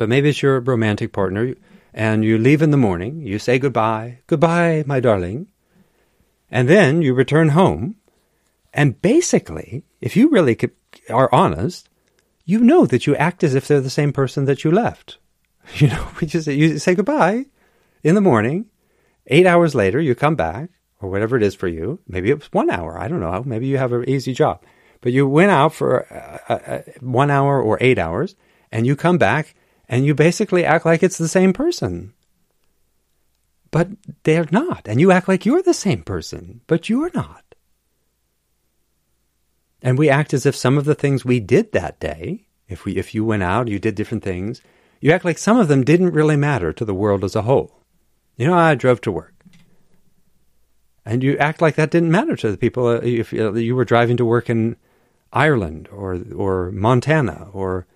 But 0.00 0.08
maybe 0.08 0.30
it's 0.30 0.40
your 0.40 0.60
romantic 0.60 1.12
partner, 1.12 1.54
and 1.92 2.24
you 2.24 2.38
leave 2.38 2.62
in 2.62 2.70
the 2.70 2.78
morning. 2.78 3.20
You 3.20 3.38
say 3.38 3.58
goodbye. 3.58 4.20
Goodbye, 4.28 4.82
my 4.86 4.98
darling. 4.98 5.48
And 6.50 6.70
then 6.70 7.02
you 7.02 7.12
return 7.12 7.50
home. 7.50 7.96
And 8.72 9.02
basically, 9.02 9.84
if 10.00 10.16
you 10.16 10.30
really 10.30 10.54
could, 10.54 10.70
are 11.10 11.28
honest, 11.34 11.90
you 12.46 12.60
know 12.60 12.86
that 12.86 13.06
you 13.06 13.14
act 13.16 13.44
as 13.44 13.54
if 13.54 13.68
they're 13.68 13.82
the 13.82 13.90
same 13.90 14.10
person 14.10 14.46
that 14.46 14.64
you 14.64 14.70
left. 14.70 15.18
You 15.74 15.88
know, 15.88 16.08
we 16.18 16.26
just 16.26 16.46
you 16.46 16.78
say 16.78 16.94
goodbye 16.94 17.44
in 18.02 18.14
the 18.14 18.22
morning. 18.22 18.70
Eight 19.26 19.44
hours 19.44 19.74
later, 19.74 20.00
you 20.00 20.14
come 20.14 20.34
back, 20.34 20.70
or 21.02 21.10
whatever 21.10 21.36
it 21.36 21.42
is 21.42 21.54
for 21.54 21.68
you. 21.68 22.00
Maybe 22.08 22.30
it 22.30 22.38
was 22.38 22.52
one 22.54 22.70
hour. 22.70 22.98
I 22.98 23.06
don't 23.06 23.20
know. 23.20 23.42
Maybe 23.44 23.66
you 23.66 23.76
have 23.76 23.92
an 23.92 24.08
easy 24.08 24.32
job, 24.32 24.64
but 25.02 25.12
you 25.12 25.28
went 25.28 25.50
out 25.50 25.74
for 25.74 26.10
uh, 26.48 26.54
uh, 26.54 26.82
one 27.00 27.30
hour 27.30 27.60
or 27.60 27.76
eight 27.82 27.98
hours, 27.98 28.34
and 28.72 28.86
you 28.86 28.96
come 28.96 29.18
back, 29.18 29.54
and 29.90 30.06
you 30.06 30.14
basically 30.14 30.64
act 30.64 30.86
like 30.86 31.02
it's 31.02 31.18
the 31.18 31.28
same 31.28 31.52
person. 31.52 32.14
But 33.72 33.88
they're 34.22 34.46
not, 34.50 34.86
and 34.86 35.00
you 35.00 35.10
act 35.10 35.28
like 35.28 35.44
you're 35.44 35.62
the 35.62 35.74
same 35.74 36.02
person, 36.02 36.60
but 36.68 36.88
you're 36.88 37.10
not. 37.12 37.44
And 39.82 39.98
we 39.98 40.08
act 40.08 40.32
as 40.32 40.46
if 40.46 40.54
some 40.54 40.78
of 40.78 40.84
the 40.84 40.94
things 40.94 41.24
we 41.24 41.40
did 41.40 41.72
that 41.72 41.98
day, 41.98 42.46
if 42.68 42.84
we 42.84 42.96
if 42.96 43.14
you 43.14 43.24
went 43.24 43.42
out, 43.42 43.68
you 43.68 43.78
did 43.78 43.96
different 43.96 44.22
things, 44.22 44.62
you 45.00 45.10
act 45.10 45.24
like 45.24 45.38
some 45.38 45.58
of 45.58 45.68
them 45.68 45.82
didn't 45.84 46.12
really 46.12 46.36
matter 46.36 46.72
to 46.72 46.84
the 46.84 46.94
world 46.94 47.24
as 47.24 47.34
a 47.34 47.42
whole. 47.42 47.82
You 48.36 48.46
know, 48.46 48.54
I 48.54 48.74
drove 48.76 49.00
to 49.02 49.12
work. 49.12 49.34
And 51.04 51.22
you 51.22 51.36
act 51.38 51.60
like 51.60 51.74
that 51.74 51.90
didn't 51.90 52.10
matter 52.12 52.36
to 52.36 52.50
the 52.50 52.58
people 52.58 52.86
uh, 52.86 53.00
if 53.02 53.32
uh, 53.32 53.54
you 53.54 53.74
were 53.74 53.84
driving 53.84 54.16
to 54.18 54.24
work 54.24 54.48
in 54.48 54.76
Ireland 55.32 55.88
or 55.90 56.20
or 56.36 56.70
Montana 56.70 57.48
or 57.52 57.86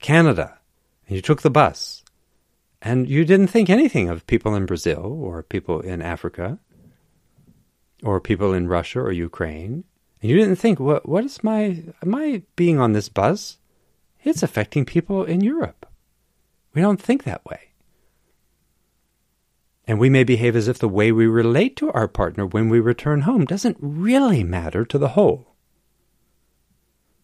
Canada. 0.00 0.55
You 1.08 1.22
took 1.22 1.42
the 1.42 1.50
bus, 1.50 2.02
and 2.82 3.08
you 3.08 3.24
didn't 3.24 3.48
think 3.48 3.70
anything 3.70 4.08
of 4.08 4.26
people 4.26 4.54
in 4.54 4.66
Brazil 4.66 5.18
or 5.20 5.42
people 5.42 5.80
in 5.80 6.02
Africa 6.02 6.58
or 8.02 8.20
people 8.20 8.52
in 8.52 8.68
Russia 8.68 9.00
or 9.00 9.12
Ukraine, 9.12 9.84
and 10.20 10.30
you 10.30 10.36
didn't 10.36 10.56
think, 10.56 10.80
what, 10.80 11.08
what 11.08 11.24
is 11.24 11.44
my, 11.44 11.82
I 12.02 12.42
being 12.56 12.78
on 12.78 12.92
this 12.92 13.08
bus? 13.08 13.58
It's 14.24 14.42
affecting 14.42 14.84
people 14.84 15.24
in 15.24 15.40
Europe. 15.40 15.86
We 16.74 16.82
don't 16.82 17.00
think 17.00 17.24
that 17.24 17.44
way. 17.44 17.70
And 19.86 20.00
we 20.00 20.10
may 20.10 20.24
behave 20.24 20.56
as 20.56 20.66
if 20.68 20.78
the 20.78 20.88
way 20.88 21.12
we 21.12 21.26
relate 21.26 21.76
to 21.76 21.92
our 21.92 22.08
partner 22.08 22.44
when 22.44 22.68
we 22.68 22.80
return 22.80 23.22
home 23.22 23.44
doesn't 23.44 23.76
really 23.80 24.42
matter 24.42 24.84
to 24.84 24.98
the 24.98 25.10
whole. 25.10 25.55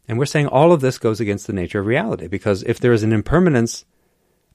And 0.09 0.19
we're 0.19 0.27
saying 0.27 0.47
all 0.47 0.73
of 0.73 0.81
this 0.81 0.99
goes 0.99 1.21
against 1.21 1.47
the 1.47 1.53
nature 1.53 1.81
of 1.81 1.87
reality 1.87 2.27
because 2.27 2.63
if 2.65 2.81
there 2.81 2.93
is 2.93 3.03
an 3.03 3.13
impermanence 3.13 3.85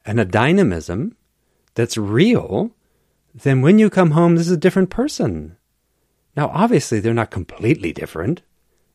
and 0.05 0.19
a 0.19 0.25
dynamism 0.25 1.15
that's 1.73 1.97
real, 1.97 2.71
then 3.33 3.61
when 3.61 3.79
you 3.79 3.89
come 3.89 4.11
home, 4.11 4.35
this 4.35 4.47
is 4.47 4.53
a 4.53 4.57
different 4.57 4.89
person. 4.89 5.57
Now, 6.35 6.49
obviously, 6.53 6.99
they're 6.99 7.13
not 7.13 7.31
completely 7.31 7.93
different 7.93 8.41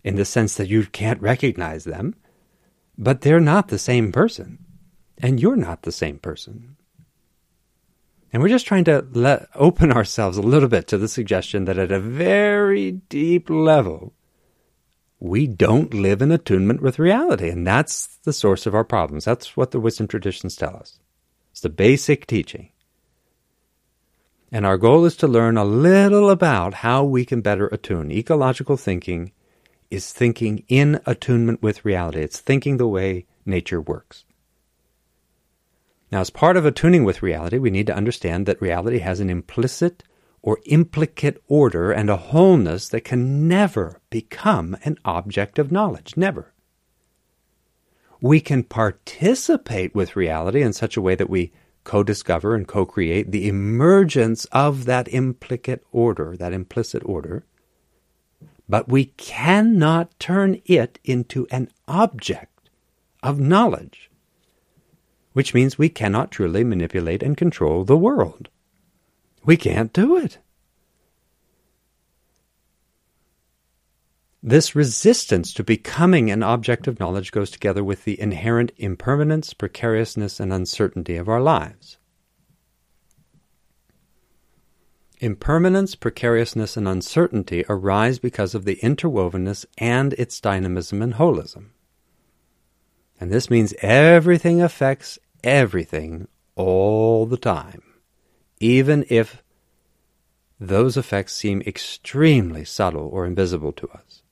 in 0.05 0.17
the 0.17 0.25
sense 0.25 0.57
that 0.57 0.69
you 0.69 0.87
can't 0.87 1.21
recognize 1.21 1.85
them, 1.85 2.15
but 2.99 3.23
they're 3.23 3.41
not 3.41 3.69
the 3.69 3.79
same 3.79 4.13
person, 4.13 4.59
and 5.19 5.41
you're 5.41 5.57
not 5.57 5.83
the 5.83 5.93
same 5.93 6.19
person. 6.19 6.77
And 8.33 8.43
we're 8.43 8.49
just 8.49 8.67
trying 8.67 8.85
to 8.85 9.07
let, 9.13 9.49
open 9.55 9.93
ourselves 9.93 10.39
a 10.39 10.43
little 10.43 10.69
bit 10.69 10.87
to 10.89 10.99
the 10.99 11.09
suggestion 11.09 11.67
that 11.67 11.79
at 11.79 11.93
a 11.93 12.01
very 12.01 12.93
deep 12.93 13.51
level, 13.51 14.15
we 15.23 15.47
don't 15.47 15.95
live 15.95 16.21
in 16.21 16.33
attunement 16.33 16.83
with 16.83 16.99
reality. 16.99 17.49
And 17.49 17.65
that's 17.65 18.09
the 18.25 18.33
source 18.33 18.67
of 18.67 18.75
our 18.75 18.83
problems. 18.83 19.25
That's 19.25 19.57
what 19.57 19.71
the 19.71 19.79
wisdom 19.79 20.09
traditions 20.09 20.57
tell 20.57 20.75
us. 20.75 20.99
It's 21.53 21.61
the 21.61 21.69
basic 21.69 22.27
teaching. 22.27 22.71
And 24.51 24.67
our 24.67 24.77
goal 24.77 25.05
is 25.05 25.17
to 25.19 25.29
learn 25.29 25.57
a 25.57 25.65
little 25.65 26.29
about 26.29 26.75
how 26.75 27.05
we 27.05 27.25
can 27.25 27.41
better 27.41 27.69
attune. 27.69 28.11
Ecological 28.11 28.77
thinking 28.77 29.31
is 29.93 30.13
thinking 30.13 30.65
in 30.67 31.01
attunement 31.07 31.63
with 31.63 31.85
reality, 31.85 32.21
it's 32.21 32.41
thinking 32.41 32.79
the 32.79 32.89
way 32.89 33.27
nature 33.47 33.81
works. 33.81 34.25
Now, 36.11 36.21
as 36.21 36.31
part 36.31 36.57
of 36.57 36.67
attuning 36.67 37.05
with 37.05 37.23
reality, 37.23 37.59
we 37.59 37.71
need 37.71 37.87
to 37.87 37.95
understand 37.95 38.47
that 38.47 38.61
reality 38.61 38.99
has 38.99 39.21
an 39.21 39.31
implicit 39.31 40.03
or 40.43 40.59
implicate 40.67 41.39
order 41.47 41.93
and 41.93 42.11
a 42.11 42.17
wholeness 42.17 42.89
that 42.89 43.05
can 43.05 43.47
never 43.47 44.01
become 44.11 44.77
an 44.85 44.99
object 45.05 45.59
of 45.59 45.73
knowledge. 45.73 46.17
Never. 46.17 46.53
We 48.21 48.41
can 48.41 48.63
participate 48.65 49.95
with 49.95 50.17
reality 50.17 50.63
in 50.63 50.73
such 50.73 50.97
a 50.97 51.01
way 51.01 51.15
that 51.15 51.31
we 51.31 51.53
co 51.85 52.03
discover 52.03 52.55
and 52.55 52.67
co 52.67 52.85
create 52.85 53.31
the 53.31 53.49
emergence 53.49 54.45
of 54.47 54.85
that 54.85 55.13
implicate 55.13 55.83
order, 55.93 56.37
that 56.37 56.53
implicit 56.53 57.03
order, 57.05 57.45
but 58.69 58.89
we 58.89 59.07
cannot 59.07 60.19
turn 60.19 60.61
it 60.65 60.99
into 61.05 61.47
an 61.51 61.69
object 61.89 62.71
of 63.23 63.41
knowledge 63.41 64.11
which 65.33 65.55
means 65.55 65.79
we 65.79 65.89
cannot 65.89 66.31
truly 66.31 66.65
manipulate 66.65 67.23
and 67.23 67.37
control 67.37 67.85
the 67.85 67.97
world. 67.97 68.49
We 69.45 69.57
can't 69.57 69.93
do 69.93 70.17
it. 70.17 70.39
This 74.43 74.75
resistance 74.75 75.53
to 75.55 75.63
becoming 75.63 76.31
an 76.31 76.43
object 76.43 76.89
of 76.89 76.99
knowledge 76.99 77.31
goes 77.31 77.51
together 77.51 77.85
with 77.85 78.05
the 78.05 78.21
inherent 78.21 78.73
impermanence, 78.77 79.55
precariousness, 79.55 80.41
and 80.41 80.53
uncertainty 80.53 81.17
of 81.17 81.29
our 81.29 81.41
lives. 81.41 81.99
Impermanence, 85.21 85.95
precariousness, 85.95 86.77
and 86.77 86.89
uncertainty 86.89 87.65
arise 87.69 88.19
because 88.19 88.57
of 88.57 88.65
the 88.65 88.81
interwovenness 88.83 89.65
and 89.79 90.13
its 90.15 90.41
dynamism 90.41 91.01
and 91.01 91.15
holism. 91.15 91.67
And 93.21 93.31
this 93.31 93.49
means 93.49 93.73
everything 93.81 94.61
affects 94.61 95.21
everything 95.45 96.27
all 96.57 97.27
the 97.27 97.37
time, 97.37 97.83
even 98.63 99.05
if 99.09 99.43
those 100.61 100.97
effects 100.97 101.35
seem 101.35 101.61
extremely 101.63 102.65
subtle 102.65 103.09
or 103.09 103.27
invisible 103.27 103.73
to 103.73 103.89
us. 103.89 104.23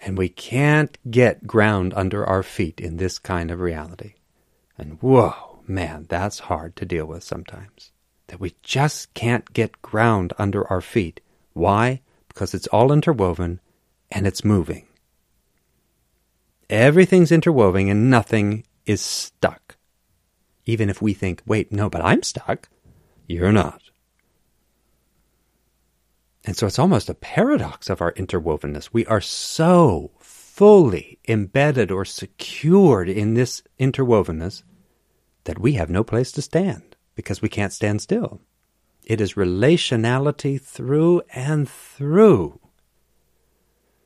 And 0.00 0.16
we 0.16 0.28
can't 0.28 0.96
get 1.10 1.48
ground 1.48 1.92
under 1.96 2.24
our 2.24 2.44
feet 2.44 2.80
in 2.80 2.96
this 2.96 3.18
kind 3.18 3.50
of 3.50 3.58
reality. 3.58 4.14
And 4.78 5.02
whoa, 5.02 5.62
man, 5.66 6.06
that's 6.08 6.38
hard 6.38 6.76
to 6.76 6.86
deal 6.86 7.06
with 7.06 7.24
sometimes. 7.24 7.90
That 8.28 8.40
we 8.40 8.54
just 8.62 9.12
can't 9.12 9.52
get 9.52 9.82
ground 9.82 10.32
under 10.38 10.66
our 10.70 10.80
feet. 10.80 11.20
Why? 11.52 12.02
Because 12.28 12.54
it's 12.54 12.68
all 12.68 12.92
interwoven 12.92 13.60
and 14.12 14.28
it's 14.28 14.44
moving. 14.44 14.86
Everything's 16.70 17.32
interwoven 17.32 17.88
and 17.88 18.08
nothing 18.08 18.64
is 18.86 19.00
stuck. 19.00 19.59
Even 20.70 20.88
if 20.88 21.02
we 21.02 21.14
think, 21.14 21.42
wait, 21.46 21.72
no, 21.72 21.90
but 21.90 22.00
I'm 22.00 22.22
stuck, 22.22 22.68
you're 23.26 23.50
not. 23.50 23.82
And 26.44 26.56
so 26.56 26.68
it's 26.68 26.78
almost 26.78 27.10
a 27.10 27.14
paradox 27.14 27.90
of 27.90 28.00
our 28.00 28.12
interwovenness. 28.12 28.90
We 28.92 29.04
are 29.06 29.20
so 29.20 30.12
fully 30.20 31.18
embedded 31.26 31.90
or 31.90 32.04
secured 32.04 33.08
in 33.08 33.34
this 33.34 33.64
interwovenness 33.80 34.62
that 35.42 35.58
we 35.58 35.72
have 35.72 35.90
no 35.90 36.04
place 36.04 36.30
to 36.32 36.42
stand 36.42 36.94
because 37.16 37.42
we 37.42 37.48
can't 37.48 37.72
stand 37.72 38.00
still. 38.00 38.40
It 39.04 39.20
is 39.20 39.34
relationality 39.34 40.60
through 40.60 41.22
and 41.34 41.68
through. 41.68 42.60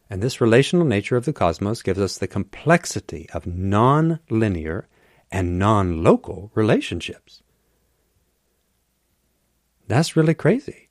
And 0.09 0.23
this 0.23 0.41
relational 0.41 0.87
nature 0.87 1.17
of 1.17 1.27
the 1.27 1.35
cosmos 1.35 1.83
gives 1.83 2.01
us 2.01 2.17
the 2.17 2.27
complexity 2.27 3.29
of 3.35 3.47
non 3.47 4.21
linear 4.31 4.89
and 5.35 5.59
non 5.59 6.03
local 6.03 6.51
relationships. 6.55 7.43
That's 9.87 10.17
really 10.17 10.35
crazy. 10.35 10.89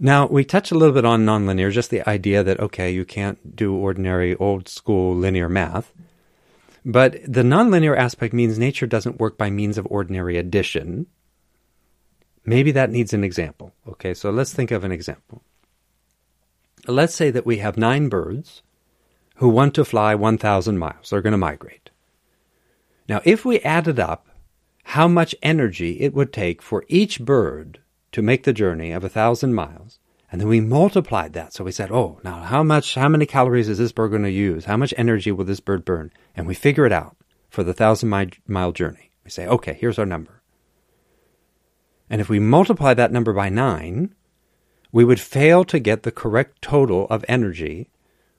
Now, 0.00 0.26
we 0.26 0.44
touch 0.44 0.72
a 0.72 0.74
little 0.74 0.94
bit 0.94 1.04
on 1.04 1.24
nonlinear, 1.24 1.70
just 1.70 1.90
the 1.90 2.08
idea 2.08 2.42
that, 2.42 2.58
okay, 2.58 2.90
you 2.90 3.04
can't 3.04 3.54
do 3.54 3.76
ordinary 3.76 4.34
old 4.36 4.68
school 4.68 5.14
linear 5.14 5.48
math. 5.48 5.92
But 6.84 7.12
the 7.26 7.42
nonlinear 7.42 7.96
aspect 7.96 8.34
means 8.34 8.58
nature 8.58 8.86
doesn't 8.86 9.20
work 9.20 9.38
by 9.38 9.50
means 9.50 9.78
of 9.78 9.86
ordinary 9.88 10.36
addition. 10.36 11.06
Maybe 12.44 12.72
that 12.72 12.90
needs 12.90 13.14
an 13.14 13.22
example. 13.22 13.72
Okay, 13.86 14.12
so 14.14 14.30
let's 14.30 14.52
think 14.52 14.72
of 14.72 14.82
an 14.84 14.92
example 14.92 15.42
let's 16.86 17.14
say 17.14 17.30
that 17.30 17.46
we 17.46 17.58
have 17.58 17.76
nine 17.76 18.08
birds 18.08 18.62
who 19.36 19.48
want 19.48 19.74
to 19.74 19.84
fly 19.84 20.14
1,000 20.14 20.78
miles. 20.78 21.10
They're 21.10 21.22
going 21.22 21.32
to 21.32 21.38
migrate. 21.38 21.83
Now, 23.08 23.20
if 23.24 23.44
we 23.44 23.60
added 23.60 24.00
up 24.00 24.28
how 24.84 25.08
much 25.08 25.34
energy 25.42 26.00
it 26.00 26.14
would 26.14 26.32
take 26.32 26.62
for 26.62 26.84
each 26.88 27.20
bird 27.20 27.80
to 28.12 28.22
make 28.22 28.44
the 28.44 28.52
journey 28.52 28.92
of 28.92 29.04
a 29.04 29.08
thousand 29.08 29.54
miles, 29.54 29.98
and 30.30 30.40
then 30.40 30.48
we 30.48 30.60
multiplied 30.60 31.32
that. 31.34 31.52
So 31.52 31.64
we 31.64 31.72
said, 31.72 31.92
oh, 31.92 32.18
now 32.24 32.40
how 32.40 32.62
much, 32.62 32.94
how 32.94 33.08
many 33.08 33.26
calories 33.26 33.68
is 33.68 33.78
this 33.78 33.92
bird 33.92 34.10
going 34.10 34.22
to 34.22 34.30
use? 34.30 34.64
How 34.64 34.76
much 34.76 34.94
energy 34.96 35.30
will 35.30 35.44
this 35.44 35.60
bird 35.60 35.84
burn? 35.84 36.12
And 36.34 36.46
we 36.46 36.54
figure 36.54 36.86
it 36.86 36.92
out 36.92 37.16
for 37.48 37.62
the 37.62 37.74
thousand 37.74 38.08
mile 38.46 38.72
journey. 38.72 39.10
We 39.24 39.30
say, 39.30 39.46
okay, 39.46 39.74
here's 39.74 39.98
our 39.98 40.06
number. 40.06 40.42
And 42.10 42.20
if 42.20 42.28
we 42.28 42.38
multiply 42.38 42.94
that 42.94 43.12
number 43.12 43.32
by 43.32 43.48
nine, 43.48 44.14
we 44.92 45.04
would 45.04 45.20
fail 45.20 45.64
to 45.64 45.78
get 45.78 46.04
the 46.04 46.12
correct 46.12 46.62
total 46.62 47.06
of 47.08 47.24
energy 47.26 47.90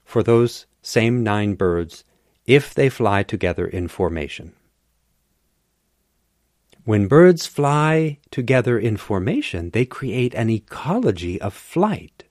for 0.04 0.22
those 0.22 0.66
same 0.80 1.22
nine 1.22 1.54
birds 1.54 2.04
if 2.46 2.72
they 2.72 2.88
fly 2.88 3.22
together 3.22 3.66
in 3.66 3.88
formation. 3.88 4.52
When 6.86 7.08
birds 7.08 7.46
fly 7.46 8.18
together 8.30 8.78
in 8.78 8.96
formation, 8.96 9.70
they 9.70 9.84
create 9.84 10.32
an 10.32 10.48
ecology 10.48 11.38
of 11.38 11.52
flight. 11.52 12.24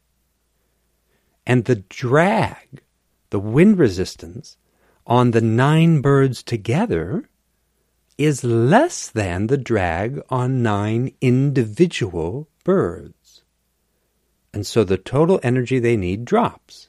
And 1.46 1.66
the 1.66 1.76
drag, 1.76 2.82
the 3.30 3.40
wind 3.40 3.78
resistance, 3.78 4.58
on 5.06 5.30
the 5.30 5.42
nine 5.42 6.02
birds 6.02 6.42
together 6.42 7.30
is 8.18 8.44
less 8.44 9.08
than 9.08 9.46
the 9.46 9.58
drag 9.58 10.20
on 10.32 10.64
nine 10.64 11.14
individual 11.22 12.50
birds 12.64 13.16
and 14.56 14.66
so 14.66 14.86
the 14.86 14.98
total 14.98 15.38
energy 15.44 15.80
they 15.80 15.98
need 15.98 16.24
drops. 16.24 16.88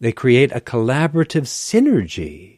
They 0.00 0.10
create 0.10 0.50
a 0.50 0.60
collaborative 0.60 1.46
synergy 1.46 2.55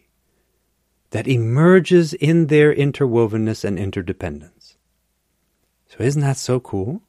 that 1.11 1.27
emerges 1.27 2.13
in 2.15 2.47
their 2.47 2.75
interwovenness 2.75 3.65
and 3.65 3.79
interdependence. 3.79 4.77
So, 5.89 6.05
isn't 6.05 6.21
that 6.21 6.37
so 6.37 6.61
cool? 6.61 7.03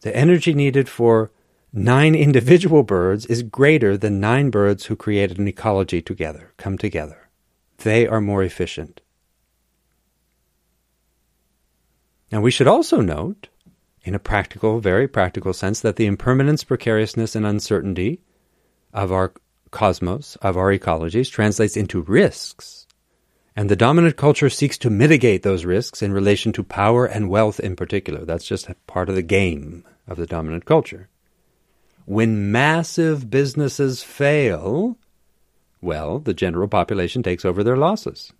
The 0.00 0.14
energy 0.14 0.52
needed 0.52 0.88
for 0.88 1.30
nine 1.72 2.14
individual 2.26 2.82
birds 2.82 3.26
is 3.26 3.42
greater 3.42 3.96
than 3.96 4.20
nine 4.20 4.50
birds 4.50 4.86
who 4.86 4.96
created 4.96 5.38
an 5.38 5.48
ecology 5.48 6.02
together, 6.02 6.52
come 6.56 6.76
together. 6.76 7.28
They 7.78 8.06
are 8.06 8.20
more 8.20 8.42
efficient. 8.42 9.00
Now, 12.32 12.40
we 12.40 12.50
should 12.50 12.66
also 12.66 13.00
note, 13.00 13.48
in 14.02 14.14
a 14.14 14.18
practical, 14.18 14.80
very 14.80 15.06
practical 15.06 15.52
sense, 15.52 15.80
that 15.80 15.96
the 15.96 16.06
impermanence, 16.06 16.64
precariousness, 16.64 17.36
and 17.36 17.46
uncertainty 17.46 18.20
of 18.92 19.12
our 19.12 19.32
cosmos, 19.74 20.36
of 20.36 20.56
our 20.56 20.72
ecologies, 20.72 21.30
translates 21.30 21.76
into 21.76 22.00
risks. 22.00 22.86
And 23.56 23.68
the 23.68 23.76
dominant 23.76 24.16
culture 24.16 24.48
seeks 24.48 24.78
to 24.78 24.88
mitigate 24.88 25.42
those 25.42 25.64
risks 25.64 26.00
in 26.00 26.12
relation 26.12 26.52
to 26.52 26.64
power 26.64 27.04
and 27.04 27.28
wealth 27.28 27.60
in 27.60 27.76
particular. 27.76 28.24
That's 28.24 28.46
just 28.46 28.70
part 28.86 29.08
of 29.08 29.16
the 29.16 29.22
game 29.22 29.84
of 30.06 30.16
the 30.16 30.26
dominant 30.26 30.64
culture. 30.64 31.08
When 32.06 32.50
massive 32.52 33.30
businesses 33.30 34.02
fail, 34.02 34.96
well, 35.80 36.18
the 36.18 36.34
general 36.34 36.68
population 36.68 37.22
takes 37.22 37.44
over 37.44 37.62
their 37.62 37.76
losses. 37.76 38.32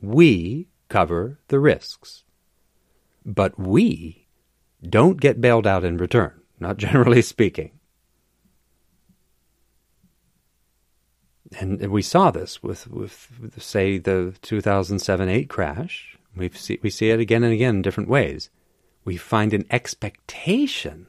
We 0.00 0.68
cover 0.88 1.38
the 1.48 1.60
risks. 1.60 2.24
But 3.24 3.58
we 3.58 4.28
don't 4.82 5.20
get 5.20 5.40
bailed 5.40 5.66
out 5.66 5.84
in 5.84 5.96
return, 5.96 6.40
not 6.60 6.76
generally 6.86 7.22
speaking. 7.22 7.75
And 11.58 11.90
we 11.90 12.02
saw 12.02 12.30
this 12.30 12.62
with, 12.62 12.88
with, 12.88 13.28
say, 13.58 13.98
the 13.98 14.34
2007-8 14.42 15.48
crash. 15.48 16.16
we 16.34 16.50
see, 16.50 16.78
we 16.82 16.90
see 16.90 17.10
it 17.10 17.20
again 17.20 17.44
and 17.44 17.52
again 17.52 17.76
in 17.76 17.82
different 17.82 18.08
ways. 18.08 18.50
We 19.04 19.16
find 19.16 19.52
an 19.52 19.66
expectation 19.70 21.06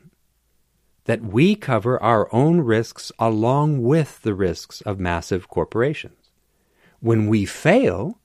that 1.06 1.22
we 1.22 1.56
cover 1.56 2.02
our 2.04 2.34
own 2.34 2.62
risks 2.62 3.12
along 3.18 3.82
with 3.82 4.22
the 4.22 4.36
risks 4.36 4.82
of 4.82 5.00
massive 5.00 5.48
corporations. 5.48 6.30
When 7.00 7.28
we 7.28 7.46
fail, 7.46 8.20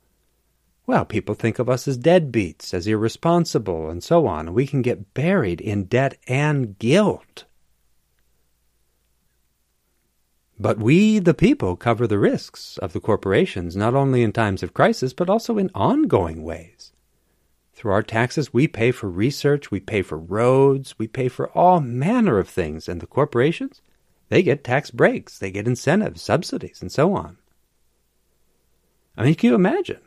well, 0.86 1.05
people 1.05 1.34
think 1.34 1.59
of 1.59 1.68
us 1.68 1.86
as 1.86 1.97
deadbeats, 1.97 2.74
as 2.74 2.86
irresponsible, 2.86 3.89
and 3.89 4.02
so 4.02 4.26
on. 4.26 4.52
We 4.52 4.66
can 4.66 4.82
get 4.82 5.14
buried 5.14 5.60
in 5.60 5.84
debt 5.84 6.18
and 6.26 6.76
guilt. 6.78 7.44
But 10.62 10.78
we, 10.78 11.18
the 11.18 11.34
people, 11.34 11.74
cover 11.74 12.06
the 12.06 12.20
risks 12.20 12.78
of 12.78 12.93
the 12.93 13.01
corporations, 13.01 13.74
not 13.74 13.97
only 13.97 14.22
in 14.22 14.30
times 14.30 14.62
of 14.62 14.72
crisis, 14.72 15.12
but 15.12 15.28
also 15.28 15.59
in 15.59 15.72
ongoing 15.74 16.44
ways. 16.44 16.93
Through 17.74 17.90
our 17.90 18.02
taxes, 18.05 18.55
we 18.55 18.68
pay 18.68 18.93
for 18.93 19.10
research, 19.10 19.72
we 19.72 19.80
pay 19.80 20.02
for 20.02 20.16
roads, 20.16 20.97
we 21.01 21.09
pay 21.09 21.26
for 21.26 21.51
all 21.51 21.80
manner 21.80 22.39
of 22.39 22.48
things. 22.48 22.89
And 22.89 23.01
the 23.01 23.09
corporations, 23.09 23.82
they 24.28 24.40
get 24.44 24.62
tax 24.62 24.93
breaks, 24.93 25.36
they 25.36 25.51
get 25.51 25.66
incentives, 25.66 26.22
subsidies, 26.22 26.80
and 26.80 26.93
so 26.93 27.12
on. 27.12 27.39
I 29.16 29.24
mean, 29.24 29.34
can 29.34 29.48
you 29.48 29.56
imagine? 29.56 30.01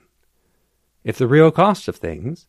If 1.03 1.18
the 1.18 1.27
real 1.27 1.52
cost 1.52 1.90
of 1.90 1.98
things 1.98 2.48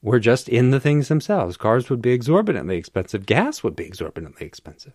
were 0.00 0.20
just 0.20 0.48
in 0.48 0.70
the 0.70 0.78
things 0.78 1.08
themselves, 1.08 1.56
cars 1.56 1.90
would 1.90 2.02
be 2.02 2.12
exorbitantly 2.12 2.76
expensive, 2.76 3.26
gas 3.26 3.64
would 3.64 3.74
be 3.74 3.84
exorbitantly 3.84 4.46
expensive. 4.46 4.92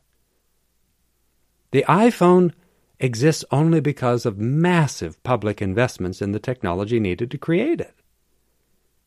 The 1.74 1.86
iPhone 1.90 2.54
exists 3.00 3.44
only 3.50 3.80
because 3.80 4.28
of 4.28 4.38
massive 4.38 5.22
public 5.24 5.60
investments 5.60 6.22
in 6.22 6.32
the 6.32 6.40
technology 6.40 7.00
needed 7.00 7.32
to 7.32 7.38
create 7.40 7.82
it. 7.82 7.96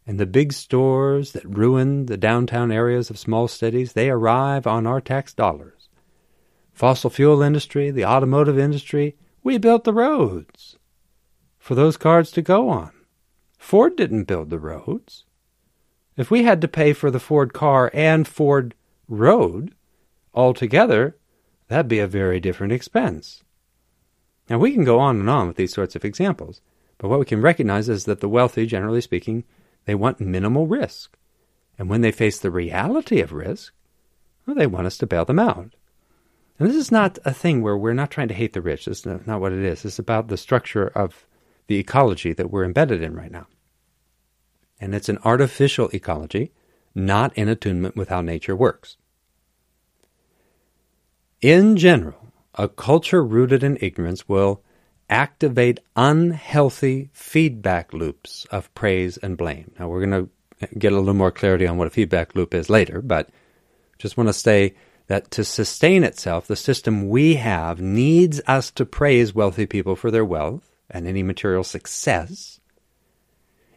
And 0.04 0.18
the 0.18 0.26
big 0.26 0.52
stores 0.52 1.30
that 1.30 1.44
ruin 1.44 2.06
the 2.06 2.16
downtown 2.16 2.72
areas 2.72 3.08
of 3.08 3.20
small 3.20 3.46
cities, 3.46 3.92
they 3.92 4.10
arrive 4.10 4.66
on 4.66 4.84
our 4.84 5.00
tax 5.00 5.32
dollars. 5.32 5.88
Fossil 6.72 7.08
fuel 7.08 7.40
industry, 7.40 7.92
the 7.92 8.04
automotive 8.04 8.58
industry, 8.58 9.14
we 9.44 9.58
built 9.58 9.84
the 9.84 9.94
roads 9.94 10.76
for 11.60 11.76
those 11.76 11.96
cars 11.96 12.32
to 12.32 12.42
go 12.42 12.68
on. 12.68 12.90
Ford 13.58 13.94
didn't 13.94 14.24
build 14.24 14.50
the 14.50 14.58
roads. 14.58 15.24
If 16.16 16.32
we 16.32 16.42
had 16.42 16.60
to 16.62 16.68
pay 16.68 16.94
for 16.94 17.12
the 17.12 17.20
Ford 17.20 17.52
car 17.52 17.92
and 17.94 18.26
Ford 18.26 18.74
road 19.06 19.72
altogether, 20.34 21.16
that'd 21.68 21.88
be 21.88 21.98
a 21.98 22.06
very 22.06 22.40
different 22.40 22.72
expense. 22.72 23.42
Now, 24.48 24.58
we 24.58 24.72
can 24.72 24.84
go 24.84 24.98
on 25.00 25.20
and 25.20 25.28
on 25.28 25.48
with 25.48 25.56
these 25.56 25.74
sorts 25.74 25.96
of 25.96 26.04
examples, 26.04 26.60
but 26.98 27.08
what 27.08 27.18
we 27.18 27.24
can 27.24 27.42
recognize 27.42 27.88
is 27.88 28.04
that 28.04 28.20
the 28.20 28.28
wealthy, 28.28 28.66
generally 28.66 29.00
speaking, 29.00 29.44
they 29.84 29.94
want 29.94 30.20
minimal 30.20 30.66
risk. 30.66 31.16
And 31.78 31.88
when 31.88 32.00
they 32.00 32.12
face 32.12 32.38
the 32.38 32.50
reality 32.50 33.20
of 33.20 33.32
risk, 33.32 33.72
well, 34.46 34.56
they 34.56 34.66
want 34.66 34.86
us 34.86 34.98
to 34.98 35.06
bail 35.06 35.24
them 35.24 35.38
out. 35.38 35.74
And 36.58 36.68
this 36.68 36.76
is 36.76 36.90
not 36.90 37.18
a 37.24 37.34
thing 37.34 37.60
where 37.60 37.76
we're 37.76 37.92
not 37.92 38.10
trying 38.10 38.28
to 38.28 38.34
hate 38.34 38.54
the 38.54 38.62
rich. 38.62 38.86
This 38.86 39.04
is 39.04 39.26
not 39.26 39.40
what 39.40 39.52
it 39.52 39.58
is. 39.58 39.84
It's 39.84 39.98
about 39.98 40.28
the 40.28 40.36
structure 40.36 40.88
of 40.88 41.26
the 41.66 41.78
ecology 41.78 42.32
that 42.32 42.50
we're 42.50 42.64
embedded 42.64 43.02
in 43.02 43.14
right 43.14 43.30
now. 43.30 43.46
And 44.80 44.94
it's 44.94 45.08
an 45.08 45.18
artificial 45.24 45.90
ecology, 45.92 46.52
not 46.94 47.36
in 47.36 47.48
attunement 47.48 47.96
with 47.96 48.08
how 48.08 48.22
nature 48.22 48.56
works. 48.56 48.96
In 51.46 51.76
general, 51.76 52.32
a 52.56 52.66
culture 52.66 53.24
rooted 53.24 53.62
in 53.62 53.78
ignorance 53.80 54.28
will 54.28 54.64
activate 55.08 55.78
unhealthy 55.94 57.08
feedback 57.12 57.92
loops 57.92 58.46
of 58.50 58.74
praise 58.74 59.16
and 59.18 59.36
blame. 59.36 59.70
Now, 59.78 59.86
we're 59.86 60.04
going 60.04 60.28
to 60.60 60.68
get 60.76 60.92
a 60.92 60.98
little 60.98 61.14
more 61.14 61.30
clarity 61.30 61.64
on 61.64 61.76
what 61.76 61.86
a 61.86 61.90
feedback 61.90 62.34
loop 62.34 62.52
is 62.52 62.68
later, 62.68 63.00
but 63.00 63.30
just 63.96 64.16
want 64.16 64.28
to 64.28 64.32
say 64.32 64.74
that 65.06 65.30
to 65.30 65.44
sustain 65.44 66.02
itself, 66.02 66.48
the 66.48 66.56
system 66.56 67.08
we 67.08 67.36
have 67.36 67.80
needs 67.80 68.40
us 68.48 68.72
to 68.72 68.84
praise 68.84 69.32
wealthy 69.32 69.66
people 69.66 69.94
for 69.94 70.10
their 70.10 70.24
wealth 70.24 70.68
and 70.90 71.06
any 71.06 71.22
material 71.22 71.62
success. 71.62 72.58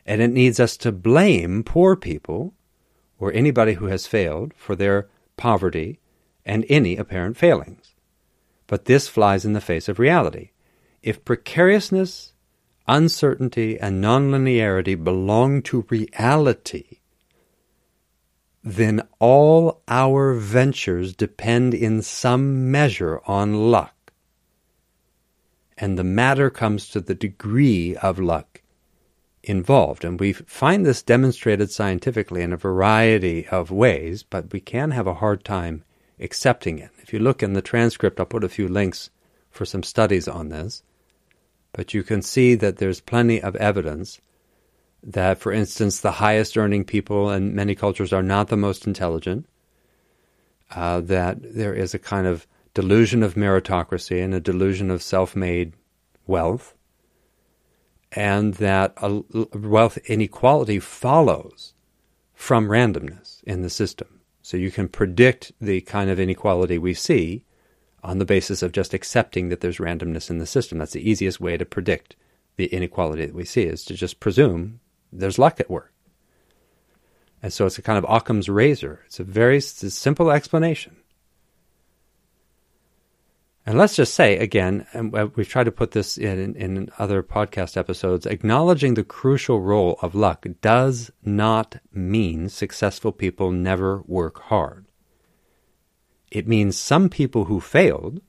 And 0.08 0.24
it 0.24 0.32
needs 0.32 0.60
us 0.60 0.76
to 0.78 0.91
blame 0.91 1.64
poor 1.64 1.96
people 1.96 2.56
or 3.20 3.32
anybody 3.32 3.74
who 3.74 3.86
has 3.86 4.08
failed 4.08 4.56
for 4.56 4.76
their 4.76 5.08
poverty 5.38 6.00
and 6.50 6.66
any 6.68 6.98
apparent 6.98 7.38
failings. 7.38 7.94
But 8.68 8.86
this 8.86 9.08
flies 9.08 9.46
in 9.46 9.54
the 9.54 9.62
face 9.62 9.88
of 9.88 10.00
reality. 10.00 10.52
If 11.02 11.24
precariousness, 11.24 12.34
uncertainty, 12.88 13.80
and 13.80 14.04
nonlinearity 14.04 15.02
belong 15.02 15.62
to 15.64 15.86
reality, 15.90 17.00
then 18.64 19.02
all 19.20 19.82
our 19.88 20.34
ventures 20.34 21.16
depend 21.16 21.74
in 21.74 22.02
some 22.02 22.70
measure 22.70 23.22
on 23.26 23.72
luck 23.72 23.94
and 25.80 25.98
the 25.98 26.04
matter 26.04 26.50
comes 26.50 26.90
to 26.90 27.00
the 27.00 27.16
degree 27.16 27.96
of 27.96 28.20
luck 28.20 28.62
involved. 29.44 30.04
And 30.04 30.20
we 30.20 30.34
find 30.34 30.86
this 30.86 31.02
demonstrated 31.02 31.72
scientifically 31.72 32.42
in 32.42 32.52
a 32.52 32.58
variety 32.58 33.48
of 33.48 33.72
ways, 33.72 34.22
but 34.24 34.52
we 34.52 34.60
can 34.60 34.92
have 34.92 35.08
a 35.08 35.16
hard 35.16 35.46
time 35.46 35.86
accepting 36.20 36.80
it. 36.80 36.91
If 37.00 37.14
you 37.14 37.20
look 37.20 37.41
in 37.41 37.54
the 37.54 37.62
transcript, 37.62 38.20
I'll 38.20 38.26
put 38.26 38.44
a 38.44 38.50
few 38.50 38.68
links 38.68 39.10
for 39.50 39.66
some 39.66 39.84
studies 39.84 40.28
on 40.28 40.50
this. 40.50 40.84
But 41.72 41.94
you 41.94 42.04
can 42.04 42.22
see 42.22 42.56
that 42.56 42.78
there's 42.78 43.00
plenty 43.00 43.41
of 43.41 43.56
evidence 43.56 44.20
that, 45.04 45.40
for 45.40 45.52
instance, 45.52 46.00
the 46.00 46.12
highest 46.12 46.58
earning 46.58 46.84
people 46.84 47.30
in 47.32 47.56
many 47.56 47.76
cultures 47.76 48.12
are 48.12 48.24
not 48.24 48.48
the 48.48 48.58
most 48.58 48.86
intelligent, 48.86 49.48
uh, 50.76 51.02
that 51.02 51.38
there 51.41 51.74
is 51.74 51.94
a 51.94 52.00
kind 52.00 52.28
of 52.28 52.46
delusion 52.74 53.24
of 53.24 53.36
meritocracy 53.36 54.24
and 54.24 54.34
a 54.34 54.40
delusion 54.40 54.91
of 54.91 55.02
self 55.02 55.36
made 55.36 55.74
wealth, 56.28 56.76
and 58.12 58.56
that 58.56 58.94
a 58.98 59.24
wealth 59.58 59.98
inequality 60.06 60.80
follows 60.80 61.74
from 62.34 62.68
randomness 62.68 63.44
in 63.44 63.62
the 63.62 63.70
system. 63.70 64.19
So 64.50 64.58
you 64.58 64.72
can 64.72 64.88
predict 64.88 65.52
the 65.62 65.82
kind 65.82 66.10
of 66.10 66.20
inequality 66.20 66.80
we 66.80 66.96
see 66.96 67.46
on 68.02 68.18
the 68.18 68.26
basis 68.26 68.64
of 68.64 68.72
just 68.72 68.96
accepting 68.96 69.50
that 69.50 69.62
there's 69.62 69.78
randomness 69.78 70.32
in 70.32 70.40
the 70.40 70.48
system. 70.48 70.80
That's 70.80 70.94
the 70.94 71.08
easiest 71.08 71.40
way 71.40 71.56
to 71.56 71.66
predict 71.66 72.16
the 72.56 72.66
inequality 72.66 73.28
that 73.28 73.36
we 73.36 73.46
see 73.46 73.62
is 73.62 73.86
to 73.86 73.94
just 73.94 74.20
presume 74.20 74.80
there's 75.14 75.38
luck 75.38 75.60
at 75.60 75.70
work. 75.70 75.94
And 77.44 77.54
so 77.54 77.68
it's 77.68 77.78
a 77.78 77.84
kind 77.84 78.04
of 78.04 78.10
Occam's 78.10 78.50
razor. 78.50 79.02
It's 79.06 79.20
a 79.20 79.24
very 79.24 79.58
it's 79.58 79.84
a 79.84 79.92
simple 79.92 80.32
explanation. 80.32 80.96
And 83.70 83.78
let's 83.78 83.96
just 83.96 84.16
say 84.16 84.36
again, 84.40 84.88
and 84.94 85.16
uh, 85.16 85.28
we've 85.36 85.48
tried 85.48 85.66
to 85.66 85.72
put 85.72 85.91
this 85.91 86.18
in, 86.18 86.56
in 86.56 86.90
other 86.98 87.22
podcast 87.22 87.78
episodes, 87.78 88.26
acknowledging 88.26 88.96
the 88.96 89.04
crucial 89.04 89.62
role 89.62 90.00
of 90.02 90.16
luck 90.16 90.48
does 90.60 91.12
not 91.24 91.80
mean 91.94 92.50
successful 92.50 93.12
people 93.12 93.52
never 93.52 94.02
work 94.08 94.41
hard. 94.46 94.88
It 96.32 96.48
means 96.48 96.80
some 96.80 97.10
people 97.10 97.46
who 97.46 97.60
failed 97.60 98.22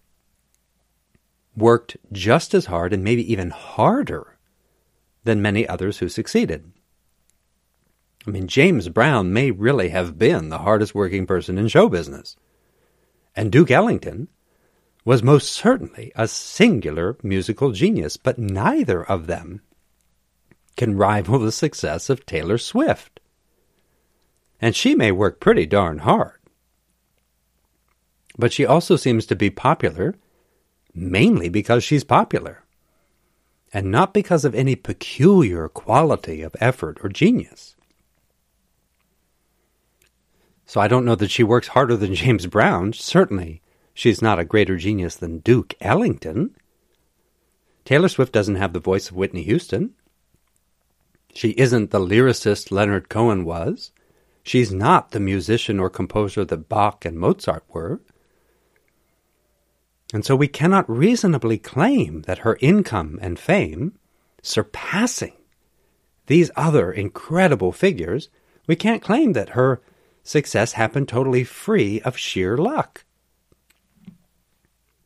worked 1.56 1.96
just 2.12 2.52
as 2.52 2.66
hard 2.66 2.92
and 2.92 3.02
maybe 3.02 3.32
even 3.32 3.48
harder 3.48 4.36
than 5.24 5.40
many 5.40 5.66
others 5.66 6.00
who 6.00 6.10
succeeded. 6.10 6.70
I 8.26 8.30
mean, 8.30 8.46
James 8.46 8.90
Brown 8.90 9.32
may 9.32 9.52
really 9.52 9.88
have 9.88 10.18
been 10.18 10.50
the 10.50 10.58
hardest 10.58 10.94
working 10.94 11.26
person 11.26 11.56
in 11.56 11.68
show 11.68 11.88
business. 11.88 12.36
And 13.34 13.50
Duke 13.50 13.70
Ellington 13.70 14.28
was 15.04 15.22
most 15.22 15.50
certainly 15.50 16.12
a 16.14 16.28
singular 16.28 17.16
musical 17.22 17.72
genius, 17.72 18.16
but 18.16 18.38
neither 18.38 19.02
of 19.02 19.26
them 19.26 19.62
can 20.76 20.96
rival 20.96 21.38
the 21.38 21.52
success 21.52 22.10
of 22.10 22.26
Taylor 22.26 22.58
Swift. 22.58 23.20
And 24.60 24.76
she 24.76 24.94
may 24.94 25.10
work 25.10 25.40
pretty 25.40 25.66
darn 25.66 25.98
hard. 25.98 26.38
But 28.38 28.52
she 28.52 28.64
also 28.64 28.96
seems 28.96 29.26
to 29.26 29.36
be 29.36 29.50
popular 29.50 30.14
mainly 30.94 31.48
because 31.48 31.84
she's 31.84 32.04
popular, 32.04 32.64
and 33.72 33.90
not 33.90 34.14
because 34.14 34.44
of 34.44 34.54
any 34.54 34.74
peculiar 34.74 35.68
quality 35.68 36.42
of 36.42 36.56
effort 36.60 36.98
or 37.02 37.08
genius. 37.08 37.76
So 40.66 40.80
I 40.80 40.88
don't 40.88 41.04
know 41.04 41.14
that 41.16 41.30
she 41.30 41.42
works 41.42 41.68
harder 41.68 41.96
than 41.96 42.14
James 42.22 42.46
Brown. 42.46 42.92
Certainly, 42.92 43.62
she's 44.00 44.22
not 44.22 44.38
a 44.38 44.44
greater 44.46 44.78
genius 44.78 45.16
than 45.16 45.40
Duke 45.40 45.74
Ellington. 45.78 46.56
Taylor 47.84 48.08
Swift 48.08 48.32
doesn't 48.32 48.54
have 48.54 48.72
the 48.72 48.80
voice 48.80 49.10
of 49.10 49.16
Whitney 49.16 49.42
Houston. 49.42 49.90
She 51.34 51.50
isn't 51.50 51.90
the 51.90 52.00
lyricist 52.00 52.70
Leonard 52.70 53.10
Cohen 53.10 53.44
was. 53.44 53.92
She's 54.42 54.72
not 54.72 55.10
the 55.10 55.20
musician 55.20 55.78
or 55.78 55.90
composer 55.90 56.46
that 56.46 56.66
Bach 56.66 57.04
and 57.04 57.18
Mozart 57.18 57.62
were. 57.68 58.00
And 60.14 60.24
so 60.24 60.34
we 60.34 60.48
cannot 60.48 60.88
reasonably 60.88 61.58
claim 61.58 62.22
that 62.22 62.38
her 62.38 62.56
income 62.62 63.18
and 63.20 63.38
fame, 63.38 63.98
surpassing 64.40 65.34
these 66.26 66.50
other 66.56 66.90
incredible 66.90 67.70
figures, 67.70 68.30
we 68.66 68.76
can't 68.76 69.02
claim 69.02 69.34
that 69.34 69.50
her 69.50 69.82
success 70.22 70.72
happened 70.72 71.06
totally 71.06 71.44
free 71.44 72.00
of 72.00 72.16
sheer 72.16 72.56
luck. 72.56 73.04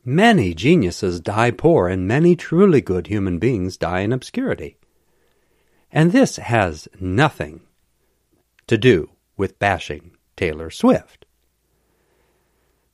Many 0.04 0.52
geniuses 0.52 1.20
die 1.20 1.50
poor, 1.50 1.88
and 1.88 2.06
many 2.06 2.36
truly 2.36 2.80
good 2.80 3.06
human 3.06 3.38
beings 3.38 3.76
die 3.76 4.00
in 4.00 4.12
obscurity. 4.12 4.76
And 5.90 6.12
this 6.12 6.36
has 6.36 6.88
nothing 7.00 7.62
to 8.66 8.76
do 8.76 9.10
with 9.36 9.58
bashing 9.58 10.16
Taylor 10.36 10.70
Swift. 10.70 11.24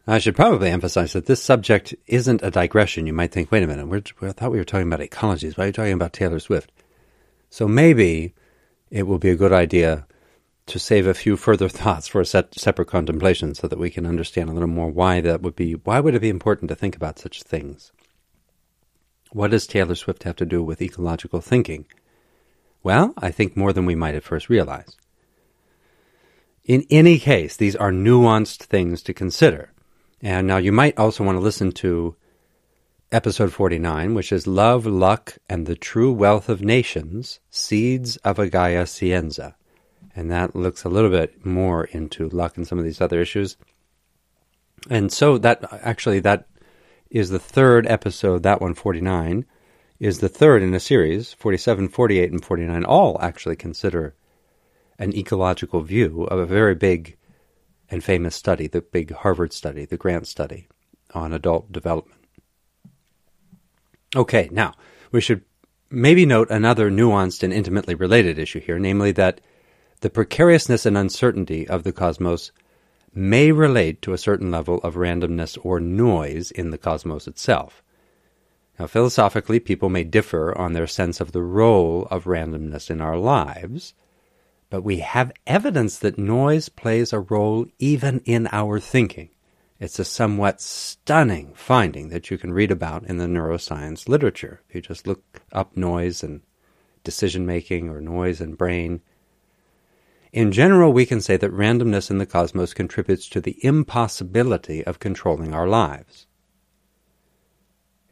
I 0.07 0.19
should 0.19 0.37
probably 0.37 0.70
emphasize 0.70 1.12
that 1.12 1.27
this 1.27 1.43
subject 1.43 1.95
isn't 2.07 2.43
a 2.43 2.51
digression. 2.51 3.07
You 3.07 3.12
might 3.12 3.32
think, 3.32 3.51
wait 3.51 3.62
a 3.62 3.66
minute, 3.66 3.87
we're, 3.87 4.03
I 4.28 4.32
thought 4.32 4.51
we 4.51 4.59
were 4.59 4.65
talking 4.65 4.93
about 4.93 5.01
ecologies. 5.01 5.57
Why 5.57 5.65
are 5.65 5.66
you 5.69 5.73
talking 5.73 5.93
about 5.93 6.12
Taylor 6.12 6.41
Swift? 6.41 6.73
So 7.49 7.66
maybe 7.66 8.35
it 8.91 9.05
will 9.05 9.19
be 9.19 9.31
a 9.31 9.37
good 9.37 9.53
idea 9.53 10.07
to 10.71 10.79
save 10.79 11.07
a 11.07 11.15
few 11.15 11.37
further 11.37 11.69
thoughts 11.81 12.09
for 12.09 12.21
a 12.21 12.25
set, 12.25 12.59
separate 12.59 12.89
contemplation 12.89 13.55
so 13.55 13.69
that 13.69 13.79
we 13.79 13.91
can 13.91 14.07
understand 14.07 14.49
a 14.49 14.53
little 14.53 14.69
more 14.69 14.91
why 14.91 15.21
that 15.21 15.43
would 15.43 15.57
be, 15.57 15.73
why 15.73 16.01
would 16.01 16.15
it 16.15 16.21
be 16.21 16.29
important 16.29 16.69
to 16.69 16.75
think 16.75 16.97
about 16.97 17.19
such 17.19 17.43
things? 17.43 17.93
What 19.33 19.53
does 19.53 19.67
Taylor 19.67 19.95
Swift 19.95 20.25
have 20.25 20.37
to 20.37 20.47
do 20.47 20.63
with 20.63 20.83
ecological 20.83 21.41
thinking? 21.41 21.87
Well, 22.83 23.15
I 23.19 23.31
think 23.31 23.57
more 23.57 23.73
than 23.73 23.87
we 23.87 23.95
might 23.95 24.15
at 24.15 24.25
first 24.25 24.49
realize. 24.49 24.97
In 26.65 26.87
any 26.91 27.19
case, 27.19 27.57
these 27.57 27.77
are 27.77 27.93
nuanced 27.93 28.63
things 28.65 29.03
to 29.03 29.15
consider. 29.15 29.73
And 30.23 30.47
now 30.47 30.57
you 30.57 30.73
might 30.73 30.99
also 30.99 31.25
want 31.25 31.37
to 31.37 31.41
listen 31.41 31.73
to 31.73 32.17
episode 33.13 33.53
49, 33.53 34.15
which 34.15 34.33
is 34.33 34.47
Love, 34.47 34.87
Luck, 34.87 35.37
and 35.49 35.67
the 35.67 35.77
True 35.77 36.13
Wealth 36.13 36.49
of 36.49 36.63
Nations 36.63 37.41
Seeds 37.51 38.17
of 38.19 38.39
a 38.39 38.49
Gaia 38.49 38.85
Scienza. 38.85 39.55
And 40.21 40.31
that 40.31 40.55
looks 40.55 40.85
a 40.85 40.91
little 40.91 41.09
bit 41.09 41.47
more 41.47 41.85
into 41.85 42.29
luck 42.29 42.59
and 42.59 42.69
some 42.69 42.79
of 42.79 42.85
these 42.85 43.01
other 43.01 43.23
issues. 43.23 43.57
And 44.91 45.11
so 45.11 45.39
that 45.39 45.65
actually, 45.83 46.21
that 46.21 46.47
is 47.09 47.31
the 47.31 47.39
third 47.39 47.87
episode, 47.87 48.43
that 48.43 48.61
one, 48.61 48.75
49, 48.75 49.47
is 49.99 50.19
the 50.19 50.29
third 50.29 50.63
in 50.63 50.75
a 50.75 50.79
series. 50.79 51.33
47, 51.33 51.89
48, 51.89 52.33
and 52.33 52.45
49 52.45 52.85
all 52.85 53.19
actually 53.23 53.57
consider 53.57 54.15
an 54.99 55.17
ecological 55.17 55.81
view 55.81 56.25
of 56.25 56.39
a 56.39 56.45
very 56.45 56.75
big 56.75 57.17
and 57.89 58.05
famous 58.05 58.37
study, 58.37 58.67
the 58.67 58.83
big 58.83 59.13
Harvard 59.13 59.55
study, 59.55 59.87
the 59.87 59.97
Grant 59.97 60.27
study 60.27 60.69
on 61.15 61.33
adult 61.33 61.73
development. 61.73 62.21
Okay, 64.15 64.51
now 64.53 64.75
we 65.13 65.23
should 65.23 65.47
maybe 65.89 66.27
note 66.27 66.51
another 66.51 66.91
nuanced 66.91 67.43
and 67.43 67.55
intimately 67.55 67.95
related 67.95 68.39
issue 68.39 68.61
here, 68.61 68.79
namely 68.79 69.13
that 69.13 69.41
the 70.01 70.10
precariousness 70.10 70.86
and 70.86 70.97
uncertainty 70.97 71.68
of 71.68 71.82
the 71.82 71.93
cosmos 71.93 72.52
may 73.14 73.52
relate 73.52 74.01
to 74.02 74.12
a 74.12 74.18
certain 74.18 74.51
level 74.51 74.78
of 74.78 74.94
randomness 74.94 75.59
or 75.62 75.81
noise 75.81 76.51
in 76.51 76.70
the 76.70 76.78
cosmos 76.78 77.27
itself. 77.27 77.82
Now, 78.78 78.86
philosophically, 78.86 79.60
people 79.60 79.90
may 79.90 80.05
differ 80.05 80.56
on 80.56 80.72
their 80.72 80.86
sense 80.86 81.20
of 81.20 81.32
the 81.32 81.43
role 81.43 82.06
of 82.10 82.24
randomness 82.24 82.90
in 82.90 83.01
our 83.01 83.18
lives, 83.18 83.94
but 84.70 84.82
we 84.82 85.01
have 85.01 85.32
evidence 85.47 85.98
that 85.98 86.18
noise 86.18 86.68
plays 86.68 87.12
a 87.12 87.20
role 87.20 87.66
even 87.78 88.20
in 88.24 88.48
our 88.52 88.81
thinking. 88.81 89.31
It's 89.81 89.98
a 89.98 90.05
somewhat 90.05 90.60
stunning 90.60 91.52
finding 91.55 92.10
that 92.10 92.31
you 92.31 92.39
can 92.39 92.52
read 92.52 92.70
about 92.70 93.05
in 93.05 93.18
the 93.18 93.27
neuroscience 93.27 94.09
literature. 94.09 94.60
If 94.68 94.74
you 94.74 94.81
just 94.82 95.06
look 95.06 95.40
up 95.52 95.77
noise 95.77 96.22
and 96.22 96.43
decision 97.05 97.47
making 97.47 97.89
or 97.89 98.01
noise 98.01 98.40
and 98.40 98.56
brain. 98.56 99.01
In 100.32 100.52
general, 100.52 100.93
we 100.93 101.07
can 101.07 101.20
say 101.20 101.36
that 101.36 101.52
randomness 101.52 102.11
in 102.11 102.19
the 102.19 102.27
cosmos 102.27 102.73
contributes 102.73 103.28
to 103.31 103.40
the 103.40 103.59
impossibility 103.65 104.85
of 104.85 105.01
controlling 105.01 105.52
our 105.52 105.66
lives. 105.66 106.27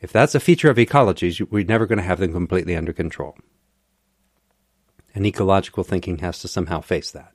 If 0.01 0.13
that's 0.13 0.35
a 0.35 0.41
feature 0.41 0.71
of 0.71 0.77
ecologies, 0.77 1.41
we're 1.51 1.65
never 1.65 1.87
going 1.87 1.99
to 1.99 2.05
have 2.05 2.19
them 2.19 2.33
completely 2.33 2.77
under 2.77 2.93
control. 2.93 3.37
And 5.15 5.27
ecological 5.27 5.85
thinking 5.85 6.19
has 6.19 6.41
to 6.41 6.49
somehow 6.49 6.81
face 6.81 7.11
that. 7.13 7.35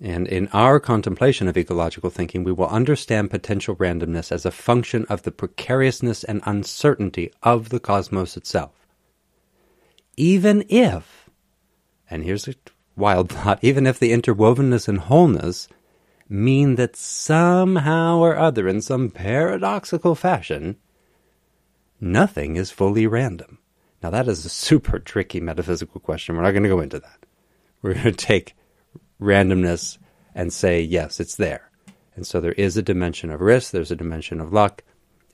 And 0.00 0.28
in 0.28 0.48
our 0.52 0.78
contemplation 0.78 1.48
of 1.48 1.56
ecological 1.56 2.10
thinking, 2.10 2.44
we 2.44 2.52
will 2.52 2.68
understand 2.68 3.30
potential 3.30 3.74
randomness 3.74 4.30
as 4.30 4.46
a 4.46 4.52
function 4.52 5.04
of 5.08 5.22
the 5.22 5.32
precariousness 5.32 6.22
and 6.22 6.40
uncertainty 6.44 7.32
of 7.42 7.70
the 7.70 7.80
cosmos 7.80 8.36
itself. 8.36 8.86
Even 10.16 10.64
if, 10.68 11.28
and 12.08 12.22
here's 12.22 12.46
a 12.46 12.54
wild 12.98 13.30
thought, 13.30 13.58
even 13.62 13.86
if 13.86 13.98
the 13.98 14.12
interwovenness 14.12 14.88
and 14.88 14.98
wholeness 14.98 15.68
mean 16.28 16.74
that 16.74 16.96
somehow 16.96 18.18
or 18.18 18.36
other, 18.36 18.68
in 18.68 18.82
some 18.82 19.10
paradoxical 19.10 20.14
fashion, 20.14 20.76
nothing 22.00 22.56
is 22.56 22.70
fully 22.70 23.06
random. 23.06 23.58
Now, 24.02 24.10
that 24.10 24.28
is 24.28 24.44
a 24.44 24.50
super 24.50 24.98
tricky 24.98 25.40
metaphysical 25.40 26.00
question. 26.00 26.36
We're 26.36 26.42
not 26.42 26.50
going 26.50 26.62
to 26.64 26.68
go 26.68 26.80
into 26.80 27.00
that. 27.00 27.26
We're 27.82 27.94
going 27.94 28.04
to 28.04 28.12
take 28.12 28.54
randomness 29.20 29.98
and 30.34 30.52
say, 30.52 30.80
yes, 30.80 31.18
it's 31.20 31.36
there. 31.36 31.70
And 32.14 32.26
so 32.26 32.40
there 32.40 32.52
is 32.52 32.76
a 32.76 32.82
dimension 32.82 33.30
of 33.30 33.40
risk, 33.40 33.70
there's 33.70 33.90
a 33.90 33.96
dimension 33.96 34.40
of 34.40 34.52
luck, 34.52 34.82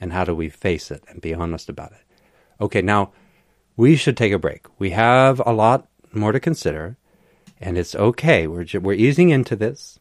and 0.01 0.12
how 0.12 0.24
do 0.24 0.35
we 0.35 0.49
face 0.49 0.91
it 0.91 1.03
and 1.09 1.20
be 1.20 1.35
honest 1.35 1.69
about 1.69 1.93
it? 1.93 2.03
Okay, 2.61 2.82
now 2.82 3.12
we 3.77 3.97
should 3.97 4.16
take 4.16 4.32
a 4.32 4.39
break. 4.39 4.66
We 4.78 4.91
have 4.91 5.41
a 5.45 5.53
lot 5.53 5.89
more 6.12 6.32
to 6.32 6.41
consider, 6.41 6.97
and 7.61 7.79
it's 7.79 7.95
okay. 7.95 8.47
We're, 8.47 8.67
we're 8.81 8.93
easing 8.95 9.31
into 9.31 9.57
this, 9.57 9.99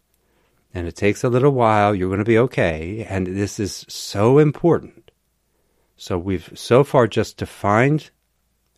and 0.74 0.88
it 0.88 0.96
takes 0.96 1.24
a 1.24 1.30
little 1.30 1.52
while. 1.52 1.94
You're 1.94 2.10
going 2.10 2.20
to 2.20 2.26
be 2.26 2.38
okay, 2.40 3.06
and 3.10 3.28
this 3.28 3.60
is 3.60 3.86
so 3.88 4.40
important. 4.40 5.12
So 5.96 6.18
we've 6.18 6.52
so 6.56 6.84
far 6.84 7.08
just 7.08 7.38
defined 7.38 8.10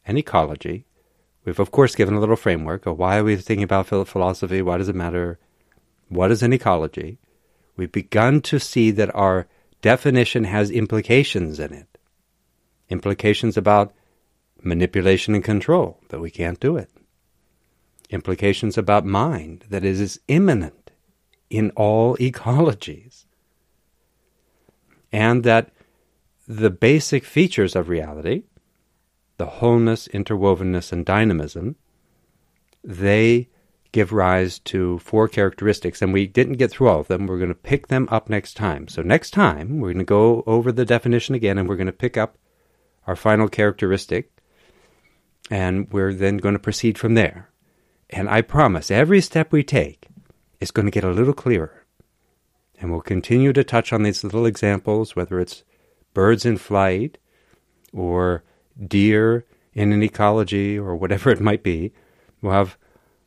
an 0.05 0.17
ecology. 0.17 0.85
We've, 1.43 1.59
of 1.59 1.71
course, 1.71 1.95
given 1.95 2.15
a 2.15 2.19
little 2.19 2.35
framework 2.35 2.85
of 2.85 2.97
why 2.97 3.17
are 3.17 3.23
we 3.23 3.35
thinking 3.35 3.63
about 3.63 3.87
philosophy? 3.87 4.61
Why 4.61 4.77
does 4.77 4.89
it 4.89 4.95
matter? 4.95 5.39
What 6.09 6.31
is 6.31 6.43
an 6.43 6.53
ecology? 6.53 7.19
We've 7.77 7.91
begun 7.91 8.41
to 8.41 8.59
see 8.59 8.91
that 8.91 9.13
our 9.15 9.47
definition 9.81 10.45
has 10.45 10.71
implications 10.71 11.59
in 11.59 11.73
it. 11.73 11.97
Implications 12.89 13.57
about 13.57 13.93
manipulation 14.61 15.35
and 15.35 15.43
control, 15.43 15.99
that 16.09 16.19
we 16.19 16.31
can't 16.31 16.59
do 16.59 16.77
it. 16.77 16.89
Implications 18.09 18.77
about 18.77 19.05
mind, 19.05 19.65
that 19.69 19.83
is, 19.83 20.19
immanent 20.27 20.91
in 21.49 21.71
all 21.71 22.15
ecologies. 22.19 23.25
And 25.11 25.43
that 25.43 25.71
the 26.47 26.69
basic 26.69 27.23
features 27.23 27.75
of 27.75 27.89
reality 27.89 28.43
the 29.37 29.45
wholeness, 29.45 30.07
interwovenness, 30.09 30.93
and 30.93 31.05
dynamism, 31.05 31.75
they 32.83 33.49
give 33.91 34.11
rise 34.11 34.59
to 34.59 34.99
four 34.99 35.27
characteristics, 35.27 36.01
and 36.01 36.13
we 36.13 36.27
didn't 36.27 36.53
get 36.53 36.71
through 36.71 36.89
all 36.89 36.99
of 36.99 37.07
them. 37.07 37.27
We're 37.27 37.37
going 37.37 37.49
to 37.49 37.55
pick 37.55 37.87
them 37.87 38.07
up 38.11 38.29
next 38.29 38.55
time. 38.55 38.87
So, 38.87 39.01
next 39.01 39.31
time, 39.31 39.79
we're 39.79 39.93
going 39.93 39.99
to 39.99 40.05
go 40.05 40.43
over 40.45 40.71
the 40.71 40.85
definition 40.85 41.35
again, 41.35 41.57
and 41.57 41.67
we're 41.67 41.75
going 41.75 41.87
to 41.87 41.93
pick 41.93 42.17
up 42.17 42.37
our 43.07 43.15
final 43.15 43.47
characteristic, 43.47 44.31
and 45.49 45.91
we're 45.91 46.13
then 46.13 46.37
going 46.37 46.55
to 46.55 46.59
proceed 46.59 46.97
from 46.97 47.13
there. 47.13 47.49
And 48.09 48.29
I 48.29 48.41
promise, 48.41 48.91
every 48.91 49.21
step 49.21 49.51
we 49.51 49.63
take 49.63 50.07
is 50.59 50.71
going 50.71 50.85
to 50.85 50.91
get 50.91 51.03
a 51.03 51.11
little 51.11 51.33
clearer. 51.33 51.85
And 52.79 52.91
we'll 52.91 53.01
continue 53.01 53.53
to 53.53 53.63
touch 53.63 53.93
on 53.93 54.03
these 54.03 54.23
little 54.23 54.45
examples, 54.45 55.15
whether 55.15 55.39
it's 55.39 55.63
birds 56.13 56.45
in 56.45 56.57
flight 56.57 57.17
or 57.93 58.43
deer 58.87 59.45
in 59.73 59.91
an 59.91 60.03
ecology 60.03 60.77
or 60.77 60.95
whatever 60.95 61.29
it 61.29 61.39
might 61.39 61.63
be. 61.63 61.93
We'll 62.41 62.53
have 62.53 62.77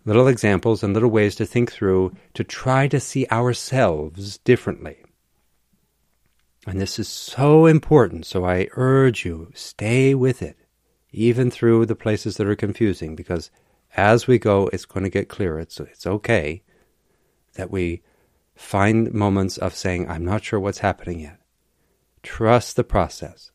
little 0.04 0.28
examples 0.28 0.82
and 0.82 0.94
little 0.94 1.10
ways 1.10 1.34
to 1.36 1.46
think 1.46 1.72
through 1.72 2.14
to 2.34 2.44
try 2.44 2.88
to 2.88 3.00
see 3.00 3.26
ourselves 3.30 4.38
differently. 4.38 4.96
And 6.66 6.80
this 6.80 6.98
is 6.98 7.08
so 7.08 7.66
important, 7.66 8.26
so 8.26 8.44
I 8.44 8.68
urge 8.72 9.24
you, 9.24 9.50
stay 9.54 10.14
with 10.14 10.42
it, 10.42 10.56
even 11.12 11.50
through 11.50 11.86
the 11.86 11.96
places 11.96 12.36
that 12.36 12.46
are 12.46 12.56
confusing, 12.56 13.16
because 13.16 13.50
as 13.96 14.26
we 14.26 14.38
go, 14.38 14.68
it's 14.72 14.84
going 14.84 15.04
to 15.04 15.10
get 15.10 15.28
clearer. 15.28 15.58
It's, 15.60 15.80
it's 15.80 16.06
okay 16.06 16.62
that 17.54 17.70
we 17.70 18.02
find 18.54 19.12
moments 19.12 19.56
of 19.56 19.74
saying, 19.74 20.08
I'm 20.08 20.24
not 20.24 20.44
sure 20.44 20.60
what's 20.60 20.78
happening 20.78 21.20
yet. 21.20 21.40
Trust 22.22 22.76
the 22.76 22.84
process. 22.84 23.52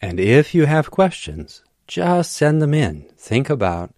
And 0.00 0.20
if 0.20 0.54
you 0.54 0.66
have 0.66 0.90
questions, 0.90 1.64
just 1.86 2.32
send 2.32 2.60
them 2.60 2.74
in. 2.74 3.06
Think 3.16 3.50
about 3.50 3.94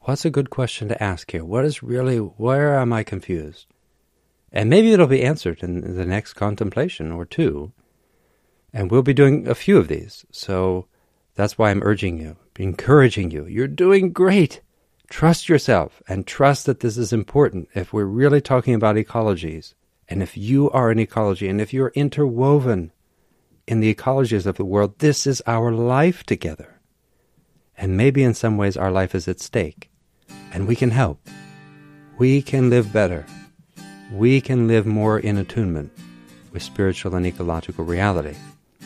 what's 0.00 0.24
a 0.24 0.30
good 0.30 0.50
question 0.50 0.88
to 0.88 1.02
ask 1.02 1.30
here? 1.30 1.44
What 1.44 1.64
is 1.64 1.82
really, 1.82 2.18
where 2.18 2.78
am 2.78 2.92
I 2.92 3.02
confused? 3.02 3.66
And 4.52 4.70
maybe 4.70 4.92
it'll 4.92 5.06
be 5.06 5.22
answered 5.22 5.62
in 5.62 5.96
the 5.96 6.06
next 6.06 6.34
contemplation 6.34 7.10
or 7.10 7.24
two. 7.24 7.72
And 8.72 8.90
we'll 8.90 9.02
be 9.02 9.14
doing 9.14 9.48
a 9.48 9.54
few 9.54 9.78
of 9.78 9.88
these. 9.88 10.24
So 10.30 10.86
that's 11.34 11.58
why 11.58 11.70
I'm 11.70 11.82
urging 11.82 12.18
you, 12.18 12.36
encouraging 12.58 13.30
you. 13.30 13.46
You're 13.46 13.68
doing 13.68 14.12
great. 14.12 14.60
Trust 15.10 15.48
yourself 15.48 16.02
and 16.08 16.26
trust 16.26 16.66
that 16.66 16.80
this 16.80 16.96
is 16.96 17.12
important 17.12 17.68
if 17.74 17.92
we're 17.92 18.04
really 18.04 18.40
talking 18.40 18.74
about 18.74 18.96
ecologies. 18.96 19.74
And 20.08 20.22
if 20.22 20.36
you 20.36 20.70
are 20.70 20.90
an 20.90 20.98
ecology 20.98 21.48
and 21.48 21.60
if 21.60 21.72
you're 21.72 21.92
interwoven 21.94 22.92
in 23.66 23.80
the 23.80 23.94
ecologies 23.94 24.46
of 24.46 24.56
the 24.56 24.64
world, 24.64 24.98
this 24.98 25.26
is 25.26 25.42
our 25.46 25.72
life 25.72 26.24
together. 26.24 26.80
And 27.76 27.96
maybe 27.96 28.22
in 28.22 28.34
some 28.34 28.56
ways 28.56 28.76
our 28.76 28.90
life 28.90 29.14
is 29.14 29.28
at 29.28 29.40
stake. 29.40 29.90
And 30.52 30.68
we 30.68 30.76
can 30.76 30.90
help. 30.90 31.26
We 32.18 32.42
can 32.42 32.70
live 32.70 32.92
better. 32.92 33.26
We 34.12 34.40
can 34.40 34.68
live 34.68 34.86
more 34.86 35.18
in 35.18 35.36
attunement 35.38 35.90
with 36.52 36.62
spiritual 36.62 37.14
and 37.16 37.26
ecological 37.26 37.84
reality. 37.84 38.36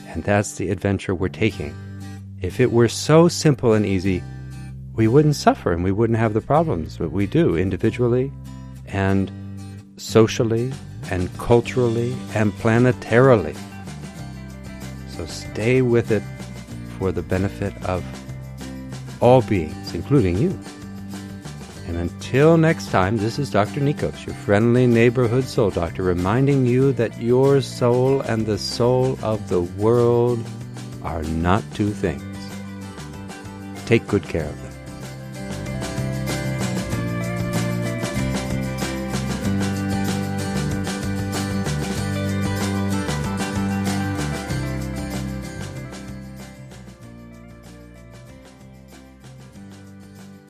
And 0.06 0.24
that's 0.24 0.54
the 0.54 0.70
adventure 0.70 1.14
we're 1.14 1.28
taking. 1.28 1.74
If 2.40 2.60
it 2.60 2.70
were 2.70 2.88
so 2.88 3.26
simple 3.26 3.72
and 3.72 3.84
easy, 3.84 4.22
we 4.94 5.08
wouldn't 5.08 5.34
suffer 5.34 5.72
and 5.72 5.82
we 5.82 5.90
wouldn't 5.90 6.18
have 6.18 6.34
the 6.34 6.40
problems 6.40 6.98
that 6.98 7.10
we 7.10 7.26
do 7.26 7.56
individually 7.56 8.32
and 8.86 9.30
socially 9.96 10.72
and 11.10 11.36
culturally 11.38 12.14
and 12.34 12.52
planetarily. 12.52 13.56
So 15.08 15.26
stay 15.26 15.82
with 15.82 16.12
it 16.12 16.22
for 16.98 17.10
the 17.10 17.22
benefit 17.22 17.74
of 17.84 18.04
all 19.20 19.42
beings, 19.42 19.94
including 19.94 20.38
you. 20.38 20.56
And 21.88 21.96
until 21.96 22.56
next 22.56 22.90
time, 22.90 23.16
this 23.16 23.38
is 23.38 23.50
Dr. 23.50 23.80
Nikos, 23.80 24.26
your 24.26 24.34
friendly 24.36 24.86
neighborhood 24.86 25.44
soul 25.44 25.70
doctor, 25.70 26.02
reminding 26.02 26.66
you 26.66 26.92
that 26.92 27.20
your 27.20 27.62
soul 27.62 28.20
and 28.20 28.46
the 28.46 28.58
soul 28.58 29.18
of 29.22 29.48
the 29.48 29.62
world 29.62 30.38
are 31.02 31.22
not 31.22 31.64
two 31.74 31.90
things. 31.90 32.27
Take 33.88 34.06
good 34.06 34.28
care 34.28 34.44
of 34.44 34.62
them. 34.62 34.67